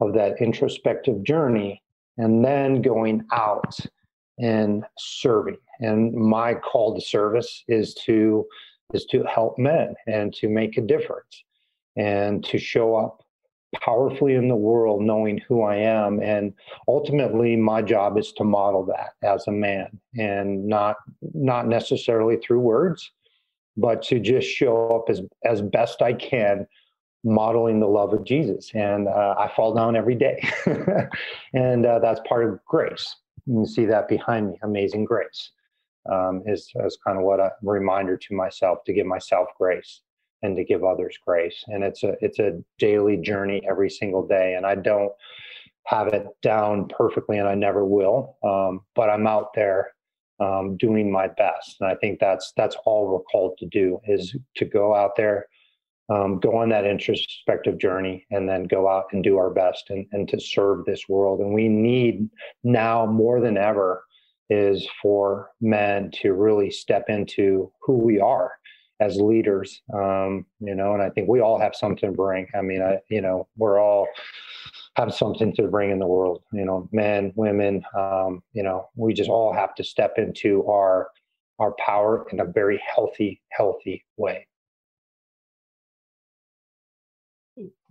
of 0.00 0.12
that 0.12 0.42
introspective 0.42 1.22
journey 1.22 1.82
and 2.18 2.44
then 2.44 2.82
going 2.82 3.24
out 3.32 3.76
and 4.38 4.84
serving. 4.98 5.58
And 5.80 6.12
my 6.14 6.54
call 6.54 6.94
to 6.94 7.00
service 7.00 7.64
is 7.68 7.94
to 8.06 8.46
is 8.92 9.06
to 9.06 9.22
help 9.24 9.58
men 9.58 9.94
and 10.06 10.34
to 10.34 10.48
make 10.48 10.76
a 10.76 10.82
difference 10.82 11.44
and 11.96 12.44
to 12.44 12.58
show 12.58 12.94
up 12.94 13.22
powerfully 13.80 14.34
in 14.34 14.48
the 14.48 14.56
world 14.56 15.00
knowing 15.02 15.40
who 15.48 15.62
I 15.62 15.76
am 15.76 16.20
and 16.20 16.52
ultimately 16.86 17.56
my 17.56 17.80
job 17.80 18.18
is 18.18 18.32
to 18.32 18.44
model 18.44 18.84
that 18.86 19.12
as 19.22 19.46
a 19.46 19.52
man 19.52 19.98
and 20.18 20.66
not 20.66 20.96
not 21.32 21.68
necessarily 21.68 22.36
through 22.36 22.60
words 22.60 23.10
but 23.78 24.02
to 24.02 24.20
just 24.20 24.46
show 24.46 24.88
up 24.88 25.08
as 25.08 25.22
as 25.46 25.62
best 25.62 26.02
I 26.02 26.12
can 26.12 26.66
modeling 27.24 27.80
the 27.80 27.86
love 27.86 28.12
of 28.12 28.24
Jesus. 28.24 28.70
And 28.74 29.08
uh, 29.08 29.34
I 29.38 29.50
fall 29.54 29.74
down 29.74 29.96
every 29.96 30.14
day. 30.14 30.42
and 31.54 31.86
uh, 31.86 31.98
that's 32.00 32.20
part 32.28 32.44
of 32.44 32.58
grace. 32.66 33.16
You 33.46 33.66
see 33.66 33.86
that 33.86 34.08
behind 34.08 34.50
me, 34.50 34.58
amazing 34.62 35.04
grace, 35.04 35.50
um, 36.10 36.42
is, 36.46 36.70
is 36.84 36.98
kind 37.04 37.18
of 37.18 37.24
what 37.24 37.40
a 37.40 37.50
reminder 37.62 38.16
to 38.16 38.34
myself 38.34 38.78
to 38.86 38.92
give 38.92 39.06
myself 39.06 39.48
grace 39.58 40.00
and 40.42 40.56
to 40.56 40.64
give 40.64 40.84
others 40.84 41.16
grace. 41.24 41.64
And 41.68 41.84
it's 41.84 42.02
a 42.02 42.14
it's 42.20 42.38
a 42.38 42.60
daily 42.78 43.16
journey 43.16 43.62
every 43.68 43.90
single 43.90 44.26
day. 44.26 44.54
And 44.54 44.66
I 44.66 44.74
don't 44.74 45.12
have 45.86 46.08
it 46.08 46.26
down 46.42 46.88
perfectly, 46.88 47.38
and 47.38 47.48
I 47.48 47.54
never 47.54 47.84
will. 47.84 48.36
Um, 48.44 48.80
but 48.94 49.10
I'm 49.10 49.26
out 49.26 49.54
there 49.54 49.92
um, 50.40 50.76
doing 50.76 51.10
my 51.10 51.28
best, 51.28 51.76
and 51.80 51.88
I 51.88 51.94
think 51.96 52.20
that's 52.20 52.52
that's 52.56 52.76
all 52.84 53.08
we're 53.08 53.20
called 53.20 53.58
to 53.58 53.66
do 53.66 54.00
is 54.06 54.36
to 54.56 54.64
go 54.64 54.94
out 54.94 55.16
there 55.16 55.46
um, 56.12 56.38
go 56.40 56.56
on 56.56 56.68
that 56.68 56.84
introspective 56.84 57.78
journey 57.78 58.26
and 58.30 58.48
then 58.48 58.64
go 58.64 58.88
out 58.88 59.06
and 59.12 59.24
do 59.24 59.38
our 59.38 59.50
best 59.50 59.84
and, 59.88 60.06
and 60.12 60.28
to 60.28 60.38
serve 60.38 60.84
this 60.84 61.08
world. 61.08 61.40
And 61.40 61.54
we 61.54 61.68
need 61.68 62.28
now 62.64 63.06
more 63.06 63.40
than 63.40 63.56
ever 63.56 64.04
is 64.50 64.86
for 65.00 65.50
men 65.60 66.10
to 66.20 66.34
really 66.34 66.70
step 66.70 67.04
into 67.08 67.72
who 67.80 67.96
we 67.96 68.20
are 68.20 68.52
as 69.00 69.16
leaders. 69.16 69.80
Um, 69.94 70.44
you 70.60 70.74
know, 70.74 70.92
and 70.92 71.02
I 71.02 71.08
think 71.08 71.28
we 71.28 71.40
all 71.40 71.58
have 71.58 71.74
something 71.74 72.10
to 72.10 72.16
bring. 72.16 72.46
I 72.54 72.60
mean, 72.60 72.82
I, 72.82 72.98
you 73.08 73.22
know, 73.22 73.48
we're 73.56 73.80
all 73.80 74.06
have 74.96 75.14
something 75.14 75.54
to 75.54 75.68
bring 75.68 75.90
in 75.90 75.98
the 75.98 76.06
world, 76.06 76.42
you 76.52 76.66
know, 76.66 76.88
men, 76.92 77.32
women, 77.34 77.82
um, 77.96 78.42
you 78.52 78.62
know, 78.62 78.90
we 78.94 79.14
just 79.14 79.30
all 79.30 79.52
have 79.52 79.74
to 79.76 79.84
step 79.84 80.14
into 80.18 80.66
our, 80.66 81.08
our 81.58 81.74
power 81.78 82.26
in 82.30 82.40
a 82.40 82.44
very 82.44 82.82
healthy, 82.94 83.40
healthy 83.50 84.04
way. 84.18 84.46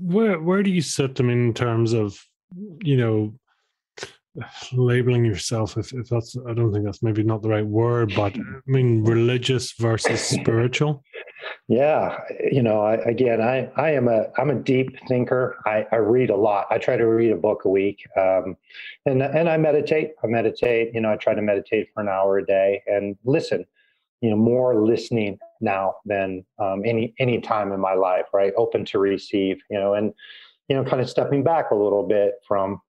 Where 0.02 0.40
where 0.42 0.64
do 0.64 0.70
you 0.70 0.82
sit 0.82 1.16
them 1.16 1.30
in 1.30 1.54
terms 1.54 1.94
of 1.94 2.20
you 2.82 2.98
know, 2.98 3.34
labeling 4.74 5.26
yourself? 5.26 5.78
If, 5.78 5.94
if 5.94 6.08
that's 6.08 6.38
i 6.48 6.54
don't 6.54 6.72
think 6.72 6.86
that's 6.86 7.04
maybe 7.04 7.24
not 7.24 7.42
the 7.42 7.50
right 7.50 7.66
word 7.66 8.14
but 8.16 8.34
i 8.38 8.42
mean 8.66 9.04
religious 9.04 9.74
versus 9.74 10.22
spiritual? 10.22 11.04
Yeah 11.68 12.18
you 12.50 12.64
know 12.64 12.82
I, 12.82 12.96
again 12.96 13.42
i 13.42 13.70
i 13.76 13.92
am 13.92 14.08
a 14.08 14.28
i'm 14.38 14.50
a 14.50 14.56
deep 14.56 14.98
thinker. 15.08 15.58
I 15.66 15.86
i 15.92 15.98
read 15.98 16.30
a 16.30 16.36
lot. 16.36 16.68
I 16.70 16.78
try 16.78 16.96
to 16.96 17.06
read 17.06 17.32
a 17.32 17.36
book 17.36 17.66
a 17.66 17.70
week 17.70 18.06
um 18.18 18.56
and 19.06 19.22
and 19.22 19.50
i 19.50 19.58
meditate. 19.58 20.12
I 20.24 20.28
meditate 20.28 20.94
you 20.94 21.02
know 21.02 21.12
i 21.12 21.18
try 21.18 21.34
to 21.34 21.42
meditate 21.42 21.90
for 21.94 22.02
an 22.02 22.10
hour 22.10 22.38
a 22.38 22.46
day 22.46 22.84
and 22.88 23.18
listen 23.26 23.66
you 24.22 24.30
know 24.30 24.36
more 24.36 24.76
listening 24.76 25.38
now 25.60 25.96
than 26.06 26.46
um, 26.60 26.84
any 26.86 27.14
any 27.20 27.40
time 27.42 27.72
in 27.72 27.80
my 27.80 27.94
life 27.94 28.26
right? 28.34 28.54
Open 28.58 28.86
to 28.86 29.00
receive 29.00 29.58
you 29.70 29.80
know 29.80 29.94
and 29.94 30.14
you 30.68 30.76
know 30.76 30.84
kind 30.84 31.02
of 31.02 31.10
stepping 31.10 31.44
back 31.44 31.72
a 31.72 31.76
little 31.76 32.08
bit 32.08 32.36
from 32.48 32.82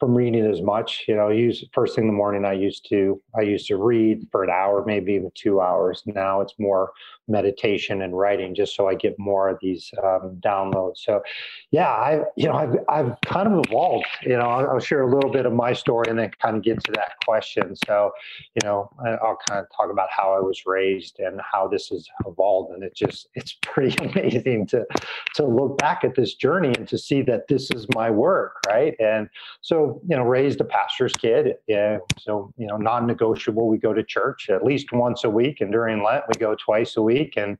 from 0.00 0.14
reading 0.14 0.46
as 0.46 0.62
much. 0.62 1.04
You 1.06 1.14
know, 1.14 1.28
use 1.28 1.62
first 1.72 1.94
thing 1.94 2.04
in 2.04 2.08
the 2.08 2.14
morning. 2.14 2.44
I 2.46 2.54
used 2.54 2.88
to 2.88 3.20
I 3.36 3.42
used 3.42 3.66
to 3.68 3.76
read 3.76 4.26
for 4.32 4.42
an 4.42 4.50
hour, 4.50 4.82
maybe 4.84 5.12
even 5.12 5.30
two 5.34 5.60
hours. 5.60 6.02
Now 6.06 6.40
it's 6.40 6.54
more 6.58 6.92
meditation 7.28 8.02
and 8.02 8.18
writing, 8.18 8.54
just 8.54 8.74
so 8.74 8.88
I 8.88 8.94
get 8.94 9.16
more 9.18 9.48
of 9.48 9.58
these 9.60 9.92
um, 10.02 10.40
downloads. 10.44 10.98
So, 10.98 11.22
yeah, 11.70 11.88
I 11.88 12.22
you 12.36 12.46
know 12.46 12.54
I've 12.54 12.76
I've 12.88 13.20
kind 13.26 13.46
of 13.46 13.62
evolved. 13.66 14.06
You 14.22 14.38
know, 14.38 14.48
I'll, 14.48 14.70
I'll, 14.70 14.80
share 14.80 15.02
a 15.02 15.14
little 15.14 15.30
bit 15.30 15.44
of 15.44 15.52
my 15.52 15.74
story 15.74 16.06
and 16.08 16.18
then 16.18 16.30
kind 16.42 16.56
of 16.56 16.62
get 16.62 16.82
to 16.84 16.92
that 16.92 17.12
question. 17.24 17.76
So, 17.86 18.10
you 18.54 18.66
know, 18.66 18.90
I'll 19.04 19.38
kind 19.46 19.60
of 19.60 19.66
talk 19.76 19.90
about 19.92 20.08
how 20.10 20.32
I 20.32 20.40
was 20.40 20.62
raised 20.64 21.20
and 21.20 21.40
how 21.52 21.68
this 21.68 21.88
has 21.88 22.08
evolved, 22.26 22.72
and 22.72 22.82
it 22.82 22.94
just 22.94 23.28
it's 23.34 23.56
pretty 23.62 23.96
amazing 24.04 24.66
to 24.68 24.86
to 25.34 25.46
look 25.46 25.76
back 25.78 26.04
at 26.04 26.14
this 26.14 26.34
journey 26.34 26.72
and 26.76 26.88
to 26.88 26.96
see 26.96 27.20
that 27.22 27.48
this 27.48 27.70
is 27.70 27.86
my 27.94 28.10
work, 28.10 28.56
right? 28.66 28.94
And 28.98 29.28
so 29.60 29.89
you 30.06 30.16
know, 30.16 30.22
raised 30.22 30.60
a 30.60 30.64
pastor's 30.64 31.12
kid. 31.12 31.56
Yeah, 31.66 31.98
so 32.18 32.52
you 32.56 32.66
know, 32.66 32.76
non-negotiable. 32.76 33.68
We 33.68 33.78
go 33.78 33.92
to 33.92 34.02
church 34.02 34.50
at 34.50 34.64
least 34.64 34.92
once 34.92 35.24
a 35.24 35.30
week, 35.30 35.60
and 35.60 35.72
during 35.72 36.02
Lent 36.02 36.24
we 36.28 36.34
go 36.38 36.54
twice 36.54 36.96
a 36.96 37.02
week. 37.02 37.34
And 37.36 37.58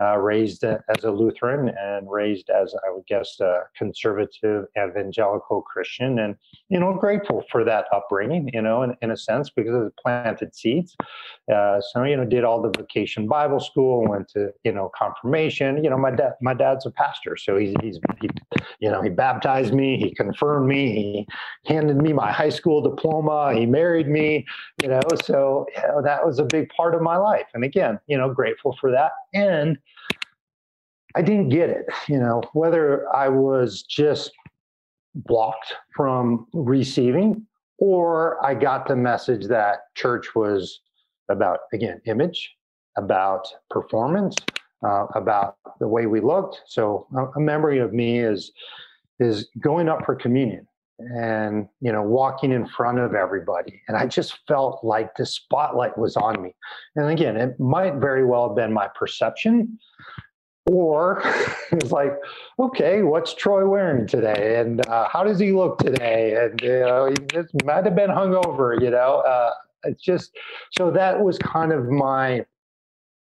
uh, 0.00 0.16
raised 0.16 0.64
as 0.64 1.04
a 1.04 1.10
Lutheran 1.10 1.72
and 1.78 2.10
raised 2.10 2.50
as, 2.50 2.74
I 2.86 2.92
would 2.92 3.06
guess, 3.06 3.40
a 3.40 3.62
conservative 3.76 4.66
evangelical 4.76 5.62
Christian. 5.62 6.18
And, 6.18 6.36
you 6.68 6.78
know, 6.78 6.92
grateful 6.94 7.44
for 7.50 7.64
that 7.64 7.86
upbringing, 7.92 8.50
you 8.52 8.62
know, 8.62 8.82
in, 8.82 8.94
in 9.02 9.10
a 9.10 9.16
sense, 9.16 9.50
because 9.50 9.86
it 9.86 9.92
planted 10.00 10.54
seeds. 10.54 10.96
Uh, 11.52 11.80
so, 11.80 12.02
you 12.04 12.16
know, 12.16 12.24
did 12.24 12.44
all 12.44 12.60
the 12.60 12.72
vacation 12.76 13.26
Bible 13.26 13.60
school, 13.60 14.06
went 14.06 14.28
to, 14.30 14.52
you 14.64 14.72
know, 14.72 14.90
confirmation. 14.98 15.82
You 15.82 15.90
know, 15.90 15.98
my 15.98 16.10
dad, 16.10 16.32
my 16.42 16.54
dad's 16.54 16.86
a 16.86 16.90
pastor. 16.90 17.36
So 17.36 17.56
he's, 17.56 17.74
he's, 17.82 17.98
he, 18.20 18.28
you 18.80 18.90
know, 18.90 19.00
he 19.00 19.08
baptized 19.08 19.72
me, 19.72 19.96
he 19.98 20.14
confirmed 20.14 20.68
me, 20.68 20.92
he 20.92 21.26
handed 21.72 21.96
me 21.96 22.12
my 22.12 22.30
high 22.30 22.50
school 22.50 22.82
diploma, 22.82 23.54
he 23.54 23.64
married 23.66 24.08
me, 24.08 24.44
you 24.82 24.88
know, 24.88 25.00
so 25.24 25.66
you 25.74 25.82
know, 25.88 26.02
that 26.02 26.24
was 26.24 26.38
a 26.38 26.44
big 26.44 26.68
part 26.76 26.94
of 26.94 27.00
my 27.02 27.16
life. 27.16 27.46
And 27.54 27.64
again, 27.64 27.98
you 28.06 28.18
know, 28.18 28.32
grateful 28.32 28.76
for 28.80 28.90
that. 28.90 29.12
And 29.34 29.78
I 31.14 31.22
didn't 31.22 31.48
get 31.48 31.70
it, 31.70 31.86
you 32.08 32.18
know, 32.18 32.42
whether 32.52 33.06
I 33.14 33.28
was 33.28 33.82
just 33.82 34.32
blocked 35.14 35.74
from 35.94 36.46
receiving 36.52 37.46
or 37.78 38.44
I 38.44 38.54
got 38.54 38.86
the 38.86 38.96
message 38.96 39.46
that 39.46 39.80
church 39.94 40.34
was 40.34 40.80
about, 41.30 41.60
again, 41.72 42.00
image, 42.06 42.54
about 42.96 43.46
performance, 43.70 44.36
uh, 44.86 45.06
about 45.14 45.56
the 45.80 45.88
way 45.88 46.06
we 46.06 46.20
looked. 46.20 46.62
So 46.66 47.06
a, 47.16 47.38
a 47.38 47.40
memory 47.40 47.78
of 47.78 47.92
me 47.92 48.20
is 48.20 48.52
is 49.18 49.48
going 49.60 49.88
up 49.88 50.04
for 50.04 50.14
communion 50.14 50.68
and 50.98 51.68
you 51.80 51.92
know 51.92 52.02
walking 52.02 52.52
in 52.52 52.66
front 52.66 52.98
of 52.98 53.14
everybody 53.14 53.82
and 53.88 53.96
i 53.96 54.06
just 54.06 54.38
felt 54.48 54.82
like 54.82 55.14
the 55.16 55.26
spotlight 55.26 55.96
was 55.98 56.16
on 56.16 56.40
me 56.42 56.54
and 56.96 57.10
again 57.10 57.36
it 57.36 57.58
might 57.60 57.96
very 57.96 58.24
well 58.24 58.48
have 58.48 58.56
been 58.56 58.72
my 58.72 58.88
perception 58.94 59.78
or 60.66 61.22
it's 61.72 61.92
like, 61.92 62.12
okay, 62.58 63.02
what's 63.02 63.34
Troy 63.34 63.66
wearing 63.66 64.06
today? 64.06 64.58
And 64.60 64.86
uh, 64.88 65.08
how 65.08 65.22
does 65.24 65.38
he 65.38 65.52
look 65.52 65.78
today? 65.78 66.34
And 66.36 66.60
you 66.60 66.80
know, 66.80 67.06
he 67.06 67.64
might 67.64 67.84
have 67.84 67.94
been 67.94 68.10
hungover, 68.10 68.80
you 68.80 68.90
know. 68.90 69.22
Uh, 69.26 69.52
it's 69.84 70.02
just 70.02 70.36
so 70.76 70.90
that 70.90 71.20
was 71.20 71.38
kind 71.38 71.72
of 71.72 71.88
my 71.88 72.44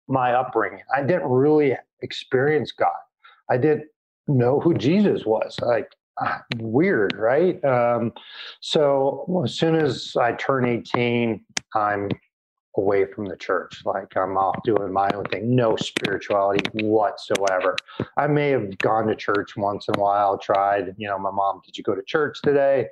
my 0.08 0.34
upbringing. 0.34 0.84
I 0.96 1.04
didn't 1.04 1.30
really 1.30 1.78
experience 2.02 2.72
God. 2.72 2.90
I 3.50 3.58
didn't 3.58 3.86
know 4.28 4.60
who 4.60 4.74
Jesus 4.74 5.26
was. 5.26 5.56
Like 5.62 5.92
weird, 6.58 7.16
right? 7.18 7.64
Um, 7.64 8.14
so 8.62 9.42
as 9.44 9.58
soon 9.58 9.76
as 9.76 10.16
I 10.20 10.34
turn 10.34 10.66
18, 10.66 11.44
I'm 11.76 12.10
away 12.78 13.06
from 13.06 13.26
the 13.26 13.36
church. 13.36 13.82
Like 13.86 14.16
I'm 14.16 14.38
off 14.38 14.62
doing 14.64 14.92
my 14.92 15.10
own 15.14 15.26
thing, 15.26 15.56
no 15.56 15.76
spirituality 15.76 16.64
whatsoever. 16.84 17.76
I 18.18 18.28
may 18.28 18.50
have 18.50 18.78
gone 18.80 19.08
to 19.08 19.16
church 19.16 19.56
once 19.58 19.88
in 19.88 19.96
a 19.98 20.00
while, 20.00 20.38
tried, 20.38 20.96
you 20.98 21.08
know, 21.08 21.20
my 21.20 21.32
mom, 21.32 21.62
did 21.66 21.78
you 21.78 21.84
go 21.84 21.96
to 21.96 22.04
church 22.04 22.42
today? 22.42 22.88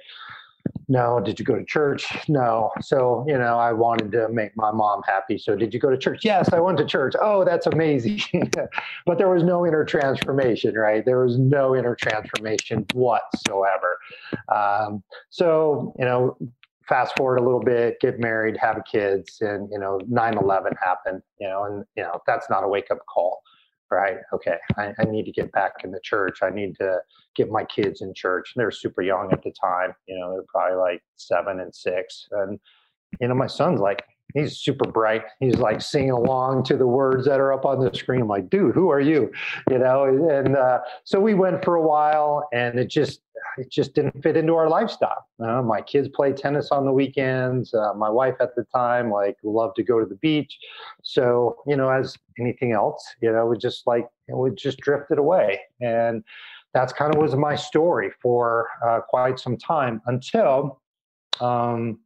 No. 0.87 1.19
Did 1.19 1.39
you 1.39 1.45
go 1.45 1.55
to 1.55 1.65
church? 1.65 2.05
No. 2.27 2.71
So, 2.81 3.25
you 3.27 3.37
know, 3.37 3.57
I 3.57 3.73
wanted 3.73 4.11
to 4.13 4.29
make 4.29 4.55
my 4.55 4.71
mom 4.71 5.01
happy. 5.07 5.37
So, 5.37 5.55
did 5.55 5.73
you 5.73 5.79
go 5.79 5.89
to 5.89 5.97
church? 5.97 6.23
Yes, 6.23 6.51
I 6.53 6.59
went 6.59 6.77
to 6.79 6.85
church. 6.85 7.13
Oh, 7.21 7.43
that's 7.43 7.67
amazing. 7.67 8.21
but 9.05 9.17
there 9.17 9.29
was 9.29 9.43
no 9.43 9.65
inner 9.65 9.85
transformation, 9.85 10.75
right? 10.75 11.03
There 11.05 11.23
was 11.23 11.37
no 11.37 11.75
inner 11.75 11.95
transformation 11.95 12.85
whatsoever. 12.93 13.97
Um, 14.53 15.03
so, 15.29 15.93
you 15.99 16.05
know, 16.05 16.37
fast 16.87 17.15
forward 17.17 17.37
a 17.37 17.43
little 17.43 17.59
bit, 17.59 17.99
get 17.99 18.19
married, 18.19 18.57
have 18.57 18.81
kids, 18.89 19.37
and 19.41 19.69
you 19.71 19.79
know, 19.79 19.99
9-11 20.09 20.73
happened, 20.81 21.21
you 21.39 21.47
know, 21.47 21.65
and 21.65 21.85
you 21.95 22.03
know, 22.03 22.21
that's 22.25 22.49
not 22.49 22.63
a 22.63 22.67
wake-up 22.67 22.99
call, 23.13 23.41
right? 23.91 24.17
Okay, 24.33 24.57
I, 24.77 24.93
I, 24.99 25.03
need 25.05 25.25
to 25.25 25.31
get 25.31 25.51
back 25.51 25.71
in 25.83 25.91
the 25.91 25.99
church. 26.03 26.39
I 26.41 26.49
need 26.49 26.75
to 26.75 26.99
get 27.35 27.49
my 27.49 27.63
kids 27.63 28.01
in 28.01 28.13
church. 28.13 28.51
And 28.55 28.61
they're 28.61 28.71
super 28.71 29.01
young 29.01 29.31
at 29.31 29.43
the 29.43 29.51
time, 29.51 29.93
you 30.07 30.17
know, 30.19 30.31
they're 30.31 30.43
probably 30.47 30.77
like 30.77 31.01
seven 31.15 31.59
and 31.59 31.73
six. 31.73 32.27
And, 32.31 32.59
you 33.21 33.27
know, 33.27 33.35
my 33.35 33.47
son's 33.47 33.79
like, 33.79 34.03
he's 34.33 34.57
super 34.57 34.89
bright. 34.89 35.23
He's 35.39 35.57
like 35.57 35.81
singing 35.81 36.11
along 36.11 36.63
to 36.65 36.77
the 36.77 36.87
words 36.87 37.25
that 37.25 37.39
are 37.39 37.53
up 37.53 37.65
on 37.65 37.83
the 37.83 37.93
screen. 37.95 38.21
I'm 38.21 38.27
like, 38.27 38.49
dude, 38.49 38.73
who 38.73 38.89
are 38.89 38.99
you? 38.99 39.31
You 39.69 39.79
know, 39.79 40.05
and 40.05 40.55
uh, 40.55 40.79
so 41.03 41.19
we 41.19 41.33
went 41.33 41.63
for 41.63 41.75
a 41.75 41.81
while, 41.81 42.47
and 42.53 42.79
it 42.79 42.89
just 42.89 43.21
it 43.57 43.71
just 43.71 43.93
didn't 43.93 44.21
fit 44.21 44.37
into 44.37 44.55
our 44.55 44.69
lifestyle. 44.69 45.25
Uh, 45.43 45.61
my 45.61 45.81
kids 45.81 46.07
play 46.09 46.33
tennis 46.33 46.69
on 46.71 46.85
the 46.85 46.91
weekends. 46.91 47.73
Uh, 47.73 47.93
my 47.93 48.09
wife 48.09 48.35
at 48.39 48.55
the 48.55 48.63
time 48.73 49.11
like 49.11 49.37
loved 49.43 49.75
to 49.77 49.83
go 49.83 49.99
to 49.99 50.05
the 50.05 50.15
beach. 50.15 50.57
So 51.03 51.57
you 51.65 51.75
know, 51.75 51.89
as 51.89 52.17
anything 52.39 52.71
else, 52.71 53.05
you 53.21 53.31
know, 53.31 53.45
we 53.45 53.57
just 53.57 53.87
like 53.87 54.07
we 54.27 54.51
just 54.51 54.79
drifted 54.79 55.17
away, 55.17 55.59
and 55.81 56.23
that's 56.73 56.93
kind 56.93 57.13
of 57.13 57.21
was 57.21 57.35
my 57.35 57.55
story 57.55 58.11
for 58.21 58.67
uh, 58.85 58.99
quite 59.07 59.39
some 59.39 59.57
time 59.57 60.01
until 60.05 60.81
um, 61.39 61.99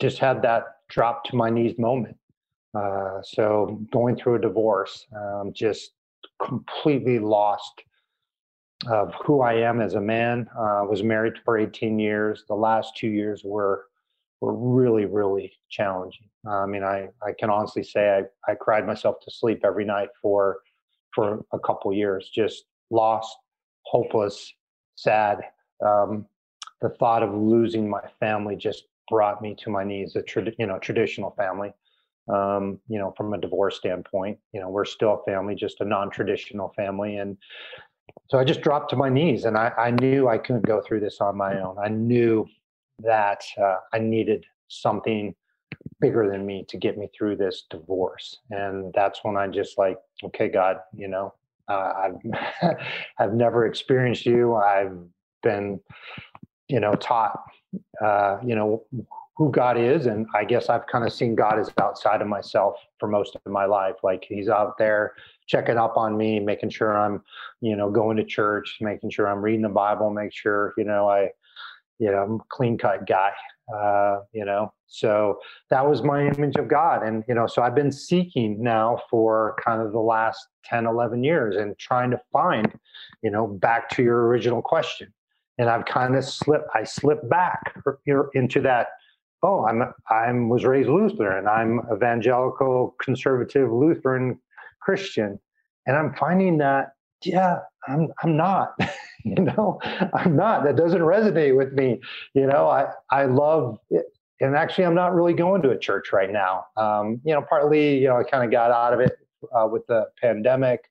just 0.00 0.18
had 0.18 0.42
that 0.42 0.79
drop 0.90 1.24
to 1.24 1.36
my 1.36 1.48
knees 1.48 1.78
moment. 1.78 2.16
Uh, 2.74 3.20
so 3.22 3.80
going 3.92 4.16
through 4.16 4.36
a 4.36 4.40
divorce, 4.40 5.06
um, 5.16 5.52
just 5.52 5.92
completely 6.44 7.18
lost 7.18 7.82
of 8.88 9.12
who 9.24 9.42
I 9.42 9.54
am 9.54 9.80
as 9.80 9.94
a 9.94 10.00
man. 10.00 10.48
Uh, 10.56 10.84
was 10.88 11.02
married 11.02 11.34
for 11.44 11.58
18 11.58 11.98
years. 11.98 12.44
The 12.48 12.54
last 12.54 12.96
two 12.96 13.08
years 13.08 13.42
were 13.44 13.86
were 14.40 14.54
really, 14.54 15.04
really 15.04 15.52
challenging. 15.68 16.26
Uh, 16.46 16.62
I 16.62 16.66
mean, 16.66 16.82
I, 16.82 17.08
I 17.22 17.32
can 17.38 17.50
honestly 17.50 17.82
say 17.82 18.24
I, 18.46 18.50
I 18.50 18.54
cried 18.54 18.86
myself 18.86 19.16
to 19.24 19.30
sleep 19.30 19.60
every 19.64 19.84
night 19.84 20.08
for 20.20 20.60
for 21.14 21.44
a 21.52 21.58
couple 21.58 21.92
years, 21.92 22.30
just 22.32 22.64
lost, 22.90 23.36
hopeless, 23.82 24.52
sad. 24.94 25.40
Um, 25.84 26.26
the 26.80 26.88
thought 26.88 27.22
of 27.22 27.34
losing 27.34 27.88
my 27.90 28.00
family 28.18 28.56
just 28.56 28.84
brought 29.10 29.42
me 29.42 29.54
to 29.58 29.70
my 29.70 29.84
knees. 29.84 30.16
A 30.16 30.22
trad- 30.22 30.54
you 30.58 30.66
know 30.66 30.78
traditional 30.78 31.32
family, 31.32 31.74
um, 32.28 32.78
you 32.88 32.98
know, 32.98 33.12
from 33.16 33.34
a 33.34 33.38
divorce 33.38 33.76
standpoint, 33.76 34.38
you 34.52 34.60
know, 34.60 34.70
we're 34.70 34.84
still 34.84 35.20
a 35.20 35.30
family, 35.30 35.54
just 35.54 35.80
a 35.80 35.84
non-traditional 35.84 36.72
family, 36.76 37.16
and 37.16 37.36
so 38.28 38.38
I 38.38 38.44
just 38.44 38.60
dropped 38.60 38.90
to 38.90 38.96
my 38.96 39.08
knees, 39.08 39.44
and 39.44 39.56
I, 39.56 39.72
I 39.76 39.90
knew 39.90 40.28
I 40.28 40.38
couldn't 40.38 40.66
go 40.66 40.80
through 40.80 41.00
this 41.00 41.20
on 41.20 41.36
my 41.36 41.60
own. 41.60 41.76
I 41.78 41.88
knew 41.88 42.46
that 43.00 43.42
uh, 43.60 43.76
I 43.92 43.98
needed 43.98 44.44
something 44.68 45.34
bigger 46.00 46.30
than 46.30 46.46
me 46.46 46.64
to 46.68 46.76
get 46.76 46.96
me 46.96 47.08
through 47.16 47.36
this 47.36 47.64
divorce, 47.68 48.38
and 48.50 48.92
that's 48.94 49.20
when 49.22 49.36
I 49.36 49.48
just 49.48 49.76
like, 49.78 49.98
okay, 50.24 50.48
God, 50.48 50.76
you 50.96 51.08
know, 51.08 51.34
uh, 51.68 51.92
I've 51.96 52.76
I've 53.18 53.34
never 53.34 53.66
experienced 53.66 54.26
you. 54.26 54.54
I've 54.54 54.96
been, 55.42 55.80
you 56.68 56.80
know, 56.80 56.94
taught 56.94 57.40
uh, 58.04 58.38
you 58.44 58.54
know, 58.54 58.84
who 59.40 59.50
God 59.50 59.78
is. 59.78 60.04
And 60.04 60.26
I 60.34 60.44
guess 60.44 60.68
I've 60.68 60.86
kind 60.86 61.06
of 61.06 61.14
seen 61.14 61.34
God 61.34 61.58
as 61.58 61.70
outside 61.80 62.20
of 62.20 62.28
myself 62.28 62.76
for 62.98 63.08
most 63.08 63.34
of 63.34 63.50
my 63.50 63.64
life. 63.64 63.96
Like 64.02 64.22
he's 64.28 64.50
out 64.50 64.76
there 64.76 65.14
checking 65.46 65.78
up 65.78 65.96
on 65.96 66.14
me, 66.16 66.38
making 66.40 66.68
sure 66.68 66.94
I'm, 66.94 67.22
you 67.62 67.74
know, 67.74 67.90
going 67.90 68.18
to 68.18 68.24
church, 68.24 68.76
making 68.82 69.10
sure 69.10 69.26
I'm 69.26 69.40
reading 69.40 69.62
the 69.62 69.70
Bible, 69.70 70.10
make 70.10 70.34
sure, 70.34 70.74
you 70.76 70.84
know, 70.84 71.08
I, 71.08 71.30
you 71.98 72.10
know, 72.10 72.18
I'm 72.18 72.34
a 72.34 72.44
clean 72.50 72.76
cut 72.76 73.06
guy, 73.06 73.30
uh, 73.74 74.20
you 74.32 74.44
know. 74.44 74.74
So 74.88 75.38
that 75.70 75.88
was 75.88 76.02
my 76.02 76.26
image 76.26 76.56
of 76.56 76.68
God. 76.68 77.02
And, 77.02 77.24
you 77.26 77.34
know, 77.34 77.46
so 77.46 77.62
I've 77.62 77.74
been 77.74 77.92
seeking 77.92 78.62
now 78.62 79.00
for 79.08 79.56
kind 79.64 79.80
of 79.80 79.92
the 79.92 80.00
last 80.00 80.48
10, 80.64 80.86
11 80.86 81.24
years 81.24 81.56
and 81.56 81.78
trying 81.78 82.10
to 82.10 82.20
find, 82.30 82.78
you 83.22 83.30
know, 83.30 83.46
back 83.46 83.88
to 83.90 84.02
your 84.02 84.26
original 84.26 84.60
question. 84.60 85.14
And 85.60 85.68
I've 85.68 85.84
kind 85.84 86.16
of 86.16 86.24
slipped, 86.24 86.68
I 86.74 86.84
slipped 86.84 87.28
back 87.28 87.74
into 88.32 88.62
that. 88.62 88.88
Oh, 89.42 89.66
I'm, 89.66 89.92
I'm 90.08 90.48
was 90.48 90.64
raised 90.64 90.88
Lutheran. 90.88 91.46
I'm 91.46 91.82
evangelical, 91.94 92.96
conservative 93.02 93.70
Lutheran 93.70 94.38
Christian. 94.80 95.38
And 95.86 95.96
I'm 95.96 96.14
finding 96.14 96.56
that, 96.58 96.94
yeah, 97.22 97.58
I'm, 97.86 98.08
I'm 98.22 98.38
not. 98.38 98.74
you 99.24 99.34
know 99.34 99.78
i'm 100.14 100.34
not 100.34 100.64
that 100.64 100.76
doesn't 100.76 101.02
resonate 101.02 101.56
with 101.56 101.72
me 101.72 102.00
you 102.34 102.46
know 102.46 102.68
i 102.68 102.86
i 103.10 103.24
love 103.24 103.78
it. 103.90 104.06
and 104.40 104.56
actually 104.56 104.84
i'm 104.84 104.94
not 104.94 105.14
really 105.14 105.34
going 105.34 105.60
to 105.60 105.70
a 105.70 105.78
church 105.78 106.12
right 106.12 106.30
now 106.30 106.64
um, 106.76 107.20
you 107.24 107.34
know 107.34 107.42
partly 107.42 107.98
you 107.98 108.08
know 108.08 108.16
i 108.16 108.22
kind 108.22 108.44
of 108.44 108.50
got 108.50 108.70
out 108.70 108.92
of 108.94 109.00
it 109.00 109.12
uh, 109.54 109.66
with 109.70 109.86
the 109.88 110.06
pandemic 110.20 110.90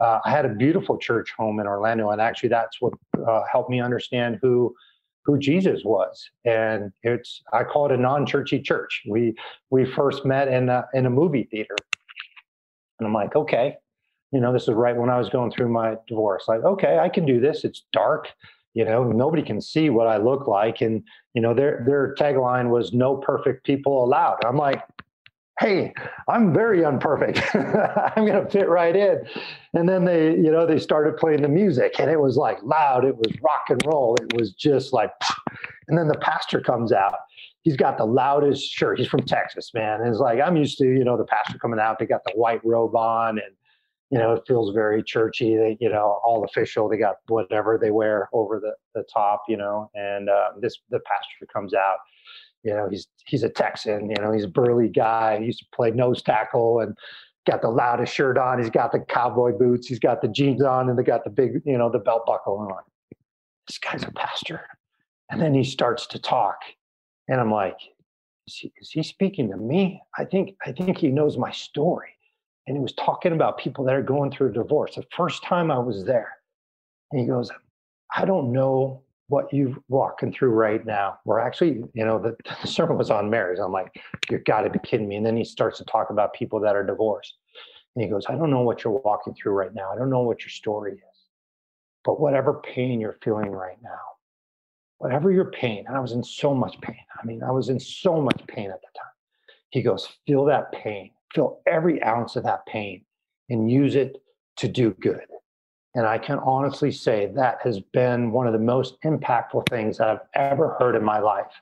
uh, 0.00 0.20
i 0.24 0.30
had 0.30 0.44
a 0.44 0.48
beautiful 0.48 0.98
church 0.98 1.32
home 1.36 1.60
in 1.60 1.66
orlando 1.66 2.10
and 2.10 2.20
actually 2.20 2.48
that's 2.48 2.80
what 2.80 2.92
uh, 3.26 3.42
helped 3.50 3.70
me 3.70 3.80
understand 3.80 4.38
who 4.42 4.74
who 5.24 5.38
jesus 5.38 5.82
was 5.84 6.30
and 6.44 6.92
it's 7.02 7.42
i 7.52 7.62
call 7.64 7.86
it 7.86 7.92
a 7.92 7.96
non-churchy 7.96 8.60
church 8.60 9.02
we 9.08 9.34
we 9.70 9.84
first 9.84 10.24
met 10.24 10.48
in 10.48 10.68
a, 10.68 10.84
in 10.94 11.06
a 11.06 11.10
movie 11.10 11.48
theater 11.50 11.76
and 12.98 13.06
i'm 13.06 13.14
like 13.14 13.34
okay 13.34 13.76
you 14.34 14.40
know, 14.40 14.52
this 14.52 14.64
is 14.64 14.70
right 14.70 14.96
when 14.96 15.10
I 15.10 15.16
was 15.16 15.28
going 15.28 15.52
through 15.52 15.68
my 15.68 15.94
divorce. 16.08 16.46
Like, 16.48 16.64
okay, 16.64 16.98
I 16.98 17.08
can 17.08 17.24
do 17.24 17.40
this. 17.40 17.62
It's 17.64 17.84
dark. 17.92 18.28
You 18.74 18.84
know, 18.84 19.04
nobody 19.04 19.44
can 19.44 19.60
see 19.60 19.90
what 19.90 20.08
I 20.08 20.16
look 20.16 20.48
like. 20.48 20.80
And, 20.80 21.04
you 21.34 21.40
know, 21.40 21.54
their 21.54 21.84
their 21.86 22.16
tagline 22.16 22.68
was 22.68 22.92
no 22.92 23.16
perfect 23.16 23.64
people 23.64 24.02
allowed. 24.02 24.44
I'm 24.44 24.56
like, 24.56 24.82
hey, 25.60 25.92
I'm 26.28 26.52
very 26.52 26.80
unperfect. 26.80 27.40
I'm 28.16 28.26
gonna 28.26 28.48
fit 28.48 28.68
right 28.68 28.94
in. 28.94 29.24
And 29.74 29.88
then 29.88 30.04
they, 30.04 30.32
you 30.32 30.50
know, 30.50 30.66
they 30.66 30.78
started 30.78 31.16
playing 31.16 31.42
the 31.42 31.48
music 31.48 31.98
and 31.98 32.10
it 32.10 32.20
was 32.20 32.36
like 32.36 32.58
loud, 32.62 33.04
it 33.04 33.16
was 33.16 33.32
rock 33.42 33.70
and 33.70 33.84
roll. 33.86 34.16
It 34.16 34.36
was 34.36 34.52
just 34.52 34.92
like 34.92 35.10
and 35.88 35.98
then 35.98 36.08
the 36.08 36.18
pastor 36.18 36.60
comes 36.60 36.92
out 36.92 37.14
he's 37.64 37.76
got 37.76 37.98
the 37.98 38.04
loudest 38.04 38.70
shirt. 38.70 38.98
He's 38.98 39.08
from 39.08 39.22
Texas, 39.22 39.72
man. 39.74 40.00
And 40.00 40.08
it's 40.08 40.20
like 40.20 40.38
I'm 40.40 40.56
used 40.56 40.78
to, 40.78 40.84
you 40.84 41.02
know, 41.02 41.16
the 41.16 41.24
pastor 41.24 41.58
coming 41.58 41.80
out. 41.80 41.98
They 41.98 42.06
got 42.06 42.22
the 42.24 42.32
white 42.34 42.60
robe 42.64 42.94
on, 42.94 43.38
and 43.38 43.56
you 44.10 44.18
know, 44.18 44.34
it 44.34 44.44
feels 44.46 44.72
very 44.72 45.02
churchy. 45.02 45.56
They, 45.56 45.76
you 45.80 45.88
know, 45.88 46.20
all 46.22 46.44
official. 46.44 46.88
They 46.88 46.98
got 46.98 47.16
whatever 47.26 47.78
they 47.80 47.90
wear 47.90 48.28
over 48.32 48.60
the, 48.60 48.74
the 48.94 49.04
top, 49.12 49.42
you 49.48 49.56
know. 49.56 49.90
And 49.94 50.28
uh, 50.28 50.50
this 50.60 50.78
the 50.90 51.00
pastor 51.00 51.46
comes 51.52 51.74
out. 51.74 51.96
You 52.64 52.74
know, 52.74 52.88
he's 52.88 53.06
he's 53.26 53.42
a 53.42 53.48
Texan. 53.48 54.10
You 54.10 54.16
know, 54.20 54.32
he's 54.32 54.44
a 54.44 54.48
burly 54.48 54.88
guy. 54.88 55.38
He 55.38 55.46
used 55.46 55.60
to 55.60 55.66
play 55.74 55.90
nose 55.90 56.22
tackle 56.22 56.80
and 56.80 56.96
got 57.46 57.62
the 57.62 57.68
loudest 57.68 58.14
shirt 58.14 58.38
on. 58.38 58.58
He's 58.58 58.70
got 58.70 58.90
the 58.90 59.00
cowboy 59.00 59.52
boots. 59.52 59.86
He's 59.86 59.98
got 59.98 60.22
the 60.22 60.28
jeans 60.28 60.62
on, 60.62 60.88
and 60.88 60.98
they 60.98 61.02
got 61.02 61.24
the 61.24 61.30
big, 61.30 61.62
you 61.64 61.78
know, 61.78 61.90
the 61.90 61.98
belt 61.98 62.24
buckle 62.26 62.58
on. 62.58 62.82
This 63.68 63.78
guy's 63.78 64.02
a 64.02 64.12
pastor. 64.12 64.62
And 65.30 65.40
then 65.40 65.54
he 65.54 65.64
starts 65.64 66.06
to 66.08 66.18
talk, 66.18 66.58
and 67.28 67.40
I'm 67.40 67.50
like, 67.50 67.76
is 68.46 68.56
he, 68.56 68.72
is 68.80 68.90
he 68.90 69.02
speaking 69.02 69.50
to 69.50 69.56
me? 69.56 70.02
I 70.18 70.24
think 70.24 70.56
I 70.64 70.72
think 70.72 70.98
he 70.98 71.08
knows 71.08 71.38
my 71.38 71.50
story 71.50 72.14
and 72.66 72.76
he 72.76 72.80
was 72.82 72.94
talking 72.94 73.32
about 73.32 73.58
people 73.58 73.84
that 73.84 73.94
are 73.94 74.02
going 74.02 74.30
through 74.30 74.50
a 74.50 74.52
divorce. 74.52 74.94
The 74.94 75.04
first 75.14 75.42
time 75.42 75.70
I 75.70 75.78
was 75.78 76.04
there, 76.04 76.32
and 77.10 77.20
he 77.20 77.26
goes, 77.26 77.50
I 78.16 78.24
don't 78.24 78.52
know 78.52 79.02
what 79.34 79.52
you're 79.52 79.76
walking 79.88 80.32
through 80.32 80.50
right 80.50 80.84
now. 80.86 81.18
We're 81.24 81.40
actually, 81.40 81.82
you 81.92 82.04
know, 82.04 82.18
the, 82.18 82.36
the 82.62 82.68
sermon 82.68 82.96
was 82.96 83.10
on 83.10 83.30
marriage. 83.30 83.58
I'm 83.58 83.72
like, 83.72 83.94
you've 84.30 84.44
got 84.44 84.62
to 84.62 84.70
be 84.70 84.78
kidding 84.78 85.08
me. 85.08 85.16
And 85.16 85.26
then 85.26 85.36
he 85.36 85.44
starts 85.44 85.78
to 85.78 85.84
talk 85.84 86.10
about 86.10 86.34
people 86.34 86.60
that 86.60 86.76
are 86.76 86.86
divorced. 86.86 87.34
And 87.94 88.04
he 88.04 88.10
goes, 88.10 88.24
I 88.28 88.36
don't 88.36 88.50
know 88.50 88.62
what 88.62 88.84
you're 88.84 89.00
walking 89.04 89.34
through 89.34 89.52
right 89.52 89.74
now. 89.74 89.90
I 89.92 89.96
don't 89.96 90.10
know 90.10 90.22
what 90.22 90.42
your 90.42 90.50
story 90.50 90.92
is. 90.92 91.18
But 92.04 92.20
whatever 92.20 92.60
pain 92.62 93.00
you're 93.00 93.18
feeling 93.22 93.50
right 93.50 93.78
now, 93.82 94.00
whatever 94.98 95.30
your 95.30 95.50
pain, 95.50 95.84
and 95.86 95.96
I 95.96 96.00
was 96.00 96.12
in 96.12 96.22
so 96.22 96.54
much 96.54 96.80
pain. 96.80 96.96
I 97.20 97.24
mean, 97.24 97.42
I 97.42 97.50
was 97.50 97.68
in 97.68 97.80
so 97.80 98.20
much 98.20 98.40
pain 98.46 98.70
at 98.70 98.80
the 98.80 98.98
time. 98.98 99.06
He 99.70 99.82
goes, 99.82 100.08
feel 100.26 100.44
that 100.46 100.70
pain 100.72 101.10
feel 101.34 101.60
every 101.66 102.02
ounce 102.02 102.36
of 102.36 102.44
that 102.44 102.64
pain 102.66 103.04
and 103.50 103.70
use 103.70 103.96
it 103.96 104.22
to 104.56 104.68
do 104.68 104.92
good. 105.00 105.26
And 105.94 106.06
I 106.06 106.18
can 106.18 106.38
honestly 106.40 106.90
say 106.90 107.30
that 107.36 107.58
has 107.62 107.78
been 107.78 108.32
one 108.32 108.48
of 108.48 108.52
the 108.52 108.58
most 108.58 109.00
impactful 109.02 109.68
things 109.68 109.98
that 109.98 110.08
I've 110.08 110.18
ever 110.34 110.76
heard 110.80 110.96
in 110.96 111.04
my 111.04 111.20
life. 111.20 111.52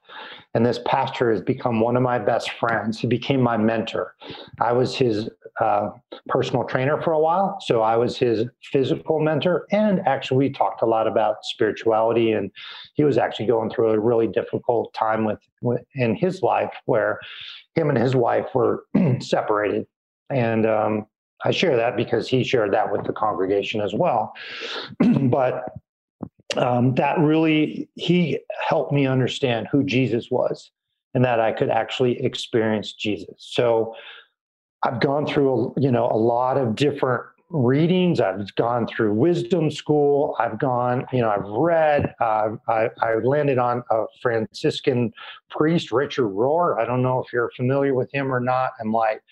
And 0.55 0.65
this 0.65 0.81
pastor 0.87 1.31
has 1.31 1.43
become 1.43 1.81
one 1.81 1.97
of 1.97 2.03
my 2.03 2.19
best 2.19 2.53
friends. 2.53 2.99
He 2.99 3.07
became 3.07 3.43
my 3.43 3.59
mentor. 3.59 4.15
I 4.59 4.73
was 4.73 4.97
his 4.97 5.29
uh, 5.61 5.91
personal 6.29 6.65
trainer 6.65 7.01
for 7.03 7.13
a 7.13 7.19
while. 7.19 7.59
So 7.61 7.83
I 7.83 7.97
was 7.97 8.17
his 8.17 8.47
physical 8.63 9.21
mentor. 9.21 9.67
And 9.71 10.01
actually, 10.07 10.39
we 10.39 10.51
talked 10.51 10.81
a 10.81 10.87
lot 10.87 11.07
about 11.07 11.45
spirituality. 11.45 12.33
And 12.33 12.51
he 12.95 13.05
was 13.05 13.19
actually 13.19 13.47
going 13.47 13.69
through 13.69 13.91
a 13.91 14.01
really 14.01 14.29
difficult 14.29 14.95
time 14.95 15.27
with, 15.27 15.41
with 15.61 15.83
in 15.95 16.15
his 16.15 16.41
life 16.41 16.73
where 16.87 17.21
him 17.75 17.91
and 17.91 17.99
his 17.99 18.17
wife 18.17 18.47
were 18.55 18.85
separated. 19.21 19.87
And 20.31 20.65
um, 20.65 21.07
I 21.45 21.51
share 21.51 21.77
that 21.77 21.97
because 21.97 22.29
he 22.29 22.45
shared 22.45 22.73
that 22.73 22.91
with 22.93 23.05
the 23.05 23.13
congregation 23.13 23.81
as 23.81 23.95
well. 23.95 24.33
but 25.23 25.65
um, 26.57 26.95
that 26.95 27.19
really, 27.19 27.89
he 27.95 28.39
helped 28.69 28.93
me 28.93 29.07
understand 29.07 29.69
who 29.71 29.85
Jesus 29.85 30.31
was 30.31 30.71
and 31.15 31.25
that 31.25 31.41
I 31.41 31.53
could 31.53 31.71
actually 31.71 32.23
experience 32.25 32.93
Jesus. 32.93 33.35
So 33.39 33.95
I've 34.83 35.01
gone 35.01 35.27
through, 35.27 35.75
a, 35.77 35.81
you 35.81 35.91
know, 35.91 36.07
a 36.07 36.17
lot 36.17 36.57
of 36.57 36.75
different 36.75 37.25
readings. 37.53 38.19
I've 38.19 38.55
gone 38.57 38.87
through 38.87 39.13
wisdom 39.13 39.71
school. 39.71 40.35
I've 40.39 40.59
gone, 40.59 41.07
you 41.13 41.21
know, 41.21 41.31
I've 41.31 41.45
read. 41.45 42.15
Uh, 42.21 42.57
I, 42.69 42.89
I, 43.01 43.15
landed 43.23 43.59
on 43.59 43.85
a 43.91 44.07
Franciscan 44.23 45.13
priest, 45.51 45.93
Richard 45.93 46.29
Rohr. 46.29 46.81
I 46.81 46.87
don't 46.87 47.03
know 47.03 47.23
if 47.23 47.33
you're 47.33 47.51
familiar 47.55 47.95
with 47.95 48.11
him 48.13 48.33
or 48.33 48.41
not. 48.41 48.73
I'm 48.81 48.91
like, 48.91 49.23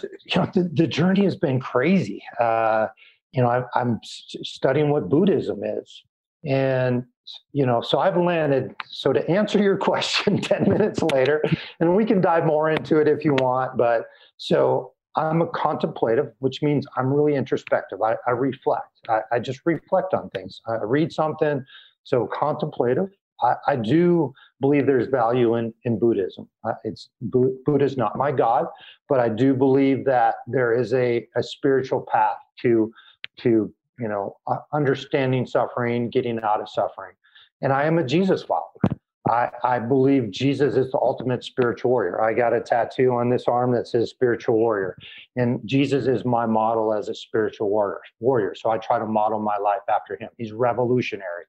you 0.00 0.36
know, 0.36 0.50
the, 0.54 0.70
the 0.72 0.86
journey 0.86 1.24
has 1.24 1.36
been 1.36 1.60
crazy. 1.60 2.22
Uh, 2.38 2.88
you 3.32 3.42
know, 3.42 3.48
I, 3.48 3.62
I'm 3.78 4.00
studying 4.02 4.90
what 4.90 5.08
Buddhism 5.08 5.60
is, 5.64 6.02
and 6.44 7.04
you 7.52 7.64
know, 7.66 7.80
so 7.80 7.98
I've 7.98 8.16
landed. 8.16 8.74
So 8.88 9.12
to 9.12 9.28
answer 9.30 9.58
your 9.58 9.76
question, 9.88 10.40
ten 10.40 10.68
minutes 10.68 11.02
later, 11.02 11.42
and 11.80 11.96
we 11.96 12.04
can 12.04 12.20
dive 12.20 12.46
more 12.46 12.70
into 12.70 12.98
it 12.98 13.08
if 13.08 13.24
you 13.24 13.34
want. 13.34 13.76
But 13.76 14.04
so 14.36 14.92
I'm 15.16 15.42
a 15.42 15.46
contemplative, 15.48 16.32
which 16.38 16.62
means 16.62 16.86
I'm 16.96 17.12
really 17.12 17.34
introspective. 17.34 18.00
I, 18.02 18.16
I 18.26 18.30
reflect. 18.30 19.00
I, 19.08 19.20
I, 19.32 19.38
just 19.40 19.60
reflect 19.66 20.14
on 20.14 20.30
things. 20.30 20.60
I 20.66 20.76
read 20.84 21.12
something. 21.12 21.64
So 22.04 22.26
contemplative. 22.26 23.10
I, 23.42 23.54
I 23.68 23.76
do 23.76 24.32
believe 24.60 24.86
there's 24.86 25.08
value 25.08 25.56
in 25.56 25.74
in 25.84 25.98
Buddhism. 25.98 26.48
Uh, 26.64 26.72
it's 26.84 27.08
Buddha 27.20 27.84
is 27.84 27.96
not 27.96 28.16
my 28.16 28.32
god, 28.32 28.66
but 29.08 29.20
I 29.20 29.28
do 29.28 29.54
believe 29.54 30.04
that 30.06 30.36
there 30.46 30.78
is 30.78 30.92
a 30.94 31.26
a 31.36 31.42
spiritual 31.42 32.06
path 32.10 32.38
to 32.62 32.92
to 33.40 33.72
you 33.98 34.08
know 34.08 34.36
uh, 34.46 34.58
understanding 34.72 35.46
suffering, 35.46 36.10
getting 36.10 36.40
out 36.40 36.60
of 36.60 36.68
suffering. 36.68 37.14
And 37.60 37.72
I 37.72 37.84
am 37.84 37.98
a 37.98 38.04
Jesus 38.04 38.42
follower. 38.42 38.98
I, 39.28 39.50
I 39.62 39.78
believe 39.78 40.30
Jesus 40.32 40.74
is 40.74 40.90
the 40.90 40.98
ultimate 40.98 41.44
spiritual 41.44 41.92
warrior. 41.92 42.20
I 42.20 42.32
got 42.34 42.52
a 42.52 42.60
tattoo 42.60 43.12
on 43.12 43.30
this 43.30 43.44
arm 43.46 43.72
that 43.72 43.86
says 43.86 44.10
spiritual 44.10 44.56
warrior. 44.56 44.96
And 45.36 45.60
Jesus 45.64 46.08
is 46.08 46.24
my 46.24 46.44
model 46.44 46.92
as 46.92 47.08
a 47.08 47.14
spiritual 47.14 47.70
warrior. 47.70 48.00
warrior. 48.18 48.54
So 48.56 48.70
I 48.70 48.78
try 48.78 48.98
to 48.98 49.06
model 49.06 49.38
my 49.38 49.58
life 49.58 49.82
after 49.88 50.16
him. 50.16 50.28
He's 50.38 50.52
revolutionary. 50.52 51.44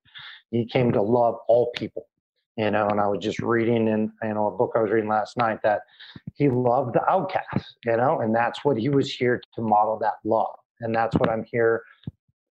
He 0.53 0.65
came 0.65 0.91
to 0.93 1.01
love 1.01 1.35
all 1.47 1.71
people. 1.75 2.07
You 2.55 2.69
know, 2.69 2.87
and 2.87 3.01
I 3.01 3.07
was 3.07 3.23
just 3.23 3.39
reading 3.39 3.87
in 3.87 4.11
you 4.21 4.33
know 4.35 4.47
a 4.47 4.51
book 4.51 4.73
I 4.75 4.81
was 4.81 4.91
reading 4.91 5.09
last 5.09 5.37
night 5.37 5.59
that 5.63 5.81
he 6.35 6.49
loved 6.49 6.93
the 6.93 7.03
outcasts, 7.09 7.75
you 7.83 7.97
know, 7.97 8.19
and 8.19 8.33
that's 8.33 8.63
what 8.63 8.77
he 8.77 8.89
was 8.89 9.11
here 9.11 9.41
to 9.55 9.61
model 9.61 9.97
that 9.99 10.13
love. 10.23 10.55
And 10.81 10.93
that's 10.93 11.15
what 11.15 11.31
I'm 11.31 11.43
here, 11.51 11.81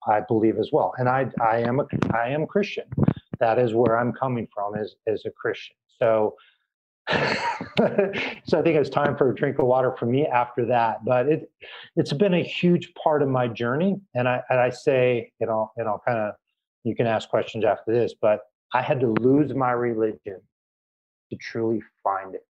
I 0.09 0.21
believe 0.21 0.59
as 0.59 0.71
well. 0.73 0.95
And 0.97 1.07
I 1.07 1.31
I 1.39 1.59
am 1.59 1.81
a 1.81 1.87
I 2.15 2.29
am 2.29 2.47
Christian 2.47 2.85
that 3.41 3.59
is 3.59 3.75
where 3.75 3.99
I'm 3.99 4.13
coming 4.13 4.47
from 4.55 4.77
as, 4.77 4.95
as 5.07 5.25
a 5.27 5.31
Christian. 5.31 5.75
So, 5.99 6.37
so 7.09 7.17
I 7.17 8.63
think 8.63 8.77
it's 8.77 8.91
time 8.91 9.17
for 9.17 9.31
a 9.31 9.35
drink 9.35 9.59
of 9.59 9.67
water 9.67 9.97
for 9.99 10.07
me 10.07 10.27
after 10.27 10.65
that. 10.67 11.05
But 11.05 11.27
it, 11.27 11.51
it's 11.97 12.13
been 12.13 12.35
a 12.35 12.43
huge 12.43 12.95
part 12.95 13.23
of 13.23 13.29
my 13.29 13.49
journey. 13.49 13.97
And 14.15 14.29
I, 14.29 14.43
and 14.51 14.61
I 14.61 14.71
say, 14.71 15.33
you 15.41 15.47
know, 15.47 15.73
and 15.77 15.89
I'll 15.89 16.03
kind 16.07 16.19
of, 16.19 16.35
you 16.85 16.95
can 16.95 17.07
ask 17.07 17.29
questions 17.29 17.65
after 17.65 17.93
this, 17.93 18.15
but 18.21 18.41
I 18.73 18.83
had 18.83 19.01
to 19.01 19.15
lose 19.21 19.55
my 19.55 19.73
religion 19.73 20.41
to 21.31 21.37
truly 21.37 21.83
find 22.03 22.35
it. 22.35 22.47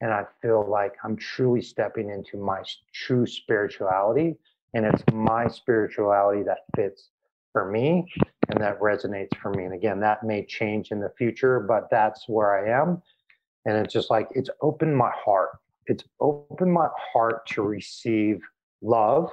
And 0.00 0.12
I 0.12 0.24
feel 0.42 0.68
like 0.68 0.92
I'm 1.04 1.16
truly 1.16 1.62
stepping 1.62 2.10
into 2.10 2.36
my 2.36 2.62
true 2.92 3.26
spirituality. 3.26 4.36
And 4.74 4.84
it's 4.84 5.02
my 5.12 5.48
spirituality 5.48 6.42
that 6.42 6.58
fits 6.74 7.08
for 7.52 7.70
me 7.70 8.06
and 8.48 8.60
that 8.60 8.78
resonates 8.80 9.34
for 9.38 9.50
me. 9.50 9.64
And 9.64 9.72
again, 9.72 10.00
that 10.00 10.22
may 10.22 10.44
change 10.44 10.90
in 10.90 11.00
the 11.00 11.12
future, 11.16 11.60
but 11.60 11.88
that's 11.90 12.28
where 12.28 12.54
I 12.54 12.82
am. 12.82 13.02
And 13.64 13.76
it's 13.78 13.92
just 13.92 14.10
like 14.10 14.28
it's 14.32 14.50
opened 14.60 14.96
my 14.96 15.10
heart. 15.12 15.50
It's 15.86 16.04
opened 16.20 16.72
my 16.72 16.88
heart 17.12 17.46
to 17.48 17.62
receive 17.62 18.40
love 18.82 19.30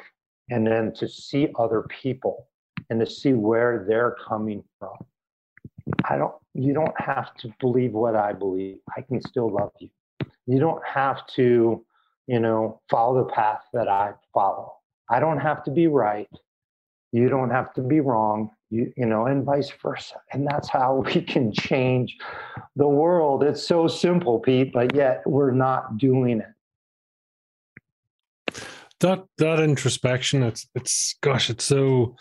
and 0.50 0.66
then 0.66 0.94
to 0.94 1.08
see 1.08 1.50
other 1.60 1.86
people 1.90 2.48
and 2.94 3.00
to 3.04 3.12
see 3.12 3.34
where 3.34 3.86
they're 3.88 4.16
coming 4.24 4.64
from. 4.78 4.96
I 6.06 6.16
don't 6.16 6.36
you 6.54 6.74
don't 6.74 7.00
have 7.02 7.34
to 7.38 7.52
believe 7.60 7.94
what 7.94 8.16
I 8.16 8.34
believe. 8.34 8.78
I 8.96 9.02
can 9.02 9.20
still 9.20 9.50
love 9.50 9.72
you. 9.80 9.90
You 10.46 10.60
don't 10.60 10.86
have 10.86 11.26
to, 11.36 11.84
you 12.28 12.40
know, 12.40 12.82
follow 12.92 13.24
the 13.24 13.32
path 13.32 13.64
that 13.74 13.88
I 13.88 14.14
follow. 14.32 14.74
I 15.10 15.20
don't 15.20 15.40
have 15.40 15.64
to 15.64 15.72
be 15.72 15.88
right. 15.88 16.30
You 17.12 17.30
don't 17.30 17.50
have 17.50 17.74
to 17.74 17.82
be 17.82 18.00
wrong. 18.00 18.52
You, 18.70 18.94
you 18.96 19.08
know, 19.08 19.26
and 19.26 19.44
vice 19.44 19.72
versa. 19.82 20.22
And 20.32 20.46
that's 20.46 20.70
how 20.70 21.04
we 21.16 21.22
can 21.22 21.52
change 21.52 22.16
the 22.76 22.88
world. 22.88 23.44
It's 23.44 23.66
so 23.66 23.88
simple, 23.88 24.40
Pete, 24.40 24.72
but 24.72 24.94
yet 24.94 25.24
we're 25.26 25.52
not 25.52 25.98
doing 25.98 26.42
it 26.42 26.54
that 29.04 29.26
that 29.38 29.60
introspection 29.60 30.42
it's 30.44 30.66
it's 30.76 31.16
gosh 31.22 31.50
it's 31.50 31.66
so 31.66 32.16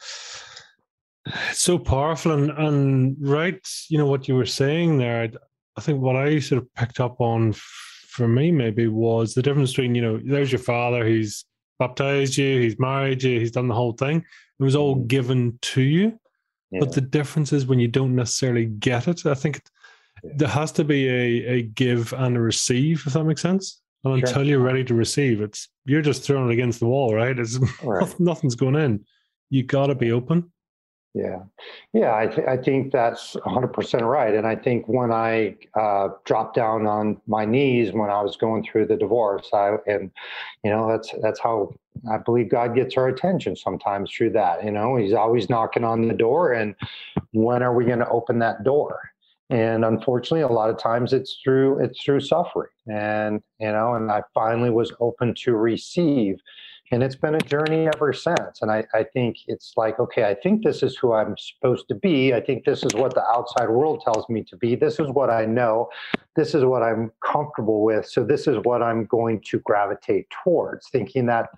it's 1.48 1.60
so 1.60 1.78
powerful 1.78 2.32
and 2.32 2.50
and 2.50 3.16
right 3.20 3.66
you 3.88 3.98
know 3.98 4.06
what 4.06 4.28
you 4.28 4.34
were 4.34 4.46
saying 4.46 4.98
there 4.98 5.22
I, 5.22 5.30
I 5.76 5.80
think 5.80 6.00
what 6.00 6.16
i 6.16 6.38
sort 6.38 6.62
of 6.62 6.74
picked 6.74 7.00
up 7.00 7.20
on 7.20 7.52
for 7.52 8.28
me 8.28 8.50
maybe 8.50 8.88
was 8.88 9.34
the 9.34 9.42
difference 9.42 9.70
between 9.70 9.94
you 9.94 10.02
know 10.02 10.20
there's 10.24 10.52
your 10.52 10.58
father 10.58 11.04
he's 11.06 11.44
baptized 11.78 12.36
you 12.36 12.60
he's 12.60 12.78
married 12.78 13.22
you 13.22 13.40
he's 13.40 13.52
done 13.52 13.68
the 13.68 13.74
whole 13.74 13.92
thing 13.92 14.18
it 14.18 14.62
was 14.62 14.76
all 14.76 14.96
mm. 14.96 15.06
given 15.06 15.58
to 15.62 15.82
you 15.82 16.18
yeah. 16.70 16.80
but 16.80 16.92
the 16.92 17.00
difference 17.00 17.52
is 17.52 17.66
when 17.66 17.80
you 17.80 17.88
don't 17.88 18.14
necessarily 18.14 18.66
get 18.66 19.08
it 19.08 19.24
i 19.26 19.34
think 19.34 19.62
yeah. 20.22 20.32
there 20.36 20.48
has 20.48 20.72
to 20.72 20.84
be 20.84 21.08
a, 21.08 21.52
a 21.54 21.62
give 21.62 22.12
and 22.12 22.36
a 22.36 22.40
receive 22.40 23.02
if 23.06 23.14
that 23.14 23.24
makes 23.24 23.42
sense 23.42 23.82
and 24.04 24.18
sure. 24.18 24.28
until 24.28 24.46
you're 24.46 24.58
ready 24.58 24.84
to 24.84 24.94
receive, 24.94 25.40
it's 25.40 25.68
you're 25.84 26.02
just 26.02 26.24
throwing 26.24 26.50
it 26.50 26.52
against 26.52 26.80
the 26.80 26.86
wall, 26.86 27.14
right? 27.14 27.38
It's 27.38 27.58
right. 27.82 28.20
nothing's 28.20 28.54
going 28.54 28.74
in. 28.74 29.04
You 29.50 29.62
got 29.62 29.86
to 29.86 29.94
be 29.94 30.12
open. 30.12 30.51
Yeah, 31.14 31.40
yeah, 31.92 32.16
I, 32.16 32.26
th- 32.26 32.46
I 32.48 32.56
think 32.56 32.90
that's 32.90 33.36
100% 33.36 34.00
right. 34.00 34.34
And 34.34 34.46
I 34.46 34.56
think 34.56 34.88
when 34.88 35.12
I 35.12 35.56
uh, 35.78 36.08
dropped 36.24 36.56
down 36.56 36.86
on 36.86 37.20
my 37.26 37.44
knees 37.44 37.92
when 37.92 38.08
I 38.08 38.22
was 38.22 38.36
going 38.36 38.64
through 38.64 38.86
the 38.86 38.96
divorce, 38.96 39.50
I 39.52 39.76
and 39.86 40.10
you 40.64 40.70
know 40.70 40.88
that's 40.88 41.12
that's 41.20 41.38
how 41.38 41.74
I 42.10 42.16
believe 42.16 42.48
God 42.48 42.74
gets 42.74 42.96
our 42.96 43.08
attention 43.08 43.56
sometimes 43.56 44.10
through 44.10 44.30
that. 44.30 44.64
You 44.64 44.70
know, 44.70 44.96
He's 44.96 45.12
always 45.12 45.50
knocking 45.50 45.84
on 45.84 46.08
the 46.08 46.14
door, 46.14 46.52
and 46.54 46.74
when 47.32 47.62
are 47.62 47.74
we 47.74 47.84
going 47.84 47.98
to 47.98 48.08
open 48.08 48.38
that 48.38 48.64
door? 48.64 48.98
and 49.50 49.84
unfortunately 49.84 50.40
a 50.40 50.48
lot 50.48 50.70
of 50.70 50.78
times 50.78 51.12
it's 51.12 51.38
through 51.44 51.78
it's 51.84 52.02
through 52.02 52.20
suffering 52.20 52.70
and 52.90 53.42
you 53.60 53.70
know 53.70 53.94
and 53.94 54.10
i 54.10 54.22
finally 54.32 54.70
was 54.70 54.92
open 55.00 55.34
to 55.34 55.56
receive 55.56 56.36
and 56.92 57.02
it's 57.02 57.16
been 57.16 57.34
a 57.34 57.40
journey 57.40 57.88
ever 57.88 58.12
since. 58.12 58.60
And 58.60 58.70
I, 58.70 58.84
I 58.92 59.02
think 59.02 59.38
it's 59.48 59.72
like 59.76 59.98
okay 59.98 60.24
i 60.24 60.34
think 60.34 60.62
this 60.62 60.82
is 60.82 60.96
who 60.96 61.12
i'm 61.12 61.36
supposed 61.36 61.88
to 61.88 61.94
be. 61.94 62.34
I 62.34 62.40
think 62.40 62.64
this 62.64 62.84
is 62.84 62.94
what 62.94 63.14
the 63.14 63.24
outside 63.24 63.68
world 63.70 64.02
tells 64.04 64.28
me 64.28 64.44
to 64.44 64.56
be. 64.56 64.76
This 64.76 65.00
is 65.00 65.08
what 65.08 65.30
i 65.30 65.44
know. 65.44 65.88
This 66.36 66.54
is 66.54 66.64
what 66.64 66.82
i'm 66.82 67.10
comfortable 67.24 67.82
with. 67.82 68.06
So 68.06 68.22
this 68.22 68.46
is 68.46 68.58
what 68.62 68.82
i'm 68.82 69.06
going 69.06 69.40
to 69.46 69.58
gravitate 69.60 70.26
towards 70.44 70.88
thinking 70.90 71.26
that 71.26 71.48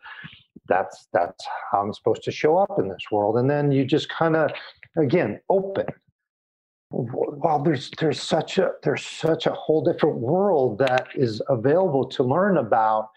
that's 0.66 1.08
that's 1.12 1.44
how 1.70 1.82
i'm 1.82 1.92
supposed 1.92 2.22
to 2.22 2.30
show 2.30 2.56
up 2.56 2.78
in 2.78 2.88
this 2.88 3.10
world. 3.10 3.36
And 3.36 3.50
then 3.50 3.72
you 3.72 3.84
just 3.84 4.08
kind 4.08 4.36
of 4.36 4.50
again 4.96 5.40
open 5.50 5.86
wow 6.94 7.58
there's 7.58 7.90
there's 7.98 8.22
such 8.22 8.58
a 8.58 8.70
there's 8.82 9.04
such 9.04 9.46
a 9.46 9.52
whole 9.52 9.82
different 9.82 10.16
world 10.16 10.78
that 10.78 11.08
is 11.14 11.42
available 11.48 12.06
to 12.06 12.22
learn 12.22 12.56
about. 12.56 13.10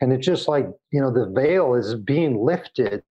And 0.00 0.12
it's 0.12 0.26
just 0.26 0.48
like 0.48 0.66
you 0.92 1.00
know 1.00 1.10
the 1.10 1.26
veil 1.34 1.74
is 1.74 1.94
being 1.94 2.44
lifted. 2.44 3.02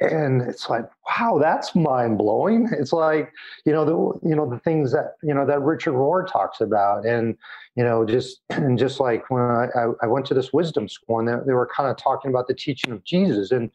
And 0.00 0.42
it's 0.42 0.68
like 0.68 0.84
wow 1.06 1.38
that's 1.40 1.74
mind 1.74 2.18
blowing 2.18 2.68
it's 2.70 2.92
like 2.92 3.32
you 3.64 3.72
know 3.72 3.84
the 3.86 4.28
you 4.28 4.36
know 4.36 4.48
the 4.48 4.58
things 4.58 4.92
that 4.92 5.14
you 5.22 5.32
know 5.32 5.46
that 5.46 5.62
richard 5.62 5.92
rohr 5.92 6.30
talks 6.30 6.60
about. 6.60 7.06
And 7.06 7.36
you 7.76 7.84
know 7.84 8.04
just 8.04 8.40
and 8.50 8.78
just 8.78 9.00
like 9.00 9.28
when 9.30 9.42
i 9.42 9.86
i 10.02 10.06
went 10.06 10.26
to 10.26 10.34
this 10.34 10.52
wisdom 10.52 10.88
school 10.88 11.18
and 11.18 11.28
they, 11.28 11.36
they 11.46 11.52
were 11.52 11.68
kind 11.74 11.90
of 11.90 11.96
talking 11.96 12.30
about 12.30 12.46
the 12.46 12.54
teaching 12.54 12.92
of 12.92 13.04
jesus. 13.04 13.50
And 13.50 13.70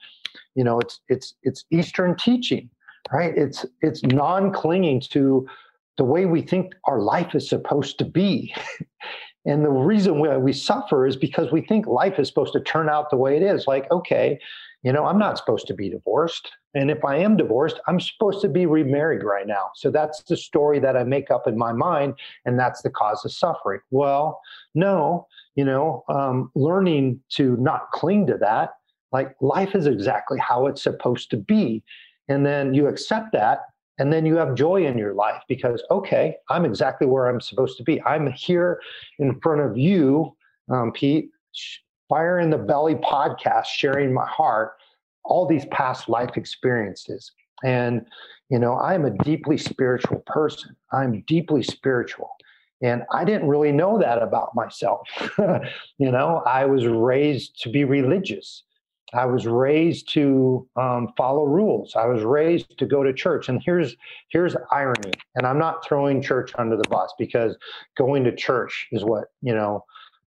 you 0.55 0.63
know 0.63 0.79
it's 0.79 1.01
it's 1.07 1.35
it's 1.43 1.65
eastern 1.71 2.15
teaching 2.15 2.69
right? 3.11 3.37
It's 3.37 3.65
it's 3.81 4.03
non-clinging 4.03 5.01
to 5.11 5.47
the 5.97 6.03
way 6.03 6.25
we 6.25 6.41
think 6.41 6.73
our 6.85 7.01
life 7.01 7.35
is 7.35 7.47
supposed 7.47 7.97
to 7.99 8.05
be. 8.05 8.53
and 9.45 9.63
the 9.63 9.69
reason 9.69 10.19
why 10.19 10.37
we 10.37 10.53
suffer 10.53 11.05
is 11.05 11.15
because 11.15 11.51
we 11.51 11.61
think 11.61 11.85
life 11.85 12.17
is 12.17 12.27
supposed 12.27 12.53
to 12.53 12.61
turn 12.61 12.89
out 12.89 13.09
the 13.09 13.17
way 13.17 13.35
it 13.35 13.43
is. 13.43 13.67
Like, 13.67 13.91
okay, 13.91 14.39
you 14.83 14.91
know, 14.91 15.05
I'm 15.05 15.19
not 15.19 15.37
supposed 15.37 15.67
to 15.67 15.73
be 15.73 15.89
divorced. 15.89 16.51
And 16.73 16.89
if 16.89 17.03
I 17.05 17.17
am 17.17 17.37
divorced, 17.37 17.79
I'm 17.87 17.99
supposed 17.99 18.41
to 18.41 18.49
be 18.49 18.65
remarried 18.65 19.23
right 19.23 19.45
now. 19.45 19.69
So 19.75 19.91
that's 19.91 20.23
the 20.23 20.37
story 20.37 20.79
that 20.79 20.97
I 20.97 21.03
make 21.03 21.29
up 21.29 21.47
in 21.47 21.57
my 21.57 21.71
mind. 21.71 22.15
And 22.45 22.57
that's 22.57 22.81
the 22.81 22.89
cause 22.89 23.23
of 23.23 23.31
suffering. 23.31 23.81
Well, 23.91 24.39
no, 24.73 25.27
you 25.55 25.65
know, 25.65 26.03
um, 26.09 26.49
learning 26.55 27.19
to 27.31 27.57
not 27.57 27.91
cling 27.91 28.25
to 28.27 28.37
that, 28.37 28.71
like 29.11 29.35
life 29.41 29.75
is 29.75 29.85
exactly 29.85 30.39
how 30.39 30.67
it's 30.67 30.81
supposed 30.81 31.29
to 31.31 31.37
be 31.37 31.83
and 32.31 32.45
then 32.45 32.73
you 32.73 32.87
accept 32.87 33.33
that 33.33 33.59
and 33.97 34.11
then 34.11 34.25
you 34.25 34.35
have 34.37 34.55
joy 34.55 34.85
in 34.85 34.97
your 34.97 35.13
life 35.13 35.41
because 35.49 35.83
okay 35.91 36.37
i'm 36.49 36.65
exactly 36.65 37.05
where 37.05 37.27
i'm 37.27 37.41
supposed 37.41 37.77
to 37.77 37.83
be. 37.83 38.01
I'm 38.03 38.31
here 38.31 38.79
in 39.19 39.39
front 39.41 39.61
of 39.61 39.77
you 39.77 40.35
um, 40.69 40.91
pete 40.93 41.29
fire 42.07 42.39
in 42.39 42.49
the 42.49 42.57
belly 42.57 42.95
podcast 42.95 43.65
sharing 43.65 44.13
my 44.13 44.25
heart 44.25 44.73
all 45.23 45.45
these 45.45 45.65
past 45.65 46.09
life 46.09 46.35
experiences. 46.35 47.31
And 47.63 48.05
you 48.49 48.59
know 48.59 48.77
i'm 48.79 49.05
a 49.05 49.11
deeply 49.23 49.57
spiritual 49.57 50.23
person. 50.25 50.75
I'm 50.91 51.23
deeply 51.27 51.63
spiritual. 51.63 52.29
And 52.81 53.03
i 53.11 53.25
didn't 53.25 53.49
really 53.49 53.73
know 53.73 53.99
that 53.99 54.23
about 54.23 54.55
myself. 54.55 55.01
You 55.97 56.11
know 56.11 56.41
i 56.47 56.65
was 56.65 56.85
raised 56.85 57.61
to 57.63 57.69
be 57.69 57.83
religious 57.83 58.63
I 59.13 59.25
was 59.25 59.45
raised 59.45 60.09
to 60.13 60.67
um, 60.75 61.09
follow 61.17 61.45
rules. 61.45 61.95
I 61.95 62.05
was 62.05 62.23
raised 62.23 62.77
to 62.77 62.85
go 62.85 63.03
to 63.03 63.13
church. 63.13 63.49
And 63.49 63.61
here's 63.63 63.95
here's 64.29 64.55
irony. 64.71 65.11
And 65.35 65.45
I'm 65.45 65.59
not 65.59 65.85
throwing 65.85 66.21
church 66.21 66.51
under 66.57 66.77
the 66.77 66.87
bus 66.89 67.13
because 67.17 67.57
going 67.97 68.23
to 68.23 68.35
church 68.35 68.87
is 68.91 69.03
what 69.03 69.25
you 69.41 69.53
know 69.53 69.83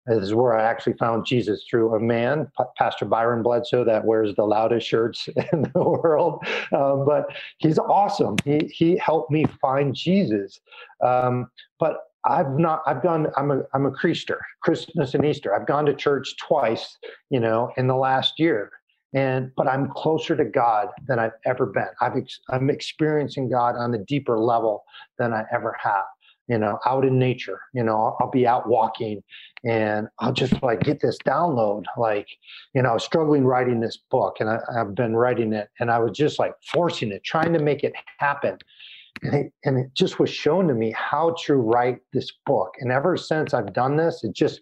is 0.07 0.33
where 0.33 0.57
I 0.57 0.63
actually 0.63 0.93
found 0.93 1.25
Jesus 1.25 1.63
through 1.69 1.95
a 1.95 1.99
man, 1.99 2.51
P- 2.57 2.63
Pastor 2.77 3.05
Byron 3.05 3.43
Bledsoe, 3.43 3.83
that 3.85 4.03
wears 4.03 4.35
the 4.35 4.43
loudest 4.43 4.87
shirts 4.87 5.29
in 5.53 5.63
the 5.73 5.83
world. 5.83 6.43
Um, 6.71 7.05
but 7.05 7.27
he's 7.59 7.77
awesome. 7.77 8.35
He 8.43 8.71
he 8.73 8.97
helped 8.97 9.31
me 9.31 9.45
find 9.61 9.93
Jesus. 9.93 10.59
Um, 11.03 11.49
but 11.79 11.97
I've 12.25 12.57
not. 12.57 12.83
I've 12.85 13.01
gone. 13.01 13.27
I'm 13.35 13.51
a. 13.51 13.61
I'm 13.73 13.85
a 13.85 13.91
Creaster. 13.91 14.37
Christmas 14.61 15.13
and 15.13 15.25
Easter. 15.25 15.55
I've 15.55 15.67
gone 15.67 15.85
to 15.85 15.93
church 15.93 16.35
twice. 16.37 16.97
You 17.29 17.39
know, 17.39 17.71
in 17.77 17.87
the 17.87 17.95
last 17.95 18.39
year, 18.39 18.71
and 19.13 19.51
but 19.55 19.67
I'm 19.67 19.89
closer 19.89 20.35
to 20.35 20.45
God 20.45 20.89
than 21.07 21.19
I've 21.19 21.33
ever 21.45 21.65
been. 21.65 21.89
I've 21.99 22.15
ex, 22.17 22.39
I'm 22.49 22.69
experiencing 22.69 23.49
God 23.49 23.75
on 23.75 23.93
a 23.93 23.97
deeper 23.97 24.39
level 24.39 24.83
than 25.17 25.33
I 25.33 25.45
ever 25.51 25.75
have. 25.81 26.05
You 26.47 26.57
know, 26.57 26.79
out 26.85 27.05
in 27.05 27.17
nature. 27.17 27.59
You 27.73 27.83
know, 27.83 27.95
I'll, 27.95 28.17
I'll 28.19 28.31
be 28.31 28.45
out 28.45 28.67
walking, 28.67 29.23
and 29.63 30.07
I'll 30.19 30.33
just 30.33 30.61
like 30.61 30.81
get 30.81 31.01
this 31.01 31.17
download. 31.25 31.85
Like, 31.97 32.27
you 32.75 32.83
know, 32.83 32.89
I 32.89 32.93
was 32.93 33.03
struggling 33.03 33.45
writing 33.45 33.79
this 33.79 33.97
book, 34.11 34.37
and 34.39 34.49
I, 34.49 34.59
I've 34.77 34.93
been 34.93 35.15
writing 35.15 35.53
it, 35.53 35.69
and 35.79 35.89
I 35.89 35.97
was 35.97 36.15
just 36.15 36.37
like 36.37 36.53
forcing 36.71 37.11
it, 37.11 37.23
trying 37.23 37.53
to 37.53 37.59
make 37.59 37.83
it 37.83 37.93
happen 38.17 38.59
and 39.23 39.33
it, 39.35 39.53
and 39.65 39.77
it 39.77 39.93
just 39.93 40.19
was 40.19 40.29
shown 40.29 40.67
to 40.67 40.73
me 40.73 40.93
how 40.97 41.35
to 41.45 41.55
write 41.55 41.99
this 42.13 42.31
book. 42.45 42.73
And 42.79 42.91
ever 42.91 43.17
since 43.17 43.53
I've 43.53 43.73
done 43.73 43.97
this, 43.97 44.23
it 44.23 44.33
just 44.33 44.61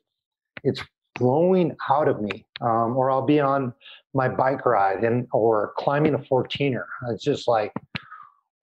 it's 0.64 0.82
flowing 1.18 1.76
out 1.89 2.07
of 2.07 2.22
me. 2.22 2.45
Um, 2.62 2.97
or 2.97 3.10
I'll 3.10 3.26
be 3.26 3.39
on 3.39 3.74
my 4.14 4.28
bike 4.28 4.66
ride 4.66 5.03
and 5.03 5.28
or 5.32 5.74
climbing 5.78 6.14
a 6.14 6.20
14er. 6.20 6.86
It's 7.10 7.24
just 7.24 7.47
like, 7.47 7.72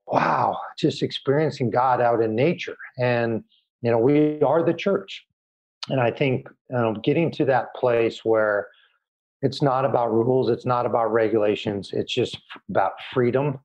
wow, 0.07 0.59
just 0.79 1.03
experiencing 1.03 1.71
God 1.71 2.01
out 2.01 2.23
in 2.23 2.35
nature. 2.35 2.77
And 2.99 3.43
you 3.83 3.91
know, 3.91 3.99
we 3.99 4.41
are 4.43 4.63
the 4.63 4.75
church. 4.75 5.25
And 5.89 6.01
I 6.01 6.11
think 6.11 6.49
you 6.71 6.77
know, 6.77 6.95
getting 7.03 7.31
to 7.33 7.45
that 7.47 7.75
place 7.75 8.25
where 8.25 8.69
it's 9.43 9.63
not 9.63 9.85
about 9.85 10.13
rules, 10.13 10.51
it's 10.51 10.67
not 10.67 10.85
about 10.85 11.13
regulations, 11.13 11.91
it's 11.93 12.13
just 12.13 12.39
about 12.69 12.93
freedom 13.13 13.59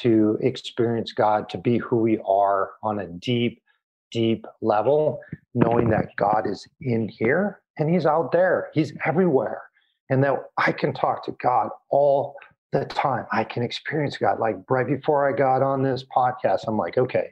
to 0.00 0.38
experience 0.40 1.12
God, 1.12 1.48
to 1.50 1.58
be 1.58 1.78
who 1.78 1.96
we 1.96 2.18
are 2.26 2.72
on 2.82 3.00
a 3.00 3.06
deep, 3.06 3.62
deep 4.10 4.46
level, 4.60 5.20
knowing 5.54 5.90
that 5.90 6.08
God 6.16 6.46
is 6.46 6.66
in 6.80 7.08
here 7.08 7.60
and 7.78 7.88
He's 7.88 8.06
out 8.06 8.32
there, 8.32 8.70
He's 8.74 8.92
everywhere, 9.04 9.62
and 10.10 10.22
that 10.24 10.36
I 10.58 10.72
can 10.72 10.92
talk 10.92 11.24
to 11.26 11.32
God 11.42 11.70
all 11.90 12.36
the 12.72 12.86
time 12.86 13.26
I 13.32 13.44
can 13.44 13.62
experience 13.62 14.16
God. 14.16 14.40
Like 14.40 14.56
right 14.68 14.86
before 14.86 15.28
I 15.28 15.36
got 15.36 15.62
on 15.62 15.82
this 15.82 16.04
podcast, 16.04 16.64
I'm 16.66 16.78
like, 16.78 16.96
okay, 16.96 17.30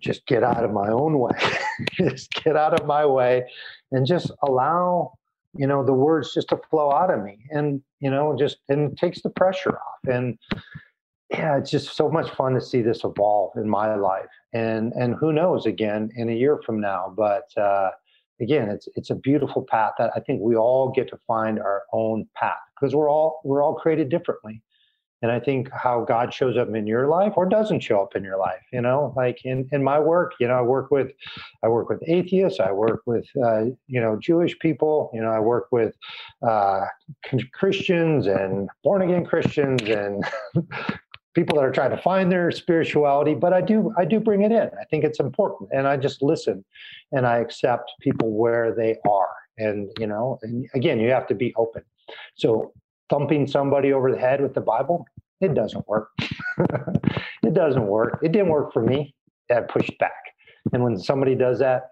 just 0.00 0.26
get 0.26 0.42
out 0.42 0.64
of 0.64 0.72
my 0.72 0.88
own 0.88 1.18
way. 1.18 1.38
just 1.92 2.32
get 2.32 2.56
out 2.56 2.78
of 2.80 2.86
my 2.86 3.04
way 3.04 3.44
and 3.92 4.06
just 4.06 4.30
allow, 4.42 5.12
you 5.54 5.66
know, 5.66 5.84
the 5.84 5.92
words 5.92 6.32
just 6.32 6.48
to 6.48 6.60
flow 6.70 6.90
out 6.92 7.12
of 7.12 7.22
me. 7.22 7.38
And, 7.50 7.82
you 8.00 8.10
know, 8.10 8.34
just 8.38 8.56
and 8.70 8.92
it 8.92 8.98
takes 8.98 9.20
the 9.20 9.30
pressure 9.30 9.76
off. 9.76 10.08
And 10.10 10.38
yeah, 11.30 11.56
it's 11.56 11.70
just 11.70 11.96
so 11.96 12.10
much 12.10 12.30
fun 12.32 12.54
to 12.54 12.60
see 12.60 12.82
this 12.82 13.04
evolve 13.04 13.52
in 13.56 13.68
my 13.68 13.94
life. 13.94 14.28
And 14.52 14.92
and 14.94 15.14
who 15.14 15.32
knows 15.32 15.66
again 15.66 16.10
in 16.16 16.28
a 16.28 16.34
year 16.34 16.60
from 16.64 16.80
now. 16.80 17.14
But 17.16 17.56
uh 17.56 17.90
again, 18.40 18.68
it's 18.68 18.88
it's 18.96 19.10
a 19.10 19.14
beautiful 19.14 19.64
path 19.70 19.92
that 19.98 20.10
I 20.16 20.20
think 20.20 20.40
we 20.42 20.56
all 20.56 20.90
get 20.90 21.08
to 21.10 21.18
find 21.26 21.60
our 21.60 21.82
own 21.92 22.26
path 22.34 22.58
because 22.74 22.94
we're 22.94 23.10
all 23.10 23.40
we're 23.44 23.62
all 23.62 23.74
created 23.74 24.08
differently. 24.08 24.62
And 25.22 25.30
I 25.30 25.38
think 25.38 25.68
how 25.70 26.04
God 26.04 26.32
shows 26.32 26.56
up 26.56 26.74
in 26.74 26.86
your 26.86 27.06
life 27.06 27.34
or 27.36 27.46
doesn't 27.46 27.80
show 27.80 28.00
up 28.00 28.16
in 28.16 28.24
your 28.24 28.38
life, 28.38 28.62
you 28.72 28.80
know, 28.80 29.12
like 29.16 29.44
in, 29.44 29.68
in 29.70 29.84
my 29.84 29.98
work, 29.98 30.32
you 30.40 30.48
know, 30.48 30.54
I 30.54 30.62
work 30.62 30.90
with, 30.90 31.12
I 31.62 31.68
work 31.68 31.90
with 31.90 32.02
atheists, 32.08 32.58
I 32.58 32.72
work 32.72 33.02
with, 33.04 33.26
uh, 33.44 33.64
you 33.86 34.00
know, 34.00 34.18
Jewish 34.18 34.58
people, 34.60 35.10
you 35.12 35.20
know, 35.20 35.28
I 35.28 35.38
work 35.38 35.66
with 35.70 35.94
uh, 36.40 36.86
Christians 37.52 38.28
and 38.28 38.70
born 38.82 39.02
again 39.02 39.26
Christians 39.26 39.82
and 39.82 40.24
people 41.34 41.56
that 41.56 41.64
are 41.64 41.72
trying 41.72 41.90
to 41.90 42.02
find 42.02 42.30
their 42.30 42.50
spirituality 42.50 43.34
but 43.34 43.52
i 43.52 43.60
do 43.60 43.92
i 43.98 44.04
do 44.04 44.20
bring 44.20 44.42
it 44.42 44.52
in. 44.52 44.68
I 44.80 44.84
think 44.90 45.04
it's 45.04 45.20
important 45.20 45.70
and 45.72 45.86
i 45.86 45.96
just 45.96 46.22
listen 46.22 46.64
and 47.12 47.26
i 47.26 47.38
accept 47.38 47.92
people 48.00 48.30
where 48.32 48.74
they 48.74 48.96
are. 49.08 49.28
And 49.58 49.90
you 49.98 50.06
know 50.06 50.38
and 50.42 50.68
again 50.74 50.98
you 51.00 51.10
have 51.10 51.26
to 51.28 51.34
be 51.34 51.52
open. 51.56 51.82
So 52.34 52.72
thumping 53.08 53.46
somebody 53.46 53.92
over 53.92 54.10
the 54.12 54.18
head 54.18 54.40
with 54.40 54.54
the 54.54 54.60
bible 54.60 55.06
it 55.40 55.54
doesn't 55.54 55.86
work. 55.88 56.10
It 57.42 57.54
doesn't 57.54 57.86
work. 57.86 58.20
It 58.22 58.32
didn't 58.32 58.50
work 58.50 58.70
for 58.72 58.82
me. 58.82 59.14
I 59.50 59.62
pushed 59.62 59.98
back. 59.98 60.22
And 60.72 60.84
when 60.84 60.98
somebody 60.98 61.34
does 61.34 61.58
that 61.58 61.88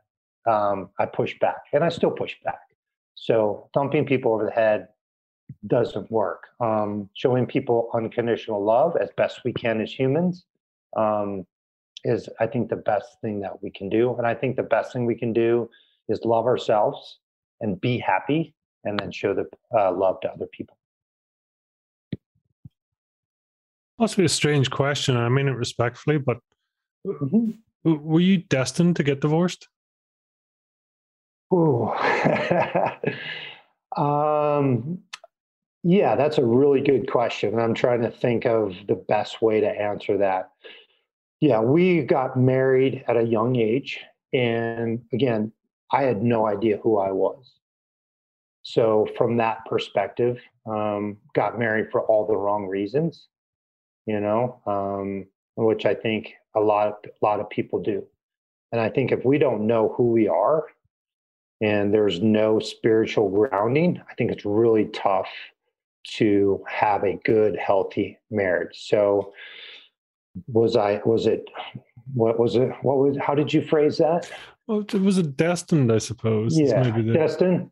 um, 0.49 0.91
i 0.99 1.05
push 1.05 1.35
back 1.41 1.57
and 1.73 1.85
i 1.85 1.89
still 1.89 2.11
push 2.11 2.35
back. 2.45 2.61
So 3.15 3.69
thumping 3.75 4.07
people 4.07 4.33
over 4.33 4.45
the 4.45 4.53
head 4.53 4.89
doesn't 5.67 6.11
work. 6.11 6.49
Um, 6.61 7.09
showing 7.15 7.47
people 7.47 7.91
unconditional 7.95 8.63
love 8.63 8.97
as 9.01 9.11
best 9.17 9.41
we 9.45 9.53
can 9.53 9.81
as 9.81 9.93
humans 9.93 10.45
um, 10.97 11.47
is, 12.05 12.29
I 12.41 12.47
think, 12.47 12.71
the 12.71 12.77
best 12.77 13.21
thing 13.21 13.41
that 13.41 13.63
we 13.63 13.71
can 13.71 13.89
do. 13.89 14.15
And 14.17 14.27
I 14.27 14.35
think 14.35 14.57
the 14.57 14.63
best 14.63 14.93
thing 14.93 15.07
we 15.07 15.15
can 15.15 15.33
do 15.33 15.71
is 16.09 16.21
love 16.25 16.47
ourselves 16.47 17.19
and 17.61 17.81
be 17.81 17.99
happy 17.99 18.55
and 18.85 18.99
then 18.99 19.11
show 19.11 19.35
the 19.35 19.47
uh, 19.77 19.93
love 19.93 20.21
to 20.21 20.31
other 20.31 20.47
people. 20.47 20.77
Possibly 23.99 24.27
a 24.27 24.29
strange 24.29 24.71
question. 24.71 25.17
I 25.17 25.29
mean 25.29 25.49
it 25.49 25.57
respectfully, 25.57 26.19
but 26.19 26.39
mm-hmm. 27.05 27.51
were 27.85 28.21
you 28.21 28.39
destined 28.39 28.95
to 28.97 29.03
get 29.03 29.21
divorced? 29.21 29.69
Ooh. 31.53 31.89
um, 33.97 35.01
yeah, 35.83 36.17
that's 36.17 36.39
a 36.39 36.45
really 36.45 36.81
good 36.81 37.11
question. 37.11 37.59
I'm 37.59 37.75
trying 37.75 38.03
to 38.03 38.11
think 38.11 38.47
of 38.47 38.75
the 38.89 38.97
best 38.97 39.41
way 39.41 39.61
to 39.61 39.69
answer 39.69 40.19
that. 40.19 40.51
Yeah, 41.41 41.61
we 41.61 42.03
got 42.03 42.37
married 42.37 43.05
at 43.07 43.17
a 43.17 43.23
young 43.23 43.57
age. 43.57 44.01
And 44.33 45.01
again, 45.13 45.53
I 45.93 46.03
had 46.03 46.23
no 46.23 46.47
idea 46.47 46.79
who 46.79 46.99
I 46.99 47.13
was. 47.13 47.55
So, 48.63 49.09
from 49.17 49.37
that 49.39 49.65
perspective, 49.65 50.39
um, 50.67 51.17
got 51.35 51.59
married 51.59 51.91
for 51.91 52.03
all 52.03 52.27
the 52.27 52.37
wrong 52.37 52.67
reasons, 52.67 53.29
you 54.05 54.21
know, 54.21 54.61
um, 54.67 55.27
which 55.57 55.87
I 55.87 55.95
think 55.95 56.35
a 56.55 56.61
lot, 56.61 56.99
a 57.07 57.25
lot 57.25 57.41
of 57.41 57.49
people 57.49 57.81
do. 57.81 58.05
And 58.73 58.81
I 58.81 58.91
think 58.91 59.13
if 59.13 59.25
we 59.25 59.39
don't 59.39 59.67
know 59.67 59.95
who 59.97 60.11
we 60.11 60.29
are 60.29 60.67
and 61.63 61.95
there's 61.95 62.21
no 62.21 62.59
spiritual 62.59 63.31
grounding, 63.31 64.03
I 64.11 64.15
think 64.15 64.31
it's 64.31 64.45
really 64.45 64.87
tough 64.87 65.29
to 66.17 66.65
have 66.69 67.05
a 67.05 67.19
good, 67.25 67.57
healthy 67.57 68.19
marriage. 68.31 68.87
So, 68.89 69.33
was 70.47 70.77
I? 70.77 71.01
Was 71.05 71.27
it? 71.27 71.45
What 72.15 72.39
was 72.39 72.57
it? 72.57 72.71
What 72.83 72.99
was? 72.99 73.17
How 73.21 73.35
did 73.35 73.53
you 73.53 73.63
phrase 73.63 73.99
that? 73.99 74.31
Well, 74.67 74.81
it 74.81 74.95
was 74.95 75.19
a 75.19 75.23
destined, 75.23 75.91
I 75.91 75.99
suppose. 75.99 76.59
Yeah, 76.59 76.91
the... 76.91 77.13
destined. 77.13 77.71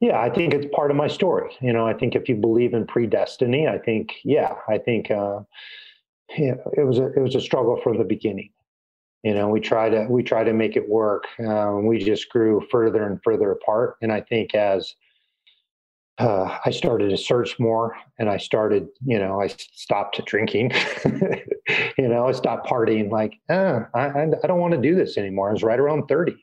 Yeah, 0.00 0.20
I 0.20 0.30
think 0.30 0.54
it's 0.54 0.66
part 0.74 0.90
of 0.90 0.96
my 0.96 1.08
story. 1.08 1.56
You 1.60 1.72
know, 1.72 1.86
I 1.86 1.94
think 1.94 2.14
if 2.14 2.28
you 2.28 2.36
believe 2.36 2.74
in 2.74 2.86
predestiny, 2.86 3.68
I 3.68 3.78
think, 3.78 4.12
yeah, 4.24 4.54
I 4.68 4.78
think, 4.78 5.10
uh, 5.10 5.40
yeah, 6.36 6.54
it 6.76 6.86
was 6.86 6.98
a 6.98 7.06
it 7.12 7.20
was 7.20 7.34
a 7.34 7.40
struggle 7.40 7.80
from 7.82 7.98
the 7.98 8.04
beginning. 8.04 8.50
You 9.22 9.34
know, 9.34 9.48
we 9.48 9.60
try 9.60 9.88
to 9.88 10.06
we 10.08 10.22
try 10.22 10.44
to 10.44 10.52
make 10.52 10.76
it 10.76 10.88
work. 10.88 11.24
Um, 11.40 11.86
we 11.86 11.98
just 11.98 12.28
grew 12.28 12.66
further 12.70 13.04
and 13.04 13.20
further 13.24 13.50
apart, 13.52 13.96
and 14.02 14.12
I 14.12 14.20
think 14.20 14.54
as 14.54 14.94
uh, 16.18 16.58
I 16.64 16.70
started 16.70 17.10
to 17.10 17.16
search 17.16 17.58
more 17.58 17.96
and 18.18 18.28
I 18.28 18.36
started, 18.36 18.86
you 19.04 19.18
know, 19.18 19.40
I 19.40 19.48
stopped 19.48 20.24
drinking, 20.26 20.70
you 21.98 22.08
know, 22.08 22.28
I 22.28 22.32
stopped 22.32 22.68
partying 22.68 23.10
like, 23.10 23.34
eh, 23.48 23.80
I, 23.94 24.06
I 24.22 24.46
don't 24.46 24.60
want 24.60 24.74
to 24.74 24.80
do 24.80 24.94
this 24.94 25.16
anymore. 25.18 25.50
I 25.50 25.52
was 25.52 25.64
right 25.64 25.78
around 25.78 26.06
30 26.06 26.36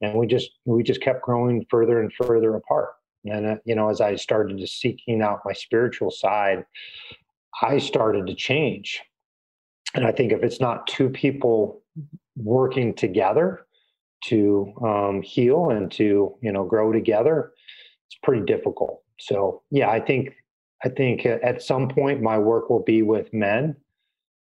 and 0.00 0.14
we 0.14 0.26
just, 0.26 0.50
we 0.64 0.82
just 0.82 1.02
kept 1.02 1.22
growing 1.22 1.66
further 1.68 2.00
and 2.00 2.12
further 2.12 2.54
apart. 2.54 2.90
And, 3.24 3.46
uh, 3.46 3.56
you 3.64 3.74
know, 3.74 3.90
as 3.90 4.00
I 4.00 4.16
started 4.16 4.58
to 4.58 4.66
seeking 4.66 5.20
out 5.20 5.42
my 5.44 5.52
spiritual 5.52 6.10
side, 6.10 6.64
I 7.60 7.78
started 7.78 8.26
to 8.26 8.34
change. 8.34 9.02
And 9.94 10.06
I 10.06 10.12
think 10.12 10.32
if 10.32 10.42
it's 10.42 10.60
not 10.60 10.86
two 10.86 11.10
people 11.10 11.82
working 12.36 12.94
together 12.94 13.66
to 14.24 14.72
um, 14.82 15.22
heal 15.22 15.70
and 15.70 15.92
to, 15.92 16.34
you 16.40 16.52
know, 16.52 16.64
grow 16.64 16.92
together, 16.92 17.52
it's 18.08 18.18
pretty 18.22 18.44
difficult. 18.44 19.01
So 19.18 19.62
yeah, 19.70 19.90
I 19.90 20.00
think 20.00 20.34
I 20.84 20.88
think 20.88 21.24
at 21.26 21.62
some 21.62 21.88
point 21.88 22.22
my 22.22 22.38
work 22.38 22.68
will 22.68 22.82
be 22.82 23.02
with 23.02 23.32
men 23.32 23.76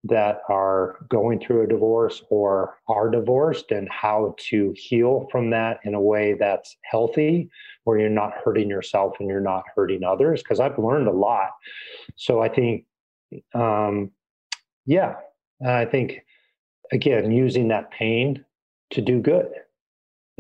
that 0.05 0.41
are 0.49 0.97
going 1.11 1.39
through 1.39 1.63
a 1.63 1.67
divorce 1.67 2.23
or 2.31 2.79
are 2.89 3.11
divorced 3.11 3.71
and 3.71 3.87
how 3.91 4.35
to 4.39 4.75
heal 4.75 5.29
from 5.31 5.51
that 5.51 5.79
in 5.85 5.95
a 5.95 6.01
way 6.01 6.33
that's 6.33 6.77
healthy 6.83 7.51
where 7.85 7.99
you're 7.99 8.09
not 8.09 8.33
hurting 8.43 8.71
yourself 8.71 9.17
and 9.21 9.29
you're 9.29 9.41
not 9.41 9.65
hurting 9.75 10.03
others 10.03 10.43
because 10.43 10.59
I've 10.59 10.79
learned 10.79 11.09
a 11.09 11.13
lot. 11.13 11.51
So 12.17 12.41
I 12.41 12.49
think 12.49 12.87
um 13.55 14.11
yeah, 14.87 15.17
I 15.65 15.85
think 15.85 16.21
again 16.91 17.31
using 17.31 17.69
that 17.69 17.91
pain 17.91 18.45
to 18.93 19.03
do 19.03 19.21
good 19.21 19.53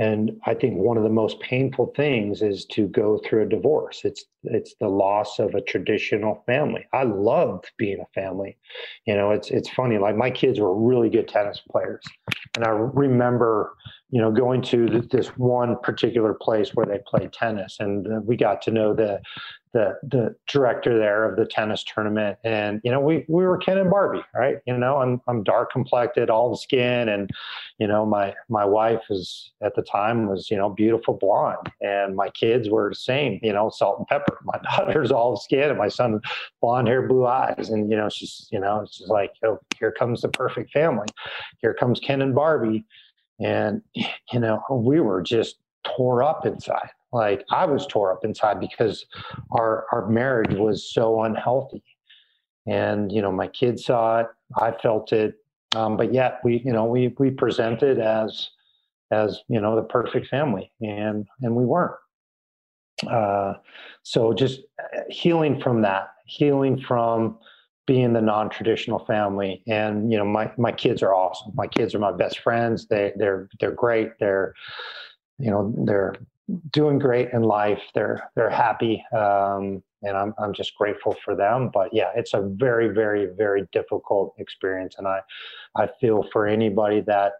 and 0.01 0.33
i 0.47 0.55
think 0.55 0.77
one 0.77 0.97
of 0.97 1.03
the 1.03 1.09
most 1.23 1.39
painful 1.41 1.93
things 1.95 2.43
is 2.43 2.65
to 2.65 2.89
go 2.89 3.21
through 3.25 3.43
a 3.43 3.49
divorce. 3.49 4.01
It's 4.05 4.25
it's 4.45 4.75
the 4.81 4.89
loss 4.89 5.39
of 5.39 5.55
a 5.55 5.61
traditional 5.61 6.43
family. 6.47 6.87
I 6.95 7.03
loved 7.03 7.71
being 7.77 8.01
a 8.01 8.21
family. 8.21 8.57
You 9.07 9.15
know 9.15 9.31
it's 9.31 9.51
it's 9.51 9.69
funny 9.69 9.99
like 9.99 10.17
my 10.17 10.31
kids 10.31 10.59
were 10.59 10.75
really 10.75 11.11
good 11.11 11.29
tennis 11.29 11.61
players. 11.71 12.05
And 12.57 12.65
i 12.65 12.71
remember 12.71 13.75
you 14.11 14.21
know 14.21 14.33
going 14.33 14.63
to 14.63 15.03
this 15.11 15.29
one 15.37 15.77
particular 15.83 16.35
place 16.35 16.71
where 16.75 16.87
they 16.87 17.01
play 17.07 17.29
tennis. 17.33 17.77
And 17.81 18.07
uh, 18.07 18.21
we 18.25 18.37
got 18.37 18.63
to 18.63 18.71
know 18.71 18.95
the 18.95 19.21
the 19.73 19.99
the 20.03 20.35
director 20.49 20.99
there 20.99 21.29
of 21.29 21.37
the 21.37 21.47
tennis 21.47 21.85
tournament. 21.85 22.39
And 22.45 22.81
you 22.83 22.91
know 22.91 23.01
we 23.01 23.25
we 23.29 23.45
were 23.45 23.59
ken 23.59 23.79
and 23.79 23.91
barbie 23.91 24.25
right? 24.35 24.59
You 24.67 24.77
know 24.77 24.99
i'm 24.99 25.21
i'm 25.29 25.43
dark 25.43 25.73
complected 25.73 26.31
all 26.31 26.57
skin 26.57 27.09
and 27.09 27.31
you 27.79 27.87
know 27.87 28.05
my 28.05 28.35
my 28.49 28.65
wife 28.65 29.03
is 29.11 29.53
at 29.63 29.75
the 29.75 29.83
time 29.83 30.29
was 30.29 30.51
you 30.51 30.57
know 30.57 30.71
beautiful 30.71 31.15
blonde 31.15 31.71
and 31.81 32.17
my 32.17 32.31
kids 32.31 32.69
were 32.69 32.89
the 32.89 32.95
same 32.95 33.39
you 33.43 33.53
know 33.53 33.71
salt 33.71 33.99
and 33.99 34.09
pepper. 34.09 34.39
My 34.45 34.59
daughter's 34.77 35.13
all 35.13 35.37
skin 35.37 35.71
and 35.71 35.79
my 35.79 35.89
son 35.89 36.21
blonde 36.61 36.89
hair 36.89 37.07
blue 37.07 37.27
eyes 37.27 37.71
and 37.71 37.91
you 37.91 37.97
know 37.97 38.09
she's 38.09 38.49
you 38.51 38.59
know 38.59 38.81
it's 38.81 38.99
just 38.99 39.11
like 39.11 39.33
oh 39.45 39.59
here 39.79 39.93
comes 39.93 40.23
the 40.23 40.29
perfect 40.29 40.73
family. 40.73 41.07
Here 41.59 41.75
comes 41.75 42.01
ken 42.01 42.23
and 42.23 42.35
barbie. 42.35 42.85
And 43.41 43.83
you 43.95 44.41
know 44.41 44.63
we 44.71 45.01
were 45.01 45.23
just 45.23 45.57
tore 45.85 46.23
up 46.23 46.45
inside 46.45 46.91
like 47.13 47.45
I 47.51 47.67
was 47.67 47.87
tore 47.87 48.13
up 48.13 48.25
inside 48.25 48.61
because 48.61 49.05
our 49.53 49.87
our 49.93 50.09
marriage 50.09 50.55
was 50.55 50.93
so 50.93 51.23
unhealthy. 51.23 51.83
And 52.67 53.11
you 53.11 53.23
know, 53.23 53.33
my 53.33 53.49
kids 53.49 53.85
saw 53.85 54.21
it, 54.21 54.27
I 54.57 54.73
felt 54.73 55.13
it, 55.13 55.35
um, 55.75 55.97
but 55.97 56.13
yet 56.13 56.41
we, 56.45 56.63
you 56.65 56.73
know, 56.73 56.85
we 56.85 57.15
we 57.19 57.31
presented 57.31 57.99
as 57.99 58.51
as 59.11 59.41
you 59.49 59.61
know 59.61 59.77
the 59.77 59.83
perfect 59.83 60.29
family, 60.29 60.71
and 60.81 61.27
and 61.43 61.55
we 61.55 61.65
weren't. 61.65 61.97
Uh, 63.09 63.55
so 64.03 64.33
just 64.33 64.61
uh, 64.79 65.01
healing 65.09 65.61
from 65.61 65.83
that, 65.83 66.11
healing 66.27 66.81
from 66.81 67.39
being 67.87 68.13
the 68.13 68.21
non-traditional 68.21 69.05
family 69.05 69.65
and 69.67 70.13
you 70.13 70.19
know 70.19 70.25
my 70.25 70.49
my 70.57 70.71
kids 70.71 71.03
are 71.03 71.15
awesome. 71.15 71.51
My 71.57 71.67
kids 71.67 71.95
are 71.95 71.99
my 71.99 72.13
best 72.13 72.39
friends. 72.39 72.87
They 72.87 73.13
they're 73.17 73.49
they're 73.59 73.73
great. 73.73 74.11
They're 74.21 74.55
you 75.39 75.51
know 75.51 75.75
they're 75.87 76.15
doing 76.71 76.99
great 76.99 77.31
in 77.33 77.43
life. 77.43 77.81
They're 77.95 78.31
they're 78.35 78.51
happy, 78.51 79.05
um, 79.13 79.83
and 80.03 80.17
I'm 80.17 80.35
I'm 80.39 80.53
just 80.53 80.75
grateful 80.77 81.17
for 81.25 81.35
them. 81.35 81.71
But 81.73 81.93
yeah, 81.93 82.11
it's 82.17 82.35
a 82.35 82.43
very 82.43 82.89
very 82.89 83.29
very 83.37 83.67
difficult 83.73 84.35
experience, 84.39 84.97
and 84.99 85.07
I 85.07 85.21
I 85.77 85.89
feel 86.01 86.27
for 86.33 86.47
anybody 86.47 87.01
that 87.03 87.33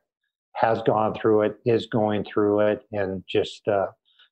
has 0.55 0.83
gone 0.83 1.15
through 1.15 1.43
it, 1.43 1.57
is 1.65 1.87
going 1.87 2.25
through 2.25 2.61
it, 2.61 2.83
and 2.93 3.25
just 3.29 3.67
uh, 3.69 3.87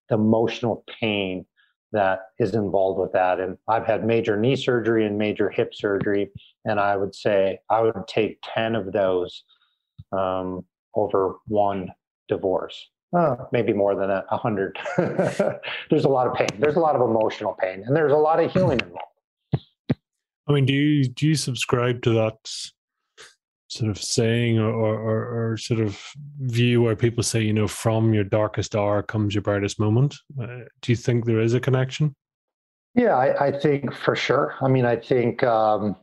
the 0.09 0.17
emotional 0.17 0.85
pain 1.01 1.47
that 1.93 2.21
is 2.39 2.55
involved 2.55 3.01
with 3.01 3.13
that. 3.13 3.41
And 3.41 3.57
I've 3.67 3.87
had 3.87 4.05
major 4.05 4.37
knee 4.37 4.57
surgery 4.57 5.07
and 5.07 5.17
major 5.17 5.49
hip 5.49 5.75
surgery, 5.75 6.31
and 6.65 6.79
I 6.79 6.97
would 6.97 7.15
say 7.15 7.61
I 7.71 7.81
would 7.81 8.07
take 8.07 8.39
ten 8.43 8.75
of 8.75 8.93
those 8.93 9.45
um, 10.13 10.65
over 10.95 11.37
one 11.47 11.93
divorce. 12.29 12.89
Uh, 13.17 13.37
maybe 13.53 13.73
more 13.73 13.95
than 13.95 14.11
a 14.11 14.37
hundred. 14.37 14.79
there's 14.97 16.05
a 16.05 16.09
lot 16.09 16.27
of 16.27 16.35
pain. 16.35 16.49
There's 16.59 16.77
a 16.77 16.81
lot 16.81 16.95
of 16.95 17.01
emotional 17.01 17.55
pain, 17.59 17.83
and 17.87 17.97
there's 17.97 18.13
a 18.13 18.17
lot 18.17 18.39
of 18.39 18.53
healing 18.53 18.81
involved. 18.81 19.65
I 20.47 20.53
mean, 20.53 20.67
do 20.67 20.75
you 20.75 21.09
do 21.09 21.27
you 21.27 21.35
subscribe 21.35 22.03
to 22.03 22.11
that 22.11 22.37
sort 23.69 23.91
of 23.91 24.03
saying 24.03 24.59
or, 24.59 24.71
or, 24.71 25.53
or 25.53 25.57
sort 25.59 25.81
of 25.81 26.01
view 26.41 26.83
where 26.83 26.97
people 26.97 27.23
say, 27.23 27.41
you 27.41 27.53
know, 27.53 27.69
from 27.69 28.15
your 28.15 28.25
darkest 28.25 28.75
hour 28.75 29.03
comes 29.03 29.35
your 29.35 29.43
brightest 29.43 29.79
moment? 29.79 30.17
Uh, 30.41 30.65
do 30.81 30.93
you 30.93 30.97
think 30.97 31.25
there 31.25 31.41
is 31.41 31.55
a 31.55 31.61
connection? 31.61 32.15
Yeah, 32.95 33.15
I, 33.15 33.49
I 33.49 33.53
think 33.53 33.95
for 33.95 34.17
sure. 34.17 34.55
I 34.61 34.69
mean, 34.69 34.85
I 34.85 34.97
think 34.97 35.45
um, 35.45 35.97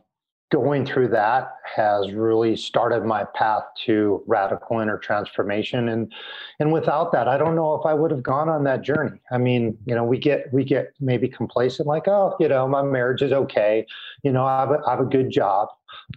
going 0.52 0.86
through 0.86 1.08
that 1.08 1.56
has 1.64 2.12
really 2.12 2.54
started 2.54 3.04
my 3.04 3.24
path 3.34 3.64
to 3.84 4.22
radical 4.26 4.78
inner 4.78 4.96
transformation 4.96 5.88
and 5.88 6.12
and 6.60 6.72
without 6.72 7.10
that 7.10 7.26
i 7.26 7.36
don't 7.36 7.56
know 7.56 7.74
if 7.74 7.84
i 7.84 7.92
would 7.92 8.12
have 8.12 8.22
gone 8.22 8.48
on 8.48 8.62
that 8.62 8.82
journey. 8.82 9.18
I 9.32 9.38
mean 9.38 9.76
you 9.86 9.94
know 9.94 10.04
we 10.04 10.18
get 10.18 10.52
we 10.52 10.62
get 10.62 10.92
maybe 11.00 11.28
complacent 11.28 11.88
like 11.88 12.06
oh 12.06 12.36
you 12.38 12.48
know 12.48 12.68
my 12.68 12.82
marriage 12.82 13.22
is 13.22 13.32
okay. 13.32 13.84
You 14.22 14.32
know 14.32 14.44
i 14.46 14.60
have 14.60 14.70
a, 14.70 14.80
I 14.86 14.90
have 14.90 15.00
a 15.00 15.04
good 15.04 15.30
job. 15.30 15.68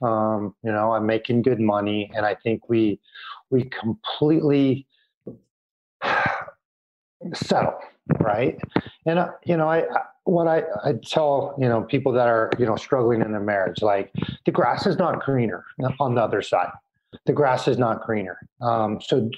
Um, 0.03 0.53
you 0.63 0.71
know 0.71 0.91
i'm 0.91 1.07
making 1.07 1.41
good 1.41 1.59
money. 1.59 2.11
And 2.15 2.25
i 2.25 2.35
think 2.35 2.69
we 2.69 2.99
we 3.49 3.63
completely 3.63 4.85
settle 7.33 7.79
right? 8.19 8.59
And 9.05 9.19
uh, 9.19 9.31
you 9.45 9.57
know 9.57 9.67
I, 9.67 9.79
I 9.79 10.01
what 10.23 10.47
I, 10.47 10.63
I 10.83 10.93
tell 11.05 11.55
you 11.59 11.67
know 11.67 11.81
people 11.81 12.11
that 12.13 12.27
are 12.27 12.51
you 12.59 12.65
know 12.65 12.75
struggling 12.75 13.21
in 13.21 13.31
their 13.31 13.41
marriage 13.41 13.81
like 13.81 14.11
the 14.45 14.51
grass 14.51 14.85
is 14.85 14.97
not 14.97 15.21
greener 15.21 15.65
on 15.99 16.15
the 16.15 16.21
other 16.21 16.41
side. 16.41 16.71
The 17.25 17.33
grass 17.33 17.67
is 17.67 17.77
not 17.77 18.01
greener. 18.01 18.37
Um, 18.61 19.01
so 19.01 19.31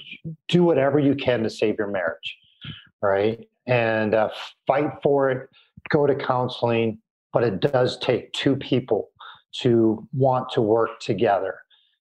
do 0.48 0.62
whatever 0.62 0.98
you 0.98 1.14
can 1.14 1.42
to 1.42 1.50
save 1.50 1.76
your 1.78 1.88
marriage 1.88 2.36
right? 3.02 3.46
And 3.66 4.14
uh, 4.14 4.30
fight 4.66 4.92
for 5.02 5.30
it 5.30 5.48
go 5.90 6.06
to 6.06 6.14
counseling 6.14 6.98
but 7.32 7.42
it 7.42 7.60
does 7.60 7.98
take 7.98 8.32
two 8.32 8.54
people 8.56 9.10
to 9.52 10.06
want 10.12 10.50
to 10.50 10.60
work 10.60 11.00
together. 11.00 11.58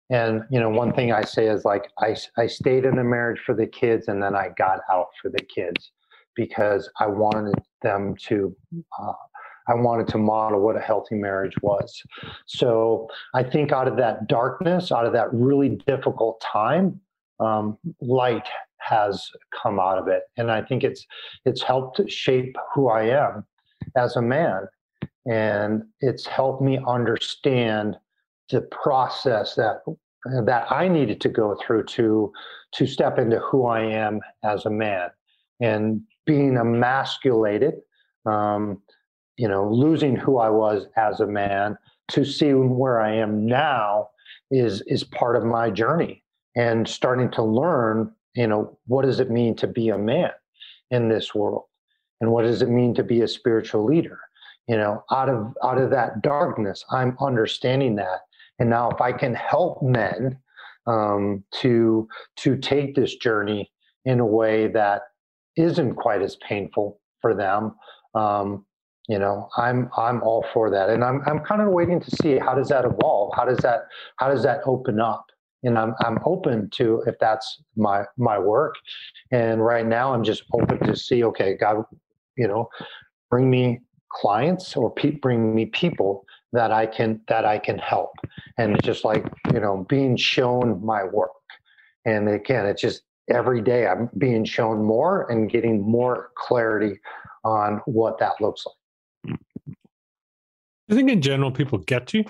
And 0.10 0.44
you 0.52 0.60
know 0.60 0.70
one 0.70 0.94
thing 0.94 1.14
i 1.14 1.24
say 1.24 1.48
is 1.48 1.64
like 1.64 1.90
i, 2.00 2.16
I 2.38 2.48
stayed 2.48 2.84
in 2.84 2.98
the 2.98 3.04
marriage 3.04 3.40
for 3.46 3.56
the 3.56 3.66
kids 3.66 4.10
and 4.10 4.22
then 4.22 4.36
i 4.36 4.50
got 4.58 4.82
out 4.92 5.08
for 5.22 5.30
the 5.30 5.40
kids 5.40 5.92
because 6.36 6.90
I 7.00 7.08
wanted 7.08 7.56
them 7.82 8.16
to. 8.28 8.56
Uh, 9.00 9.14
I 9.68 9.76
wanted 9.76 10.08
to 10.10 10.18
model 10.18 10.60
what 10.60 10.76
a 10.76 10.80
healthy 10.80 11.16
marriage 11.16 11.54
was. 11.62 12.02
So 12.48 13.08
I 13.36 13.44
think 13.44 13.72
out 13.72 13.88
of 13.88 13.96
that 13.98 14.28
darkness, 14.28 14.92
out 14.92 15.06
of 15.06 15.14
that 15.14 15.32
really 15.32 15.82
difficult 15.88 16.42
time, 16.42 17.00
um, 17.40 17.78
light 18.02 18.48
has 18.80 19.30
come 19.62 19.80
out 19.80 20.00
of 20.00 20.08
it, 20.08 20.24
and 20.38 20.52
I 20.52 20.62
think 20.62 20.84
it's 20.84 21.06
it's 21.46 21.62
helped 21.62 22.02
shape 22.10 22.56
who 22.74 22.90
I 22.90 23.04
am 23.04 23.46
as 23.96 24.16
a 24.16 24.22
man, 24.22 24.68
and 25.28 25.84
it's 26.02 26.26
helped 26.26 26.62
me 26.62 26.80
understand 26.88 27.98
the 28.50 28.62
process 28.62 29.56
that 29.56 29.82
that 30.46 30.72
I 30.72 30.88
needed 30.88 31.22
to 31.22 31.30
go 31.30 31.56
through 31.64 31.86
to 31.86 32.32
to 32.74 32.88
step 32.88 33.20
into 33.20 33.40
who 33.40 33.66
I 33.66 33.82
am 33.82 34.20
as 34.44 34.66
a 34.66 34.70
man 34.70 35.10
and 35.62 36.02
being 36.32 36.56
emasculated, 36.56 37.74
um, 38.26 38.82
you 39.36 39.50
know, 39.50 39.70
losing 39.70 40.16
who 40.16 40.38
I 40.38 40.50
was 40.50 40.86
as 40.96 41.20
a 41.20 41.28
man 41.28 41.78
to 42.08 42.24
see 42.24 42.54
where 42.54 43.02
I 43.02 43.14
am 43.16 43.46
now 43.46 44.08
is 44.50 44.82
is 44.88 45.04
part 45.04 45.36
of 45.36 45.44
my 45.44 45.70
journey 45.70 46.24
and 46.56 46.88
starting 46.88 47.30
to 47.32 47.44
learn, 47.44 48.14
you 48.34 48.48
know, 48.48 48.78
what 48.88 49.04
does 49.04 49.20
it 49.20 49.30
mean 49.30 49.56
to 49.58 49.68
be 49.68 49.90
a 49.90 49.98
man 49.98 50.32
in 50.90 51.10
this 51.10 51.36
world? 51.36 51.66
And 52.22 52.32
what 52.32 52.44
does 52.44 52.62
it 52.62 52.70
mean 52.70 52.94
to 52.94 53.04
be 53.04 53.22
a 53.22 53.28
spiritual 53.28 53.84
leader? 53.84 54.20
You 54.70 54.78
know, 54.78 55.04
out 55.12 55.28
of 55.28 55.54
out 55.66 55.80
of 55.80 55.90
that 55.90 56.22
darkness, 56.22 56.86
I'm 56.92 57.18
understanding 57.20 57.98
that. 57.98 58.20
And 58.58 58.70
now 58.70 58.90
if 58.90 59.02
I 59.02 59.12
can 59.12 59.36
help 59.36 59.84
men 59.84 60.38
um, 60.88 61.44
to 61.60 62.08
to 62.38 62.56
take 62.56 62.96
this 62.96 63.16
journey 63.18 63.70
in 64.06 64.22
a 64.22 64.26
way 64.26 64.70
that 64.70 65.02
isn't 65.58 65.96
quite 65.96 66.22
as 66.22 66.38
painful 66.38 67.00
for 67.22 67.34
them 67.34 67.76
um, 68.16 68.66
you 69.08 69.18
know 69.18 69.50
i'm 69.58 69.90
i'm 69.98 70.22
all 70.24 70.46
for 70.54 70.70
that. 70.70 70.90
And 70.90 71.04
i'm 71.04 71.22
i'm 71.26 71.40
kind 71.40 71.62
of 71.62 71.70
waiting 71.70 72.00
to 72.00 72.12
see 72.22 72.38
how 72.38 72.54
does 72.54 72.70
that 72.70 72.86
evolve? 72.86 73.34
How 73.36 73.46
does 73.46 73.58
that 73.60 73.88
how 74.18 74.30
does 74.30 74.44
that 74.44 74.62
open 74.66 75.00
up? 75.00 75.26
And 75.64 75.78
i'm 75.78 75.94
i'm 76.00 76.20
open 76.26 76.70
to 76.72 77.04
if 77.08 77.16
that's 77.20 77.62
my 77.76 78.04
my 78.18 78.38
work. 78.38 78.76
And 79.32 79.64
right 79.64 79.86
now 79.86 80.14
i'm 80.14 80.24
just 80.24 80.44
open 80.54 80.80
to 80.88 80.96
see 80.96 81.24
okay 81.24 81.56
god 81.56 81.84
you 82.38 82.48
know 82.48 82.70
bring 83.30 83.50
me 83.50 83.80
clients 84.12 84.76
or 84.76 84.92
pe- 84.94 85.12
bring 85.12 85.56
me 85.56 85.66
people 85.66 86.26
that 86.54 86.72
i 86.72 86.86
can 86.86 87.22
that 87.28 87.46
i 87.46 87.58
can 87.58 87.78
help. 87.80 88.12
And 88.58 88.76
it's 88.76 88.86
just 88.86 89.04
like 89.04 89.26
you 89.54 89.60
know 89.60 89.86
being 89.90 90.16
shown 90.16 90.84
my 90.86 91.04
work. 91.04 91.32
And 92.06 92.30
again 92.30 92.66
it's 92.66 92.82
just 92.82 93.02
every 93.32 93.62
day 93.62 93.88
I'm 93.88 94.10
being 94.18 94.46
shown 94.46 94.84
more 94.84 95.30
and 95.32 95.50
getting 95.50 95.82
more 95.82 96.32
clarity 96.36 97.00
on 97.44 97.82
what 97.86 98.20
that 98.20 98.34
looks 98.40 98.66
like. 98.66 99.38
I 100.90 100.96
think 100.96 101.10
in 101.10 101.22
general 101.22 101.52
people 101.52 101.80
get 101.80 102.14
you. 102.14 102.26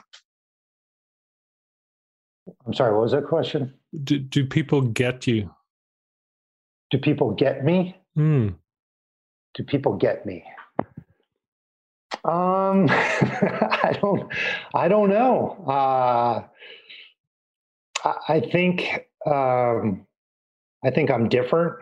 I'm 2.66 2.74
sorry, 2.74 2.94
what 2.94 3.02
was 3.02 3.12
that 3.12 3.26
question? 3.26 3.74
Do, 4.04 4.20
do 4.20 4.46
people 4.46 4.82
get 4.82 5.26
you? 5.28 5.54
Do 6.92 6.98
people 6.98 7.32
get 7.32 7.64
me? 7.64 7.96
Mm. 8.18 8.56
Do 9.56 9.64
people 9.64 9.96
get 9.96 10.26
me? 10.26 10.44
Um, 12.24 12.88
I 12.90 13.98
don't, 14.00 14.32
I 14.76 14.88
don't 14.88 15.10
know. 15.10 15.64
Uh, 15.68 16.44
I, 18.04 18.16
I 18.28 18.40
think, 18.52 19.08
um, 19.26 20.06
I 20.84 20.90
think 20.90 21.12
I'm 21.12 21.30
different. 21.30 21.76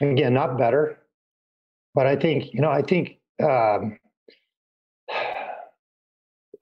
Again, 0.00 0.34
not 0.34 0.58
better, 0.58 0.98
but 1.94 2.06
I 2.06 2.16
think 2.16 2.52
you 2.52 2.60
know. 2.60 2.70
I 2.70 2.82
think 2.82 3.18
um, 3.42 3.98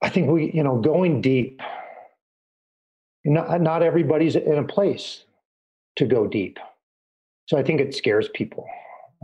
I 0.01 0.09
think 0.09 0.29
we 0.29 0.51
you 0.53 0.63
know 0.63 0.79
going 0.79 1.21
deep. 1.21 1.61
Not 3.25 3.59
not 3.59 3.83
everybody's 3.83 4.37
in 4.37 4.57
a 4.57 4.63
place 4.63 5.25
to 5.97 6.05
go 6.05 6.27
deep, 6.27 6.59
so 7.47 7.57
I 7.57 7.63
think 7.63 7.81
it 7.81 7.93
scares 7.93 8.29
people. 8.33 8.65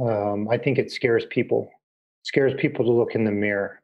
Um, 0.01 0.49
I 0.49 0.57
think 0.57 0.77
it 0.77 0.91
scares 0.91 1.25
people. 1.29 1.69
It 2.21 2.27
scares 2.27 2.53
people 2.59 2.83
to 2.83 2.91
look 2.91 3.15
in 3.15 3.23
the 3.23 3.31
mirror, 3.31 3.79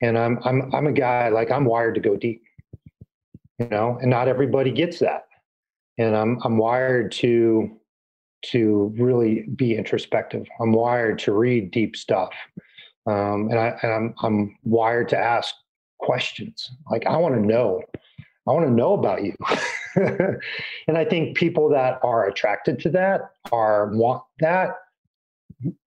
and 0.00 0.16
I'm 0.16 0.38
I'm 0.44 0.74
I'm 0.74 0.86
a 0.86 0.92
guy 0.92 1.28
like 1.28 1.50
I'm 1.50 1.66
wired 1.66 1.94
to 1.96 2.00
go 2.00 2.16
deep. 2.16 2.42
You 3.58 3.68
know, 3.68 3.98
and 4.00 4.08
not 4.08 4.28
everybody 4.28 4.70
gets 4.70 5.00
that 5.00 5.27
and 5.98 6.16
I'm 6.16 6.38
I'm 6.44 6.56
wired 6.56 7.12
to 7.12 7.70
to 8.46 8.94
really 8.96 9.42
be 9.56 9.74
introspective. 9.74 10.46
I'm 10.60 10.72
wired 10.72 11.18
to 11.20 11.32
read 11.32 11.72
deep 11.72 11.96
stuff, 11.96 12.32
um, 13.06 13.48
and 13.50 13.58
I 13.58 13.78
and 13.82 13.92
I'm 13.92 14.14
I'm 14.22 14.58
wired 14.64 15.08
to 15.10 15.18
ask 15.18 15.54
questions. 15.98 16.70
Like 16.90 17.06
I 17.06 17.16
want 17.16 17.34
to 17.34 17.40
know, 17.40 17.82
I 18.46 18.52
want 18.52 18.66
to 18.66 18.72
know 18.72 18.94
about 18.94 19.24
you. 19.24 19.34
and 20.86 20.96
I 20.96 21.04
think 21.04 21.36
people 21.36 21.68
that 21.70 21.98
are 22.02 22.28
attracted 22.28 22.78
to 22.80 22.90
that 22.90 23.32
are 23.50 23.88
want 23.88 24.22
that 24.40 24.76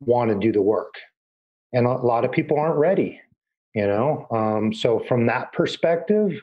want 0.00 0.30
to 0.30 0.38
do 0.38 0.52
the 0.52 0.62
work, 0.62 0.94
and 1.72 1.86
a 1.86 1.92
lot 1.92 2.24
of 2.24 2.32
people 2.32 2.58
aren't 2.58 2.76
ready. 2.76 3.20
You 3.74 3.86
know, 3.86 4.26
um, 4.32 4.74
so 4.74 4.98
from 4.98 5.26
that 5.26 5.52
perspective, 5.52 6.42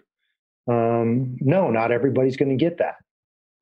um, 0.70 1.36
no, 1.42 1.70
not 1.70 1.92
everybody's 1.92 2.38
going 2.38 2.58
to 2.58 2.64
get 2.64 2.78
that 2.78 2.96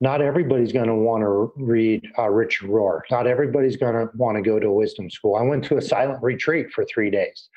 not 0.01 0.21
everybody's 0.21 0.73
going 0.73 0.87
to 0.87 0.95
want 0.95 1.21
to 1.21 1.53
read 1.55 2.05
uh, 2.19 2.29
Richard 2.29 2.69
Rohr. 2.69 3.01
Not 3.09 3.27
everybody's 3.27 3.77
going 3.77 3.93
to 3.93 4.09
want 4.15 4.35
to 4.35 4.41
go 4.41 4.59
to 4.59 4.67
a 4.67 4.73
wisdom 4.73 5.09
school. 5.09 5.35
I 5.35 5.41
went 5.41 5.63
to 5.65 5.77
a 5.77 5.81
silent 5.81 6.21
retreat 6.21 6.71
for 6.71 6.85
three 6.85 7.09
days 7.09 7.49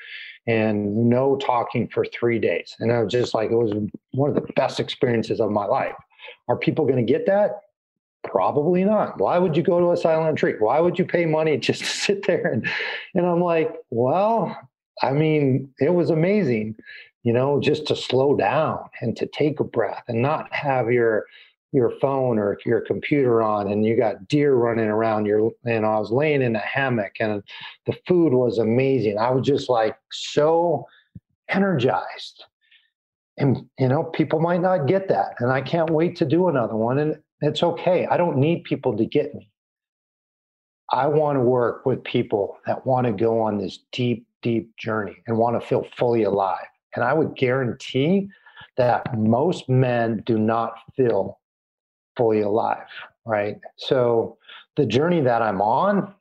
and 0.47 1.09
no 1.09 1.37
talking 1.37 1.87
for 1.89 2.05
three 2.05 2.39
days. 2.39 2.75
And 2.79 2.91
I 2.91 3.03
was 3.03 3.11
just 3.11 3.33
like, 3.33 3.51
it 3.51 3.55
was 3.55 3.73
one 4.11 4.29
of 4.29 4.35
the 4.35 4.53
best 4.53 4.79
experiences 4.79 5.39
of 5.39 5.51
my 5.51 5.65
life. 5.65 5.95
Are 6.47 6.57
people 6.57 6.85
going 6.85 7.05
to 7.05 7.11
get 7.11 7.25
that? 7.25 7.59
Probably 8.23 8.83
not. 8.83 9.19
Why 9.19 9.37
would 9.37 9.55
you 9.55 9.63
go 9.63 9.79
to 9.79 9.91
a 9.91 9.97
silent 9.97 10.31
retreat? 10.31 10.61
Why 10.61 10.79
would 10.79 10.97
you 10.97 11.05
pay 11.05 11.25
money 11.25 11.57
just 11.59 11.81
to 11.81 11.87
sit 11.87 12.25
there? 12.25 12.47
And, 12.47 12.67
and 13.15 13.25
I'm 13.25 13.41
like, 13.41 13.73
well, 13.89 14.57
I 15.01 15.11
mean, 15.11 15.69
it 15.79 15.93
was 15.93 16.09
amazing, 16.09 16.75
you 17.23 17.33
know, 17.33 17.59
just 17.59 17.85
to 17.87 17.95
slow 17.95 18.35
down 18.35 18.79
and 19.01 19.15
to 19.17 19.25
take 19.27 19.59
a 19.59 19.63
breath 19.63 20.03
and 20.07 20.21
not 20.21 20.53
have 20.53 20.91
your 20.91 21.25
your 21.71 21.91
phone 22.01 22.39
or 22.39 22.57
your 22.65 22.81
computer 22.81 23.41
on 23.41 23.71
and 23.71 23.85
you 23.85 23.95
got 23.95 24.27
deer 24.27 24.55
running 24.55 24.87
around 24.87 25.25
your 25.25 25.51
and 25.65 25.85
I 25.85 25.99
was 25.99 26.11
laying 26.11 26.41
in 26.41 26.55
a 26.55 26.59
hammock 26.59 27.13
and 27.19 27.43
the 27.85 27.95
food 28.07 28.33
was 28.33 28.57
amazing. 28.57 29.17
I 29.17 29.29
was 29.29 29.45
just 29.45 29.69
like 29.69 29.95
so 30.11 30.87
energized. 31.47 32.45
And 33.37 33.69
you 33.77 33.87
know, 33.87 34.03
people 34.03 34.39
might 34.39 34.61
not 34.61 34.87
get 34.87 35.07
that. 35.09 35.35
And 35.39 35.51
I 35.51 35.61
can't 35.61 35.89
wait 35.91 36.15
to 36.17 36.25
do 36.25 36.47
another 36.47 36.75
one. 36.75 36.97
And 36.97 37.17
it's 37.41 37.63
okay. 37.63 38.07
I 38.07 38.17
don't 38.17 38.37
need 38.37 38.63
people 38.63 38.97
to 38.97 39.05
get 39.05 39.33
me. 39.35 39.49
I 40.91 41.07
want 41.07 41.35
to 41.37 41.41
work 41.41 41.85
with 41.85 42.03
people 42.03 42.57
that 42.65 42.85
want 42.85 43.05
to 43.05 43.13
go 43.13 43.41
on 43.41 43.59
this 43.59 43.79
deep, 43.91 44.25
deep 44.41 44.75
journey 44.77 45.17
and 45.27 45.37
want 45.37 45.59
to 45.59 45.65
feel 45.65 45.85
fully 45.95 46.23
alive. 46.23 46.65
And 46.95 47.03
I 47.03 47.13
would 47.13 47.35
guarantee 47.35 48.27
that 48.77 49.17
most 49.17 49.69
men 49.69 50.23
do 50.25 50.39
not 50.39 50.73
feel 50.95 51.38
fully 52.19 52.41
alive, 52.41 52.85
right? 53.25 53.55
So 53.77 54.37
the 54.75 54.85
journey 54.85 55.21
that 55.21 55.41
I'm 55.41 55.61
on 55.61 56.13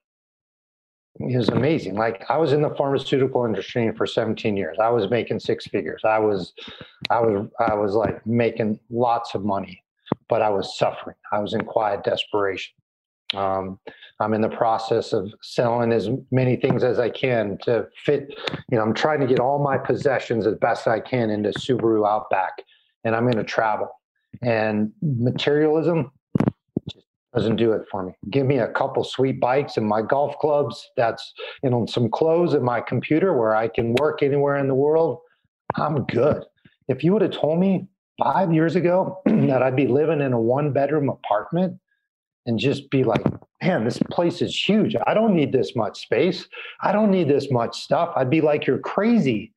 is 1.20 1.50
amazing. 1.50 1.96
Like 1.96 2.24
I 2.30 2.38
was 2.38 2.54
in 2.54 2.62
the 2.62 2.74
pharmaceutical 2.74 3.44
industry 3.44 3.92
for 3.96 4.06
17 4.06 4.56
years. 4.56 4.78
I 4.80 4.88
was 4.88 5.10
making 5.10 5.40
six 5.40 5.66
figures. 5.66 6.02
I 6.04 6.18
was 6.18 6.54
I 7.10 7.20
was 7.20 7.48
I 7.60 7.74
was 7.74 7.94
like 7.94 8.26
making 8.26 8.80
lots 8.88 9.34
of 9.34 9.44
money 9.44 9.82
but 10.28 10.42
I 10.42 10.50
was 10.50 10.76
suffering. 10.76 11.16
I 11.32 11.38
was 11.38 11.54
in 11.54 11.64
quiet 11.64 12.04
desperation. 12.04 12.74
Um, 13.34 13.78
I'm 14.20 14.34
in 14.34 14.40
the 14.40 14.48
process 14.48 15.12
of 15.12 15.32
selling 15.42 15.92
as 15.92 16.08
many 16.30 16.56
things 16.56 16.82
as 16.82 16.98
I 16.98 17.10
can 17.10 17.58
to 17.62 17.88
fit. 18.04 18.34
You 18.70 18.78
know, 18.78 18.82
I'm 18.82 18.94
trying 18.94 19.20
to 19.20 19.26
get 19.26 19.38
all 19.38 19.62
my 19.62 19.76
possessions 19.76 20.46
as 20.46 20.54
best 20.56 20.88
I 20.88 21.00
can 21.00 21.30
into 21.30 21.50
Subaru 21.50 22.08
Outback, 22.08 22.62
and 23.04 23.14
I'm 23.14 23.24
going 23.24 23.36
to 23.36 23.44
travel. 23.44 23.88
And 24.42 24.92
materialism 25.02 26.10
just 26.88 27.06
doesn't 27.34 27.56
do 27.56 27.72
it 27.72 27.82
for 27.90 28.04
me. 28.04 28.12
Give 28.30 28.46
me 28.46 28.58
a 28.58 28.68
couple 28.68 29.04
sweet 29.04 29.40
bikes 29.40 29.76
and 29.76 29.86
my 29.86 30.02
golf 30.02 30.36
clubs. 30.38 30.88
That's 30.96 31.32
you 31.62 31.70
know 31.70 31.86
some 31.86 32.10
clothes 32.10 32.54
and 32.54 32.64
my 32.64 32.80
computer 32.80 33.36
where 33.36 33.54
I 33.56 33.68
can 33.68 33.94
work 33.94 34.22
anywhere 34.22 34.56
in 34.56 34.68
the 34.68 34.74
world. 34.74 35.18
I'm 35.76 36.04
good. 36.04 36.44
If 36.88 37.04
you 37.04 37.12
would 37.12 37.22
have 37.22 37.32
told 37.32 37.58
me 37.58 37.86
five 38.22 38.52
years 38.52 38.76
ago 38.76 39.20
that 39.26 39.62
I'd 39.62 39.76
be 39.76 39.86
living 39.86 40.20
in 40.20 40.32
a 40.32 40.40
one 40.40 40.72
bedroom 40.72 41.08
apartment 41.08 41.78
and 42.46 42.58
just 42.58 42.90
be 42.90 43.04
like, 43.04 43.22
man, 43.62 43.84
this 43.84 43.98
place 44.10 44.40
is 44.40 44.56
huge. 44.56 44.96
I 45.06 45.14
don't 45.14 45.34
need 45.34 45.52
this 45.52 45.76
much 45.76 46.00
space. 46.00 46.48
I 46.82 46.92
don't 46.92 47.10
need 47.10 47.28
this 47.28 47.50
much 47.50 47.78
stuff. 47.78 48.12
I'd 48.16 48.30
be 48.30 48.40
like, 48.40 48.66
you're 48.66 48.78
crazy. 48.78 49.52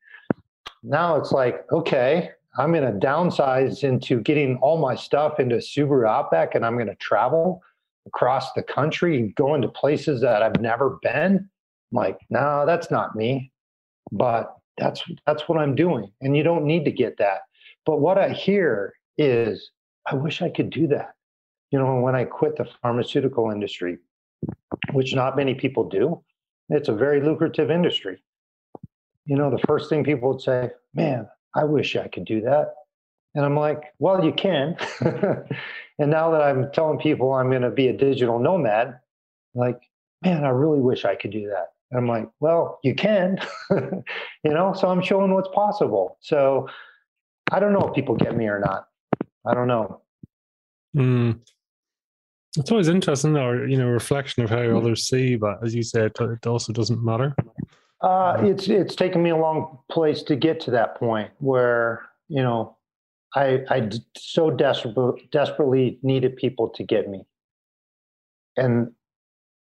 Now 0.83 1.15
it's 1.15 1.31
like, 1.31 1.63
okay, 1.71 2.31
I'm 2.57 2.73
going 2.73 2.83
to 2.83 3.05
downsize 3.05 3.83
into 3.83 4.19
getting 4.19 4.57
all 4.57 4.77
my 4.77 4.95
stuff 4.95 5.39
into 5.39 5.55
Subaru 5.57 6.07
Outback 6.07 6.55
and 6.55 6.65
I'm 6.65 6.75
going 6.75 6.87
to 6.87 6.95
travel 6.95 7.61
across 8.05 8.51
the 8.53 8.63
country 8.63 9.17
and 9.17 9.33
go 9.35 9.55
into 9.55 9.69
places 9.69 10.21
that 10.21 10.43
I've 10.43 10.59
never 10.59 10.99
been. 11.01 11.35
I'm 11.91 11.95
like, 11.95 12.19
no, 12.29 12.65
that's 12.65 12.91
not 12.91 13.15
me. 13.15 13.51
But 14.11 14.53
that's 14.77 15.03
that's 15.25 15.47
what 15.47 15.59
I'm 15.59 15.75
doing. 15.75 16.11
And 16.21 16.35
you 16.35 16.43
don't 16.43 16.65
need 16.65 16.83
to 16.85 16.91
get 16.91 17.17
that. 17.17 17.41
But 17.85 18.01
what 18.01 18.17
I 18.17 18.29
hear 18.29 18.93
is, 19.17 19.71
I 20.05 20.15
wish 20.15 20.41
I 20.41 20.49
could 20.49 20.69
do 20.69 20.87
that. 20.87 21.13
You 21.71 21.79
know, 21.79 22.01
when 22.01 22.15
I 22.15 22.25
quit 22.25 22.57
the 22.57 22.67
pharmaceutical 22.81 23.49
industry, 23.51 23.97
which 24.91 25.15
not 25.15 25.37
many 25.37 25.53
people 25.53 25.87
do, 25.87 26.21
it's 26.69 26.89
a 26.89 26.93
very 26.93 27.21
lucrative 27.21 27.71
industry. 27.71 28.21
You 29.25 29.37
know, 29.37 29.49
the 29.49 29.63
first 29.67 29.89
thing 29.89 30.03
people 30.03 30.33
would 30.33 30.41
say, 30.41 30.71
man, 30.93 31.27
I 31.55 31.63
wish 31.63 31.95
I 31.95 32.07
could 32.07 32.25
do 32.25 32.41
that. 32.41 32.73
And 33.33 33.45
I'm 33.45 33.55
like, 33.55 33.93
well, 33.99 34.23
you 34.23 34.33
can. 34.33 34.77
and 34.99 36.11
now 36.11 36.31
that 36.31 36.41
I'm 36.41 36.71
telling 36.71 36.99
people 36.99 37.33
I'm 37.33 37.49
going 37.49 37.61
to 37.61 37.69
be 37.69 37.87
a 37.87 37.97
digital 37.97 38.39
nomad, 38.39 38.99
like, 39.53 39.79
man, 40.23 40.43
I 40.43 40.49
really 40.49 40.81
wish 40.81 41.05
I 41.05 41.15
could 41.15 41.31
do 41.31 41.47
that. 41.49 41.67
And 41.91 41.99
I'm 41.99 42.07
like, 42.07 42.29
well, 42.39 42.79
you 42.83 42.95
can, 42.95 43.39
you 43.71 44.03
know, 44.45 44.73
so 44.73 44.87
I'm 44.87 45.01
showing 45.01 45.33
what's 45.33 45.49
possible. 45.53 46.17
So 46.21 46.67
I 47.51 47.59
don't 47.59 47.73
know 47.73 47.87
if 47.87 47.93
people 47.93 48.15
get 48.15 48.35
me 48.35 48.47
or 48.47 48.59
not. 48.59 48.87
I 49.45 49.53
don't 49.53 49.67
know. 49.67 50.01
Mm. 50.95 51.39
It's 52.57 52.71
always 52.71 52.89
interesting, 52.89 53.37
or 53.37 53.65
you 53.65 53.77
know, 53.77 53.87
reflection 53.87 54.43
of 54.43 54.49
how 54.49 54.61
hmm. 54.61 54.75
others 54.75 55.07
see. 55.07 55.37
But 55.37 55.63
as 55.63 55.73
you 55.73 55.83
said, 55.83 56.11
it 56.19 56.45
also 56.45 56.73
doesn't 56.73 57.03
matter. 57.03 57.33
Uh, 58.01 58.37
it's 58.39 58.67
it's 58.67 58.95
taken 58.95 59.21
me 59.21 59.29
a 59.29 59.37
long 59.37 59.77
place 59.91 60.23
to 60.23 60.35
get 60.35 60.59
to 60.59 60.71
that 60.71 60.95
point 60.95 61.29
where 61.37 62.01
you 62.29 62.41
know 62.41 62.75
I 63.35 63.63
I 63.69 63.89
so 64.17 64.49
desperately 64.49 65.29
desperately 65.31 65.99
needed 66.01 66.35
people 66.35 66.69
to 66.69 66.83
get 66.83 67.09
me, 67.09 67.23
and 68.57 68.91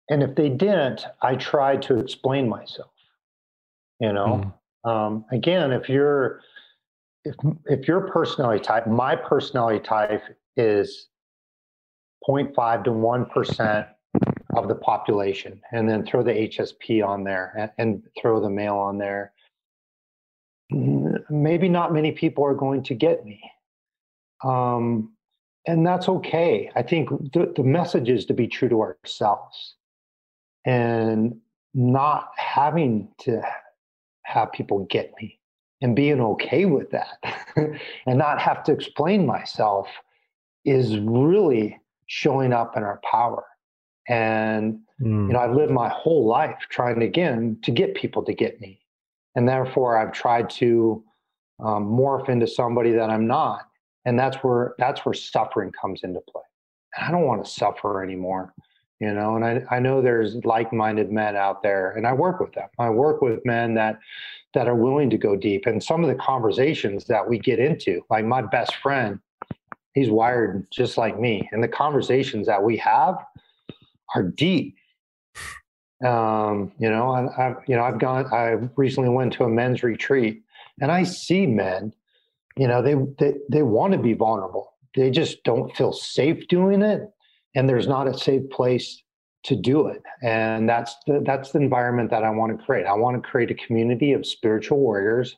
and 0.09 0.23
if 0.23 0.35
they 0.37 0.49
didn't, 0.49 1.07
I 1.23 1.37
tried 1.37 1.83
to 1.83 1.99
explain 1.99 2.49
myself. 2.49 2.91
You 4.01 4.13
know, 4.13 4.55
mm. 4.87 4.91
um, 4.91 5.25
again, 5.31 5.73
if 5.73 5.89
you're 5.91 6.41
if 7.25 7.35
if 7.67 7.87
your 7.87 8.09
personality 8.09 8.63
type, 8.63 8.87
my 8.87 9.17
personality 9.17 9.81
type 9.81 10.23
is 10.57 11.09
0.5 12.29 12.85
to 12.85 12.91
1% 12.91 13.89
of 14.57 14.69
the 14.69 14.75
population, 14.75 15.61
and 15.73 15.89
then 15.89 16.05
throw 16.05 16.23
the 16.23 16.33
HSP 16.33 17.07
on 17.07 17.25
there 17.25 17.55
and, 17.57 17.71
and 17.79 18.03
throw 18.21 18.41
the 18.41 18.51
male 18.51 18.77
on 18.77 18.99
there. 18.99 19.33
Maybe 20.71 21.69
not 21.69 21.93
many 21.93 22.13
people 22.13 22.45
are 22.45 22.55
going 22.55 22.83
to 22.85 22.95
get 22.95 23.25
me. 23.25 23.41
Um, 24.43 25.15
and 25.67 25.87
that's 25.87 26.09
okay. 26.09 26.71
I 26.75 26.83
think 26.83 27.09
the, 27.33 27.53
the 27.57 27.63
message 27.63 28.09
is 28.09 28.27
to 28.27 28.35
be 28.35 28.47
true 28.47 28.69
to 28.69 28.81
ourselves 28.81 29.77
and 30.65 31.41
not 31.75 32.31
having 32.37 33.09
to 33.21 33.43
have 34.25 34.53
people 34.53 34.87
get 34.91 35.13
me 35.21 35.39
and 35.81 35.97
being 35.97 36.21
okay 36.21 36.65
with 36.65 36.91
that 36.91 37.19
and 37.57 38.19
not 38.19 38.41
have 38.41 38.63
to 38.65 38.73
explain 38.73 39.27
myself 39.27 39.89
is 40.65 40.99
really 40.99 41.79
showing 42.07 42.53
up 42.53 42.77
in 42.77 42.83
our 42.83 43.01
power. 43.11 43.45
And 44.09 44.81
mm. 45.01 45.29
you 45.29 45.33
know, 45.33 45.39
I've 45.39 45.55
lived 45.55 45.73
my 45.73 45.89
whole 45.89 46.27
life 46.27 46.59
trying 46.69 47.03
again 47.03 47.59
to 47.63 47.71
get 47.71 47.95
people 47.95 48.23
to 48.25 48.35
get 48.35 48.61
me, 48.61 48.81
and 49.35 49.49
therefore 49.49 49.97
I've 49.97 50.13
tried 50.13 50.51
to 50.51 51.03
um, 51.61 51.87
morph 51.87 52.29
into 52.29 52.47
somebody 52.47 52.93
that 52.93 53.11
I'm 53.11 53.27
not, 53.27 53.69
and 54.05 54.19
that's 54.19 54.37
where 54.39 54.75
that's 54.79 55.05
where 55.05 55.15
suffering 55.15 55.73
comes 55.73 56.03
into 56.03 56.21
play. 56.21 56.43
I 57.01 57.11
don't 57.11 57.27
want 57.27 57.45
to 57.45 57.51
suffer 57.51 58.03
anymore, 58.03 58.53
you 59.01 59.13
know. 59.13 59.37
And 59.37 59.45
I 59.45 59.63
I 59.71 59.79
know 59.79 60.03
there's 60.03 60.37
like-minded 60.45 61.11
men 61.11 61.37
out 61.37 61.63
there, 61.63 61.93
and 61.93 62.07
I 62.07 62.13
work 62.13 62.41
with 62.41 62.53
them. 62.53 62.69
I 62.79 62.91
work 62.91 63.23
with 63.23 63.45
men 63.47 63.75
that 63.75 63.99
that 64.55 64.69
are 64.69 64.77
willing 64.77 65.11
to 65.11 65.19
go 65.19 65.35
deep. 65.35 65.67
And 65.67 65.83
some 65.83 66.05
of 66.05 66.09
the 66.09 66.23
conversations 66.23 67.07
that 67.07 67.29
we 67.29 67.39
get 67.39 67.59
into, 67.59 68.03
like 68.09 68.25
my 68.25 68.41
best 68.41 68.77
friend, 68.77 69.19
he's 69.95 70.11
wired 70.11 70.67
just 70.71 70.97
like 70.97 71.19
me. 71.19 71.49
And 71.53 71.63
the 71.63 71.69
conversations 71.69 72.47
that 72.47 72.63
we 72.63 72.77
have 72.77 73.17
are 74.15 74.23
deep. 74.23 74.77
Um, 76.05 76.73
you 76.79 76.91
know, 76.91 77.11
I, 77.11 77.47
I've, 77.47 77.57
you 77.67 77.77
know, 77.77 77.83
I've 77.83 77.99
gone, 77.99 78.27
I 78.33 78.69
recently 78.77 79.09
went 79.09 79.33
to 79.35 79.45
a 79.45 79.49
men's 79.49 79.83
retreat 79.83 80.43
and 80.81 80.91
I 80.91 81.05
see 81.05 81.47
men, 81.47 81.95
you 82.57 82.69
know, 82.69 82.83
they, 82.83 82.95
they, 83.19 83.39
they 83.51 83.63
want 83.63 83.93
to 83.93 83.99
be 83.99 84.13
vulnerable. 84.13 84.75
They 84.97 85.11
just 85.11 85.43
don't 85.45 85.75
feel 85.77 85.93
safe 85.93 86.47
doing 86.49 86.83
it. 86.83 87.03
And 87.55 87.69
there's 87.69 87.87
not 87.87 88.09
a 88.09 88.19
safe 88.19 88.51
place 88.51 89.03
to 89.45 89.55
do 89.55 89.87
it 89.89 90.03
and 90.23 90.69
that's 90.69 90.97
the 91.07 91.23
that's 91.25 91.53
the 91.53 91.59
environment 91.59 92.11
that 92.11 92.25
i 92.25 92.31
want 92.31 92.57
to 92.57 92.65
create 92.65 92.87
i 92.87 92.95
want 92.95 93.15
to 93.15 93.29
create 93.29 93.51
a 93.51 93.55
community 93.55 94.13
of 94.13 94.27
spiritual 94.27 94.79
warriors 94.79 95.37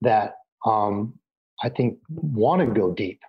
that 0.00 0.36
um, 0.64 1.12
i 1.62 1.68
think 1.68 1.98
want 2.08 2.60
to 2.60 2.80
go 2.80 2.92
deep 2.92 3.20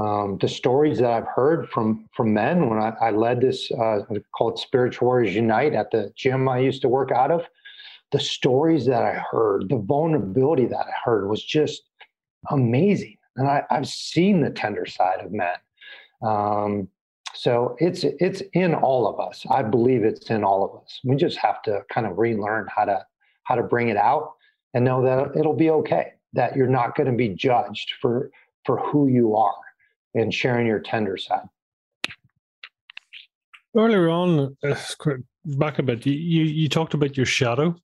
um, 0.00 0.38
the 0.40 0.48
stories 0.48 0.98
that 0.98 1.10
i've 1.10 1.26
heard 1.26 1.68
from 1.68 2.08
from 2.16 2.32
men 2.32 2.68
when 2.68 2.78
i, 2.78 2.92
I 3.00 3.10
led 3.10 3.40
this 3.40 3.70
uh, 3.72 4.00
called 4.36 4.58
spiritual 4.58 5.06
warriors 5.06 5.34
unite 5.34 5.74
at 5.74 5.90
the 5.90 6.12
gym 6.16 6.48
i 6.48 6.58
used 6.58 6.82
to 6.82 6.88
work 6.88 7.10
out 7.12 7.30
of 7.30 7.44
the 8.12 8.20
stories 8.20 8.86
that 8.86 9.02
i 9.02 9.12
heard 9.30 9.68
the 9.68 9.78
vulnerability 9.78 10.66
that 10.66 10.86
i 10.86 10.92
heard 11.04 11.28
was 11.28 11.44
just 11.44 11.82
amazing 12.50 13.16
and 13.36 13.48
I, 13.48 13.62
i've 13.70 13.88
seen 13.88 14.40
the 14.40 14.50
tender 14.50 14.86
side 14.86 15.20
of 15.20 15.32
men 15.32 15.56
um, 16.22 16.88
so 17.34 17.76
it's 17.78 18.04
it's 18.04 18.42
in 18.54 18.74
all 18.74 19.06
of 19.06 19.20
us. 19.20 19.44
I 19.50 19.62
believe 19.62 20.04
it's 20.04 20.30
in 20.30 20.44
all 20.44 20.64
of 20.64 20.82
us. 20.82 21.00
We 21.04 21.16
just 21.16 21.38
have 21.38 21.62
to 21.62 21.84
kind 21.88 22.06
of 22.06 22.18
relearn 22.18 22.66
how 22.74 22.84
to 22.84 23.06
how 23.44 23.54
to 23.54 23.62
bring 23.62 23.88
it 23.88 23.96
out 23.96 24.34
and 24.74 24.84
know 24.84 25.02
that 25.02 25.38
it'll 25.38 25.56
be 25.56 25.70
okay. 25.70 26.12
That 26.32 26.56
you're 26.56 26.66
not 26.66 26.96
going 26.96 27.10
to 27.10 27.16
be 27.16 27.28
judged 27.28 27.94
for 28.00 28.30
for 28.64 28.78
who 28.78 29.08
you 29.08 29.36
are 29.36 29.54
and 30.14 30.32
sharing 30.32 30.66
your 30.66 30.80
tender 30.80 31.16
side. 31.16 31.48
Earlier 33.76 34.08
on, 34.08 34.56
uh, 34.64 34.76
back 35.44 35.78
a 35.78 35.82
bit, 35.82 36.04
you, 36.04 36.42
you 36.42 36.68
talked 36.68 36.94
about 36.94 37.16
your 37.16 37.26
shadow. 37.26 37.76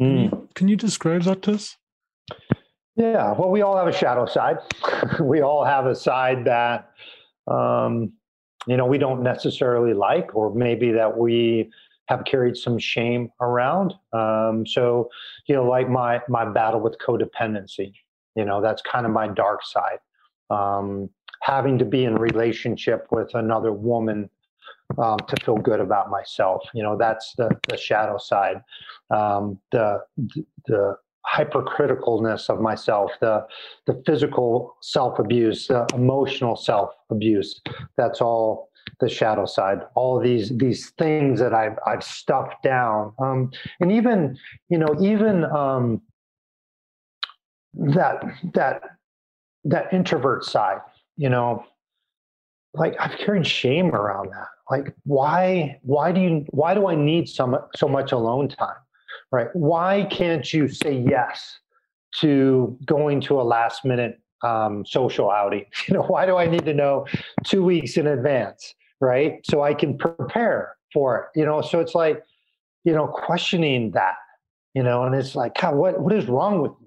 Mm. 0.00 0.06
Can, 0.06 0.18
you, 0.18 0.48
can 0.54 0.68
you 0.68 0.76
describe 0.76 1.22
that 1.22 1.42
to 1.42 1.54
us? 1.54 1.76
Yeah, 2.96 3.32
well, 3.32 3.50
we 3.50 3.62
all 3.62 3.76
have 3.76 3.88
a 3.88 3.92
shadow 3.92 4.26
side. 4.26 4.58
we 5.20 5.42
all 5.42 5.64
have 5.64 5.86
a 5.86 5.94
side 5.94 6.44
that, 6.46 6.90
um, 7.46 8.12
you 8.66 8.76
know, 8.76 8.86
we 8.86 8.98
don't 8.98 9.22
necessarily 9.22 9.92
like, 9.94 10.34
or 10.34 10.54
maybe 10.54 10.92
that 10.92 11.16
we 11.16 11.70
have 12.08 12.24
carried 12.24 12.56
some 12.56 12.78
shame 12.78 13.30
around. 13.40 13.94
Um, 14.12 14.66
so, 14.66 15.10
you 15.46 15.54
know, 15.54 15.64
like 15.64 15.90
my 15.90 16.22
my 16.28 16.50
battle 16.50 16.80
with 16.80 16.96
codependency, 16.98 17.92
you 18.34 18.44
know, 18.44 18.62
that's 18.62 18.80
kind 18.82 19.04
of 19.04 19.12
my 19.12 19.28
dark 19.28 19.60
side. 19.64 19.98
Um, 20.48 21.10
having 21.40 21.78
to 21.78 21.84
be 21.84 22.04
in 22.04 22.14
relationship 22.16 23.06
with 23.10 23.34
another 23.34 23.72
woman 23.72 24.30
um, 24.98 25.18
to 25.28 25.44
feel 25.44 25.56
good 25.56 25.80
about 25.80 26.10
myself, 26.10 26.62
you 26.74 26.82
know, 26.82 26.96
that's 26.96 27.34
the 27.36 27.50
the 27.68 27.76
shadow 27.76 28.18
side. 28.18 28.62
Um, 29.10 29.58
the 29.72 30.00
the 30.66 30.96
hypercriticalness 31.26 32.48
of 32.48 32.60
myself, 32.60 33.10
the 33.20 33.46
the 33.86 34.02
physical 34.06 34.76
self 34.82 35.18
abuse, 35.18 35.66
the 35.66 35.86
emotional 35.94 36.56
self 36.56 36.90
abuse. 37.10 37.60
That's 37.96 38.20
all 38.20 38.70
the 39.00 39.08
shadow 39.08 39.44
side 39.44 39.80
all 39.94 40.20
these 40.20 40.56
these 40.58 40.90
things 40.90 41.40
that 41.40 41.52
i've 41.52 41.76
i've 41.86 42.02
stuffed 42.02 42.62
down 42.62 43.12
um, 43.18 43.50
and 43.80 43.90
even 43.90 44.38
you 44.68 44.78
know 44.78 44.94
even 45.00 45.44
um, 45.44 46.00
that 47.74 48.22
that 48.54 48.82
that 49.64 49.92
introvert 49.92 50.44
side 50.44 50.78
you 51.16 51.28
know 51.28 51.64
like 52.74 52.94
i've 53.00 53.16
carried 53.18 53.46
shame 53.46 53.94
around 53.94 54.30
that 54.30 54.48
like 54.70 54.94
why 55.04 55.78
why 55.82 56.12
do 56.12 56.20
you 56.20 56.44
why 56.50 56.74
do 56.74 56.86
i 56.88 56.94
need 56.94 57.28
so 57.28 57.68
so 57.74 57.88
much 57.88 58.12
alone 58.12 58.48
time 58.48 58.76
right 59.32 59.48
why 59.54 60.06
can't 60.10 60.52
you 60.52 60.68
say 60.68 60.92
yes 60.92 61.58
to 62.14 62.76
going 62.86 63.20
to 63.20 63.40
a 63.40 63.42
last 63.42 63.84
minute 63.84 64.20
um, 64.42 64.84
social 64.84 65.30
outing 65.30 65.64
you 65.88 65.94
know 65.94 66.02
why 66.02 66.26
do 66.26 66.36
i 66.36 66.46
need 66.46 66.64
to 66.64 66.74
know 66.74 67.06
two 67.44 67.64
weeks 67.64 67.96
in 67.96 68.06
advance 68.06 68.74
right? 69.00 69.40
So 69.44 69.62
I 69.62 69.74
can 69.74 69.96
prepare 69.98 70.76
for 70.92 71.18
it, 71.18 71.38
you 71.38 71.44
know. 71.44 71.60
So 71.62 71.80
it's 71.80 71.94
like, 71.94 72.22
you 72.84 72.92
know, 72.92 73.06
questioning 73.06 73.90
that, 73.92 74.14
you 74.74 74.82
know, 74.82 75.04
and 75.04 75.14
it's 75.14 75.34
like, 75.34 75.56
God, 75.60 75.74
what 75.74 76.00
what 76.00 76.12
is 76.12 76.26
wrong 76.26 76.60
with 76.60 76.72
me? 76.80 76.85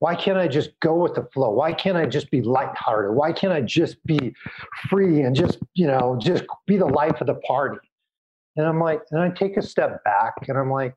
Why 0.00 0.14
can't 0.14 0.38
I 0.38 0.48
just 0.48 0.78
go 0.80 0.94
with 0.94 1.14
the 1.14 1.26
flow? 1.32 1.50
Why 1.50 1.72
can't 1.72 1.96
I 1.96 2.06
just 2.06 2.30
be 2.30 2.42
lighthearted? 2.42 3.16
Why 3.16 3.32
can't 3.32 3.52
I 3.52 3.60
just 3.60 4.04
be 4.04 4.34
free 4.88 5.22
and 5.22 5.34
just, 5.34 5.58
you 5.74 5.86
know, 5.86 6.18
just 6.20 6.44
be 6.66 6.76
the 6.76 6.86
life 6.86 7.20
of 7.20 7.26
the 7.26 7.36
party? 7.36 7.78
And 8.56 8.66
I'm 8.66 8.80
like, 8.80 9.00
and 9.10 9.20
I 9.20 9.30
take 9.30 9.56
a 9.56 9.62
step 9.62 10.04
back 10.04 10.34
and 10.48 10.58
I'm 10.58 10.70
like, 10.70 10.94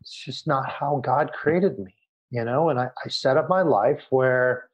it's 0.00 0.24
just 0.24 0.46
not 0.46 0.70
how 0.70 1.00
God 1.04 1.32
created 1.32 1.78
me, 1.78 1.94
you 2.30 2.44
know? 2.44 2.68
And 2.68 2.78
I, 2.78 2.90
I 3.04 3.08
set 3.08 3.36
up 3.36 3.48
my 3.48 3.62
life 3.62 4.02
where 4.10 4.68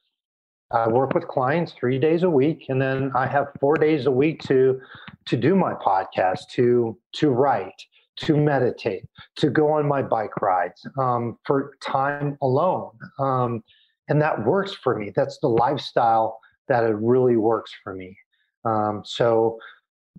I 0.73 0.89
work 0.89 1.15
with 1.15 1.29
clients 1.29 1.73
three 1.73 1.99
days 1.99 2.23
a 2.23 2.31
week, 2.31 2.67
and 2.71 2.81
then 2.81 3.13
I 3.15 3.27
have 3.27 3.49
four 3.61 3.77
days 3.77 4.07
a 4.07 4.11
week 4.11 4.43
to 4.45 4.81
to 5.27 5.37
do 5.37 5.55
my 5.55 5.75
podcast, 5.75 6.49
to 6.53 6.99
to 7.13 7.31
write, 7.31 7.85
to 8.23 8.37
meditate, 8.37 9.05
to 9.37 9.51
go 9.51 9.71
on 9.73 9.87
my 9.87 10.03
bike 10.03 10.41
rides 10.41 10.87
um, 10.99 11.39
for 11.45 11.73
time 11.83 12.39
alone, 12.43 12.91
um, 13.19 13.63
and 14.09 14.21
that 14.21 14.45
works 14.45 14.75
for 14.75 14.99
me. 14.99 15.13
That's 15.15 15.39
the 15.39 15.49
lifestyle 15.49 16.39
that 16.69 16.85
it 16.85 16.95
really 16.97 17.37
works 17.37 17.73
for 17.83 17.95
me. 17.95 18.17
Um, 18.65 19.03
so 19.05 19.59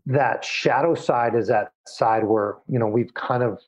that 0.06 0.44
shadow 0.44 0.96
side 0.96 1.36
is 1.36 1.48
that 1.48 1.72
side 1.88 2.26
where 2.26 2.58
you 2.68 2.78
know 2.78 2.88
we've 2.88 3.14
kind 3.14 3.44
of 3.44 3.60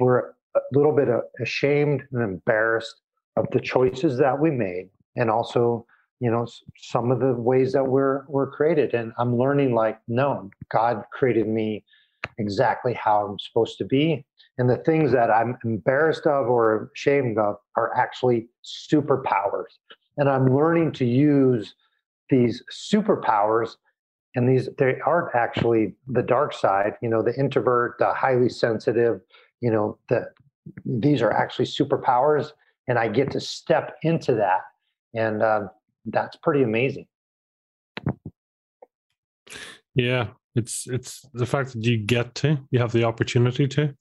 we're 0.00 0.30
a 0.56 0.60
little 0.72 0.94
bit 0.94 1.08
ashamed 1.40 2.02
and 2.12 2.22
embarrassed 2.22 3.02
of 3.36 3.46
the 3.52 3.60
choices 3.60 4.18
that 4.18 4.40
we 4.40 4.50
made, 4.50 4.88
and 5.14 5.30
also 5.30 5.86
you 6.20 6.30
know 6.30 6.46
some 6.76 7.10
of 7.10 7.20
the 7.20 7.34
ways 7.34 7.72
that 7.72 7.84
we're 7.84 8.24
we're 8.28 8.50
created 8.50 8.94
and 8.94 9.12
i'm 9.18 9.36
learning 9.36 9.74
like 9.74 9.98
no 10.08 10.50
god 10.70 11.04
created 11.12 11.46
me 11.46 11.84
exactly 12.38 12.94
how 12.94 13.26
i'm 13.26 13.38
supposed 13.38 13.78
to 13.78 13.84
be. 13.84 14.24
And 14.58 14.70
the 14.70 14.78
things 14.78 15.12
that 15.12 15.30
i'm 15.30 15.56
embarrassed 15.64 16.26
of 16.26 16.48
or 16.48 16.90
ashamed 16.94 17.38
of 17.38 17.56
are 17.76 17.94
actually 17.96 18.48
superpowers. 18.64 19.72
And 20.16 20.28
i'm 20.28 20.54
learning 20.54 20.92
to 20.92 21.04
use 21.04 21.74
these 22.30 22.62
superpowers 22.72 23.76
and 24.34 24.48
these 24.48 24.68
they 24.78 24.98
aren't 25.00 25.34
actually 25.34 25.94
the 26.08 26.22
dark 26.22 26.52
side 26.52 26.94
you 27.00 27.08
know 27.08 27.22
the 27.22 27.34
introvert 27.38 27.94
the 27.98 28.12
highly 28.12 28.48
sensitive 28.48 29.20
you 29.60 29.70
know 29.70 29.96
the 30.08 30.28
these 30.84 31.22
are 31.22 31.30
actually 31.32 31.64
superpowers 31.64 32.50
and 32.88 32.98
i 32.98 33.08
get 33.08 33.30
to 33.30 33.40
step 33.40 33.96
into 34.02 34.34
that. 34.34 34.60
And 35.14 35.42
uh, 35.42 35.68
that's 36.06 36.36
pretty 36.36 36.62
amazing. 36.62 37.06
Yeah, 39.94 40.28
it's 40.56 40.86
it's 40.86 41.24
the 41.34 41.46
fact 41.46 41.72
that 41.74 41.84
you 41.84 41.98
get 41.98 42.34
to, 42.36 42.58
you 42.70 42.78
have 42.78 42.92
the 42.92 43.04
opportunity 43.04 43.68
to. 43.68 43.82
I 43.82 43.92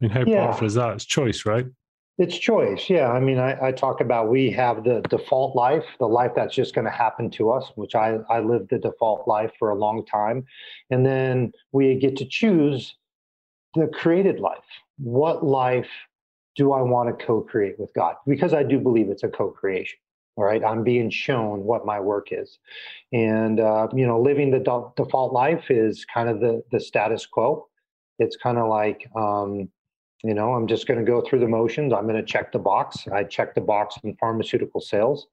mean, 0.00 0.10
how 0.10 0.24
yeah. 0.26 0.46
powerful 0.46 0.66
is 0.66 0.74
that? 0.74 0.94
It's 0.94 1.04
choice, 1.04 1.46
right? 1.46 1.66
It's 2.18 2.36
choice. 2.36 2.88
Yeah. 2.90 3.10
I 3.10 3.18
mean, 3.18 3.38
I, 3.38 3.68
I 3.68 3.72
talk 3.72 4.00
about 4.00 4.28
we 4.28 4.50
have 4.50 4.84
the 4.84 5.00
default 5.08 5.56
life, 5.56 5.84
the 5.98 6.06
life 6.06 6.32
that's 6.36 6.54
just 6.54 6.74
going 6.74 6.84
to 6.84 6.90
happen 6.90 7.30
to 7.32 7.50
us, 7.50 7.72
which 7.74 7.94
I, 7.94 8.18
I 8.30 8.40
lived 8.40 8.70
the 8.70 8.78
default 8.78 9.26
life 9.26 9.50
for 9.58 9.70
a 9.70 9.74
long 9.74 10.04
time. 10.06 10.44
And 10.90 11.04
then 11.04 11.52
we 11.72 11.96
get 11.96 12.16
to 12.18 12.24
choose 12.24 12.96
the 13.74 13.88
created 13.88 14.38
life. 14.38 14.58
What 14.98 15.44
life 15.44 15.88
do 16.54 16.72
I 16.72 16.82
want 16.82 17.18
to 17.18 17.24
co 17.24 17.40
create 17.40 17.80
with 17.80 17.92
God? 17.94 18.14
Because 18.26 18.54
I 18.54 18.62
do 18.62 18.78
believe 18.78 19.08
it's 19.08 19.24
a 19.24 19.28
co 19.28 19.50
creation. 19.50 19.98
All 20.36 20.44
right, 20.44 20.64
I'm 20.64 20.82
being 20.82 21.10
shown 21.10 21.62
what 21.62 21.86
my 21.86 22.00
work 22.00 22.28
is, 22.32 22.58
and 23.12 23.60
uh, 23.60 23.86
you 23.94 24.04
know, 24.04 24.20
living 24.20 24.50
the 24.50 24.58
de- 24.58 24.90
default 24.96 25.32
life 25.32 25.70
is 25.70 26.04
kind 26.12 26.28
of 26.28 26.40
the 26.40 26.62
the 26.72 26.80
status 26.80 27.24
quo. 27.24 27.68
It's 28.18 28.36
kind 28.36 28.58
of 28.58 28.68
like, 28.68 29.08
um, 29.14 29.68
you 30.24 30.34
know, 30.34 30.54
I'm 30.54 30.66
just 30.66 30.86
going 30.88 30.98
to 30.98 31.06
go 31.06 31.20
through 31.20 31.40
the 31.40 31.48
motions. 31.48 31.92
I'm 31.92 32.04
going 32.04 32.16
to 32.16 32.24
check 32.24 32.50
the 32.50 32.58
box. 32.58 33.06
I 33.12 33.24
check 33.24 33.54
the 33.54 33.60
box 33.60 33.96
in 34.02 34.16
pharmaceutical 34.16 34.80
sales. 34.80 35.26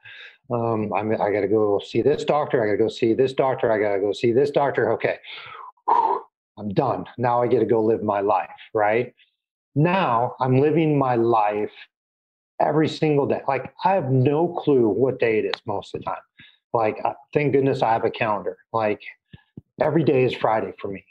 Um, 0.52 0.92
I'm, 0.94 1.12
I 1.14 1.32
got 1.32 1.42
to 1.42 1.48
go 1.48 1.80
see 1.84 2.02
this 2.02 2.24
doctor. 2.24 2.62
I 2.62 2.68
got 2.68 2.74
to 2.74 2.78
go 2.78 2.90
see 2.90 3.14
this 3.14 3.34
doctor. 3.34 3.72
I 3.72 3.80
got 3.80 3.96
to 3.96 4.02
go 4.02 4.12
see 4.12 4.32
this 4.34 4.52
doctor. 4.52 4.92
Okay, 4.94 5.18
I'm 6.58 6.70
done. 6.74 7.06
Now 7.18 7.42
I 7.42 7.48
get 7.48 7.60
to 7.60 7.66
go 7.66 7.84
live 7.84 8.04
my 8.04 8.22
life. 8.22 8.50
Right 8.74 9.14
now, 9.74 10.36
I'm 10.40 10.60
living 10.60 10.98
my 10.98 11.16
life 11.16 11.72
every 12.62 12.88
single 12.88 13.28
day. 13.28 13.42
Like 13.48 13.74
I 13.84 13.94
have 13.94 14.12
no 14.12 14.48
clue 14.48 14.88
what 14.88 15.20
day 15.20 15.40
it 15.40 15.46
is 15.46 15.62
most 15.66 15.94
of 15.94 16.02
the 16.02 16.06
time. 16.06 16.22
Like 16.74 16.98
uh, 17.04 17.14
thank 17.34 17.54
goodness 17.54 17.82
I 17.82 17.92
have 17.92 18.06
a 18.06 18.12
calendar. 18.12 18.58
Like 18.72 19.02
every 19.82 20.04
day 20.04 20.24
is 20.24 20.34
Friday 20.34 20.74
for 20.80 20.90
me. 20.90 21.04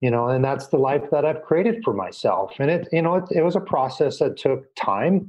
You 0.00 0.10
know, 0.10 0.28
and 0.28 0.44
that's 0.44 0.66
the 0.66 0.76
life 0.76 1.04
that 1.10 1.24
I've 1.24 1.42
created 1.42 1.82
for 1.82 1.94
myself. 1.94 2.52
And 2.58 2.70
it, 2.70 2.86
you 2.92 3.00
know, 3.00 3.14
it, 3.14 3.24
it 3.30 3.42
was 3.42 3.56
a 3.56 3.60
process 3.60 4.18
that 4.18 4.36
took 4.36 4.66
time. 4.74 5.28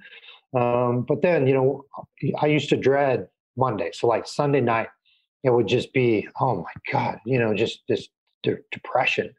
Um, 0.53 1.05
but 1.07 1.21
then, 1.21 1.47
you 1.47 1.53
know, 1.53 1.85
I 2.41 2.47
used 2.47 2.67
to 2.69 2.77
dread 2.77 3.29
Monday. 3.55 3.91
So 3.93 4.07
like 4.07 4.27
Sunday 4.27 4.59
night, 4.59 4.89
it 5.43 5.51
would 5.51 5.67
just 5.67 5.93
be, 5.93 6.27
oh 6.41 6.57
my 6.57 6.91
God, 6.91 7.19
you 7.25 7.39
know, 7.39 7.53
just 7.53 7.83
this 7.87 8.09
de- 8.43 8.57
depression, 8.71 9.33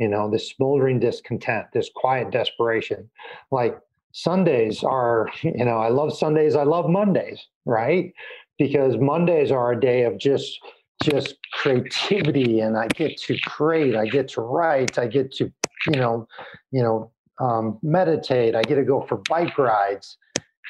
you 0.00 0.08
know, 0.08 0.28
this 0.28 0.48
smoldering 0.48 0.98
discontent, 0.98 1.66
this 1.72 1.88
quiet 1.94 2.30
desperation. 2.30 3.08
Like 3.52 3.78
Sundays 4.12 4.84
are, 4.84 5.28
you 5.42 5.64
know, 5.64 5.78
I 5.78 5.88
love 5.88 6.16
Sundays. 6.16 6.54
I 6.54 6.64
love 6.64 6.88
Mondays, 6.88 7.40
right? 7.64 8.12
Because 8.58 8.96
Mondays 8.98 9.50
are 9.50 9.72
a 9.72 9.80
day 9.80 10.04
of 10.04 10.18
just 10.18 10.58
just 11.02 11.34
creativity 11.52 12.60
and 12.60 12.76
I 12.76 12.86
get 12.88 13.16
to 13.22 13.36
create, 13.46 13.96
I 13.96 14.06
get 14.06 14.28
to 14.28 14.40
write, 14.40 14.98
I 14.98 15.08
get 15.08 15.32
to, 15.32 15.52
you 15.88 15.98
know, 15.98 16.28
you 16.70 16.80
know, 16.80 17.10
um, 17.40 17.78
meditate, 17.82 18.54
I 18.54 18.62
get 18.62 18.76
to 18.76 18.84
go 18.84 19.04
for 19.08 19.20
bike 19.28 19.58
rides. 19.58 20.16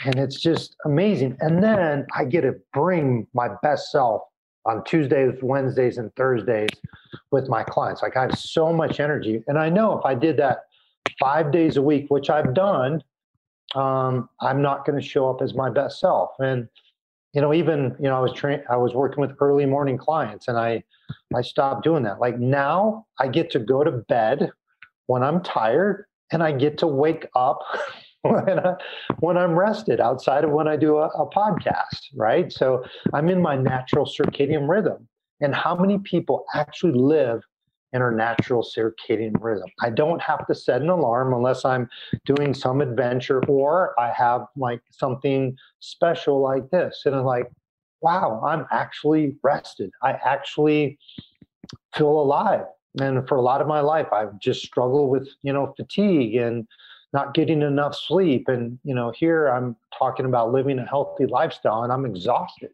And 0.07 0.17
it's 0.17 0.41
just 0.41 0.75
amazing. 0.87 1.37
And 1.41 1.63
then 1.63 2.07
I 2.17 2.25
get 2.25 2.43
to 2.43 2.55
bring 2.73 3.27
my 3.35 3.51
best 3.63 3.93
self 3.93 4.23
on 4.65 4.83
Tuesdays, 4.85 5.35
Wednesdays, 5.43 5.99
and 5.99 6.15
Thursdays 6.17 6.71
with 7.31 7.49
my 7.49 7.63
clients. 7.63 8.01
Like 8.01 8.17
I 8.17 8.23
have 8.23 8.39
so 8.39 8.73
much 8.73 9.01
energy. 9.01 9.45
And 9.47 9.59
I 9.59 9.69
know 9.69 9.99
if 9.99 10.05
I 10.05 10.15
did 10.15 10.39
that 10.39 10.61
five 11.21 11.53
days 11.53 11.77
a 11.77 11.83
week, 11.83 12.07
which 12.09 12.31
I've 12.31 12.55
done, 12.55 13.03
um, 13.75 14.29
I'm 14.41 14.63
not 14.63 14.85
going 14.85 15.01
to 15.01 15.07
show 15.07 15.31
up 15.31 15.43
as 15.43 15.55
my 15.55 15.71
best 15.71 16.01
self. 16.01 16.31
And 16.39 16.69
you 17.33 17.41
know, 17.41 17.55
even 17.55 17.97
you 17.99 18.09
know, 18.09 18.17
I 18.17 18.21
was 18.21 18.33
trained. 18.33 18.63
I 18.71 18.77
was 18.77 18.95
working 18.95 19.21
with 19.21 19.33
early 19.41 19.65
morning 19.65 19.97
clients, 19.97 20.49
and 20.49 20.59
I 20.59 20.83
I 21.35 21.41
stopped 21.41 21.83
doing 21.83 22.03
that. 22.03 22.21
Like 22.21 22.39
now, 22.39 23.07
I 23.19 23.29
get 23.29 23.51
to 23.53 23.59
go 23.59 23.83
to 23.83 23.91
bed 23.91 24.51
when 25.07 25.23
I'm 25.23 25.43
tired, 25.43 26.05
and 26.31 26.43
I 26.43 26.53
get 26.53 26.77
to 26.79 26.87
wake 26.87 27.27
up 27.35 27.61
when 28.23 28.59
I, 28.59 28.75
when 29.21 29.39
I'm 29.39 29.59
rested. 29.59 29.99
Outside 29.99 30.45
of 30.45 30.51
when 30.51 30.69
I 30.69 30.77
do 30.77 30.99
a, 30.99 31.07
a 31.07 31.31
podcast, 31.31 32.01
right? 32.15 32.53
So 32.53 32.85
I'm 33.15 33.31
in 33.31 33.41
my 33.41 33.57
natural 33.57 34.05
circadian 34.05 34.69
rhythm. 34.69 35.09
And 35.41 35.55
how 35.55 35.75
many 35.75 35.99
people 35.99 36.45
actually 36.55 36.93
live 36.93 37.43
in 37.93 38.03
our 38.03 38.11
natural 38.13 38.63
circadian 38.63 39.33
rhythm. 39.41 39.69
I 39.81 39.91
don't 39.91 40.21
have 40.23 40.47
to 40.47 40.55
set 40.55 40.83
an 40.83 40.89
alarm 40.89 41.35
unless 41.35 41.65
I'm 41.65 41.89
doing 42.25 42.55
some 42.55 42.81
adventure 42.81 43.43
or 43.47 43.95
I 44.01 44.11
have 44.13 44.47
like 44.57 44.81
something 44.91 45.57
special 45.81 46.41
like 46.41 46.71
this. 46.71 47.03
And 47.05 47.15
I'm 47.15 47.25
like, 47.25 47.51
wow, 48.01 48.43
I'm 48.45 48.67
actually 48.71 49.37
rested. 49.43 49.91
I 50.03 50.13
actually 50.13 50.99
feel 51.95 52.09
alive. 52.09 52.65
And 53.01 53.27
for 53.29 53.37
a 53.37 53.43
lot 53.43 53.61
of 53.61 53.67
my 53.67 53.81
life, 53.81 54.09
I've 54.13 54.39
just 54.39 54.63
struggled 54.63 55.11
with, 55.11 55.29
you 55.43 55.53
know, 55.53 55.73
fatigue 55.77 56.35
and 56.37 56.67
not 57.13 57.35
getting 57.35 57.63
enough 57.63 57.95
sleep. 57.95 58.49
And, 58.49 58.79
you 58.85 58.95
know, 58.95 59.13
here 59.15 59.49
I'm 59.49 59.77
talking 59.97 60.27
about 60.27 60.53
living 60.53 60.79
a 60.79 60.87
healthy 60.87 61.27
lifestyle 61.27 61.83
and 61.83 61.93
I'm 61.93 62.05
exhausted. 62.05 62.71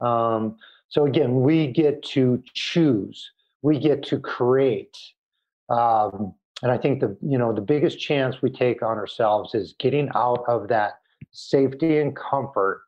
Um, 0.00 0.56
so 0.88 1.06
again, 1.06 1.42
we 1.42 1.66
get 1.66 2.02
to 2.02 2.42
choose, 2.54 3.30
we 3.62 3.78
get 3.78 4.02
to 4.04 4.18
create. 4.18 4.96
Um, 5.68 6.34
and 6.62 6.72
I 6.72 6.78
think 6.78 7.00
the, 7.00 7.16
you 7.22 7.38
know, 7.38 7.52
the 7.52 7.60
biggest 7.60 7.98
chance 7.98 8.42
we 8.42 8.50
take 8.50 8.82
on 8.82 8.96
ourselves 8.96 9.54
is 9.54 9.74
getting 9.78 10.08
out 10.14 10.44
of 10.48 10.68
that 10.68 10.98
safety 11.30 11.98
and 11.98 12.16
comfort 12.16 12.82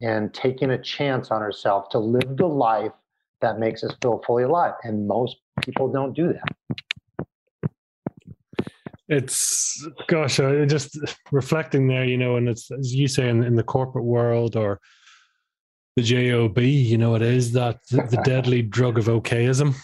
and 0.00 0.32
taking 0.32 0.70
a 0.70 0.78
chance 0.78 1.30
on 1.30 1.42
ourselves 1.42 1.88
to 1.90 1.98
live 1.98 2.36
the 2.36 2.46
life 2.46 2.92
that 3.40 3.58
makes 3.58 3.84
us 3.84 3.94
feel 4.00 4.22
fully 4.26 4.44
alive. 4.44 4.74
And 4.84 5.06
most 5.06 5.36
people 5.62 5.90
don't 5.90 6.14
do 6.14 6.32
that. 6.32 7.26
It's 9.08 9.86
gosh, 10.06 10.38
uh, 10.38 10.64
just 10.66 10.96
reflecting 11.32 11.88
there, 11.88 12.04
you 12.04 12.16
know, 12.16 12.36
and 12.36 12.48
it's 12.48 12.70
as 12.70 12.94
you 12.94 13.08
say 13.08 13.28
in, 13.28 13.42
in 13.42 13.56
the 13.56 13.62
corporate 13.62 14.04
world 14.04 14.56
or 14.56 14.80
the 15.96 16.02
job, 16.02 16.58
you 16.58 16.96
know, 16.96 17.16
it 17.16 17.22
is 17.22 17.52
that 17.52 17.80
the, 17.90 18.02
the 18.08 18.16
deadly 18.24 18.62
drug 18.62 18.98
of 18.98 19.06
okayism. 19.06 19.74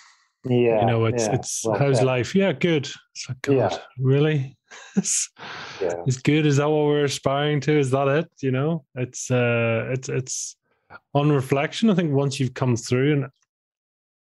Yeah, 0.48 0.80
you 0.80 0.86
know, 0.86 1.04
it's 1.06 1.26
yeah. 1.26 1.34
it's 1.34 1.64
well, 1.64 1.78
how's 1.78 2.00
yeah. 2.00 2.06
life? 2.06 2.34
Yeah, 2.34 2.52
good. 2.52 2.88
It's 3.14 3.28
like, 3.28 3.42
God, 3.42 3.54
Yeah. 3.56 3.78
really? 3.98 4.56
Yeah. 5.80 5.94
Is 6.06 6.18
good? 6.18 6.46
Is 6.46 6.56
that 6.56 6.68
what 6.68 6.86
we're 6.86 7.04
aspiring 7.04 7.60
to? 7.60 7.78
Is 7.78 7.90
that 7.90 8.08
it? 8.08 8.30
You 8.40 8.50
know, 8.50 8.84
it's 8.94 9.30
uh, 9.30 9.88
it's 9.90 10.08
it's 10.08 10.56
on 11.14 11.30
reflection. 11.30 11.90
I 11.90 11.94
think 11.94 12.12
once 12.12 12.38
you've 12.38 12.54
come 12.54 12.76
through, 12.76 13.12
and 13.12 13.26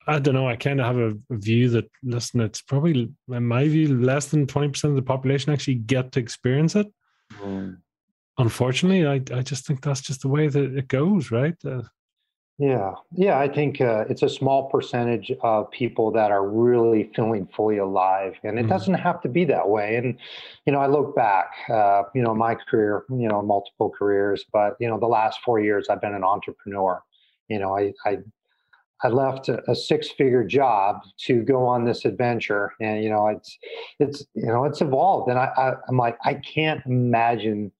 I 0.06 0.18
don't 0.18 0.34
know, 0.34 0.48
I 0.48 0.56
kind 0.56 0.80
of 0.80 0.86
have 0.86 0.96
a, 0.98 1.14
view 1.36 1.68
that 1.70 1.90
listen, 2.02 2.40
it's 2.40 2.62
probably 2.62 3.10
in 3.28 3.46
my 3.46 3.68
view 3.68 3.98
less 3.98 4.26
than 4.26 4.46
twenty 4.46 4.68
percent 4.68 4.90
of 4.92 4.96
the 4.96 5.02
population 5.02 5.52
actually 5.52 5.76
get 5.76 6.12
to 6.12 6.20
experience 6.20 6.76
it. 6.76 6.86
Mm. 7.42 7.78
Unfortunately, 8.38 9.06
I 9.06 9.14
I 9.36 9.42
just 9.42 9.66
think 9.66 9.82
that's 9.82 10.00
just 10.00 10.22
the 10.22 10.28
way 10.28 10.48
that 10.48 10.76
it 10.76 10.88
goes, 10.88 11.30
right? 11.30 11.56
Uh, 11.64 11.82
Yeah, 12.60 12.92
yeah, 13.12 13.38
I 13.38 13.48
think 13.48 13.80
uh, 13.80 14.04
it's 14.10 14.22
a 14.22 14.28
small 14.28 14.68
percentage 14.68 15.32
of 15.42 15.70
people 15.70 16.10
that 16.12 16.30
are 16.30 16.46
really 16.46 17.10
feeling 17.16 17.46
fully 17.56 17.78
alive, 17.78 18.34
and 18.44 18.58
it 18.58 18.66
Mhm. 18.66 18.68
doesn't 18.68 18.94
have 18.94 19.22
to 19.22 19.30
be 19.30 19.46
that 19.46 19.68
way. 19.70 19.96
And 19.96 20.18
you 20.66 20.72
know, 20.74 20.78
I 20.80 20.86
look 20.86 21.16
back, 21.16 21.52
uh, 21.70 22.02
you 22.14 22.20
know, 22.22 22.34
my 22.34 22.54
career, 22.54 23.04
you 23.08 23.28
know, 23.28 23.40
multiple 23.40 23.88
careers, 23.88 24.44
but 24.52 24.76
you 24.78 24.88
know, 24.88 24.98
the 24.98 25.08
last 25.08 25.40
four 25.42 25.58
years 25.58 25.88
I've 25.88 26.02
been 26.02 26.14
an 26.14 26.24
entrepreneur. 26.24 27.02
You 27.48 27.60
know, 27.60 27.78
I 27.78 27.94
I, 28.04 28.18
I 29.02 29.08
left 29.08 29.48
a, 29.48 29.68
a 29.70 29.74
six-figure 29.74 30.44
job 30.44 31.02
to 31.26 31.42
go 31.42 31.66
on 31.66 31.84
this 31.86 32.04
adventure, 32.04 32.74
and 32.80 33.02
you 33.02 33.10
know, 33.10 33.28
it's 33.28 33.58
it's 34.00 34.26
you 34.34 34.46
know, 34.46 34.64
it's 34.64 34.82
evolved, 34.82 35.30
and 35.30 35.38
I, 35.38 35.46
I 35.56 35.74
I'm 35.88 35.96
like, 35.96 36.18
I 36.24 36.34
can't 36.34 36.84
imagine 36.86 37.72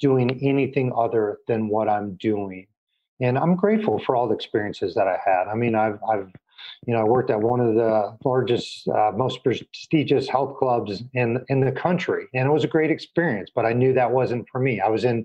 doing 0.00 0.38
anything 0.42 0.92
other 0.96 1.38
than 1.48 1.68
what 1.68 1.88
I'm 1.88 2.16
doing 2.16 2.66
and 3.20 3.38
I'm 3.38 3.56
grateful 3.56 3.98
for 3.98 4.16
all 4.16 4.28
the 4.28 4.34
experiences 4.34 4.94
that 4.94 5.06
I 5.08 5.18
had. 5.24 5.48
I 5.48 5.54
mean, 5.54 5.74
I've, 5.74 5.98
I've, 6.08 6.30
you 6.86 6.94
know, 6.94 7.00
I 7.00 7.04
worked 7.04 7.30
at 7.30 7.40
one 7.40 7.60
of 7.60 7.74
the 7.74 8.16
largest, 8.24 8.88
uh, 8.88 9.12
most 9.14 9.42
prestigious 9.42 10.28
health 10.28 10.56
clubs 10.58 11.02
in 11.14 11.44
in 11.48 11.60
the 11.60 11.72
country, 11.72 12.26
and 12.34 12.46
it 12.46 12.50
was 12.50 12.64
a 12.64 12.68
great 12.68 12.90
experience. 12.90 13.50
But 13.54 13.66
I 13.66 13.72
knew 13.72 13.92
that 13.94 14.10
wasn't 14.10 14.48
for 14.50 14.60
me. 14.60 14.80
I 14.80 14.88
was 14.88 15.04
in 15.04 15.24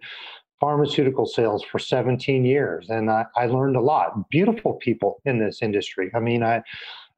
pharmaceutical 0.59 1.25
sales 1.25 1.63
for 1.63 1.79
17 1.79 2.45
years, 2.45 2.89
and 2.89 3.09
I, 3.09 3.25
I 3.35 3.47
learned 3.47 3.75
a 3.75 3.81
lot. 3.81 4.29
Beautiful 4.29 4.73
people 4.75 5.19
in 5.25 5.39
this 5.39 5.61
industry. 5.61 6.11
I 6.15 6.19
mean, 6.19 6.43
I. 6.43 6.63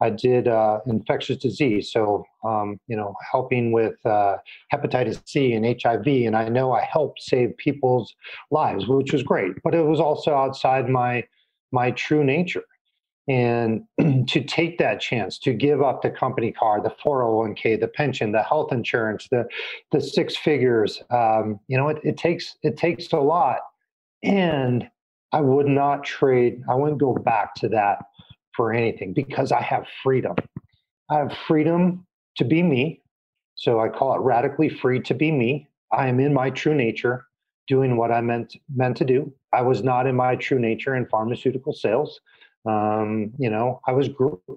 I 0.04 0.10
did 0.10 0.50
uh, 0.50 0.80
infectious 0.86 1.38
disease, 1.38 1.90
so 1.92 2.26
um, 2.44 2.78
you 2.88 2.98
know, 2.98 3.16
helping 3.32 3.72
with 3.72 3.96
uh, 4.06 4.36
hepatitis 4.72 5.22
C 5.26 5.54
and 5.54 5.66
HIV, 5.82 6.06
and 6.06 6.36
I 6.36 6.50
know 6.50 6.74
I 6.74 6.82
helped 6.82 7.22
save 7.22 7.56
people's 7.56 8.14
lives, 8.52 8.86
which 8.86 9.14
was 9.14 9.24
great. 9.24 9.54
But 9.64 9.74
it 9.74 9.86
was 9.86 10.02
also 10.02 10.36
outside 10.36 10.90
my 10.90 11.24
my 11.72 11.92
true 11.92 12.24
nature. 12.24 12.64
And 13.30 13.84
to 14.28 14.44
take 14.44 14.78
that 14.80 15.00
chance 15.00 15.40
to 15.40 15.54
give 15.54 15.82
up 15.82 16.02
the 16.02 16.10
company 16.10 16.52
car, 16.52 16.82
the 16.82 16.94
401k, 17.04 17.80
the 17.80 17.88
pension, 17.88 18.34
the 18.34 18.44
health 18.44 18.74
insurance, 18.74 19.30
the 19.32 19.46
the 19.94 20.02
six 20.02 20.36
figures, 20.36 21.02
um, 21.12 21.62
you 21.70 21.78
know, 21.78 21.88
it, 21.88 22.00
it 22.04 22.18
takes 22.18 22.58
it 22.64 22.76
takes 22.76 23.14
a 23.14 23.18
lot. 23.18 23.60
And 24.22 24.90
I 25.32 25.40
would 25.40 25.68
not 25.68 26.04
trade. 26.04 26.62
I 26.70 26.76
wouldn't 26.76 27.00
go 27.00 27.14
back 27.14 27.56
to 27.56 27.70
that 27.70 28.04
for 28.56 28.74
anything 28.74 29.14
because 29.14 29.52
I 29.52 29.62
have 29.62 29.86
freedom. 30.04 30.36
I 31.10 31.18
have 31.18 31.34
freedom 31.48 32.06
to 32.38 32.46
be 32.46 32.64
me. 32.64 33.02
So 33.56 33.80
I 33.80 33.90
call 33.90 34.16
it 34.16 34.20
radically 34.22 34.70
free 34.70 35.00
to 35.02 35.14
be 35.14 35.32
me. 35.32 35.70
I 35.92 36.08
am 36.08 36.20
in 36.20 36.34
my 36.34 36.50
true 36.50 36.74
nature, 36.74 37.26
doing 37.68 37.98
what 37.98 38.12
I 38.12 38.22
meant 38.22 38.56
meant 38.74 38.98
to 38.98 39.06
do. 39.06 39.32
I 39.54 39.62
was 39.62 39.84
not 39.84 40.08
in 40.08 40.16
my 40.16 40.36
true 40.36 40.60
nature 40.60 40.96
in 40.96 41.06
pharmaceutical 41.08 41.74
sales. 41.74 42.20
Um, 42.66 43.32
you 43.38 43.50
know, 43.50 43.80
I 43.88 43.92
was 43.92 44.10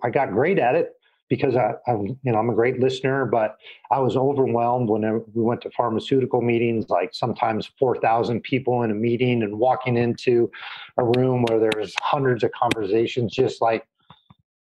I 0.03 0.11
got 0.11 0.31
great 0.31 0.59
at 0.59 0.75
it 0.75 0.93
because 1.29 1.57
I, 1.57 1.75
I, 1.87 1.93
you 1.93 2.19
know, 2.25 2.39
I'm 2.39 2.51
a 2.51 2.55
great 2.55 2.81
listener, 2.81 3.27
but 3.27 3.57
I 3.91 3.99
was 3.99 4.17
overwhelmed 4.17 4.89
when 4.89 5.03
we 5.35 5.43
went 5.43 5.61
to 5.63 5.71
pharmaceutical 5.71 6.41
meetings, 6.41 6.89
like 6.89 7.15
sometimes 7.15 7.71
4,000 7.79 8.43
people 8.43 8.83
in 8.83 8.91
a 8.91 8.95
meeting 8.95 9.43
and 9.43 9.59
walking 9.59 9.97
into 9.97 10.51
a 10.99 11.05
room 11.05 11.45
where 11.49 11.59
there's 11.59 11.95
hundreds 12.01 12.45
of 12.45 12.53
conversations, 12.53 13.33
just 13.33 13.61
like 13.61 13.87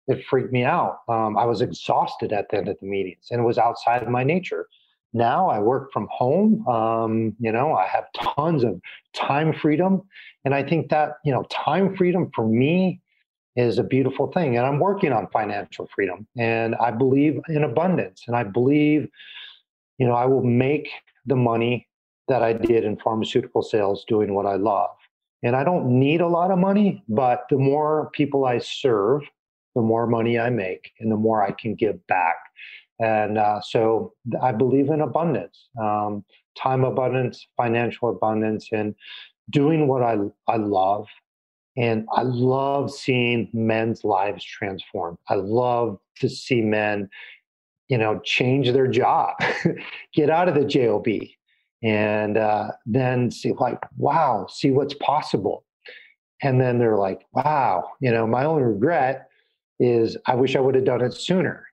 it 0.08 0.24
freaked 0.24 0.52
me 0.52 0.64
out. 0.64 1.00
Um, 1.08 1.36
I 1.36 1.44
was 1.44 1.60
exhausted 1.60 2.32
at 2.32 2.48
the 2.50 2.58
end 2.58 2.68
of 2.68 2.78
the 2.80 2.86
meetings 2.86 3.28
and 3.30 3.40
it 3.40 3.44
was 3.44 3.58
outside 3.58 4.02
of 4.02 4.08
my 4.08 4.24
nature. 4.24 4.66
Now 5.12 5.48
I 5.48 5.60
work 5.60 5.92
from 5.92 6.08
home. 6.10 6.66
Um, 6.68 7.36
you 7.40 7.50
know, 7.50 7.74
I 7.74 7.86
have 7.86 8.04
tons 8.12 8.64
of 8.64 8.80
time 9.14 9.52
freedom. 9.52 10.02
And 10.44 10.54
I 10.54 10.62
think 10.62 10.90
that, 10.90 11.14
you 11.24 11.32
know, 11.32 11.44
time 11.44 11.96
freedom 11.96 12.30
for 12.34 12.46
me 12.46 13.00
is 13.56 13.78
a 13.78 13.82
beautiful 13.82 14.30
thing. 14.32 14.56
And 14.56 14.66
I'm 14.66 14.78
working 14.78 15.12
on 15.12 15.28
financial 15.28 15.88
freedom. 15.94 16.26
And 16.36 16.74
I 16.76 16.90
believe 16.90 17.40
in 17.48 17.64
abundance. 17.64 18.24
And 18.26 18.36
I 18.36 18.42
believe, 18.42 19.08
you 19.98 20.06
know, 20.06 20.14
I 20.14 20.26
will 20.26 20.44
make 20.44 20.88
the 21.24 21.36
money 21.36 21.88
that 22.28 22.42
I 22.42 22.52
did 22.52 22.84
in 22.84 22.96
pharmaceutical 22.98 23.62
sales 23.62 24.04
doing 24.06 24.34
what 24.34 24.46
I 24.46 24.56
love. 24.56 24.90
And 25.42 25.54
I 25.54 25.64
don't 25.64 25.86
need 25.86 26.20
a 26.20 26.26
lot 26.28 26.50
of 26.50 26.58
money, 26.58 27.04
but 27.08 27.44
the 27.50 27.58
more 27.58 28.10
people 28.12 28.44
I 28.44 28.58
serve, 28.58 29.22
the 29.74 29.82
more 29.82 30.06
money 30.06 30.38
I 30.38 30.50
make 30.50 30.92
and 30.98 31.10
the 31.10 31.16
more 31.16 31.42
I 31.42 31.52
can 31.52 31.74
give 31.74 32.04
back. 32.06 32.36
And 32.98 33.36
uh, 33.38 33.60
so 33.60 34.14
I 34.42 34.52
believe 34.52 34.88
in 34.88 35.02
abundance, 35.02 35.68
um, 35.80 36.24
time 36.58 36.84
abundance, 36.84 37.46
financial 37.56 38.08
abundance, 38.08 38.68
and 38.72 38.94
doing 39.50 39.86
what 39.86 40.02
I, 40.02 40.16
I 40.48 40.56
love. 40.56 41.06
And 41.76 42.06
I 42.12 42.22
love 42.22 42.90
seeing 42.90 43.48
men's 43.52 44.02
lives 44.02 44.44
transform. 44.44 45.18
I 45.28 45.34
love 45.34 45.98
to 46.20 46.28
see 46.28 46.62
men, 46.62 47.10
you 47.88 47.98
know, 47.98 48.20
change 48.24 48.72
their 48.72 48.86
job, 48.86 49.34
get 50.14 50.30
out 50.30 50.48
of 50.48 50.54
the 50.54 50.64
JOB, 50.64 51.06
and 51.82 52.38
uh, 52.38 52.70
then 52.86 53.30
see, 53.30 53.52
like, 53.52 53.78
wow, 53.98 54.46
see 54.48 54.70
what's 54.70 54.94
possible. 54.94 55.64
And 56.42 56.60
then 56.60 56.78
they're 56.78 56.96
like, 56.96 57.26
wow, 57.32 57.90
you 58.00 58.10
know, 58.10 58.26
my 58.26 58.44
only 58.44 58.62
regret 58.62 59.28
is 59.78 60.16
I 60.26 60.34
wish 60.34 60.56
I 60.56 60.60
would 60.60 60.74
have 60.74 60.84
done 60.84 61.02
it 61.02 61.12
sooner, 61.12 61.66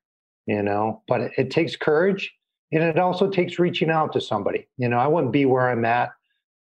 you 0.45 0.61
know, 0.61 1.01
but 1.07 1.21
it, 1.21 1.31
it 1.38 1.51
takes 1.51 1.75
courage 1.75 2.34
and 2.71 2.84
it 2.84 2.99
also 2.99 3.30
takes 3.30 3.59
reaching 3.59 3.89
out 3.89 4.13
to 4.13 4.21
somebody. 4.21 4.67
You 4.77 4.89
know, 4.89 4.97
I 4.97 5.07
wouldn't 5.07 5.31
be 5.31 5.45
where 5.45 5.69
I'm 5.69 5.85
at 5.85 6.11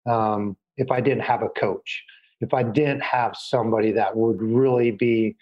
um, 0.07 0.57
if 0.77 0.91
I 0.91 1.01
didn't 1.01 1.25
have 1.25 1.43
a 1.43 1.49
coach, 1.49 2.05
if 2.41 2.55
I 2.55 2.63
didn't 2.63 3.03
have 3.03 3.37
somebody 3.37 3.93
that 3.93 4.17
would 4.17 4.41
really 4.41 4.91
be 4.91 5.37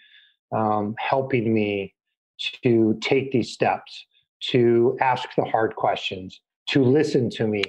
um, 0.51 0.95
helping 0.99 1.53
me 1.53 1.93
to 2.63 2.97
take 3.01 3.31
these 3.31 3.51
steps, 3.51 4.05
to 4.39 4.97
ask 5.01 5.29
the 5.35 5.43
hard 5.45 5.75
questions, 5.75 6.41
to 6.67 6.83
listen 6.83 7.29
to 7.31 7.47
me. 7.47 7.63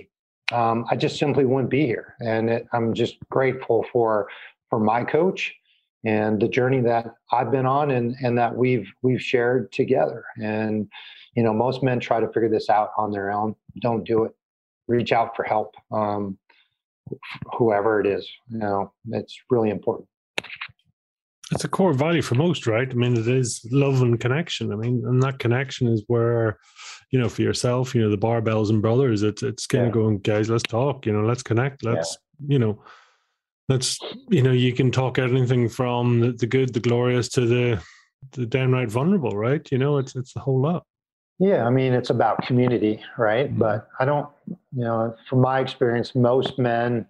Um, 0.53 0.87
I 0.91 0.97
just 0.97 1.19
simply 1.19 1.45
wouldn't 1.45 1.71
be 1.71 1.87
here, 1.87 2.15
and 2.21 2.49
it, 2.49 2.67
I'm 2.73 2.95
just 2.95 3.17
grateful 3.31 3.85
for 3.93 4.29
for 4.71 4.81
my 4.81 5.05
coach 5.05 5.55
and 6.05 6.41
the 6.41 6.49
journey 6.49 6.81
that 6.81 7.15
I've 7.33 7.51
been 7.51 7.67
on 7.67 7.91
and 7.91 8.15
and 8.23 8.39
that 8.39 8.55
we've 8.55 8.89
we've 9.03 9.21
shared 9.21 9.73
together. 9.73 10.25
And 10.43 10.89
you 11.35 11.43
know, 11.43 11.53
most 11.53 11.83
men 11.83 12.01
try 12.01 12.21
to 12.21 12.29
figure 12.29 12.49
this 12.49 12.71
out 12.71 12.93
on 12.97 13.11
their 13.11 13.31
own. 13.31 13.55
Don't 13.81 14.05
do 14.05 14.25
it. 14.25 14.35
Reach 14.87 15.13
out 15.13 15.37
for 15.37 15.45
help. 15.45 15.75
Um, 15.93 16.39
whoever 17.57 18.01
it 18.01 18.07
is, 18.07 18.29
you 18.49 18.59
know, 18.59 18.93
it's 19.11 19.37
really 19.51 19.71
important. 19.71 20.09
it's 21.53 21.65
a 21.65 21.69
core 21.69 21.93
value 21.95 22.23
for 22.23 22.35
most, 22.35 22.67
right? 22.67 22.91
I 22.91 22.95
mean, 22.95 23.17
it 23.17 23.27
is 23.27 23.67
love 23.71 24.03
and 24.03 24.21
connection. 24.21 24.73
I 24.73 24.77
mean, 24.77 25.03
and 25.07 25.23
that 25.23 25.39
connection 25.39 25.89
is 25.89 26.05
where, 26.07 26.59
you 27.11 27.19
know, 27.19 27.29
for 27.29 27.43
yourself, 27.43 27.95
you 27.95 28.03
know, 28.03 28.11
the 28.11 28.19
barbells 28.19 28.69
and 28.69 28.83
brothers, 28.83 29.23
it's 29.23 29.43
it's 29.43 29.67
kind 29.67 29.85
yeah. 29.85 29.89
of 29.89 29.95
going, 29.95 30.19
guys, 30.19 30.51
let's 30.51 30.63
talk, 30.65 31.07
you 31.07 31.13
know, 31.13 31.27
let's 31.27 31.43
connect, 31.43 31.85
let's, 31.85 32.19
yeah. 32.41 32.53
you 32.55 32.59
know, 32.59 32.83
let's, 33.69 33.99
you 34.29 34.43
know, 34.43 34.53
you 34.53 34.75
can 34.75 34.91
talk 34.91 35.19
anything 35.19 35.69
from 35.69 36.21
the, 36.21 36.33
the 36.33 36.47
good, 36.47 36.75
the 36.75 36.81
glorious 36.81 37.29
to 37.31 37.47
the 37.47 37.83
the 38.33 38.45
downright 38.45 38.91
vulnerable, 38.91 39.37
right? 39.37 39.67
You 39.73 39.79
know, 39.79 39.99
it's 39.99 40.17
it's 40.17 40.37
a 40.37 40.41
whole 40.41 40.61
lot. 40.61 40.85
Yeah, 41.39 41.65
I 41.65 41.71
mean, 41.71 41.93
it's 41.93 42.11
about 42.11 42.43
community, 42.47 43.01
right? 43.17 43.49
Mm-hmm. 43.49 43.59
But 43.59 43.89
I 44.01 44.05
don't, 44.05 44.29
you 44.49 44.85
know, 44.85 45.15
from 45.29 45.41
my 45.41 45.61
experience, 45.61 46.15
most 46.15 46.59
men 46.59 47.07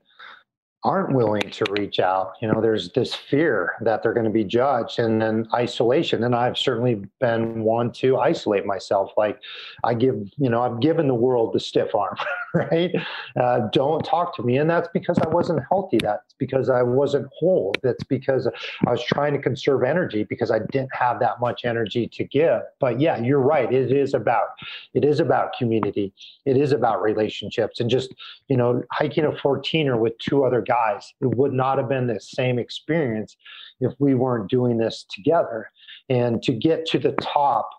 aren't 0.84 1.12
willing 1.12 1.50
to 1.50 1.64
reach 1.72 1.98
out. 1.98 2.34
You 2.40 2.46
know, 2.46 2.60
there's 2.60 2.92
this 2.92 3.12
fear 3.12 3.74
that 3.80 4.02
they're 4.02 4.12
going 4.12 4.24
to 4.24 4.30
be 4.30 4.44
judged 4.44 5.00
and 5.00 5.20
then 5.20 5.48
isolation. 5.52 6.22
And 6.22 6.36
I've 6.36 6.56
certainly 6.56 7.02
been 7.20 7.62
one 7.64 7.90
to 7.94 8.18
isolate 8.18 8.64
myself. 8.64 9.10
Like 9.16 9.40
I 9.82 9.94
give, 9.94 10.14
you 10.36 10.48
know, 10.48 10.62
I've 10.62 10.78
given 10.80 11.08
the 11.08 11.14
world 11.14 11.52
the 11.52 11.58
stiff 11.58 11.96
arm, 11.96 12.16
right? 12.54 12.94
Uh, 13.38 13.62
don't 13.72 14.04
talk 14.04 14.36
to 14.36 14.42
me. 14.42 14.58
And 14.58 14.70
that's 14.70 14.88
because 14.94 15.18
I 15.18 15.28
wasn't 15.28 15.60
healthy. 15.68 15.98
That's 16.00 16.34
because 16.38 16.70
I 16.70 16.82
wasn't 16.82 17.28
whole. 17.36 17.74
That's 17.82 18.04
because 18.04 18.46
I 18.86 18.90
was 18.90 19.02
trying 19.02 19.32
to 19.32 19.40
conserve 19.40 19.82
energy 19.82 20.22
because 20.22 20.52
I 20.52 20.60
didn't 20.70 20.94
have 20.94 21.18
that 21.18 21.40
much 21.40 21.64
energy 21.64 22.06
to 22.06 22.22
give. 22.22 22.62
But 22.78 23.00
yeah, 23.00 23.20
you're 23.20 23.40
right. 23.40 23.72
It 23.72 23.90
is 23.90 24.14
about, 24.14 24.46
it 24.94 25.04
is 25.04 25.18
about 25.18 25.54
community. 25.58 26.12
It 26.46 26.56
is 26.56 26.70
about 26.70 27.02
relationships 27.02 27.80
and 27.80 27.90
just, 27.90 28.14
you 28.46 28.56
know, 28.56 28.84
hiking 28.92 29.24
a 29.24 29.32
14er 29.32 29.98
with 29.98 30.16
two 30.18 30.44
other 30.44 30.62
guys. 30.68 31.12
It 31.20 31.34
would 31.34 31.52
not 31.52 31.78
have 31.78 31.88
been 31.88 32.06
the 32.06 32.20
same 32.20 32.58
experience 32.58 33.36
if 33.80 33.92
we 33.98 34.14
weren't 34.14 34.50
doing 34.50 34.76
this 34.76 35.04
together. 35.10 35.70
And 36.08 36.42
to 36.44 36.52
get 36.52 36.86
to 36.86 36.98
the 36.98 37.12
top 37.12 37.70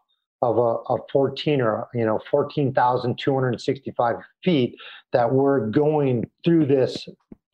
of 0.42 0.58
a, 0.58 0.94
a 0.94 0.98
14 1.12 1.62
or 1.62 1.88
you 1.94 2.06
know 2.06 2.20
14,265 2.32 4.16
feet 4.44 4.76
that 5.12 5.32
we're 5.32 5.68
going 5.68 6.30
through 6.44 6.66
this 6.66 7.08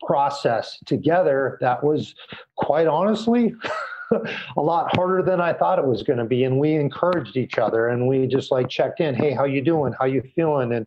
process 0.06 0.78
together 0.86 1.58
that 1.60 1.82
was 1.82 2.14
quite 2.56 2.86
honestly 2.86 3.54
a 4.56 4.60
lot 4.60 4.94
harder 4.94 5.22
than 5.22 5.40
I 5.40 5.52
thought 5.52 5.78
it 5.78 5.86
was 5.86 6.02
going 6.02 6.18
to 6.18 6.24
be. 6.24 6.44
And 6.44 6.58
we 6.58 6.74
encouraged 6.74 7.36
each 7.36 7.58
other 7.58 7.88
and 7.88 8.06
we 8.06 8.26
just 8.26 8.50
like 8.50 8.68
checked 8.68 9.00
in. 9.00 9.14
Hey, 9.14 9.32
how 9.32 9.44
you 9.44 9.62
doing? 9.62 9.94
How 9.98 10.06
you 10.06 10.22
feeling? 10.34 10.72
And 10.72 10.86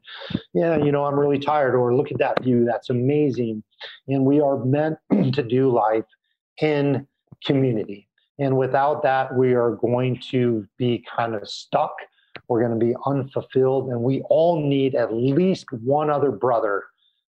yeah, 0.53 0.77
you 0.77 0.91
know, 0.91 1.05
I'm 1.05 1.19
really 1.19 1.39
tired 1.39 1.75
or 1.75 1.95
look 1.95 2.11
at 2.11 2.19
that 2.19 2.43
view. 2.43 2.65
That's 2.65 2.89
amazing. 2.89 3.63
And 4.07 4.25
we 4.25 4.39
are 4.39 4.63
meant 4.63 4.97
to 5.33 5.43
do 5.43 5.69
life 5.71 6.05
in 6.61 7.07
community. 7.45 8.07
And 8.39 8.57
without 8.57 9.03
that, 9.03 9.35
we 9.35 9.53
are 9.53 9.71
going 9.71 10.21
to 10.31 10.65
be 10.77 11.03
kind 11.15 11.35
of 11.35 11.49
stuck. 11.49 11.93
We're 12.47 12.65
going 12.65 12.79
to 12.79 12.85
be 12.85 12.95
unfulfilled. 13.05 13.89
And 13.89 14.01
we 14.01 14.21
all 14.29 14.61
need 14.65 14.95
at 14.95 15.13
least 15.13 15.65
one 15.71 16.09
other 16.09 16.31
brother 16.31 16.85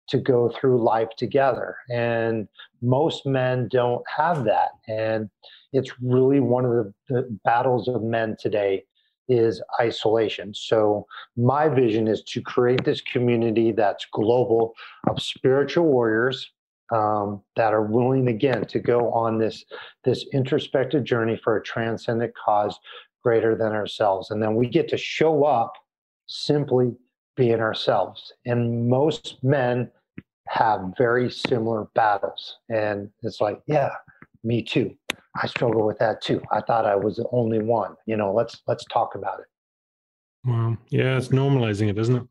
to 0.08 0.18
go 0.18 0.50
through 0.50 0.84
life 0.84 1.10
together. 1.18 1.78
And 1.90 2.48
most 2.82 3.26
men 3.26 3.68
don't 3.72 4.04
have 4.16 4.44
that. 4.46 4.70
And 4.88 5.30
it's 5.76 5.92
really 6.02 6.40
one 6.40 6.66
of 6.66 6.72
the, 6.72 6.94
the 7.10 7.40
battles 7.44 7.88
of 7.88 8.02
men 8.02 8.38
today 8.40 8.84
is 9.28 9.62
isolation. 9.82 10.54
So 10.54 11.06
my 11.36 11.68
vision 11.68 12.08
is 12.08 12.22
to 12.24 12.42
create 12.42 12.86
this 12.86 13.02
community 13.02 13.72
that's 13.72 14.06
global 14.14 14.74
of 15.10 15.22
spiritual 15.22 15.86
warriors 15.86 16.52
um, 16.94 17.42
that 17.56 17.74
are 17.74 17.82
willing 17.82 18.28
again 18.28 18.66
to 18.66 18.80
go 18.80 19.12
on 19.12 19.40
this 19.40 19.66
this 20.04 20.26
introspective 20.34 21.04
journey 21.04 21.40
for 21.44 21.58
a 21.58 21.64
transcendent 21.64 22.34
cause 22.36 22.80
greater 23.24 23.56
than 23.56 23.74
ourselves, 23.74 24.30
and 24.30 24.42
then 24.42 24.56
we 24.56 24.68
get 24.68 24.88
to 24.90 24.98
show 24.98 25.44
up 25.44 25.74
simply 26.28 26.94
being 27.36 27.60
ourselves. 27.60 28.32
And 28.46 28.88
most 28.88 29.40
men 29.42 29.90
have 30.48 30.94
very 30.96 31.32
similar 31.32 31.88
battles, 31.96 32.58
and 32.70 33.10
it's 33.24 33.42
like, 33.42 33.60
yeah, 33.66 33.90
me 34.46 34.62
too. 34.62 34.96
I 35.42 35.48
struggle 35.48 35.86
with 35.86 36.00
that 36.00 36.22
too. 36.22 36.42
I 36.52 36.62
thought 36.62 36.86
I 36.86 36.96
was 36.96 37.18
the 37.18 37.26
only 37.32 37.60
one. 37.60 37.96
You 38.06 38.16
know, 38.18 38.34
let's 38.34 38.62
let's 38.68 38.86
talk 38.86 39.16
about 39.16 39.40
it. 39.40 39.48
Well, 40.46 40.78
yeah, 40.90 41.18
it's 41.18 41.30
normalizing 41.30 41.90
it, 41.90 41.98
isn't 41.98 42.16
it? 42.16 42.24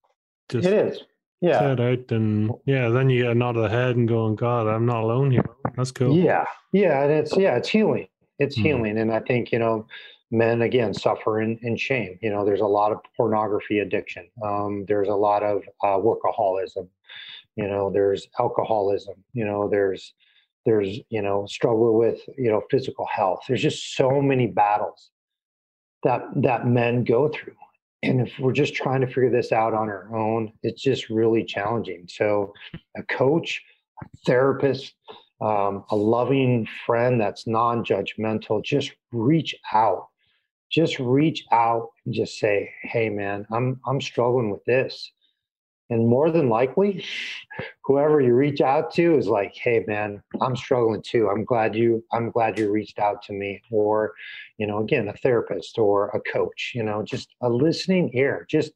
Just 0.48 0.66
it 0.66 0.72
is. 0.72 1.02
Yeah. 1.40 1.58
Set 1.58 1.80
out 1.80 2.10
and 2.12 2.52
yeah, 2.64 2.88
then 2.88 3.10
you 3.10 3.22
get 3.22 3.32
a 3.32 3.34
nod 3.34 3.56
of 3.56 3.64
the 3.64 3.68
head 3.68 3.96
and 3.96 4.08
going, 4.08 4.36
God, 4.36 4.66
I'm 4.66 4.86
not 4.86 5.02
alone 5.02 5.30
here. 5.30 5.44
That's 5.76 5.90
cool. 5.90 6.16
Yeah. 6.16 6.44
Yeah. 6.72 7.02
And 7.02 7.12
it's 7.12 7.36
yeah, 7.36 7.56
it's 7.56 7.68
healing. 7.68 8.08
It's 8.38 8.58
mm. 8.58 8.62
healing. 8.62 8.98
And 8.98 9.12
I 9.12 9.20
think, 9.20 9.52
you 9.52 9.58
know, 9.58 9.86
men 10.30 10.62
again 10.62 10.94
suffer 10.94 11.42
in, 11.42 11.58
in 11.62 11.76
shame. 11.76 12.18
You 12.22 12.30
know, 12.30 12.44
there's 12.44 12.60
a 12.62 12.66
lot 12.66 12.92
of 12.92 13.00
pornography 13.16 13.80
addiction. 13.80 14.26
Um, 14.42 14.84
there's 14.88 15.08
a 15.08 15.14
lot 15.14 15.42
of 15.42 15.62
uh, 15.82 15.98
workaholism. 15.98 16.88
You 17.56 17.68
know, 17.68 17.90
there's 17.90 18.26
alcoholism. 18.38 19.14
You 19.32 19.44
know, 19.44 19.68
there's 19.68 20.14
there's 20.64 20.98
you 21.10 21.22
know 21.22 21.46
struggle 21.46 21.98
with 21.98 22.20
you 22.36 22.50
know 22.50 22.62
physical 22.70 23.06
health. 23.06 23.40
There's 23.46 23.62
just 23.62 23.96
so 23.96 24.20
many 24.20 24.46
battles 24.46 25.10
that 26.02 26.22
that 26.36 26.66
men 26.66 27.04
go 27.04 27.28
through. 27.28 27.56
And 28.02 28.20
if 28.20 28.38
we're 28.38 28.52
just 28.52 28.74
trying 28.74 29.00
to 29.00 29.06
figure 29.06 29.30
this 29.30 29.50
out 29.50 29.72
on 29.72 29.88
our 29.88 30.14
own 30.14 30.52
it's 30.62 30.82
just 30.82 31.08
really 31.10 31.44
challenging. 31.44 32.06
So 32.08 32.52
a 32.96 33.02
coach 33.04 33.62
a 34.02 34.06
therapist 34.26 34.94
um, 35.40 35.84
a 35.90 35.96
loving 35.96 36.66
friend 36.86 37.20
that's 37.20 37.46
non-judgmental 37.46 38.64
just 38.64 38.92
reach 39.12 39.54
out. 39.72 40.08
Just 40.70 40.98
reach 40.98 41.44
out 41.52 41.90
and 42.04 42.14
just 42.14 42.38
say 42.38 42.68
hey 42.82 43.08
man 43.08 43.46
i'm 43.52 43.80
i'm 43.86 44.00
struggling 44.00 44.50
with 44.50 44.64
this 44.64 45.12
and 45.90 46.09
more 46.09 46.31
than 46.31 46.48
likely 46.48 47.05
whoever 47.85 48.20
you 48.20 48.35
reach 48.35 48.61
out 48.61 48.93
to 48.94 49.16
is 49.16 49.27
like 49.27 49.55
hey 49.55 49.85
man 49.86 50.23
i'm 50.40 50.56
struggling 50.56 51.02
too. 51.02 51.28
I'm 51.28 51.44
glad 51.44 51.74
you 51.74 52.05
i'm 52.12 52.31
glad 52.31 52.59
you 52.59 52.70
reached 52.70 52.98
out 52.98 53.23
to 53.24 53.32
me. 53.32 53.61
Or 53.70 54.12
you 54.59 54.66
know 54.66 54.78
again 54.81 55.09
a 55.09 55.12
therapist 55.15 55.78
or 55.78 56.09
a 56.09 56.20
coach 56.32 56.73
you 56.74 56.82
know 56.82 57.02
just 57.02 57.35
a 57.43 57.48
listening 57.48 58.11
ear. 58.15 58.47
Just 58.48 58.73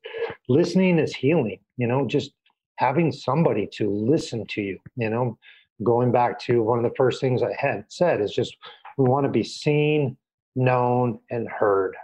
listening 0.48 0.98
is 0.98 1.14
healing 1.14 1.60
you 1.76 1.86
know 1.86 2.06
just 2.06 2.32
having 2.76 3.10
somebody 3.10 3.66
to 3.72 3.90
listen 3.90 4.46
to 4.48 4.62
you 4.62 4.78
you 4.96 5.10
know. 5.10 5.38
Going 5.84 6.10
back 6.10 6.40
to 6.40 6.60
one 6.60 6.78
of 6.78 6.82
the 6.82 6.96
first 6.96 7.20
things 7.20 7.40
i 7.40 7.54
had 7.56 7.84
said 7.86 8.20
is 8.20 8.32
just 8.32 8.56
we 8.96 9.08
want 9.08 9.24
to 9.24 9.30
be 9.30 9.44
seen 9.44 10.16
known 10.56 11.20
and 11.30 11.48
heard 11.48 11.94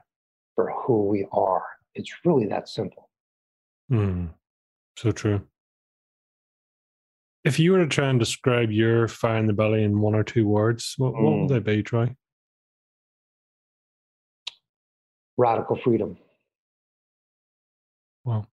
for 0.54 0.70
who 0.70 1.06
we 1.06 1.26
are. 1.32 1.64
It's 1.94 2.12
really 2.24 2.46
that 2.46 2.68
simple. 2.68 3.10
Mm. 3.90 4.30
So 4.96 5.10
true. 5.10 5.42
If 7.44 7.58
you 7.58 7.72
were 7.72 7.78
to 7.78 7.86
try 7.86 8.08
and 8.08 8.18
describe 8.18 8.70
your 8.70 9.06
fire 9.06 9.36
in 9.36 9.46
the 9.46 9.52
belly 9.52 9.82
in 9.82 10.00
one 10.00 10.14
or 10.14 10.24
two 10.24 10.46
words, 10.46 10.94
what, 10.96 11.12
what 11.12 11.22
would 11.22 11.40
mm. 11.42 11.48
they 11.48 11.58
be, 11.58 11.82
Troy? 11.82 12.14
Radical 15.36 15.76
freedom. 15.76 16.16
Wow. 18.24 18.46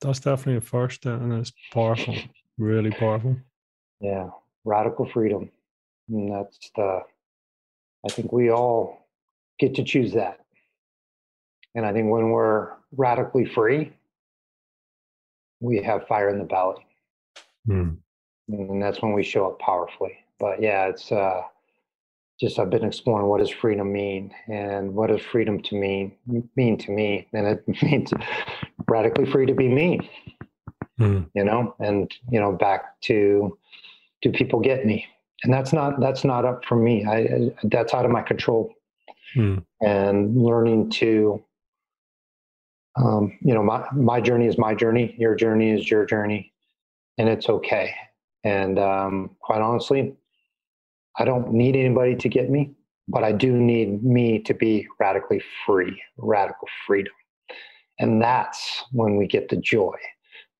That's 0.00 0.20
definitely 0.20 0.58
a 0.58 0.60
first, 0.60 1.06
and 1.06 1.32
it's 1.32 1.52
powerful, 1.72 2.14
really 2.58 2.90
powerful. 2.90 3.36
Yeah, 4.00 4.28
radical 4.64 5.08
freedom. 5.08 5.50
And 6.08 6.32
that's 6.32 6.70
the, 6.76 7.00
I 8.04 8.12
think 8.12 8.30
we 8.30 8.50
all 8.52 9.08
get 9.58 9.74
to 9.76 9.82
choose 9.82 10.12
that. 10.12 10.38
And 11.76 11.84
I 11.84 11.92
think 11.92 12.10
when 12.10 12.30
we're 12.30 12.70
radically 12.96 13.44
free, 13.44 13.92
we 15.60 15.82
have 15.82 16.06
fire 16.08 16.30
in 16.30 16.38
the 16.38 16.44
belly. 16.44 16.86
Mm. 17.68 17.98
And 18.48 18.82
that's 18.82 19.02
when 19.02 19.12
we 19.12 19.22
show 19.22 19.46
up 19.46 19.58
powerfully. 19.58 20.16
But 20.40 20.62
yeah, 20.62 20.86
it's 20.86 21.12
uh, 21.12 21.42
just 22.40 22.58
I've 22.58 22.70
been 22.70 22.84
exploring 22.84 23.26
what 23.26 23.40
does 23.40 23.50
freedom 23.50 23.92
mean 23.92 24.32
and 24.48 24.94
what 24.94 25.08
does 25.08 25.20
freedom 25.20 25.62
to 25.64 25.74
mean 25.74 26.12
mean 26.56 26.78
to 26.78 26.90
me. 26.90 27.28
And 27.34 27.46
it 27.46 27.64
means 27.82 28.10
radically 28.88 29.30
free 29.30 29.46
to 29.46 29.54
be 29.54 29.68
me. 29.68 30.10
Mm. 30.98 31.28
You 31.34 31.44
know, 31.44 31.74
and 31.78 32.10
you 32.30 32.40
know, 32.40 32.52
back 32.52 32.98
to 33.02 33.58
do 34.22 34.32
people 34.32 34.60
get 34.60 34.86
me? 34.86 35.04
And 35.44 35.52
that's 35.52 35.74
not 35.74 36.00
that's 36.00 36.24
not 36.24 36.46
up 36.46 36.64
for 36.64 36.76
me. 36.76 37.04
I 37.04 37.50
that's 37.64 37.92
out 37.92 38.06
of 38.06 38.10
my 38.10 38.22
control. 38.22 38.72
Mm. 39.36 39.62
And 39.82 40.40
learning 40.40 40.88
to 40.90 41.44
um, 42.96 43.36
you 43.40 43.54
know, 43.54 43.62
my, 43.62 43.84
my 43.92 44.20
journey 44.20 44.46
is 44.46 44.58
my 44.58 44.74
journey. 44.74 45.14
Your 45.18 45.34
journey 45.34 45.70
is 45.70 45.90
your 45.90 46.06
journey 46.06 46.52
and 47.18 47.28
it's 47.28 47.48
okay. 47.48 47.94
And 48.44 48.78
um, 48.78 49.36
quite 49.40 49.60
honestly, 49.60 50.14
I 51.18 51.24
don't 51.24 51.52
need 51.52 51.76
anybody 51.76 52.14
to 52.16 52.28
get 52.28 52.50
me, 52.50 52.74
but 53.08 53.24
I 53.24 53.32
do 53.32 53.52
need 53.52 54.02
me 54.02 54.38
to 54.40 54.54
be 54.54 54.86
radically 55.00 55.42
free, 55.64 56.00
radical 56.16 56.68
freedom. 56.86 57.12
And 57.98 58.22
that's 58.22 58.84
when 58.92 59.16
we 59.16 59.26
get 59.26 59.48
the 59.48 59.56
joy. 59.56 59.96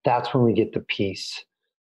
That's 0.05 0.33
when 0.33 0.45
we 0.45 0.53
get 0.53 0.73
the 0.73 0.81
peace. 0.81 1.45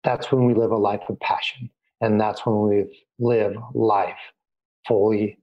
That's 0.03 0.33
when 0.33 0.47
we 0.47 0.55
live 0.55 0.71
a 0.71 0.77
life 0.77 1.03
of 1.09 1.19
passion. 1.21 1.71
And 2.01 2.21
that's 2.21 2.45
when 2.45 2.61
we 2.69 3.05
live 3.19 3.55
life 3.75 4.17
fully 4.87 5.39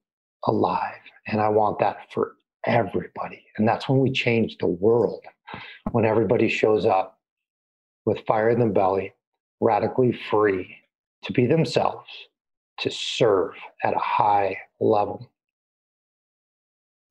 alive. 0.45 0.99
And 1.27 1.39
I 1.39 1.49
want 1.49 1.79
that 1.79 2.11
for 2.11 2.35
everybody. 2.65 3.45
And 3.57 3.67
that's 3.67 3.89
when 3.89 3.99
we 3.99 4.11
change 4.11 4.57
the 4.57 4.67
world. 4.67 5.23
When 5.91 6.05
everybody 6.05 6.47
shows 6.47 6.85
up 6.85 7.19
with 8.05 8.25
fire 8.25 8.49
in 8.49 8.59
the 8.59 8.67
belly, 8.67 9.13
radically 9.59 10.17
free 10.29 10.75
to 11.23 11.33
be 11.33 11.45
themselves, 11.45 12.09
to 12.79 12.89
serve 12.89 13.51
at 13.83 13.93
a 13.93 13.99
high 13.99 14.57
level. 14.79 15.29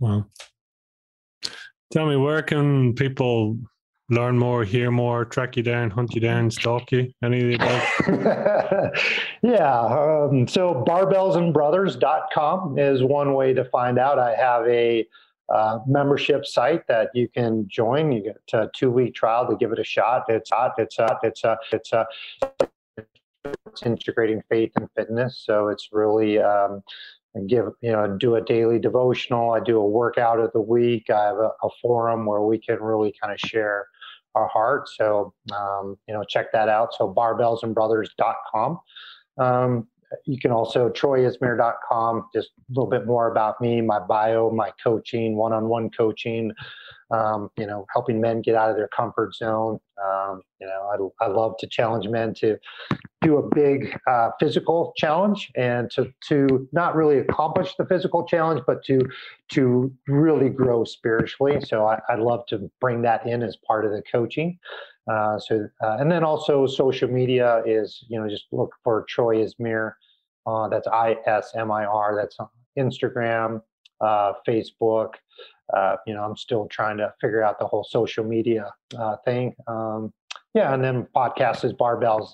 Wow. 0.01 0.27
tell 1.93 2.07
me, 2.07 2.17
where 2.17 2.41
can 2.43 2.95
people 2.95 3.59
learn 4.09 4.39
more, 4.39 4.65
hear 4.65 4.91
more, 4.91 5.27
track 5.27 5.57
you 5.57 5.63
down, 5.63 5.91
hunt 5.91 6.15
you 6.15 6.21
down, 6.21 6.51
stalk 6.51 6.91
you? 6.91 7.13
Any 7.23 7.41
of 7.41 7.49
the 7.49 7.55
above? 7.57 8.93
Yeah. 9.43 9.81
Um, 9.81 10.47
so 10.47 10.85
barbellsandbrothers.com 10.87 12.79
is 12.79 13.03
one 13.03 13.35
way 13.35 13.55
to 13.55 13.65
find 13.67 13.99
out. 13.99 14.19
I 14.19 14.35
have 14.35 14.67
a 14.67 15.07
uh, 15.51 15.81
membership 15.87 16.47
site 16.47 16.87
that 16.89 17.11
you 17.15 17.29
can 17.29 17.67
join. 17.69 18.13
You 18.13 18.23
get 18.23 18.41
a 18.53 18.71
two 18.75 18.91
week 18.91 19.15
trial 19.15 19.49
to 19.49 19.57
give 19.57 19.73
it 19.73 19.79
a 19.79 19.85
shot. 19.85 20.25
It's 20.29 20.51
hot. 20.51 20.75
It's 20.79 20.97
hot. 20.97 21.19
It's 21.23 21.45
a, 21.45 21.59
it's 21.73 21.93
a, 21.93 22.07
it's 23.67 23.83
integrating 23.85 24.43
faith 24.49 24.73
and 24.77 24.89
fitness. 24.97 25.43
So 25.45 25.69
it's 25.69 25.89
really, 25.93 26.39
um, 26.39 26.83
give 27.47 27.67
you 27.81 27.93
know 27.93 28.17
do 28.19 28.35
a 28.35 28.41
daily 28.41 28.81
devotional 28.81 29.53
i 29.53 29.61
do 29.61 29.79
a 29.79 29.87
workout 29.87 30.41
of 30.41 30.51
the 30.53 30.61
week 30.61 31.09
i 31.11 31.27
have 31.27 31.37
a, 31.37 31.53
a 31.63 31.69
forum 31.81 32.27
where 32.27 32.41
we 32.41 32.59
can 32.59 32.83
really 32.83 33.15
kind 33.23 33.33
of 33.33 33.39
share 33.39 33.87
our 34.35 34.49
heart. 34.49 34.89
So, 34.89 35.33
um, 35.57 35.99
you 36.07 36.15
know, 36.15 36.25
check 36.25 36.53
that 36.53 36.69
out. 36.69 36.95
So 36.95 37.13
barbellsandbrothers.com. 37.13 38.81
Um, 39.39 39.89
you 40.25 40.39
can 40.39 40.51
also 40.51 40.89
troyismir.com, 40.89 42.27
just 42.35 42.49
a 42.49 42.63
little 42.71 42.91
bit 42.91 43.07
more 43.07 43.31
about 43.31 43.61
me, 43.61 43.81
my 43.81 43.99
bio, 43.99 44.51
my 44.51 44.73
coaching, 44.83 45.37
one-on-one 45.37 45.91
coaching, 45.91 46.53
um, 47.11 47.51
you 47.57 47.67
know, 47.67 47.87
helping 47.93 48.21
men 48.21 48.41
get 48.41 48.55
out 48.55 48.71
of 48.71 48.77
their 48.77 48.89
comfort 48.89 49.35
zone. 49.35 49.79
Um, 50.03 50.43
you 50.61 50.67
know, 50.67 51.13
I, 51.21 51.25
I 51.25 51.29
love 51.29 51.55
to 51.59 51.67
challenge 51.67 52.09
men 52.09 52.35
to 52.35 52.57
do 53.23 53.37
a 53.37 53.55
big 53.55 53.99
uh, 54.07 54.31
physical 54.39 54.93
challenge 54.97 55.51
and 55.57 55.91
to 55.91 56.13
to 56.29 56.69
not 56.73 56.95
really 56.95 57.19
accomplish 57.19 57.75
the 57.77 57.85
physical 57.85 58.25
challenge, 58.27 58.63
but 58.67 58.85
to 58.85 59.01
to 59.53 59.93
really 60.07 60.49
grow 60.49 60.85
spiritually. 60.85 61.61
So 61.61 61.87
I, 61.87 62.01
I 62.09 62.15
love 62.15 62.47
to 62.47 62.71
bring 62.81 63.03
that 63.03 63.27
in 63.27 63.43
as 63.43 63.57
part 63.67 63.85
of 63.85 63.91
the 63.91 64.03
coaching. 64.11 64.59
Uh, 65.11 65.39
so 65.41 65.69
uh, 65.83 65.97
and 65.99 66.11
then 66.13 66.23
also 66.23 66.67
social 66.67 67.11
media 67.11 67.63
is 67.67 68.05
you 68.09 68.21
know 68.21 68.29
just 68.29 68.47
look 68.53 68.73
for 68.85 69.05
Troy 69.09 69.45
Ismir. 69.45 69.93
Uh, 70.47 70.69
that's 70.69 70.87
I 70.87 71.17
S 71.27 71.53
M 71.57 71.71
I 71.71 71.85
R. 71.85 72.15
That's 72.17 72.37
Instagram, 72.79 73.61
uh, 74.01 74.33
Facebook. 74.47 75.15
Uh, 75.77 75.97
you 76.07 76.15
know, 76.15 76.23
I'm 76.23 76.37
still 76.37 76.67
trying 76.69 76.97
to 76.99 77.13
figure 77.21 77.43
out 77.43 77.59
the 77.59 77.67
whole 77.67 77.85
social 77.85 78.25
media 78.25 78.73
uh, 78.99 79.17
thing. 79.25 79.55
Um, 79.67 80.13
yeah, 80.55 80.75
and 80.75 80.83
then 80.83 81.07
podcasts 81.15 81.65
is 81.65 81.73
barbells 81.73 82.29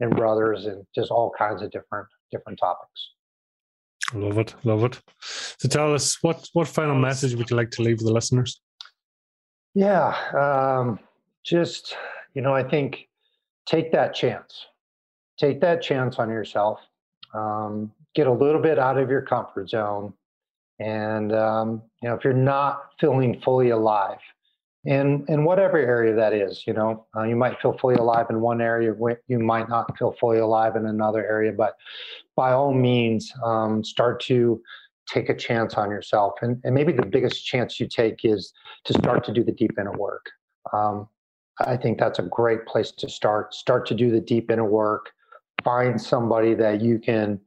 and 0.00 0.14
brothers, 0.14 0.66
and 0.66 0.84
just 0.94 1.10
all 1.10 1.32
kinds 1.38 1.62
of 1.62 1.70
different 1.70 2.08
different 2.32 2.58
topics. 2.58 3.10
Love 4.14 4.38
it, 4.38 4.54
love 4.64 4.84
it. 4.84 5.00
So 5.58 5.68
tell 5.68 5.94
us 5.94 6.18
what 6.22 6.48
what 6.54 6.68
final 6.68 6.96
message 6.96 7.34
would 7.34 7.50
you 7.50 7.56
like 7.56 7.70
to 7.72 7.82
leave 7.82 7.98
the 7.98 8.12
listeners? 8.12 8.60
Yeah, 9.74 10.14
um, 10.34 10.98
just 11.44 11.96
you 12.36 12.42
know, 12.42 12.54
I 12.54 12.62
think 12.62 13.08
take 13.66 13.90
that 13.92 14.14
chance, 14.14 14.66
take 15.40 15.60
that 15.62 15.82
chance 15.82 16.20
on 16.20 16.28
yourself. 16.28 16.78
Um, 17.34 17.90
get 18.14 18.28
a 18.28 18.32
little 18.32 18.62
bit 18.62 18.78
out 18.78 18.96
of 18.96 19.10
your 19.10 19.22
comfort 19.22 19.68
zone 19.68 20.14
and 20.78 21.32
um, 21.32 21.82
you 22.02 22.08
know, 22.08 22.14
if 22.14 22.24
you're 22.24 22.32
not 22.32 22.90
feeling 23.00 23.40
fully 23.40 23.70
alive, 23.70 24.18
in 24.84 25.24
in 25.28 25.44
whatever 25.44 25.78
area 25.78 26.14
that 26.14 26.32
is, 26.32 26.64
you 26.66 26.72
know, 26.72 27.06
uh, 27.16 27.22
you 27.22 27.34
might 27.34 27.60
feel 27.60 27.76
fully 27.78 27.96
alive 27.96 28.26
in 28.30 28.40
one 28.40 28.60
area, 28.60 28.94
you 29.26 29.38
might 29.38 29.68
not 29.68 29.96
feel 29.98 30.14
fully 30.20 30.38
alive 30.38 30.76
in 30.76 30.86
another 30.86 31.26
area. 31.26 31.52
But 31.52 31.74
by 32.36 32.52
all 32.52 32.72
means, 32.72 33.32
um, 33.42 33.82
start 33.82 34.20
to 34.24 34.60
take 35.08 35.28
a 35.28 35.34
chance 35.34 35.74
on 35.74 35.90
yourself, 35.90 36.34
and 36.42 36.60
and 36.64 36.74
maybe 36.74 36.92
the 36.92 37.06
biggest 37.06 37.44
chance 37.44 37.80
you 37.80 37.88
take 37.88 38.24
is 38.24 38.52
to 38.84 38.92
start 38.92 39.24
to 39.24 39.32
do 39.32 39.42
the 39.42 39.52
deep 39.52 39.72
inner 39.78 39.96
work. 39.96 40.26
Um, 40.72 41.08
I 41.60 41.76
think 41.76 41.98
that's 41.98 42.18
a 42.18 42.22
great 42.22 42.66
place 42.66 42.90
to 42.92 43.08
start. 43.08 43.54
Start 43.54 43.86
to 43.86 43.94
do 43.94 44.10
the 44.10 44.20
deep 44.20 44.50
inner 44.50 44.64
work. 44.64 45.10
Find 45.64 46.00
somebody 46.00 46.54
that 46.54 46.80
you 46.80 46.98
can 46.98 47.40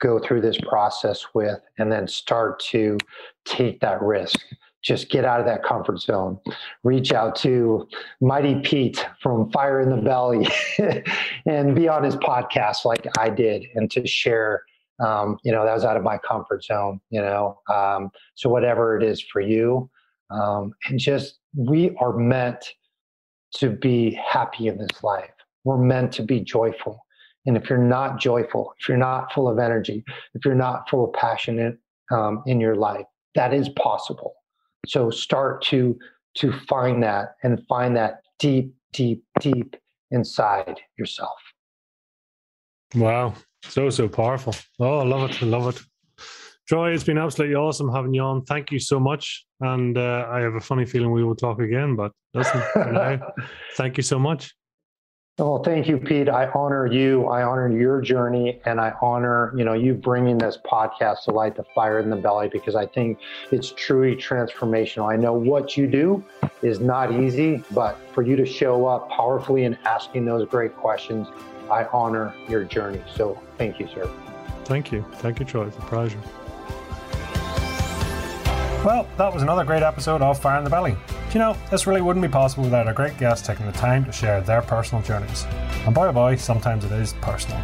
go 0.00 0.18
through 0.18 0.40
this 0.40 0.58
process 0.60 1.26
with 1.34 1.60
and 1.78 1.90
then 1.90 2.06
start 2.06 2.60
to 2.60 2.98
take 3.44 3.80
that 3.80 4.00
risk 4.02 4.38
just 4.86 5.10
get 5.10 5.24
out 5.24 5.40
of 5.40 5.46
that 5.46 5.64
comfort 5.64 5.98
zone 6.00 6.38
reach 6.84 7.12
out 7.12 7.34
to 7.34 7.86
mighty 8.20 8.60
pete 8.60 9.06
from 9.20 9.50
fire 9.50 9.80
in 9.80 9.90
the 9.90 9.96
belly 9.96 10.46
and 11.46 11.74
be 11.74 11.88
on 11.88 12.04
his 12.04 12.16
podcast 12.16 12.84
like 12.84 13.06
i 13.18 13.28
did 13.28 13.64
and 13.74 13.90
to 13.90 14.06
share 14.06 14.62
um, 14.98 15.36
you 15.44 15.52
know 15.52 15.64
that 15.64 15.74
was 15.74 15.84
out 15.84 15.96
of 15.96 16.02
my 16.02 16.18
comfort 16.18 16.64
zone 16.64 17.00
you 17.10 17.20
know 17.20 17.58
um, 17.72 18.10
so 18.34 18.48
whatever 18.48 18.96
it 18.96 19.02
is 19.02 19.20
for 19.20 19.40
you 19.40 19.90
um, 20.30 20.72
and 20.88 20.98
just 20.98 21.38
we 21.54 21.94
are 22.00 22.16
meant 22.16 22.72
to 23.56 23.70
be 23.70 24.12
happy 24.12 24.68
in 24.68 24.78
this 24.78 25.02
life 25.02 25.30
we're 25.64 25.78
meant 25.78 26.12
to 26.12 26.22
be 26.22 26.40
joyful 26.40 27.06
and 27.46 27.56
if 27.56 27.70
you're 27.70 27.78
not 27.78 28.18
joyful, 28.18 28.74
if 28.80 28.88
you're 28.88 28.98
not 28.98 29.32
full 29.32 29.48
of 29.48 29.58
energy, 29.58 30.04
if 30.34 30.44
you're 30.44 30.54
not 30.54 30.90
full 30.90 31.04
of 31.04 31.12
passion 31.12 31.78
um, 32.10 32.42
in 32.46 32.60
your 32.60 32.74
life, 32.74 33.06
that 33.36 33.54
is 33.54 33.68
possible. 33.70 34.34
So 34.86 35.10
start 35.10 35.62
to 35.66 35.98
to 36.36 36.52
find 36.68 37.02
that 37.02 37.36
and 37.42 37.64
find 37.66 37.96
that 37.96 38.20
deep, 38.38 38.74
deep, 38.92 39.24
deep 39.40 39.74
inside 40.10 40.80
yourself. 40.98 41.38
Wow, 42.94 43.34
so 43.62 43.88
so 43.90 44.08
powerful. 44.08 44.54
Oh, 44.80 44.98
I 44.98 45.04
love 45.04 45.30
it. 45.30 45.42
I 45.42 45.46
love 45.46 45.68
it. 45.68 45.82
Troy, 46.68 46.92
it's 46.92 47.04
been 47.04 47.18
absolutely 47.18 47.54
awesome 47.54 47.92
having 47.92 48.12
you 48.12 48.22
on. 48.22 48.44
Thank 48.44 48.72
you 48.72 48.80
so 48.80 48.98
much. 48.98 49.46
And 49.60 49.96
uh, 49.96 50.26
I 50.28 50.40
have 50.40 50.54
a 50.54 50.60
funny 50.60 50.84
feeling 50.84 51.12
we 51.12 51.22
will 51.22 51.36
talk 51.36 51.60
again, 51.60 51.94
but 51.94 52.12
listen, 52.34 52.60
thank 53.76 53.96
you 53.96 54.02
so 54.02 54.18
much. 54.18 54.52
Well, 55.38 55.62
thank 55.62 55.86
you, 55.86 55.98
Pete. 55.98 56.30
I 56.30 56.46
honor 56.54 56.86
you. 56.86 57.26
I 57.26 57.42
honor 57.42 57.70
your 57.70 58.00
journey, 58.00 58.58
and 58.64 58.80
I 58.80 58.94
honor 59.02 59.52
you 59.54 59.66
know 59.66 59.74
you 59.74 59.92
bringing 59.92 60.38
this 60.38 60.58
podcast 60.64 61.24
to 61.24 61.30
light 61.32 61.56
the 61.56 61.64
fire 61.74 62.00
in 62.00 62.08
the 62.08 62.16
belly 62.16 62.48
because 62.48 62.74
I 62.74 62.86
think 62.86 63.18
it's 63.52 63.70
truly 63.76 64.16
transformational. 64.16 65.12
I 65.12 65.16
know 65.16 65.34
what 65.34 65.76
you 65.76 65.86
do 65.86 66.24
is 66.62 66.80
not 66.80 67.12
easy, 67.12 67.62
but 67.72 67.98
for 68.14 68.22
you 68.22 68.34
to 68.36 68.46
show 68.46 68.86
up 68.86 69.10
powerfully 69.10 69.64
and 69.64 69.76
asking 69.84 70.24
those 70.24 70.48
great 70.48 70.74
questions, 70.74 71.28
I 71.70 71.84
honor 71.92 72.34
your 72.48 72.64
journey. 72.64 73.02
So, 73.14 73.38
thank 73.58 73.78
you, 73.78 73.88
sir. 73.88 74.10
Thank 74.64 74.90
you, 74.90 75.04
thank 75.16 75.38
you, 75.38 75.44
Troy. 75.44 75.66
It's 75.66 75.76
a 75.76 75.80
pleasure. 75.80 76.18
Well, 78.86 79.08
that 79.16 79.34
was 79.34 79.42
another 79.42 79.64
great 79.64 79.82
episode 79.82 80.22
of 80.22 80.40
Fire 80.40 80.58
in 80.58 80.64
the 80.64 80.70
Belly. 80.70 80.92
Do 80.92 81.32
you 81.32 81.40
know, 81.40 81.56
this 81.72 81.88
really 81.88 82.00
wouldn't 82.00 82.24
be 82.24 82.30
possible 82.30 82.62
without 82.62 82.86
our 82.86 82.92
great 82.92 83.18
guests 83.18 83.44
taking 83.44 83.66
the 83.66 83.72
time 83.72 84.04
to 84.04 84.12
share 84.12 84.40
their 84.40 84.62
personal 84.62 85.02
journeys. 85.02 85.44
And 85.84 85.92
boy 85.92 86.06
oh 86.06 86.12
boy, 86.12 86.36
sometimes 86.36 86.84
it 86.84 86.92
is 86.92 87.12
personal. 87.14 87.60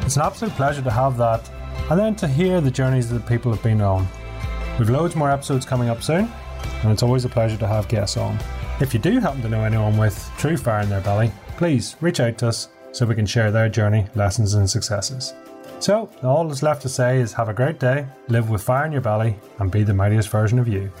It's 0.00 0.16
an 0.16 0.22
absolute 0.22 0.54
pleasure 0.54 0.80
to 0.80 0.90
have 0.90 1.18
that, 1.18 1.46
and 1.90 2.00
then 2.00 2.16
to 2.16 2.26
hear 2.26 2.62
the 2.62 2.70
journeys 2.70 3.10
that 3.10 3.26
people 3.26 3.52
have 3.52 3.62
been 3.62 3.82
on. 3.82 4.08
We've 4.78 4.88
loads 4.88 5.14
more 5.14 5.30
episodes 5.30 5.66
coming 5.66 5.90
up 5.90 6.02
soon, 6.02 6.32
and 6.82 6.90
it's 6.90 7.02
always 7.02 7.26
a 7.26 7.28
pleasure 7.28 7.58
to 7.58 7.66
have 7.66 7.86
guests 7.88 8.16
on. 8.16 8.38
If 8.80 8.94
you 8.94 8.98
do 8.98 9.20
happen 9.20 9.42
to 9.42 9.50
know 9.50 9.64
anyone 9.64 9.98
with 9.98 10.26
true 10.38 10.56
fire 10.56 10.80
in 10.80 10.88
their 10.88 11.02
belly, 11.02 11.32
please 11.58 11.96
reach 12.00 12.18
out 12.18 12.38
to 12.38 12.48
us 12.48 12.70
so 12.92 13.04
we 13.04 13.14
can 13.14 13.26
share 13.26 13.50
their 13.50 13.68
journey, 13.68 14.06
lessons, 14.14 14.54
and 14.54 14.70
successes. 14.70 15.34
So, 15.82 16.08
all 16.22 16.46
that's 16.46 16.62
left 16.62 16.82
to 16.82 16.88
say 16.88 17.18
is 17.18 17.32
have 17.32 17.48
a 17.48 17.52
great 17.52 17.80
day, 17.80 18.06
live 18.28 18.50
with 18.50 18.62
fire 18.62 18.86
in 18.86 18.92
your 18.92 19.00
belly, 19.00 19.36
and 19.58 19.68
be 19.68 19.82
the 19.82 19.92
mightiest 19.92 20.28
version 20.28 20.60
of 20.60 20.68
you. 20.68 20.92